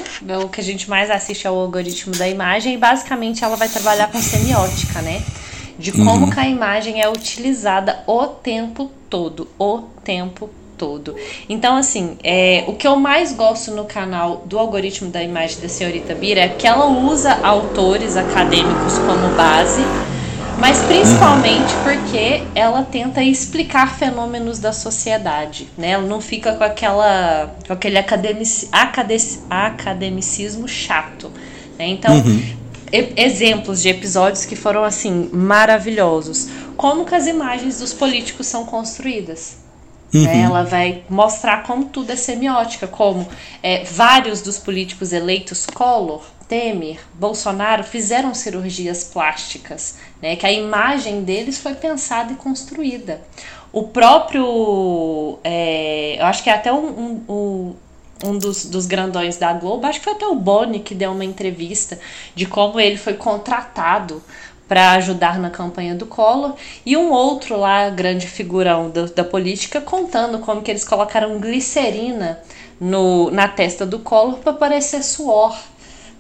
O 0.45 0.49
que 0.49 0.61
a 0.61 0.65
gente 0.65 0.91
mais 0.91 1.11
assiste 1.11 1.47
é 1.47 1.51
o 1.51 1.55
algoritmo 1.55 2.13
da 2.17 2.29
imagem 2.29 2.75
e 2.75 2.77
basicamente 2.77 3.45
ela 3.45 3.57
vai 3.57 3.69
trabalhar 3.69 4.11
com 4.11 4.19
semiótica, 4.21 5.01
né? 5.01 5.23
De 5.79 5.93
como 5.93 6.31
que 6.33 6.41
a 6.41 6.49
imagem 6.49 7.01
é 7.03 7.09
utilizada 7.09 8.03
o 8.07 8.27
tempo 8.27 8.91
todo, 9.09 9.47
o 9.59 9.83
tempo 10.03 10.51
todo. 10.77 11.15
Então, 11.49 11.77
assim, 11.77 12.19
é, 12.25 12.65
o 12.67 12.75
que 12.75 12.87
eu 12.87 12.97
mais 12.97 13.33
gosto 13.33 13.71
no 13.71 13.85
canal 13.85 14.43
do 14.47 14.59
algoritmo 14.59 15.11
da 15.11 15.23
imagem 15.23 15.61
da 15.61 15.69
senhorita 15.69 16.15
Bira 16.15 16.41
é 16.41 16.49
que 16.49 16.67
ela 16.67 16.87
usa 16.87 17.39
autores 17.43 18.17
acadêmicos 18.17 18.99
como 18.99 19.35
base 19.37 19.83
mas 20.59 20.79
principalmente 20.85 21.73
porque 21.83 22.43
ela 22.55 22.83
tenta 22.83 23.23
explicar 23.23 23.97
fenômenos 23.99 24.59
da 24.59 24.73
sociedade, 24.73 25.69
né? 25.77 25.91
Ela 25.91 26.07
não 26.07 26.21
fica 26.21 26.55
com 26.55 26.65
aquela 26.65 27.55
com 27.67 27.73
aquele 27.73 27.99
academici, 27.99 28.69
acadec- 28.73 29.41
academicismo 29.51 30.67
chato, 30.67 31.31
né? 31.79 31.87
Então, 31.89 32.15
e- 32.93 33.13
exemplos 33.17 33.83
de 33.83 33.89
episódios 33.89 34.45
que 34.45 34.57
foram 34.57 34.83
assim 34.85 35.29
maravilhosos, 35.33 36.49
como 36.77 37.05
que 37.05 37.15
as 37.15 37.27
imagens 37.27 37.79
dos 37.81 37.93
políticos 37.93 38.47
são 38.47 38.65
construídas. 38.65 39.59
né? 40.25 40.43
Ela 40.43 40.63
vai 40.63 41.03
mostrar 41.11 41.65
como 41.65 41.87
tudo 41.87 42.11
é 42.13 42.17
semiótica, 42.17 42.87
como 42.87 43.27
é, 43.63 43.83
vários 43.85 44.41
dos 44.41 44.57
políticos 44.57 45.13
eleitos, 45.13 45.67
Collor, 45.67 46.23
Temer, 46.49 47.01
Bolsonaro, 47.15 47.83
fizeram 47.83 48.33
cirurgias 48.35 49.05
plásticas, 49.05 49.97
né? 50.23 50.37
que 50.37 50.47
a 50.47 50.53
imagem 50.53 51.23
deles 51.25 51.59
foi 51.59 51.75
pensada 51.75 52.33
e 52.33 52.37
construída. 52.37 53.21
O 53.73 53.85
próprio, 53.89 55.39
é, 55.45 56.17
eu 56.19 56.25
acho 56.27 56.43
que 56.43 56.49
é 56.49 56.55
até 56.55 56.73
um, 56.73 57.23
um, 57.29 57.75
um- 58.25 58.39
dos, 58.39 58.65
dos 58.67 58.87
grandões 58.87 59.37
da 59.37 59.53
Globo, 59.53 59.87
acho 59.87 59.99
que 59.99 60.05
foi 60.05 60.15
até 60.15 60.27
o 60.27 60.35
Boni 60.35 60.81
que 60.81 60.95
deu 60.95 61.13
uma 61.13 61.25
entrevista 61.25 61.99
de 62.35 62.47
como 62.47 62.81
ele 62.81 62.97
foi 62.97 63.15
contratado 63.15 64.23
para 64.69 64.93
ajudar 64.93 65.39
na 65.39 65.49
campanha 65.51 65.95
do 65.95 66.07
Collor, 66.07 66.55
e 66.85 66.97
um 66.97 67.13
outro 67.13 67.57
lá, 67.57 67.89
grande 67.89 68.27
figurão 68.27 68.91
da, 68.91 69.05
da 69.05 69.23
política, 69.25 69.81
contando 69.81 70.41
como 70.41 70.61
que 70.63 70.71
eles 70.71 70.85
colocaram 70.85 71.39
glicerina 71.39 72.41
no, 72.81 73.31
na 73.31 73.47
testa 73.47 73.87
do 73.87 74.01
Collor 74.01 74.39
para 74.39 74.53
parecer 74.53 75.05
suor, 75.05 75.57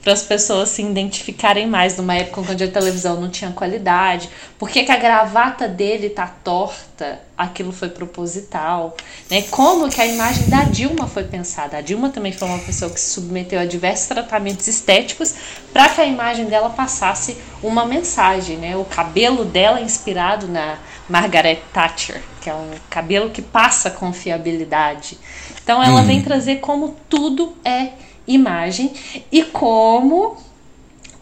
para 0.06 0.12
as 0.12 0.22
pessoas 0.22 0.68
se 0.68 0.82
identificarem 0.82 1.66
mais 1.66 1.96
numa 1.96 2.14
época 2.14 2.52
onde 2.52 2.62
a 2.62 2.68
televisão 2.70 3.20
não 3.20 3.28
tinha 3.28 3.50
qualidade, 3.50 4.30
por 4.56 4.70
que 4.70 4.84
que 4.84 4.92
a 4.92 4.96
gravata 4.96 5.66
dele 5.66 6.10
tá 6.10 6.28
torta, 6.44 7.18
aquilo 7.36 7.72
foi 7.72 7.88
proposital, 7.88 8.96
né? 9.28 9.42
Como 9.50 9.90
que 9.90 10.00
a 10.00 10.06
imagem 10.06 10.48
da 10.48 10.62
Dilma 10.62 11.08
foi 11.08 11.24
pensada? 11.24 11.78
A 11.78 11.80
Dilma 11.80 12.10
também 12.10 12.30
foi 12.30 12.46
uma 12.46 12.60
pessoa 12.60 12.88
que 12.88 13.00
se 13.00 13.14
submeteu 13.14 13.58
a 13.58 13.64
diversos 13.66 14.06
tratamentos 14.06 14.68
estéticos 14.68 15.34
para 15.72 15.88
que 15.88 16.00
a 16.00 16.06
imagem 16.06 16.44
dela 16.46 16.70
passasse 16.70 17.36
uma 17.60 17.84
mensagem, 17.84 18.58
né? 18.58 18.76
O 18.76 18.84
cabelo 18.84 19.44
dela 19.44 19.80
inspirado 19.80 20.46
na 20.46 20.78
Margaret 21.08 21.58
Thatcher, 21.72 22.22
que 22.40 22.48
é 22.48 22.54
um 22.54 22.70
cabelo 22.88 23.30
que 23.30 23.42
passa 23.42 23.90
confiabilidade. 23.90 25.18
Então 25.64 25.82
ela 25.82 25.98
Uhum. 26.00 26.06
vem 26.06 26.22
trazer 26.22 26.60
como 26.60 26.94
tudo 27.08 27.56
é 27.64 27.88
imagem 28.26 28.92
e 29.30 29.42
como 29.44 30.36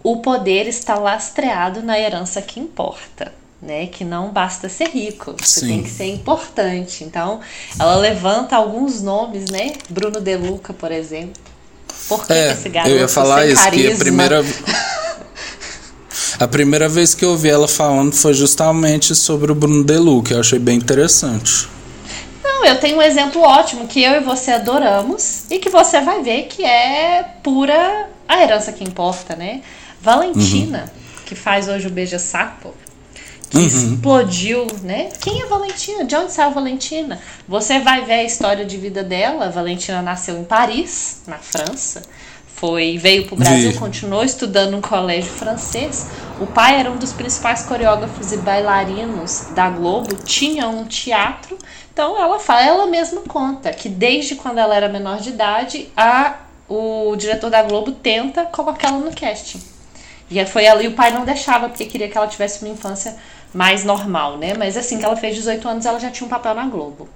o 0.03 0.19
poder 0.19 0.67
está 0.67 0.97
lastreado 0.97 1.83
na 1.83 1.99
herança 1.99 2.43
que 2.43 2.61
importa. 2.61 3.33
Né, 3.63 3.87
que 3.87 4.05
não 4.05 4.29
basta 4.29 4.69
ser 4.69 4.91
rico, 4.91 5.35
você 5.41 5.61
Sim. 5.61 5.69
tem 5.69 5.83
que 5.83 5.89
ser 5.89 6.05
importante. 6.05 7.03
Então, 7.03 7.41
ela 7.81 7.97
levanta 7.97 8.57
alguns 8.57 9.01
nomes, 9.01 9.49
né? 9.51 9.73
Bruno 9.89 10.21
De 10.21 10.37
Luca, 10.37 10.75
por 10.75 10.93
exemplo. 10.93 11.41
Por 12.07 12.27
que, 12.27 12.27
que 12.27 12.33
É, 12.35 12.53
esse 12.53 12.69
garoto 12.69 12.91
eu 12.95 12.99
ia 12.99 13.09
falar 13.09 13.47
isso, 13.47 13.71
que 13.71 13.91
a 13.91 13.97
primeira. 13.97 14.45
A 16.39 16.49
primeira 16.49 16.89
vez 16.89 17.15
que 17.15 17.25
eu 17.25 17.31
ouvi 17.31 17.49
ela 17.49 17.69
falando 17.69 18.13
foi 18.13 18.35
justamente 18.35 19.15
sobre 19.15 19.53
o 19.53 19.55
Bruno 19.55 19.85
Delu, 19.85 20.23
que 20.23 20.35
eu 20.35 20.41
achei 20.41 20.59
bem 20.59 20.77
interessante. 20.77 21.69
Não, 22.65 22.71
eu 22.71 22.81
tenho 22.81 22.97
um 22.97 23.03
exemplo 23.03 23.43
ótimo 23.43 23.87
que 23.87 24.03
eu 24.03 24.15
e 24.15 24.21
você 24.21 24.53
adoramos 24.53 25.45
e 25.51 25.59
que 25.59 25.69
você 25.69 26.01
vai 26.01 26.23
ver 26.23 26.45
que 26.45 26.65
é 26.65 27.23
pura 27.43 28.09
a 28.27 28.43
herança 28.43 28.73
que 28.73 28.83
importa, 28.83 29.37
né? 29.37 29.61
Valentina, 30.01 30.91
que 31.27 31.35
faz 31.35 31.69
hoje 31.69 31.89
o 31.89 31.91
Beija-Sapo, 31.91 32.75
que 33.51 33.59
explodiu, 33.59 34.67
né? 34.83 35.11
Quem 35.21 35.43
é 35.43 35.47
Valentina? 35.47 36.07
De 36.07 36.17
onde 36.17 36.33
saiu 36.33 36.53
Valentina? 36.53 37.21
Você 37.47 37.81
vai 37.81 38.03
ver 38.03 38.15
a 38.15 38.25
história 38.25 38.65
de 38.65 38.79
vida 38.79 39.03
dela. 39.03 39.51
Valentina 39.51 40.01
nasceu 40.01 40.39
em 40.39 40.45
Paris, 40.45 41.21
na 41.27 41.37
França. 41.37 42.01
Foi, 42.55 42.97
veio 42.97 43.27
para 43.27 43.35
o 43.35 43.37
Brasil, 43.37 43.73
Vi. 43.73 43.79
continuou 43.79 44.25
estudando 44.25 44.71
no 44.71 44.81
colégio 44.81 45.31
francês. 45.31 46.07
O 46.41 46.47
pai 46.47 46.81
era 46.81 46.91
um 46.91 46.97
dos 46.97 47.13
principais 47.13 47.63
coreógrafos 47.63 48.33
e 48.33 48.39
bailarinos 48.39 49.49
da 49.55 49.69
Globo, 49.69 50.15
tinha 50.25 50.67
um 50.67 50.87
teatro. 50.87 51.59
Então 51.95 52.21
ela 52.21 52.41
fala, 52.41 52.63
ela 52.67 52.87
mesma 52.89 53.21
conta 53.23 53.73
que 53.73 53.89
desde 53.89 54.35
quando 54.35 54.59
ela 54.59 54.75
era 54.75 54.89
menor 54.89 55.21
de 55.21 55.31
idade, 55.31 55.89
a, 55.97 56.41
o 56.69 57.15
diretor 57.17 57.51
da 57.51 57.63
Globo 57.63 57.93
tenta 57.93 58.45
colocar 58.45 58.89
ela 58.89 58.99
no 58.99 59.15
casting. 59.15 59.63
E 60.29 60.41
aí 60.41 60.47
foi 60.47 60.67
ali, 60.67 60.89
o 60.89 60.95
pai 60.95 61.13
não 61.13 61.25
deixava, 61.25 61.69
porque 61.69 61.85
queria 61.85 62.09
que 62.09 62.19
ela 62.19 62.27
tivesse 62.27 62.65
uma 62.65 62.75
infância 62.75 63.17
mais 63.55 63.85
normal, 63.85 64.37
né? 64.37 64.55
Mas 64.59 64.77
assim 64.77 64.99
que 64.99 65.05
ela 65.05 65.17
fez 65.17 65.37
18 65.37 65.69
anos, 65.69 65.87
ela 65.87 66.01
já 66.01 66.11
tinha 66.11 66.27
um 66.27 66.31
papel 66.31 66.55
na 66.55 66.67
Globo. 66.67 67.09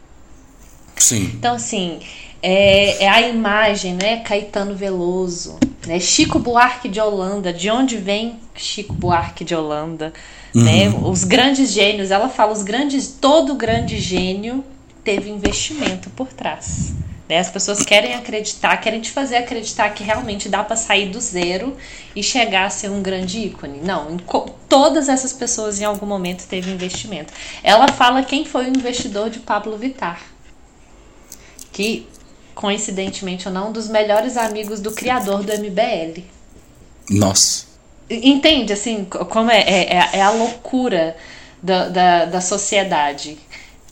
Sim. 0.97 1.33
Então, 1.35 1.57
assim, 1.57 1.99
é, 2.41 3.03
é 3.03 3.09
a 3.09 3.21
imagem, 3.23 3.95
né? 3.95 4.19
Caetano 4.19 4.77
Veloso, 4.77 5.59
né? 5.89 5.99
Chico 5.99 6.39
Buarque 6.39 6.89
de 6.89 7.01
Holanda. 7.01 7.53
De 7.53 7.69
onde 7.69 7.97
vem 7.97 8.39
Chico 8.55 8.93
Buarque 8.93 9.45
de 9.45 9.57
Holanda? 9.57 10.13
Né? 10.55 10.89
Os 10.89 11.25
grandes 11.25 11.71
gênios, 11.71 12.11
ela 12.11 12.29
fala, 12.29 12.53
os 12.53 12.63
grandes, 12.63 13.09
todo 13.09 13.55
grande 13.55 13.99
gênio 13.99 14.65
teve 15.05 15.31
investimento 15.31 16.11
por 16.11 16.29
trás. 16.29 16.93
Né? 17.29 17.39
As 17.39 17.51
pessoas 17.51 17.85
querem 17.85 18.15
acreditar, 18.15 18.77
querem 18.79 19.01
te 19.01 19.11
fazer 19.11 19.37
acreditar 19.37 19.91
que 19.91 20.03
realmente 20.03 20.49
dá 20.49 20.65
para 20.65 20.77
sair 20.77 21.11
do 21.11 21.21
zero 21.21 21.77
e 22.17 22.23
chegar 22.23 22.67
a 22.67 22.71
ser 22.71 22.91
um 22.91 23.03
grande 23.03 23.39
ícone. 23.39 23.81
Não, 23.83 24.17
todas 24.69 25.09
essas 25.09 25.33
pessoas 25.33 25.81
em 25.81 25.85
algum 25.85 26.07
momento 26.07 26.47
teve 26.47 26.71
investimento. 26.71 27.33
Ela 27.63 27.89
fala 27.89 28.23
quem 28.23 28.45
foi 28.45 28.67
o 28.67 28.77
investidor 28.77 29.29
de 29.31 29.41
Pablo 29.41 29.77
Vittar 29.77 30.21
que, 31.79 32.09
coincidentemente 32.57 33.47
ou 33.47 33.55
não, 33.55 33.69
um 33.69 33.73
dos 33.73 33.87
melhores 33.87 34.37
amigos 34.37 34.81
do 34.81 34.91
criador 34.91 35.45
do 35.45 35.53
MBL. 35.53 36.25
Nossa. 37.09 37.68
Entende, 38.11 38.73
assim, 38.73 39.05
co- 39.05 39.25
como 39.27 39.51
é, 39.51 39.61
é, 39.61 39.95
é- 39.97 40.11
é 40.15 40.23
a 40.23 40.31
loucura 40.31 41.17
da, 41.63 41.89
da, 41.89 42.25
da 42.27 42.41
sociedade. 42.41 43.39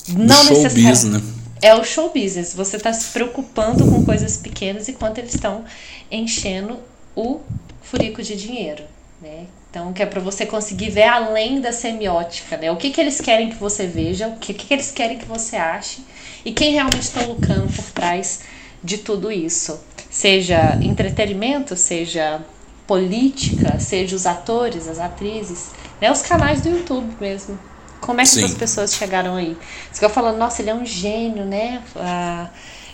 Não 0.09 0.45
necessariamente. 0.45 0.83
business. 0.91 1.23
É 1.63 1.75
o 1.75 1.85
show 1.85 2.11
business. 2.13 2.55
Você 2.55 2.77
está 2.77 2.93
se 2.93 3.13
preocupando 3.13 3.87
com 3.87 4.03
coisas 4.03 4.37
pequenas 4.37 4.89
enquanto 4.89 5.19
eles 5.19 5.35
estão 5.35 5.65
enchendo 6.11 6.79
o 7.15 7.41
furico 7.83 8.23
de 8.23 8.37
dinheiro, 8.37 8.85
né? 9.21 9.47
Então, 9.71 9.93
que 9.93 10.03
é 10.03 10.07
para 10.07 10.21
você 10.21 10.47
conseguir 10.47 10.91
ver 10.91 11.03
além 11.05 11.61
da 11.61 11.73
semiótica, 11.73 12.57
né? 12.57 12.71
O 12.71 12.77
que, 12.77 12.91
que 12.91 13.01
eles 13.01 13.21
querem 13.21 13.51
que 13.51 13.57
você 13.57 13.87
veja, 13.87 14.29
o 14.29 14.37
que, 14.37 14.55
que 14.55 14.73
eles 14.73 14.91
querem 14.91 15.19
que 15.19 15.27
você 15.27 15.57
ache 15.57 16.03
e 16.45 16.53
quem 16.53 16.73
realmente 16.73 17.03
está 17.03 17.23
lucrando 17.23 17.69
por 17.73 17.85
trás 17.91 18.41
de 18.83 18.99
tudo 18.99 19.31
isso. 19.31 19.79
Seja 20.11 20.79
entretenimento, 20.81 21.77
seja 21.77 22.41
política, 22.87 23.79
seja 23.81 24.15
os 24.17 24.27
atores, 24.27 24.89
as 24.89 24.99
atrizes, 24.99 25.71
né? 26.01 26.11
Os 26.11 26.23
canais 26.23 26.61
do 26.61 26.69
YouTube 26.69 27.17
mesmo. 27.21 27.59
Como 28.01 28.21
é 28.21 28.25
que 28.25 28.31
Sim. 28.31 28.45
essas 28.45 28.57
pessoas 28.57 28.95
chegaram 28.95 29.35
aí? 29.37 29.57
Você 29.91 29.95
fica 29.95 30.09
falando, 30.09 30.37
nossa, 30.37 30.63
ele 30.63 30.71
é 30.71 30.75
um 30.75 30.85
gênio, 30.87 31.45
né? 31.45 31.83
Ah, 31.97 32.49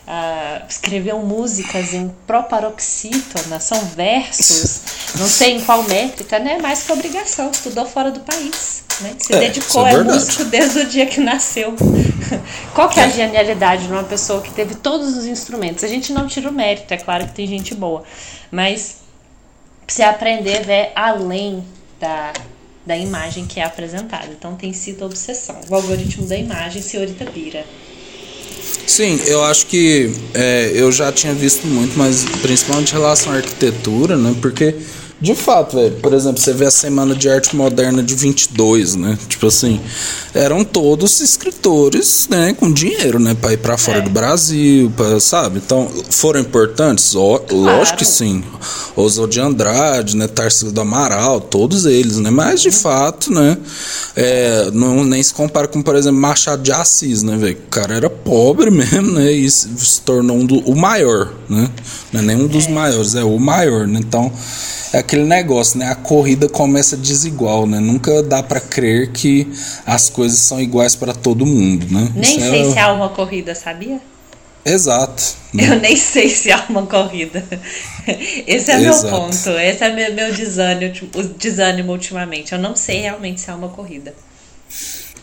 ah, 0.06 0.62
escreveu 0.68 1.18
músicas 1.18 1.92
em 1.94 2.08
proparoxítona, 2.26 3.60
são 3.60 3.78
versos, 3.86 4.80
não 5.18 5.26
sei 5.26 5.56
em 5.56 5.60
qual 5.60 5.82
métrica, 5.84 6.38
né? 6.38 6.58
Mais 6.58 6.82
que 6.82 6.92
obrigação, 6.92 7.50
estudou 7.50 7.84
fora 7.84 8.10
do 8.10 8.20
país, 8.20 8.84
né? 9.00 9.14
Se 9.18 9.34
É, 9.34 9.38
dedicou, 9.40 9.86
é 9.86 9.92
é, 9.94 10.02
músico 10.02 10.44
desde 10.44 10.80
o 10.80 10.86
dia 10.86 11.06
que 11.06 11.20
nasceu. 11.20 11.74
Qual 12.74 12.88
que 12.88 12.98
é 12.98 13.04
a 13.04 13.06
É. 13.06 13.10
genialidade 13.10 13.86
de 13.86 13.92
uma 13.92 14.04
pessoa 14.04 14.40
que 14.40 14.50
teve 14.52 14.74
todos 14.74 15.16
os 15.16 15.26
instrumentos? 15.26 15.84
A 15.84 15.88
gente 15.88 16.12
não 16.12 16.26
tira 16.26 16.48
o 16.48 16.52
mérito, 16.52 16.92
é 16.94 16.96
claro 16.96 17.26
que 17.26 17.34
tem 17.34 17.46
gente 17.46 17.74
boa, 17.74 18.02
mas 18.50 19.01
você 19.86 20.02
aprender 20.02 20.58
a 20.58 20.62
ver 20.62 20.92
além 20.94 21.64
da, 22.00 22.32
da 22.86 22.96
imagem 22.96 23.46
que 23.46 23.60
é 23.60 23.64
apresentada. 23.64 24.28
Então 24.28 24.54
tem 24.56 24.72
sido 24.72 25.04
obsessão. 25.04 25.60
O 25.68 25.74
algoritmo 25.74 26.26
da 26.26 26.36
imagem, 26.36 26.82
senhorita 26.82 27.24
Bira. 27.24 27.64
Sim, 28.86 29.20
eu 29.26 29.44
acho 29.44 29.66
que 29.66 30.12
é, 30.34 30.70
eu 30.74 30.90
já 30.90 31.12
tinha 31.12 31.32
visto 31.32 31.66
muito, 31.66 31.96
mas 31.96 32.24
principalmente 32.42 32.90
em 32.90 32.98
relação 32.98 33.32
à 33.32 33.36
arquitetura, 33.36 34.16
né? 34.16 34.34
Porque, 34.40 34.74
de 35.22 35.36
fato, 35.36 35.76
velho, 35.76 35.94
por 36.02 36.12
exemplo, 36.12 36.40
você 36.40 36.52
vê 36.52 36.66
a 36.66 36.70
Semana 36.70 37.14
de 37.14 37.28
Arte 37.30 37.54
Moderna 37.54 38.02
de 38.02 38.12
22, 38.14 38.96
né? 38.96 39.16
Tipo 39.28 39.46
assim, 39.46 39.80
eram 40.34 40.64
todos 40.64 41.20
escritores, 41.20 42.26
né? 42.28 42.54
Com 42.58 42.72
dinheiro, 42.72 43.20
né? 43.20 43.34
Pra 43.40 43.52
ir 43.52 43.58
pra 43.58 43.78
fora 43.78 43.98
É. 43.98 44.00
do 44.00 44.10
Brasil, 44.10 44.92
pra, 44.96 45.20
sabe? 45.20 45.62
Então, 45.64 45.88
foram 46.10 46.40
importantes? 46.40 47.14
Ó, 47.14 47.40
Lógico 47.50 47.98
que 47.98 48.04
sim. 48.04 48.42
Oswald 48.96 49.32
de 49.32 49.40
Andrade, 49.40 50.16
né? 50.16 50.26
Tarcísio 50.26 50.72
do 50.72 50.80
Amaral, 50.80 51.40
todos 51.40 51.86
eles, 51.86 52.18
né? 52.18 52.28
Mas, 52.30 52.60
de 52.60 52.72
fato, 52.72 53.32
né? 53.32 53.56
É, 54.16 54.70
não, 54.72 55.04
nem 55.04 55.22
se 55.22 55.32
compara 55.32 55.68
com, 55.68 55.80
por 55.82 55.94
exemplo, 55.94 56.20
Machado 56.20 56.62
de 56.62 56.72
Assis, 56.72 57.22
né, 57.22 57.36
velho? 57.36 57.56
O 57.64 57.70
cara 57.70 57.94
era 57.94 58.10
pobre 58.10 58.70
mesmo, 58.72 59.12
né? 59.12 59.30
E 59.30 59.48
se, 59.48 59.68
se 59.78 60.00
tornou 60.00 60.36
um 60.36 60.44
do, 60.44 60.58
o 60.68 60.74
maior, 60.74 61.32
né? 61.48 61.70
Não 62.12 62.20
é 62.20 62.24
nem 62.24 62.36
um 62.36 62.48
dos 62.48 62.66
maiores, 62.66 63.14
é 63.14 63.22
o 63.22 63.38
maior, 63.38 63.86
né? 63.86 64.00
Então, 64.00 64.32
é 64.92 64.98
aquele 64.98 65.24
negócio, 65.24 65.78
né? 65.78 65.86
A 65.90 65.94
corrida 65.94 66.48
começa 66.48 66.96
desigual, 66.96 67.66
né? 67.66 67.80
Nunca 67.80 68.22
dá 68.22 68.42
pra 68.42 68.60
crer 68.60 69.10
que 69.12 69.48
as 69.86 70.08
coisas 70.10 70.38
são 70.38 70.60
iguais 70.60 70.94
pra 70.94 71.12
todo 71.12 71.46
mundo, 71.46 71.86
né? 71.90 72.10
Nem 72.14 72.36
Isso 72.38 72.40
sei 72.50 72.60
é- 72.62 72.70
se 72.72 72.78
há 72.78 72.92
uma 72.92 73.08
corrida, 73.08 73.54
sabia? 73.54 74.00
Exato. 74.64 75.22
né? 75.52 75.66
Eu 75.68 75.80
nem 75.80 75.96
sei 75.96 76.28
se 76.28 76.52
há 76.52 76.64
uma 76.68 76.86
corrida. 76.86 77.44
Esse 78.46 78.70
é 78.70 78.78
meu 78.78 78.90
Exato. 78.90 79.10
ponto. 79.10 79.50
Esse 79.58 79.84
é 79.84 79.92
meu, 79.92 80.14
meu 80.14 80.32
desânimo, 80.32 80.92
o 81.16 81.22
desânimo 81.24 81.92
ultimamente. 81.92 82.52
Eu 82.52 82.58
não 82.58 82.76
sei 82.76 83.00
realmente 83.00 83.40
se 83.40 83.50
há 83.50 83.56
uma 83.56 83.68
corrida. 83.68 84.14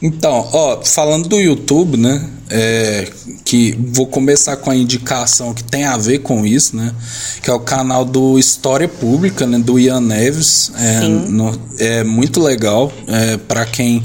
Então, 0.01 0.47
ó, 0.53 0.81
falando 0.83 1.27
do 1.27 1.39
YouTube, 1.39 1.97
né? 1.97 2.29
É, 2.51 3.07
que 3.45 3.77
vou 3.91 4.07
começar 4.07 4.55
com 4.57 4.71
a 4.71 4.75
indicação 4.75 5.53
que 5.53 5.63
tem 5.63 5.83
a 5.83 5.97
ver 5.97 6.19
com 6.19 6.45
isso, 6.45 6.75
né? 6.75 6.93
Que 7.43 7.49
é 7.49 7.53
o 7.53 7.59
canal 7.59 8.03
do 8.05 8.39
História 8.39 8.87
Pública, 8.87 9.45
né? 9.45 9.59
Do 9.59 9.77
Ian 9.77 10.01
Neves. 10.01 10.71
É, 10.75 10.99
no- 11.07 11.59
é 11.77 12.03
muito 12.03 12.39
legal 12.41 12.91
é, 13.07 13.37
para 13.37 13.65
quem. 13.65 14.03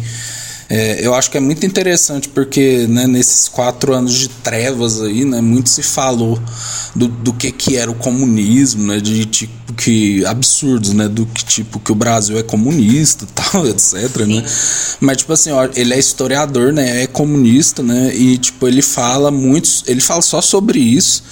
É, 0.69 1.07
eu 1.07 1.15
acho 1.15 1.31
que 1.31 1.37
é 1.37 1.41
muito 1.41 1.67
interessante 1.67 2.29
porque 2.29 2.87
né, 2.89 3.07
nesses 3.07 3.49
quatro 3.49 3.93
anos 3.93 4.15
de 4.15 4.29
trevas 4.29 5.01
aí, 5.01 5.25
né, 5.25 5.41
muito 5.41 5.69
se 5.69 5.83
falou 5.83 6.41
do, 6.95 7.09
do 7.09 7.33
que, 7.33 7.53
que 7.53 7.77
era 7.77 7.91
o 7.91 7.95
comunismo, 7.95 8.87
né, 8.87 9.01
de 9.01 9.27
tipo 9.27 9.73
que 9.75 10.25
absurdos, 10.25 10.93
né, 10.93 11.09
do 11.09 11.27
que 11.27 11.45
tipo 11.45 11.81
que 11.81 11.93
o 11.93 11.95
Brasil 11.95 12.39
é 12.39 12.43
comunista, 12.43 13.25
e 13.25 13.29
tal, 13.35 13.67
etc, 13.67 14.27
né? 14.27 14.45
Mas 15.01 15.19
tipo 15.19 15.33
assim, 15.33 15.51
ó, 15.51 15.69
ele 15.75 15.93
é 15.93 15.99
historiador, 15.99 16.73
né, 16.73 17.03
é 17.03 17.07
comunista, 17.07 17.83
né, 17.83 18.15
e 18.15 18.39
tipo 18.39 18.67
ele 18.67 18.83
fala 18.83 19.31
muitos, 19.31 19.85
ele 19.87 20.01
fala 20.01 20.23
só 20.23 20.41
sobre 20.41 20.79
isso, 20.79 21.23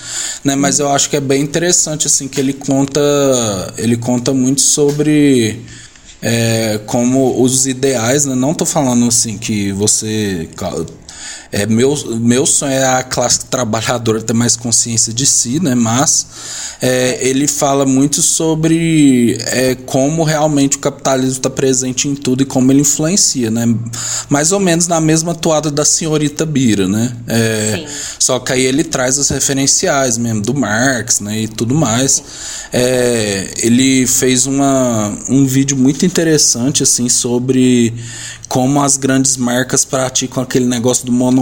né, 0.45 0.55
mas 0.55 0.79
eu 0.79 0.91
acho 0.91 1.09
que 1.09 1.17
é 1.17 1.21
bem 1.21 1.43
interessante 1.43 2.07
assim 2.07 2.29
que 2.29 2.41
ele 2.41 2.53
conta, 2.53 3.01
ele 3.79 3.97
conta 3.97 4.33
muito 4.35 4.61
sobre 4.61 5.61
é, 6.23 6.81
como 6.87 7.43
os 7.43 7.67
ideais, 7.67 8.25
né? 8.25 8.35
Não 8.35 8.55
tô 8.55 8.65
falando 8.65 9.07
assim 9.07 9.37
que 9.37 9.73
você 9.73 10.49
é 11.53 11.67
meu, 11.67 11.95
meu 12.19 12.47
sonho 12.47 12.73
é 12.73 12.83
a 12.83 13.03
classe 13.03 13.45
trabalhadora 13.45 14.23
ter 14.23 14.33
mais 14.33 14.57
consciência 14.57 15.13
de 15.13 15.27
si, 15.27 15.63
né? 15.63 15.75
Mas 15.75 16.27
é, 16.81 17.19
ele 17.29 17.47
fala 17.47 17.85
muito 17.85 18.23
sobre 18.23 19.37
é, 19.49 19.75
como 19.75 20.25
realmente 20.25 20.79
o 20.79 20.81
capitalismo 20.81 21.33
está 21.33 21.51
presente 21.51 22.09
em 22.09 22.15
tudo 22.15 22.43
e 22.43 22.47
como 22.47 22.73
ele 22.73 22.81
influencia, 22.81 23.51
né? 23.51 23.67
Mais 24.31 24.51
ou 24.51 24.59
menos 24.59 24.87
na 24.87 24.99
mesma 24.99 25.35
toada 25.35 25.71
da 25.71 25.85
senhorita 25.85 26.47
Bira, 26.47 26.89
né? 26.89 27.15
É, 27.29 27.87
só 28.19 28.41
que 28.41 28.55
aí 28.55 28.65
ele 28.65 28.83
traz 28.83 29.19
os 29.19 29.29
referenciais 29.29 30.17
mesmo 30.17 30.41
do 30.41 30.55
Marx, 30.55 31.21
né? 31.21 31.43
E 31.43 31.49
tudo 31.49 31.75
mais. 31.75 32.23
É, 32.73 33.51
ele 33.59 34.07
fez 34.07 34.47
uma, 34.47 35.15
um 35.29 35.45
vídeo 35.45 35.77
muito 35.77 36.07
interessante 36.07 36.83
assim 36.83 37.11
sobre 37.11 37.93
como 38.53 38.83
as 38.83 38.99
grandes 38.99 39.39
marcas 39.39 39.83
praticam 39.83 40.43
aquele 40.43 40.67
negócio 40.67 41.07
do 41.07 41.13
monopólio, 41.13 41.42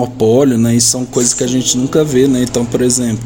né? 0.59 0.75
E 0.75 0.81
são 0.81 1.05
coisas 1.05 1.35
que 1.35 1.45
a 1.45 1.47
gente 1.47 1.77
nunca 1.77 2.05
vê, 2.05 2.27
né? 2.27 2.43
Então, 2.43 2.65
por 2.65 2.81
exemplo, 2.83 3.25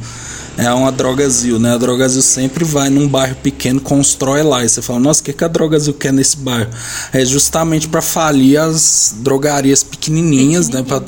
é 0.57 0.71
uma 0.73 0.93
Drogazil, 0.93 1.59
né? 1.59 1.75
A 1.75 1.79
Drogazil 1.79 2.23
sempre 2.23 2.65
vai 2.65 2.89
num 2.89 3.09
bairro 3.09 3.37
pequeno, 3.37 3.81
constrói 3.81 4.43
lá. 4.43 4.65
E 4.65 4.69
você 4.69 4.81
fala, 4.81 5.01
nossa, 5.01 5.21
o 5.21 5.25
que, 5.25 5.33
que 5.33 5.45
a 5.45 5.49
Drogazil 5.49 5.95
quer 5.95 6.13
nesse 6.13 6.37
bairro? 6.37 6.71
É 7.13 7.25
justamente 7.25 7.89
para 7.89 8.01
falir 8.01 8.59
as 8.59 9.15
drogarias 9.19 9.83
pequenininhas, 9.83 10.69
né? 10.69 10.83
Pra... 10.83 11.03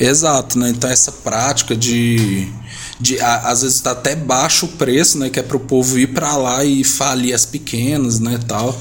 Exato, 0.00 0.58
né? 0.58 0.70
Então, 0.70 0.88
essa 0.88 1.12
prática 1.12 1.76
de 1.76 2.48
de 3.00 3.20
a, 3.20 3.50
às 3.50 3.62
vezes 3.62 3.80
tá 3.80 3.92
até 3.92 4.16
baixo 4.16 4.66
o 4.66 4.68
preço, 4.68 5.18
né, 5.18 5.30
que 5.30 5.38
é 5.38 5.42
para 5.42 5.56
o 5.56 5.60
povo 5.60 5.98
ir 5.98 6.08
para 6.08 6.36
lá 6.36 6.64
e 6.64 6.82
falir 6.82 7.34
as 7.34 7.44
pequenas, 7.44 8.18
né, 8.18 8.38
tal. 8.46 8.78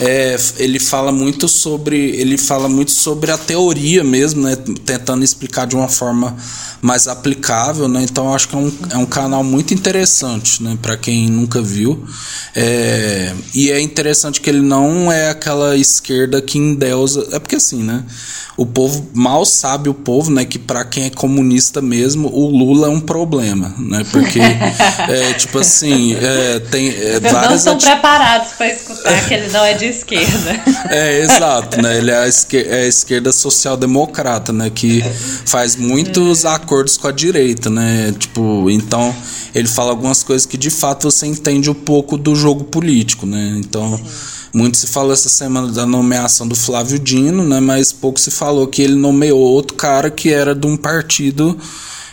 É, 0.00 0.36
ele 0.58 0.78
fala 0.78 1.12
muito 1.12 1.46
sobre 1.46 1.96
ele 2.16 2.36
fala 2.36 2.68
muito 2.68 2.90
sobre 2.90 3.30
a 3.30 3.38
teoria 3.38 4.02
mesmo, 4.02 4.42
né, 4.42 4.56
tentando 4.84 5.24
explicar 5.24 5.66
de 5.66 5.76
uma 5.76 5.88
forma 5.88 6.36
mais 6.80 7.06
aplicável, 7.06 7.86
né? 7.86 8.02
Então 8.02 8.34
acho 8.34 8.48
que 8.48 8.56
é 8.56 8.58
um, 8.58 8.72
é 8.90 8.96
um 8.98 9.06
canal 9.06 9.44
muito 9.44 9.72
interessante, 9.72 10.60
né, 10.62 10.76
para 10.82 10.96
quem 10.96 11.28
nunca 11.28 11.62
viu. 11.62 12.04
É, 12.56 13.32
e 13.54 13.70
é 13.70 13.80
interessante 13.80 14.40
que 14.40 14.50
ele 14.50 14.60
não 14.60 15.10
é 15.10 15.30
aquela 15.30 15.76
esquerda 15.76 16.42
que 16.42 16.58
endeusa, 16.58 17.28
é 17.30 17.38
porque 17.38 17.56
assim, 17.56 17.82
né? 17.82 18.04
O 18.56 18.66
povo 18.66 19.08
mal 19.14 19.46
sabe 19.46 19.88
o 19.88 19.94
povo, 19.94 20.30
né, 20.30 20.44
que 20.44 20.58
para 20.58 20.84
quem 20.84 21.04
é 21.04 21.10
comunista 21.10 21.80
mesmo, 21.80 22.28
o 22.28 22.48
Lula 22.48 22.88
é 22.88 22.90
um 22.90 23.00
problema, 23.00 23.51
né? 23.54 24.04
Porque 24.10 24.38
é, 24.40 25.32
tipo 25.34 25.58
assim, 25.58 26.14
é, 26.14 26.58
tem 26.70 26.88
é, 26.88 26.92
Vocês 26.92 27.22
não 27.22 27.30
várias 27.32 27.58
estão 27.60 27.74
ati- 27.74 27.84
preparados 27.86 28.52
para 28.52 28.66
escutar 28.68 29.28
que 29.28 29.34
ele 29.34 29.48
não 29.50 29.64
é 29.64 29.74
de 29.74 29.86
esquerda. 29.86 30.62
É, 30.90 31.20
exato, 31.20 31.80
né? 31.80 31.96
Ele 31.96 32.10
é 32.10 32.18
a, 32.18 32.28
esquer- 32.28 32.66
é 32.68 32.82
a 32.82 32.86
esquerda 32.86 33.32
social-democrata, 33.32 34.52
né? 34.52 34.70
Que 34.70 35.02
faz 35.46 35.76
muitos 35.76 36.44
acordos 36.44 36.96
com 36.96 37.08
a 37.08 37.12
direita, 37.12 37.70
né? 37.70 38.12
Tipo, 38.18 38.68
então 38.70 39.14
ele 39.54 39.68
fala 39.68 39.90
algumas 39.90 40.22
coisas 40.22 40.44
que 40.44 40.56
de 40.58 40.70
fato 40.70 41.10
você 41.10 41.26
entende 41.26 41.70
um 41.70 41.74
pouco 41.74 42.16
do 42.18 42.34
jogo 42.34 42.64
político, 42.64 43.26
né? 43.26 43.54
Então. 43.58 44.00
Muito 44.54 44.76
se 44.76 44.86
falou 44.86 45.14
essa 45.14 45.30
semana 45.30 45.72
da 45.72 45.86
nomeação 45.86 46.46
do 46.46 46.54
Flávio 46.54 46.98
Dino, 46.98 47.42
né? 47.42 47.58
Mas 47.58 47.90
pouco 47.90 48.20
se 48.20 48.30
falou 48.30 48.66
que 48.66 48.82
ele 48.82 48.94
nomeou 48.94 49.40
outro 49.40 49.74
cara 49.74 50.10
que 50.10 50.30
era 50.30 50.54
de 50.54 50.66
um 50.66 50.76
partido 50.76 51.58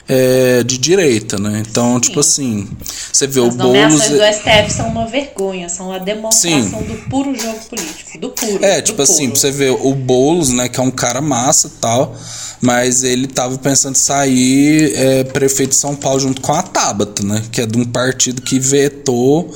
é, 0.09 0.63
de 0.63 0.79
direita, 0.79 1.37
né? 1.37 1.63
Então, 1.69 1.99
tipo 1.99 2.19
assim, 2.19 2.67
você 3.13 3.27
vê 3.27 3.39
As 3.39 3.53
o 3.53 3.57
Boulos. 3.57 4.09
do 4.09 4.17
STF 4.17 4.73
são 4.73 4.87
uma 4.87 5.05
vergonha, 5.05 5.69
são 5.69 5.91
a 5.93 5.99
demonstração 5.99 6.81
do 6.81 6.95
puro 7.09 7.39
jogo 7.39 7.59
político, 7.69 8.17
do 8.17 8.29
puro. 8.29 8.65
É, 8.65 8.81
do 8.81 8.85
tipo 8.85 9.01
assim, 9.03 9.27
puro. 9.27 9.31
pra 9.31 9.39
você 9.39 9.51
ver 9.51 9.69
o 9.69 9.93
Boulos, 9.93 10.49
né, 10.49 10.67
que 10.67 10.79
é 10.79 10.83
um 10.83 10.89
cara 10.89 11.21
massa 11.21 11.67
e 11.67 11.79
tal, 11.79 12.15
mas 12.59 13.03
ele 13.03 13.27
tava 13.27 13.55
pensando 13.59 13.95
em 13.95 13.99
sair 13.99 14.93
é, 14.95 15.23
prefeito 15.25 15.69
de 15.69 15.75
São 15.75 15.95
Paulo 15.95 16.19
junto 16.19 16.41
com 16.41 16.53
a 16.53 16.63
Tabata, 16.63 17.23
né, 17.23 17.43
que 17.51 17.61
é 17.61 17.67
de 17.67 17.77
um 17.77 17.85
partido 17.85 18.41
que 18.41 18.59
vetou 18.59 19.53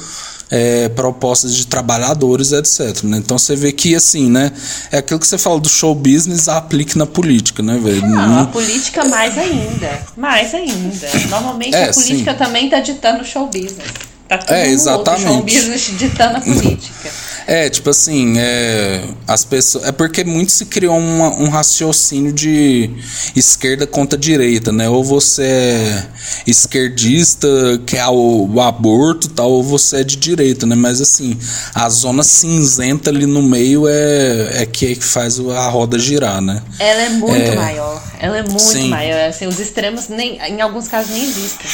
é, 0.56 0.88
propostas 0.90 1.56
de 1.56 1.66
trabalhadores, 1.66 2.52
etc. 2.52 3.04
Né? 3.06 3.18
Então 3.18 3.40
você 3.40 3.56
vê 3.56 3.72
que, 3.72 3.96
assim, 3.96 4.30
né, 4.30 4.52
é 4.92 5.00
aquilo 5.00 5.20
que 5.20 5.26
você 5.26 5.40
fala 5.40 5.60
do 5.60 5.68
show 5.68 5.96
business 5.96 6.48
aplique 6.48 6.96
na 6.96 7.08
política, 7.08 7.64
né, 7.64 7.80
velho? 7.84 8.08
Não, 8.08 8.42
a 8.42 8.46
política 8.46 9.04
mais 9.04 9.36
ainda. 9.36 10.00
Mais 10.16 10.54
ainda. 10.54 11.10
Normalmente 11.32 11.76
É, 11.76 11.90
a 11.90 11.94
política 11.94 12.34
sim. 12.34 12.38
também 12.38 12.70
tá 12.70 12.80
ditando 12.80 13.24
o 13.24 13.26
show 13.26 13.48
business. 13.48 14.13
Tá 14.38 14.46
todo 14.46 14.56
É, 14.56 14.68
exatamente. 14.70 15.28
outro 15.28 15.44
business 15.46 15.92
ditando 15.98 16.38
a 16.38 16.42
política. 16.42 17.12
É, 17.46 17.70
tipo 17.70 17.90
assim, 17.90 18.36
é, 18.38 19.04
as 19.28 19.44
pessoas. 19.44 19.84
É 19.86 19.92
porque 19.92 20.24
muito 20.24 20.52
se 20.52 20.66
criou 20.66 20.98
uma- 20.98 21.30
um 21.36 21.50
raciocínio 21.50 22.32
de 22.32 22.90
esquerda 23.36 23.86
contra 23.86 24.18
direita, 24.18 24.72
né? 24.72 24.88
Ou 24.88 25.04
você 25.04 25.44
é 25.44 26.06
esquerdista, 26.48 27.48
quer 27.86 28.08
o, 28.08 28.50
o 28.54 28.62
aborto 28.62 29.28
tal, 29.30 29.52
ou 29.52 29.62
você 29.64 29.98
é 29.98 30.04
de 30.06 30.16
direita, 30.16 30.66
né? 30.66 30.76
Mas 30.76 31.02
assim, 31.02 31.38
a 31.76 31.90
zona 31.90 32.24
cinzenta 32.24 33.10
ali 33.10 33.26
no 33.26 33.42
meio 33.44 33.88
é, 33.90 34.62
é 34.62 34.66
que 34.66 34.96
faz 34.96 35.38
o- 35.38 35.52
a 35.52 35.68
roda 35.68 36.00
girar, 36.00 36.42
né? 36.42 36.62
Ela 36.80 37.02
é 37.02 37.10
muito 37.10 37.36
É. 37.52 37.56
maior. 37.56 38.04
Ela 38.20 38.38
é 38.38 38.44
muito 38.44 38.60
Sim. 38.62 38.88
maior. 38.90 39.30
Assim, 39.30 39.48
os 39.48 39.60
extremos 39.60 40.08
nem, 40.08 40.40
em 40.40 40.62
alguns 40.62 40.88
casos 40.88 41.12
nem 41.12 41.24
existem. 41.24 41.68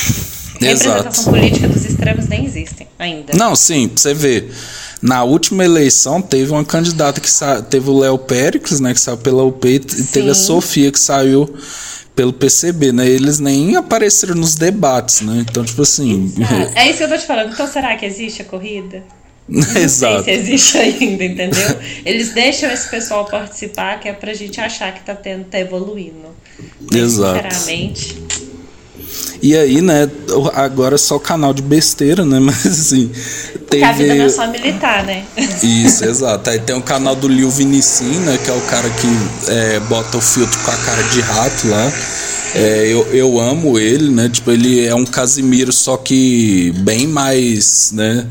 Exato. 0.61 0.87
Representação 0.89 1.23
política 1.33 1.67
dos 1.67 1.85
extremos 1.85 2.27
nem 2.27 2.45
existem 2.45 2.87
ainda. 2.97 3.33
Não, 3.35 3.55
sim, 3.55 3.87
pra 3.87 4.01
você 4.01 4.13
ver. 4.13 4.51
Na 5.01 5.23
última 5.23 5.63
eleição 5.63 6.21
teve 6.21 6.51
uma 6.51 6.65
candidata 6.65 7.21
que 7.21 7.29
sa... 7.29 7.61
teve 7.61 7.89
o 7.89 7.97
Léo 7.99 8.17
Péricles, 8.17 8.79
né, 8.79 8.93
que 8.93 8.99
saiu 8.99 9.17
pela 9.17 9.43
UP 9.43 9.65
e 9.65 9.79
t- 9.79 10.03
teve 10.03 10.29
a 10.29 10.35
Sim. 10.35 10.43
Sofia 10.45 10.91
que 10.91 10.99
saiu 10.99 11.49
pelo 12.13 12.33
PCB, 12.33 12.91
né? 12.91 13.07
Eles 13.07 13.39
nem 13.39 13.77
apareceram 13.77 14.35
nos 14.35 14.55
debates, 14.55 15.21
né? 15.21 15.45
Então, 15.49 15.63
tipo 15.63 15.81
assim, 15.83 16.33
Ah, 16.75 16.81
é 16.81 16.89
isso 16.89 16.97
que 16.97 17.03
eu 17.05 17.09
tô 17.09 17.17
te 17.17 17.25
falando. 17.25 17.53
Então 17.53 17.65
será 17.65 17.95
que 17.95 18.05
existe 18.05 18.41
a 18.41 18.45
corrida? 18.45 19.01
Não 19.47 19.61
exato. 19.77 20.25
sei 20.25 20.35
se 20.35 20.41
existe 20.41 20.77
ainda, 20.77 21.23
entendeu? 21.23 21.77
Eles 22.05 22.33
deixam 22.33 22.69
esse 22.69 22.89
pessoal 22.89 23.23
participar, 23.25 23.99
que 24.01 24.09
é 24.09 24.13
pra 24.13 24.33
gente 24.33 24.59
achar 24.59 24.93
que 24.93 24.99
tá 25.05 25.15
tendo, 25.15 25.45
tá 25.45 25.57
evoluindo. 25.59 26.27
Exato. 26.93 27.55
Sinceramente. 27.55 28.17
E 29.41 29.55
aí, 29.55 29.81
né, 29.81 30.09
agora 30.53 30.95
é 30.95 30.97
só 30.97 31.17
canal 31.17 31.53
de 31.53 31.61
besteira, 31.61 32.25
né? 32.25 32.39
Mas 32.43 32.65
assim, 32.65 33.09
Porque 33.53 33.83
a 33.83 33.91
vida 33.91 34.15
não 34.15 34.23
é 34.23 34.27
teve 34.27 34.29
só 34.29 34.47
militar, 34.47 35.03
né? 35.03 35.23
Isso, 35.63 36.05
exato. 36.05 36.49
Aí 36.49 36.59
tem 36.59 36.75
o 36.75 36.81
canal 36.81 37.15
do 37.15 37.27
Lil 37.27 37.49
Vinicim, 37.49 38.19
né? 38.19 38.37
Que 38.43 38.49
é 38.49 38.53
o 38.53 38.61
cara 38.61 38.89
que 38.89 39.07
é, 39.51 39.79
bota 39.81 40.17
o 40.17 40.21
filtro 40.21 40.59
com 40.59 40.71
a 40.71 40.77
cara 40.77 41.03
de 41.03 41.21
rato 41.21 41.67
lá. 41.67 41.91
É, 42.55 42.87
eu, 42.87 43.05
eu 43.13 43.39
amo 43.39 43.77
ele, 43.77 44.09
né? 44.09 44.29
Tipo, 44.29 44.51
ele 44.51 44.85
é 44.85 44.95
um 44.95 45.05
Casimiro, 45.05 45.71
só 45.71 45.97
que 45.97 46.73
bem 46.77 47.07
mais, 47.07 47.91
né? 47.91 48.27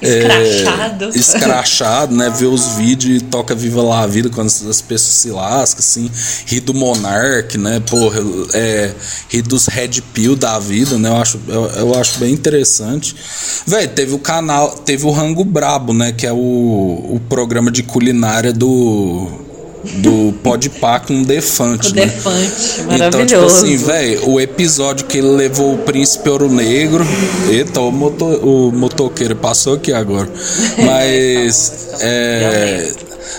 é, 0.00 0.18
Escrachado. 0.18 1.10
escrachado, 1.14 2.16
né? 2.16 2.30
Vê 2.30 2.46
os 2.46 2.66
vídeos 2.76 3.20
e 3.20 3.24
toca 3.24 3.54
Viva 3.54 3.82
lá 3.82 4.02
a 4.02 4.06
Vida 4.06 4.30
quando 4.30 4.46
as 4.46 4.80
pessoas 4.80 5.14
se 5.14 5.30
lascam, 5.30 5.80
assim. 5.80 6.10
Ri 6.46 6.60
do 6.60 6.72
Monark, 6.72 7.58
né? 7.58 7.80
Porra, 7.80 8.20
é, 8.54 8.92
ri 9.28 9.42
dos 9.42 9.66
Red 9.66 10.00
Pill 10.14 10.36
da 10.36 10.58
vida, 10.58 10.96
né? 10.98 11.08
Eu 11.08 11.16
acho, 11.16 11.40
eu, 11.48 11.64
eu 11.64 11.94
acho 11.98 12.18
bem 12.18 12.32
interessante. 12.32 13.14
Véi, 13.66 13.88
teve 13.88 14.14
o 14.14 14.18
canal, 14.18 14.70
teve 14.70 15.04
o 15.04 15.10
Rango 15.10 15.44
Brabo, 15.44 15.92
né? 15.92 16.12
Que 16.12 16.26
é 16.26 16.32
o, 16.32 16.36
o 16.36 17.20
programa 17.28 17.70
de 17.70 17.82
culinária 17.82 18.52
do. 18.52 19.47
Do 19.96 20.32
Podpah 20.42 21.00
com 21.00 21.22
o 21.22 21.24
Defante, 21.24 21.90
O 21.90 21.94
né? 21.94 22.06
Defante, 22.06 22.36
Então, 22.36 22.86
tipo 22.86 22.98
maravilhoso. 22.98 23.56
assim, 23.64 23.76
velho, 23.76 24.28
o 24.30 24.40
episódio 24.40 25.06
que 25.06 25.18
ele 25.18 25.28
levou 25.28 25.74
o 25.74 25.78
príncipe 25.78 26.28
ouro 26.28 26.50
negro. 26.50 27.04
Eita, 27.48 27.80
o, 27.80 27.90
moto, 27.90 28.24
o 28.24 28.70
motoqueiro 28.72 29.34
passou 29.36 29.74
aqui 29.74 29.92
agora. 29.92 30.28
Mas. 30.78 31.88
É. 32.00 32.92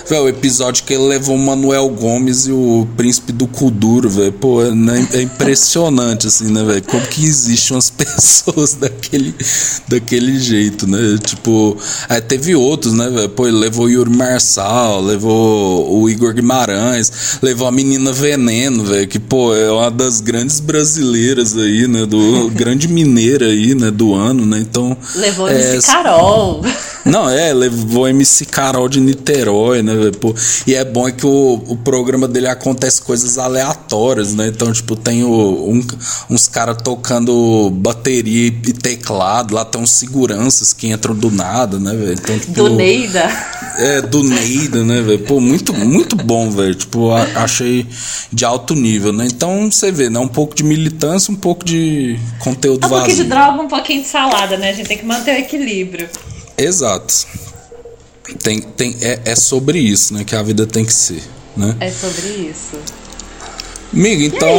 Velho, 0.08 0.24
o 0.24 0.28
episódio 0.28 0.84
que 0.84 0.94
ele 0.94 1.04
levou 1.04 1.36
o 1.36 1.38
Manuel 1.38 1.88
Gomes 1.88 2.46
e 2.46 2.52
o 2.52 2.86
príncipe 2.96 3.32
do 3.32 3.46
Kuduro, 3.46 4.08
velho. 4.08 4.32
Pô, 4.32 4.62
é, 4.62 4.70
né, 4.74 5.06
é 5.12 5.22
impressionante, 5.22 6.26
assim, 6.26 6.50
né, 6.50 6.62
velho? 6.64 6.82
Como 6.82 7.06
que 7.06 7.24
existem 7.24 7.76
umas 7.76 7.90
pessoas 7.90 8.74
daquele, 8.74 9.34
daquele 9.88 10.38
jeito, 10.38 10.86
né? 10.86 11.18
Tipo, 11.24 11.76
aí 12.08 12.20
teve 12.20 12.54
outros, 12.54 12.92
né, 12.92 13.08
velho? 13.08 13.28
Pô, 13.28 13.46
ele 13.46 13.58
levou 13.58 13.86
o 13.86 13.90
Yuri 13.90 14.10
Marçal, 14.10 15.00
levou 15.00 16.00
o 16.00 16.08
Igor 16.08 16.34
Guimarães, 16.34 17.38
levou 17.42 17.66
a 17.66 17.72
menina 17.72 18.12
Veneno, 18.12 18.84
velho, 18.84 19.06
que, 19.08 19.18
pô, 19.18 19.54
é 19.54 19.70
uma 19.70 19.90
das 19.90 20.20
grandes 20.20 20.60
brasileiras 20.60 21.56
aí, 21.56 21.86
né? 21.86 22.06
Do 22.06 22.50
grande 22.50 22.88
mineira 22.88 23.46
aí, 23.46 23.74
né? 23.74 23.90
Do 23.90 24.14
ano, 24.14 24.44
né? 24.46 24.58
Então. 24.60 24.96
Levou 25.14 25.48
é, 25.48 25.78
Carol. 25.82 26.62
Não, 27.04 27.28
é, 27.30 27.52
levou 27.52 28.06
MC 28.08 28.44
Carol 28.44 28.88
de 28.88 29.00
Niterói, 29.00 29.82
né, 29.82 29.94
velho? 29.94 30.12
Pô, 30.18 30.34
E 30.66 30.74
é 30.74 30.84
bom 30.84 31.08
é 31.08 31.12
que 31.12 31.24
o, 31.26 31.62
o 31.66 31.76
programa 31.76 32.28
dele 32.28 32.46
acontece 32.46 33.00
coisas 33.00 33.38
aleatórias, 33.38 34.34
né? 34.34 34.48
Então, 34.48 34.70
tipo, 34.72 34.94
tem 34.94 35.24
o, 35.24 35.30
um- 35.70 35.86
uns 36.28 36.46
caras 36.46 36.76
tocando 36.82 37.70
bateria 37.70 38.48
e 38.48 38.50
teclado, 38.72 39.54
lá 39.54 39.64
tem 39.64 39.80
uns 39.80 39.92
seguranças 39.92 40.72
que 40.72 40.88
entram 40.88 41.14
do 41.14 41.30
nada, 41.30 41.78
né, 41.78 41.92
velho? 41.94 42.12
Então, 42.12 42.38
tipo, 42.38 42.52
Do 42.52 42.68
Neida. 42.70 43.30
É, 43.78 44.02
do 44.02 44.22
Neida, 44.22 44.84
né, 44.84 45.00
velho? 45.00 45.20
Pô, 45.20 45.40
muito, 45.40 45.72
muito 45.72 46.16
bom, 46.16 46.50
velho. 46.50 46.74
Tipo, 46.74 47.10
a- 47.12 47.26
achei 47.36 47.86
de 48.32 48.44
alto 48.44 48.74
nível, 48.74 49.12
né? 49.12 49.26
Então, 49.26 49.70
você 49.70 49.90
vê, 49.90 50.10
né? 50.10 50.18
Um 50.18 50.28
pouco 50.28 50.54
de 50.54 50.62
militância, 50.62 51.32
um 51.32 51.36
pouco 51.36 51.64
de 51.64 52.18
conteúdo 52.38 52.84
Um 52.84 52.88
pouquinho 52.90 53.08
vazio. 53.16 53.24
de 53.24 53.30
droga, 53.30 53.62
um 53.62 53.68
pouquinho 53.68 54.02
de 54.02 54.08
salada, 54.08 54.56
né? 54.58 54.70
A 54.70 54.72
gente 54.74 54.86
tem 54.86 54.98
que 54.98 55.06
manter 55.06 55.34
o 55.34 55.38
equilíbrio. 55.38 56.08
Exato. 56.62 57.26
Tem, 58.42 58.60
tem, 58.60 58.96
é, 59.00 59.20
é 59.24 59.34
sobre 59.34 59.78
isso, 59.78 60.14
né? 60.14 60.24
Que 60.24 60.36
a 60.36 60.42
vida 60.42 60.66
tem 60.66 60.84
que 60.84 60.92
ser, 60.92 61.22
né? 61.56 61.76
É 61.80 61.90
sobre 61.90 62.28
isso. 62.28 62.78
Amigo, 63.92 64.22
então, 64.22 64.56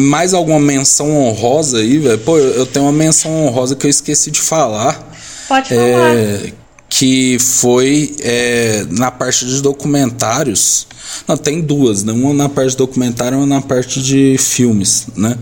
mais 0.00 0.34
alguma 0.34 0.58
menção 0.58 1.16
honrosa 1.16 1.78
aí, 1.78 1.98
velho? 1.98 2.18
Pô, 2.18 2.36
eu 2.36 2.54
eu 2.54 2.66
tenho 2.66 2.84
uma 2.84 2.92
menção 2.92 3.46
honrosa 3.46 3.76
que 3.76 3.86
eu 3.86 3.90
esqueci 3.90 4.30
de 4.30 4.40
falar. 4.40 5.12
Pode 5.46 5.68
falar. 5.68 6.16
É, 6.16 6.52
que 6.88 7.38
foi 7.38 8.14
é, 8.20 8.84
na 8.90 9.10
parte 9.10 9.46
de 9.46 9.60
documentários. 9.62 10.86
Não, 11.26 11.36
tem 11.36 11.60
duas, 11.60 12.04
né? 12.04 12.12
Uma 12.12 12.34
na 12.34 12.48
parte 12.48 12.70
de 12.70 12.76
documentário 12.76 13.36
e 13.36 13.40
uma 13.40 13.46
na 13.46 13.62
parte 13.62 14.02
de 14.02 14.36
filmes, 14.38 15.06
né? 15.16 15.36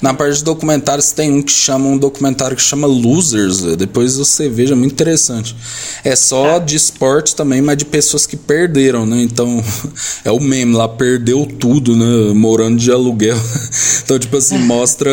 Na 0.00 0.14
parte 0.14 0.38
de 0.38 0.44
documentários 0.44 1.12
tem 1.12 1.32
um 1.32 1.42
que 1.42 1.52
chama 1.52 1.86
um 1.86 1.98
documentário 1.98 2.56
que 2.56 2.62
chama 2.62 2.86
Losers, 2.86 3.62
depois 3.76 4.16
você 4.16 4.48
veja, 4.48 4.74
é 4.74 4.76
muito 4.76 4.92
interessante. 4.92 5.56
É 6.04 6.16
só 6.16 6.58
de 6.58 6.76
esporte 6.76 7.34
também, 7.34 7.62
mas 7.62 7.76
de 7.76 7.84
pessoas 7.84 8.26
que 8.26 8.36
perderam, 8.36 9.06
né? 9.06 9.22
Então, 9.22 9.62
é 10.24 10.30
o 10.30 10.40
meme 10.40 10.74
lá, 10.74 10.88
perdeu 10.88 11.46
tudo, 11.46 11.96
né? 11.96 12.32
Morando 12.34 12.78
de 12.78 12.90
aluguel. 12.90 13.38
Então, 14.04 14.18
tipo 14.18 14.36
assim, 14.36 14.58
mostra, 14.66 15.10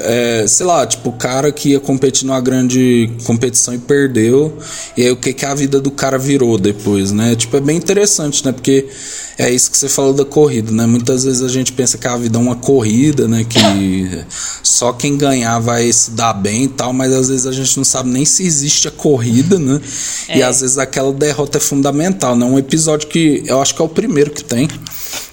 é, 0.00 0.44
sei 0.48 0.64
lá, 0.64 0.86
tipo, 0.86 1.10
o 1.10 1.12
cara 1.12 1.52
que 1.52 1.70
ia 1.70 1.80
competir 1.80 2.26
numa 2.26 2.40
grande 2.40 3.10
competição 3.24 3.74
e 3.74 3.78
perdeu, 3.78 4.56
e 4.96 5.02
aí 5.02 5.10
o 5.10 5.16
que 5.16 5.32
que 5.32 5.44
a 5.44 5.54
vida 5.54 5.80
do 5.80 5.90
cara 5.90 6.18
virou 6.18 6.58
depois, 6.58 7.12
né? 7.12 7.36
Tipo, 7.36 7.58
é 7.58 7.60
bem 7.60 7.76
interessante, 7.76 8.44
né? 8.44 8.52
Porque 8.52 8.88
é 9.42 9.50
isso 9.50 9.72
que 9.72 9.76
você 9.76 9.88
falou 9.88 10.12
da 10.12 10.24
corrida, 10.24 10.70
né? 10.70 10.86
Muitas 10.86 11.24
vezes 11.24 11.42
a 11.42 11.48
gente 11.48 11.72
pensa 11.72 11.98
que 11.98 12.06
a 12.06 12.16
vida 12.16 12.38
é 12.38 12.40
uma 12.40 12.54
corrida, 12.54 13.26
né? 13.26 13.44
Que 13.44 14.24
só 14.62 14.92
quem 14.92 15.18
ganhar 15.18 15.58
vai 15.58 15.92
se 15.92 16.12
dar 16.12 16.32
bem 16.32 16.64
e 16.64 16.68
tal, 16.68 16.92
mas 16.92 17.12
às 17.12 17.28
vezes 17.28 17.46
a 17.46 17.52
gente 17.52 17.76
não 17.76 17.84
sabe 17.84 18.08
nem 18.08 18.24
se 18.24 18.44
existe 18.44 18.86
a 18.86 18.90
corrida, 18.92 19.58
né? 19.58 19.80
E 20.32 20.42
às 20.42 20.60
vezes 20.60 20.78
aquela 20.78 21.12
derrota 21.12 21.58
é 21.58 21.60
fundamental, 21.60 22.36
né? 22.36 22.46
Um 22.46 22.56
episódio 22.56 23.08
que 23.08 23.42
eu 23.44 23.60
acho 23.60 23.74
que 23.74 23.82
é 23.82 23.84
o 23.84 23.88
primeiro 23.88 24.30
que 24.30 24.44
tem. 24.44 24.68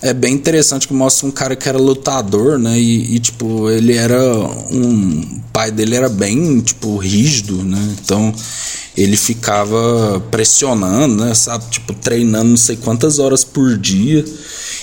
É 0.02 0.14
bem 0.14 0.34
interessante 0.34 0.88
que 0.88 0.94
mostra 0.94 1.28
um 1.28 1.32
cara 1.32 1.56
que 1.58 1.68
era 1.68 1.78
lutador, 1.78 2.58
né? 2.58 2.80
E, 2.80 3.16
e, 3.16 3.20
tipo, 3.20 3.70
ele 3.70 3.96
era 3.96 4.22
um. 4.72 5.20
O 5.20 5.52
pai 5.52 5.72
dele 5.72 5.96
era 5.96 6.08
bem, 6.08 6.62
tipo, 6.62 6.96
rígido, 6.98 7.64
né? 7.64 7.96
Então 8.02 8.34
ele 8.96 9.18
ficava 9.18 10.22
pressionando, 10.32 11.26
né? 11.26 11.34
Sabe? 11.34 11.66
Tipo, 11.70 11.94
treinando 11.94 12.50
não 12.50 12.58
sei 12.58 12.78
quantas 12.78 13.20
horas 13.20 13.44
por 13.44 13.78
dia. 13.78 14.24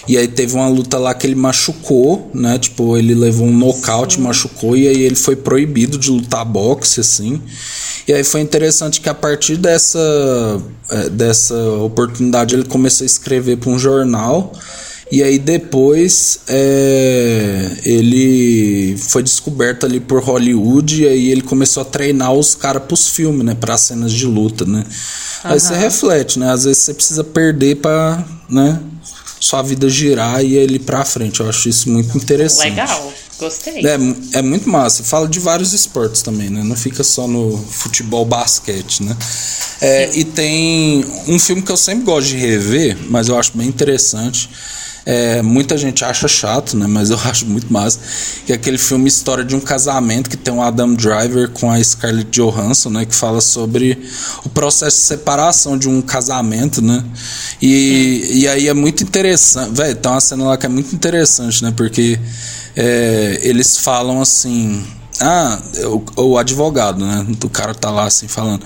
E 0.09 0.17
aí 0.17 0.29
teve 0.29 0.55
uma 0.55 0.69
luta 0.69 0.99
lá 0.99 1.13
que 1.15 1.27
ele 1.27 1.35
machucou, 1.35 2.31
né? 2.33 2.59
Tipo, 2.59 2.97
ele 2.97 3.15
levou 3.15 3.47
um 3.47 3.57
nocaute, 3.57 4.21
machucou, 4.21 4.77
e 4.77 4.87
aí 4.87 5.03
ele 5.03 5.17
foi 5.17 5.35
proibido 5.35 5.99
de 5.99 6.11
lutar 6.11 6.45
boxe, 6.45 7.01
assim. 7.01 7.41
E 8.07 8.13
aí 8.13 8.23
foi 8.23 8.41
interessante 8.41 9.01
que 9.01 9.09
a 9.09 9.15
partir 9.15 9.57
dessa, 9.57 9.99
eh, 10.91 11.09
dessa 11.09 11.57
oportunidade 11.81 12.55
ele 12.55 12.65
começou 12.65 13.05
a 13.05 13.07
escrever 13.07 13.57
para 13.57 13.71
um 13.71 13.79
jornal. 13.79 14.53
E 15.11 15.23
aí 15.23 15.39
depois 15.39 16.41
é, 16.49 17.71
ele 17.85 18.97
foi 18.99 19.23
descoberto 19.23 19.87
ali 19.87 20.01
por 20.01 20.21
Hollywood 20.21 21.03
e 21.03 21.07
aí 21.07 21.31
ele 21.31 21.43
começou 21.43 21.83
a 21.83 21.85
treinar 21.85 22.33
os 22.33 22.57
caras 22.57 22.83
pros 22.83 23.09
filmes, 23.09 23.45
né? 23.45 23.55
Para 23.55 23.77
cenas 23.77 24.13
de 24.13 24.27
luta, 24.27 24.65
né? 24.65 24.85
Aí 25.45 25.61
você 25.61 25.77
reflete, 25.77 26.41
né? 26.41 26.51
Às 26.51 26.65
vezes 26.65 26.83
você 26.83 26.95
precisa 26.95 27.23
perder 27.23 27.77
para, 27.77 28.25
né? 28.49 28.81
Sua 29.39 29.63
vida 29.63 29.89
girar 29.89 30.45
e 30.45 30.59
ir 30.59 30.81
pra 30.81 31.05
frente. 31.05 31.39
Eu 31.39 31.49
acho 31.49 31.69
isso 31.69 31.89
muito 31.89 32.17
interessante. 32.19 32.71
Legal. 32.71 33.13
Gostei. 33.39 33.87
É, 33.87 34.39
é 34.39 34.43
muito 34.43 34.69
massa. 34.69 35.05
Fala 35.05 35.29
de 35.29 35.39
vários 35.39 35.73
esportes 35.73 36.23
também, 36.23 36.49
né? 36.49 36.65
Não 36.65 36.75
fica 36.75 37.05
só 37.05 37.29
no 37.29 37.57
futebol, 37.57 38.25
basquete, 38.25 39.03
né? 39.03 39.17
É, 39.81 40.11
e 40.19 40.25
tem 40.25 41.05
um 41.29 41.39
filme 41.39 41.61
que 41.61 41.71
eu 41.71 41.77
sempre 41.77 42.05
gosto 42.05 42.29
de 42.29 42.37
rever, 42.37 42.97
mas 43.09 43.29
eu 43.29 43.39
acho 43.39 43.57
bem 43.57 43.69
interessante. 43.69 44.49
É, 45.09 45.41
muita 45.41 45.79
gente 45.79 46.05
acha 46.05 46.27
chato, 46.27 46.77
né? 46.77 46.89
Mas 46.89 47.11
eu 47.11 47.19
acho 47.25 47.47
muito 47.47 47.73
massa. 47.73 48.01
Que 48.45 48.53
é 48.53 48.57
aquele 48.57 48.77
filme 48.77 49.07
História 49.07 49.45
de 49.45 49.55
um 49.55 49.61
Casamento 49.61 50.29
que 50.29 50.37
tem 50.37 50.53
o 50.53 50.61
Adam 50.61 50.95
Driver 50.95 51.49
com 51.51 51.71
a 51.71 51.83
Scarlett 51.83 52.29
Johansson, 52.31 52.91
né? 52.91 53.05
Que 53.05 53.15
fala 53.15 53.41
sobre 53.41 53.97
o 54.45 54.49
processo 54.49 54.97
de 54.97 55.03
separação 55.05 55.79
de 55.79 55.89
um 55.89 56.03
casamento, 56.03 56.83
né? 56.83 57.05
E, 57.63 58.41
e 58.41 58.49
aí 58.49 58.67
é 58.67 58.75
muito 58.75 59.05
interessante. 59.05 59.71
Velho, 59.77 59.95
tem 59.95 60.11
uma 60.11 60.21
cena 60.21 60.45
lá 60.45 60.57
que 60.57 60.67
é 60.67 60.69
muito 60.69 60.93
interessante, 60.93 61.63
né? 61.63 61.73
Porque 61.77 62.19
é, 62.75 63.39
eles 63.43 63.79
falam 63.79 64.21
assim. 64.21 64.85
Ah, 65.21 65.59
o, 66.17 66.23
o 66.23 66.39
advogado, 66.39 67.05
né? 67.05 67.27
O 67.43 67.49
cara 67.49 67.75
tá 67.75 67.91
lá 67.91 68.05
assim 68.05 68.29
falando. 68.29 68.65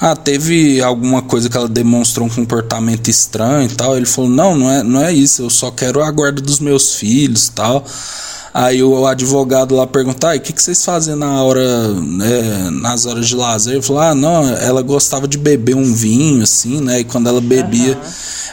Ah, 0.00 0.16
teve 0.16 0.80
alguma 0.80 1.20
coisa 1.20 1.48
que 1.48 1.56
ela 1.56 1.68
demonstrou 1.68 2.26
um 2.26 2.30
comportamento 2.30 3.08
estranho 3.08 3.70
e 3.70 3.74
tal. 3.74 3.96
Ele 3.96 4.06
falou: 4.06 4.30
Não, 4.30 4.56
não 4.56 4.70
é, 4.70 4.82
não 4.82 5.02
é 5.02 5.12
isso. 5.12 5.42
Eu 5.42 5.50
só 5.50 5.70
quero 5.70 6.02
a 6.02 6.10
guarda 6.10 6.40
dos 6.40 6.58
meus 6.58 6.94
filhos 6.94 7.48
tal. 7.48 7.84
Aí 8.52 8.82
o 8.82 9.06
advogado 9.06 9.76
lá 9.76 9.86
perguntar, 9.86 10.36
o 10.36 10.40
que, 10.40 10.52
que 10.52 10.62
vocês 10.62 10.84
fazem 10.84 11.14
na 11.14 11.42
hora, 11.42 11.88
né, 11.94 12.68
nas 12.70 13.06
horas 13.06 13.28
de 13.28 13.36
lazer? 13.36 13.74
Ele 13.74 13.82
falou, 13.82 14.02
ah, 14.02 14.14
não, 14.14 14.48
ela 14.48 14.82
gostava 14.82 15.28
de 15.28 15.38
beber 15.38 15.76
um 15.76 15.94
vinho, 15.94 16.42
assim, 16.42 16.80
né? 16.80 17.00
E 17.00 17.04
quando 17.04 17.28
ela 17.28 17.40
bebia, 17.40 17.96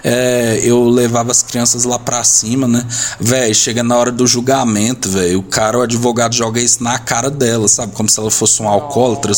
é, 0.03 0.59
eu 0.63 0.87
levava 0.87 1.31
as 1.31 1.41
crianças 1.41 1.83
lá 1.83 1.97
pra 1.97 2.23
cima, 2.23 2.67
né? 2.67 2.85
Véi, 3.19 3.53
chega 3.53 3.81
na 3.81 3.97
hora 3.97 4.11
do 4.11 4.27
julgamento, 4.27 5.09
velho, 5.09 5.39
o 5.39 5.43
cara, 5.43 5.79
o 5.79 5.81
advogado 5.81 6.35
joga 6.35 6.61
isso 6.61 6.83
na 6.83 6.99
cara 6.99 7.31
dela, 7.31 7.67
sabe? 7.67 7.93
Como 7.93 8.07
se 8.07 8.19
ela 8.19 8.29
fosse 8.29 8.61
um 8.61 8.67
alcoólatra. 8.67 9.33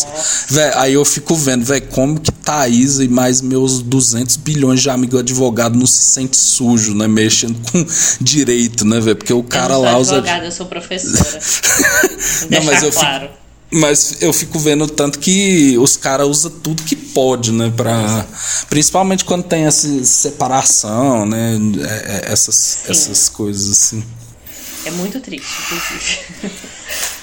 Véi, 0.50 0.72
aí 0.76 0.94
eu 0.94 1.06
fico 1.06 1.36
vendo, 1.36 1.64
velho, 1.64 1.88
como 1.88 2.20
que 2.20 2.32
Thaís 2.50 3.00
e 3.00 3.08
mais 3.08 3.42
meus 3.42 3.80
200 3.80 4.36
bilhões 4.38 4.82
de 4.82 4.90
amigos 4.90 5.20
advogado 5.20 5.78
não 5.78 5.86
se 5.86 6.02
sente 6.02 6.36
sujo, 6.36 6.96
né? 6.96 7.08
Mexendo 7.08 7.56
com 7.72 7.86
direito, 8.20 8.84
né, 8.86 9.00
velho? 9.00 9.16
Porque 9.16 9.34
o 9.34 9.44
cara 9.44 9.76
eu 9.76 9.82
lá 9.82 9.98
usa. 10.00 10.24
Eu 10.50 10.52
sou 10.52 10.66
professora. 10.66 11.40
Não, 12.50 12.64
mas 12.64 12.84
eu 12.84 12.92
fico- 12.92 13.04
claro. 13.06 13.30
Mas 13.72 14.18
eu 14.22 14.34
fico 14.34 14.58
vendo 14.58 14.88
tanto 14.88 15.20
que 15.20 15.78
os 15.78 15.96
caras 15.96 16.28
usam 16.28 16.50
tudo 16.50 16.82
que 16.82 16.96
pode, 16.96 17.52
né? 17.52 17.72
Pra, 17.78 18.26
principalmente 18.68 19.24
quando 19.24 19.44
tem 19.44 19.66
essa 19.68 19.88
separação, 20.04 21.24
né? 21.26 21.56
é- 21.84 22.28
é- 22.28 22.32
essas, 22.34 22.80
essas 22.90 23.30
coisas 23.30 23.70
assim. 23.72 24.04
É 24.86 24.92
muito 24.92 25.20
triste, 25.20 25.46
inclusive. 25.66 26.20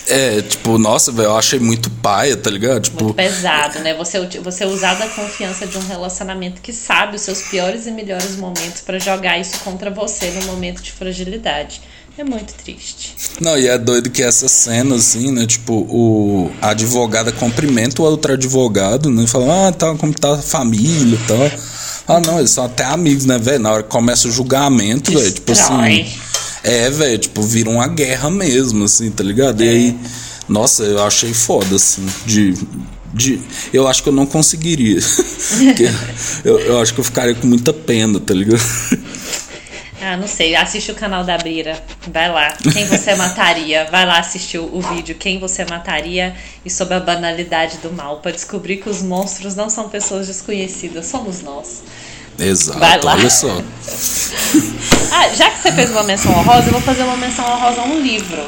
É, 0.07 0.41
tipo, 0.41 0.79
nossa, 0.79 1.11
velho, 1.11 1.31
eu 1.31 1.37
achei 1.37 1.59
muito 1.59 1.91
paia, 1.91 2.37
tá 2.37 2.49
ligado? 2.49 2.81
Tipo, 2.83 3.05
Muito 3.05 3.17
pesado, 3.17 3.81
né? 3.81 3.93
Você, 3.95 4.21
você 4.41 4.65
usar 4.65 4.95
da 4.95 5.09
confiança 5.09 5.67
de 5.67 5.77
um 5.77 5.85
relacionamento 5.85 6.61
que 6.61 6.73
sabe 6.73 7.17
os 7.17 7.23
seus 7.23 7.43
piores 7.43 7.87
e 7.89 7.91
melhores 7.91 8.37
momentos 8.37 8.83
pra 8.83 9.01
jogar 9.01 9.37
isso 9.41 9.59
contra 9.65 9.91
você 9.91 10.31
no 10.31 10.43
momento 10.47 10.81
de 10.81 10.93
fragilidade. 10.93 11.81
É 12.19 12.25
muito 12.25 12.55
triste. 12.55 13.15
Não, 13.41 13.59
e 13.59 13.67
é 13.67 13.77
doido 13.77 14.09
que 14.09 14.23
essa 14.23 14.49
cena, 14.49 14.97
assim, 14.97 15.31
né? 15.31 15.45
Tipo, 15.45 15.75
o 15.75 16.51
a 16.63 16.71
advogada 16.71 17.31
cumprimenta 17.31 18.01
o 18.01 18.07
outro 18.07 18.33
advogado, 18.33 19.11
né? 19.11 19.27
Fala, 19.27 19.69
ah, 19.69 19.73
tá, 19.73 19.95
como 19.97 20.15
tá 20.15 20.33
a 20.33 20.39
família 20.39 21.15
e 21.15 21.27
tal. 21.29 21.51
Ah, 22.09 22.21
não, 22.21 22.39
eles 22.39 22.53
são 22.53 22.65
até 22.65 22.85
amigos, 22.85 23.27
né, 23.27 23.37
velho? 23.37 23.59
Na 23.59 23.71
hora 23.71 23.83
que 23.83 23.91
começa 23.91 24.29
o 24.29 24.33
julgamento, 24.33 25.13
velho, 25.13 25.31
tipo 25.31 25.53
assim. 25.53 26.07
É, 26.63 26.89
velho, 26.89 27.19
tipo, 27.19 27.43
vira 27.43 27.69
uma 27.69 27.87
guerra 27.87 28.31
mesmo, 28.31 28.85
assim, 28.85 29.11
tá 29.11 29.23
ligado? 29.23 29.63
E 29.63 29.69
aí, 29.69 29.97
nossa, 30.49 30.85
eu 30.85 31.05
achei 31.05 31.35
foda, 31.35 31.77
assim, 31.77 32.07
de. 32.25 32.55
de 33.13 33.41
eu 33.75 33.87
acho 33.87 34.03
que 34.03 34.09
eu 34.09 34.13
não 34.13 34.25
conseguiria. 34.25 35.01
Eu, 36.45 36.59
eu 36.61 36.81
acho 36.81 36.95
que 36.95 37.01
eu 37.01 37.05
ficaria 37.05 37.35
com 37.35 37.47
muita 37.47 37.73
pena, 37.73 38.21
tá 38.21 38.35
ligado? 38.35 38.61
Ah, 40.09 40.17
não 40.17 40.29
sei. 40.29 40.55
Assiste 40.55 40.93
o 40.93 40.95
canal 40.95 41.25
da 41.25 41.37
Brira. 41.37 41.83
Vai 42.13 42.31
lá. 42.31 42.53
Quem 42.73 42.87
você 42.87 43.13
mataria? 43.17 43.87
Vai 43.91 44.07
lá 44.07 44.21
assistir 44.21 44.57
o, 44.59 44.81
vídeo. 44.81 45.17
Quem 45.17 45.41
você 45.41 45.65
mataria 45.65 46.33
e 46.65 46.71
sobre 46.71 46.95
a 46.95 47.01
banalidade 47.01 47.79
do 47.79 47.91
mal. 47.93 48.19
Pra 48.19 48.31
descobrir 48.31 48.77
que 48.77 48.89
os 48.89 49.03
monstros 49.03 49.57
não 49.57 49.69
são 49.69 49.89
pessoas 49.89 50.29
desconhecidas. 50.29 51.07
Somos 51.07 51.43
nós. 51.43 51.83
Exato, 52.39 52.79
Vai 52.79 53.01
lá. 53.03 53.15
olha 53.15 53.29
só. 53.31 53.49
Ah, 55.11 55.29
já 55.31 55.51
que 55.51 55.63
você 55.63 55.73
fez 55.73 55.91
uma 55.91 56.03
menção 56.03 56.33
honrosa, 56.33 56.69
eu 56.69 56.73
vou 56.73 56.81
fazer 56.83 57.03
uma 57.03 57.17
menção 57.17 57.45
honrosa 57.45 57.81
a 57.81 57.85
um 57.85 58.01
livro. 58.01 58.45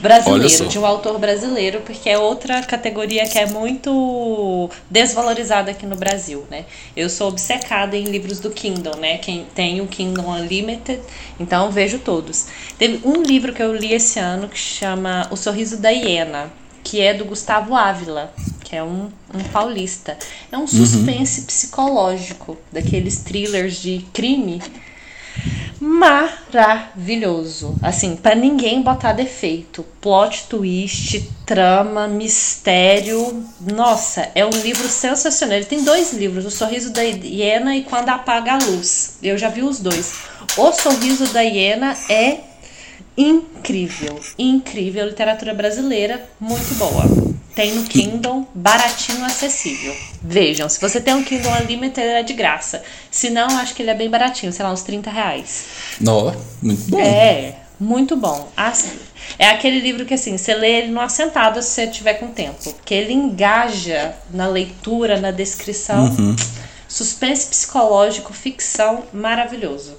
Brasileiro, 0.00 0.68
de 0.68 0.78
um 0.78 0.86
autor 0.86 1.18
brasileiro, 1.18 1.80
porque 1.82 2.08
é 2.08 2.18
outra 2.18 2.62
categoria 2.62 3.28
que 3.28 3.38
é 3.38 3.46
muito 3.46 4.70
desvalorizada 4.88 5.70
aqui 5.70 5.84
no 5.84 5.96
Brasil, 5.96 6.44
né? 6.50 6.64
Eu 6.96 7.10
sou 7.10 7.28
obcecada 7.28 7.96
em 7.96 8.04
livros 8.04 8.40
do 8.40 8.50
Kindle, 8.50 8.96
né? 8.96 9.18
Quem 9.18 9.46
tem 9.54 9.80
o 9.80 9.86
Kindle 9.86 10.26
Unlimited, 10.28 11.00
então 11.38 11.70
vejo 11.70 11.98
todos. 11.98 12.46
Teve 12.78 13.06
um 13.06 13.22
livro 13.22 13.52
que 13.52 13.62
eu 13.62 13.74
li 13.74 13.92
esse 13.92 14.18
ano 14.18 14.48
que 14.48 14.58
chama 14.58 15.28
O 15.30 15.36
Sorriso 15.36 15.76
da 15.76 15.90
Hiena, 15.90 16.50
que 16.82 17.00
é 17.00 17.12
do 17.12 17.24
Gustavo 17.24 17.74
Ávila, 17.74 18.32
que 18.64 18.74
é 18.74 18.82
um, 18.82 19.10
um 19.34 19.44
paulista. 19.52 20.16
É 20.50 20.56
um 20.56 20.66
suspense 20.66 21.42
psicológico, 21.42 22.56
daqueles 22.72 23.18
thrillers 23.18 23.80
de 23.80 24.04
crime 24.12 24.62
maravilhoso. 25.80 27.74
Assim, 27.82 28.14
pra 28.16 28.34
ninguém 28.34 28.82
botar 28.82 29.12
defeito. 29.12 29.84
Plot 30.00 30.46
twist, 30.48 31.28
trama, 31.46 32.06
mistério. 32.06 33.44
Nossa, 33.60 34.28
é 34.34 34.44
um 34.44 34.50
livro 34.50 34.86
sensacional. 34.88 35.56
Ele 35.56 35.64
tem 35.64 35.82
dois 35.82 36.12
livros: 36.12 36.44
O 36.44 36.50
Sorriso 36.50 36.92
da 36.92 37.02
Hiena 37.02 37.74
e 37.74 37.84
Quando 37.84 38.10
Apaga 38.10 38.52
a 38.54 38.58
Luz. 38.58 39.18
Eu 39.22 39.38
já 39.38 39.48
vi 39.48 39.62
os 39.62 39.80
dois. 39.80 40.12
O 40.56 40.72
Sorriso 40.72 41.26
da 41.32 41.40
Hiena 41.40 41.96
é 42.08 42.40
incrível, 43.16 44.20
incrível. 44.38 45.06
Literatura 45.06 45.54
brasileira, 45.54 46.24
muito 46.38 46.74
boa. 46.74 47.29
Tem 47.54 47.74
no 47.74 47.84
Kindle, 47.84 48.46
baratinho, 48.54 49.24
acessível. 49.24 49.94
Vejam, 50.22 50.68
se 50.68 50.80
você 50.80 51.00
tem 51.00 51.14
um 51.14 51.24
Kindle 51.24 51.50
Unlimited, 51.62 52.06
é 52.06 52.22
de 52.22 52.32
graça. 52.32 52.82
Se 53.10 53.30
não, 53.30 53.58
acho 53.58 53.74
que 53.74 53.82
ele 53.82 53.90
é 53.90 53.94
bem 53.94 54.08
baratinho, 54.08 54.52
sei 54.52 54.64
lá, 54.64 54.72
uns 54.72 54.82
30 54.82 55.10
reais. 55.10 55.64
Nó, 56.00 56.32
muito 56.62 56.90
bom. 56.90 57.00
É, 57.00 57.54
muito 57.78 58.16
bom. 58.16 58.48
Assim, 58.56 58.92
é 59.38 59.48
aquele 59.48 59.80
livro 59.80 60.04
que 60.04 60.14
assim, 60.14 60.36
você 60.36 60.54
lê 60.54 60.78
ele 60.78 60.88
numa 60.88 61.08
sentada 61.08 61.60
se 61.62 61.70
você 61.70 61.86
tiver 61.86 62.14
com 62.14 62.28
tempo. 62.28 62.72
Porque 62.72 62.94
ele 62.94 63.12
engaja 63.12 64.14
na 64.32 64.46
leitura, 64.46 65.18
na 65.18 65.30
descrição. 65.30 66.04
Uhum. 66.04 66.36
Suspense 66.86 67.46
psicológico, 67.46 68.32
ficção, 68.32 69.04
maravilhoso. 69.12 69.96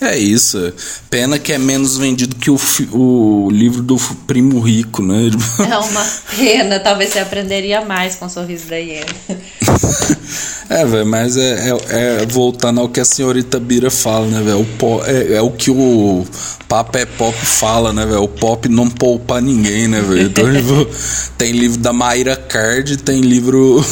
É 0.00 0.16
isso. 0.18 0.72
Pena 1.10 1.38
que 1.38 1.52
é 1.52 1.58
menos 1.58 1.98
vendido 1.98 2.34
que 2.36 2.50
o, 2.50 2.58
o 2.92 3.50
livro 3.50 3.82
do 3.82 3.96
Primo 4.26 4.58
Rico, 4.60 5.02
né? 5.02 5.30
É 5.70 5.76
uma 5.76 6.04
pena, 6.36 6.80
talvez 6.80 7.12
você 7.12 7.18
aprenderia 7.18 7.82
mais 7.82 8.16
com 8.16 8.26
o 8.26 8.30
sorriso 8.30 8.66
da 8.66 8.76
hiena. 8.76 9.06
É, 10.70 10.84
velho, 10.86 11.04
mas 11.04 11.36
é, 11.36 11.68
é- 11.68 12.20
é 12.22 12.26
voltando 12.26 12.80
ao 12.80 12.88
que 12.88 13.00
a 13.00 13.04
senhorita 13.04 13.58
Bira 13.58 13.90
fala, 13.90 14.24
né, 14.28 14.40
velho? 14.40 14.64
É, 15.04 15.34
é 15.34 15.42
o 15.42 15.50
que 15.50 15.68
o 15.68 16.24
Papa 16.68 17.00
é 17.00 17.04
Pop 17.04 17.36
fala, 17.36 17.92
né, 17.92 18.06
velho? 18.06 18.22
O 18.22 18.28
pop 18.28 18.68
não 18.68 18.88
poupa 18.88 19.40
ninguém, 19.40 19.88
né, 19.88 20.00
velho? 20.00 20.22
Então, 20.28 20.44
tipo, 20.54 20.88
tem 21.36 21.50
livro 21.50 21.78
da 21.78 21.92
Mayra 21.92 22.36
Card, 22.36 22.98
tem 22.98 23.20
livro. 23.20 23.84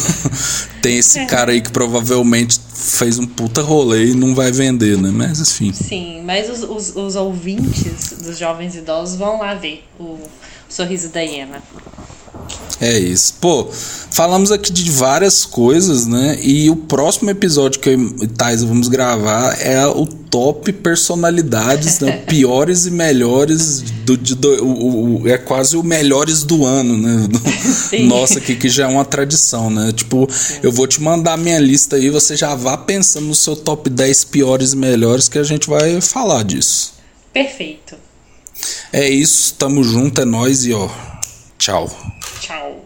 Tem 0.89 0.99
esse 0.99 1.27
cara 1.27 1.53
aí 1.53 1.61
que 1.61 1.71
provavelmente 1.71 2.59
fez 2.75 3.19
um 3.19 3.27
puta 3.27 3.61
rolê 3.61 4.07
e 4.07 4.15
não 4.15 4.35
vai 4.35 4.51
vender, 4.51 4.97
né? 4.97 5.11
Mas 5.13 5.39
enfim. 5.39 5.73
Sim, 5.73 6.23
mas 6.25 6.49
os, 6.49 6.63
os, 6.63 6.97
os 6.97 7.15
ouvintes 7.15 8.13
dos 8.23 8.39
jovens 8.39 8.75
idosos 8.75 9.19
vão 9.19 9.39
lá 9.39 9.55
ver 9.55 9.85
o 10.01 10.19
sorriso 10.67 11.11
da 11.11 11.21
hiena. 11.21 11.63
É 12.81 12.97
isso. 12.97 13.35
Pô, 13.41 13.67
falamos 13.73 14.53
aqui 14.53 14.73
de 14.73 14.89
várias 14.91 15.45
coisas, 15.45 16.07
né? 16.07 16.39
E 16.41 16.71
o 16.71 16.77
próximo 16.77 17.29
episódio 17.29 17.81
que 17.81 17.89
eu 17.91 18.01
e 18.23 18.27
Thais 18.29 18.63
vamos 18.63 18.87
gravar 18.87 19.61
é 19.61 19.85
o 19.87 20.07
top 20.07 20.73
personalidades, 20.73 21.99
né? 21.99 22.19
piores 22.29 22.87
e 22.87 22.91
melhores 22.93 23.81
do, 23.81 24.17
de, 24.17 24.35
do- 24.37 24.65
o- 24.65 25.23
o- 25.23 25.29
é 25.29 25.37
quase 25.37 25.77
o 25.77 25.83
melhores 25.83 26.45
do 26.45 26.65
ano, 26.65 26.97
né? 26.97 27.29
Sim. 27.91 28.07
Nossa, 28.07 28.39
aqui 28.39 28.55
que 28.55 28.69
já 28.69 28.85
é 28.85 28.87
uma 28.87 29.05
tradição, 29.05 29.71
né? 29.71 29.93
Tipo, 29.93 30.29
eu 30.63 30.71
vou 30.71 30.87
te 30.87 31.03
mandar 31.03 31.37
minha 31.37 31.59
lista 31.59 31.97
aí, 31.97 32.11
você 32.11 32.37
já 32.37 32.55
vá 32.55 32.77
pensando 32.77 33.27
no 33.27 33.35
seu 33.35 33.57
top 33.57 33.91
10 33.91 34.25
piores 34.25 34.73
e 34.73 34.77
melhores 34.77 35.29
que 35.29 35.39
a 35.39 35.43
gente 35.43 35.69
vai 35.69 36.01
falar 36.01 36.45
disso. 36.45 36.93
Perfeito. 37.33 37.97
É 38.93 39.09
isso, 39.09 39.55
tamo 39.55 39.83
junto, 39.83 40.21
é 40.21 40.25
nóis 40.25 40.65
e 40.65 40.73
ó, 40.73 40.89
tchau. 41.59 41.89
Tchau. 42.41 42.78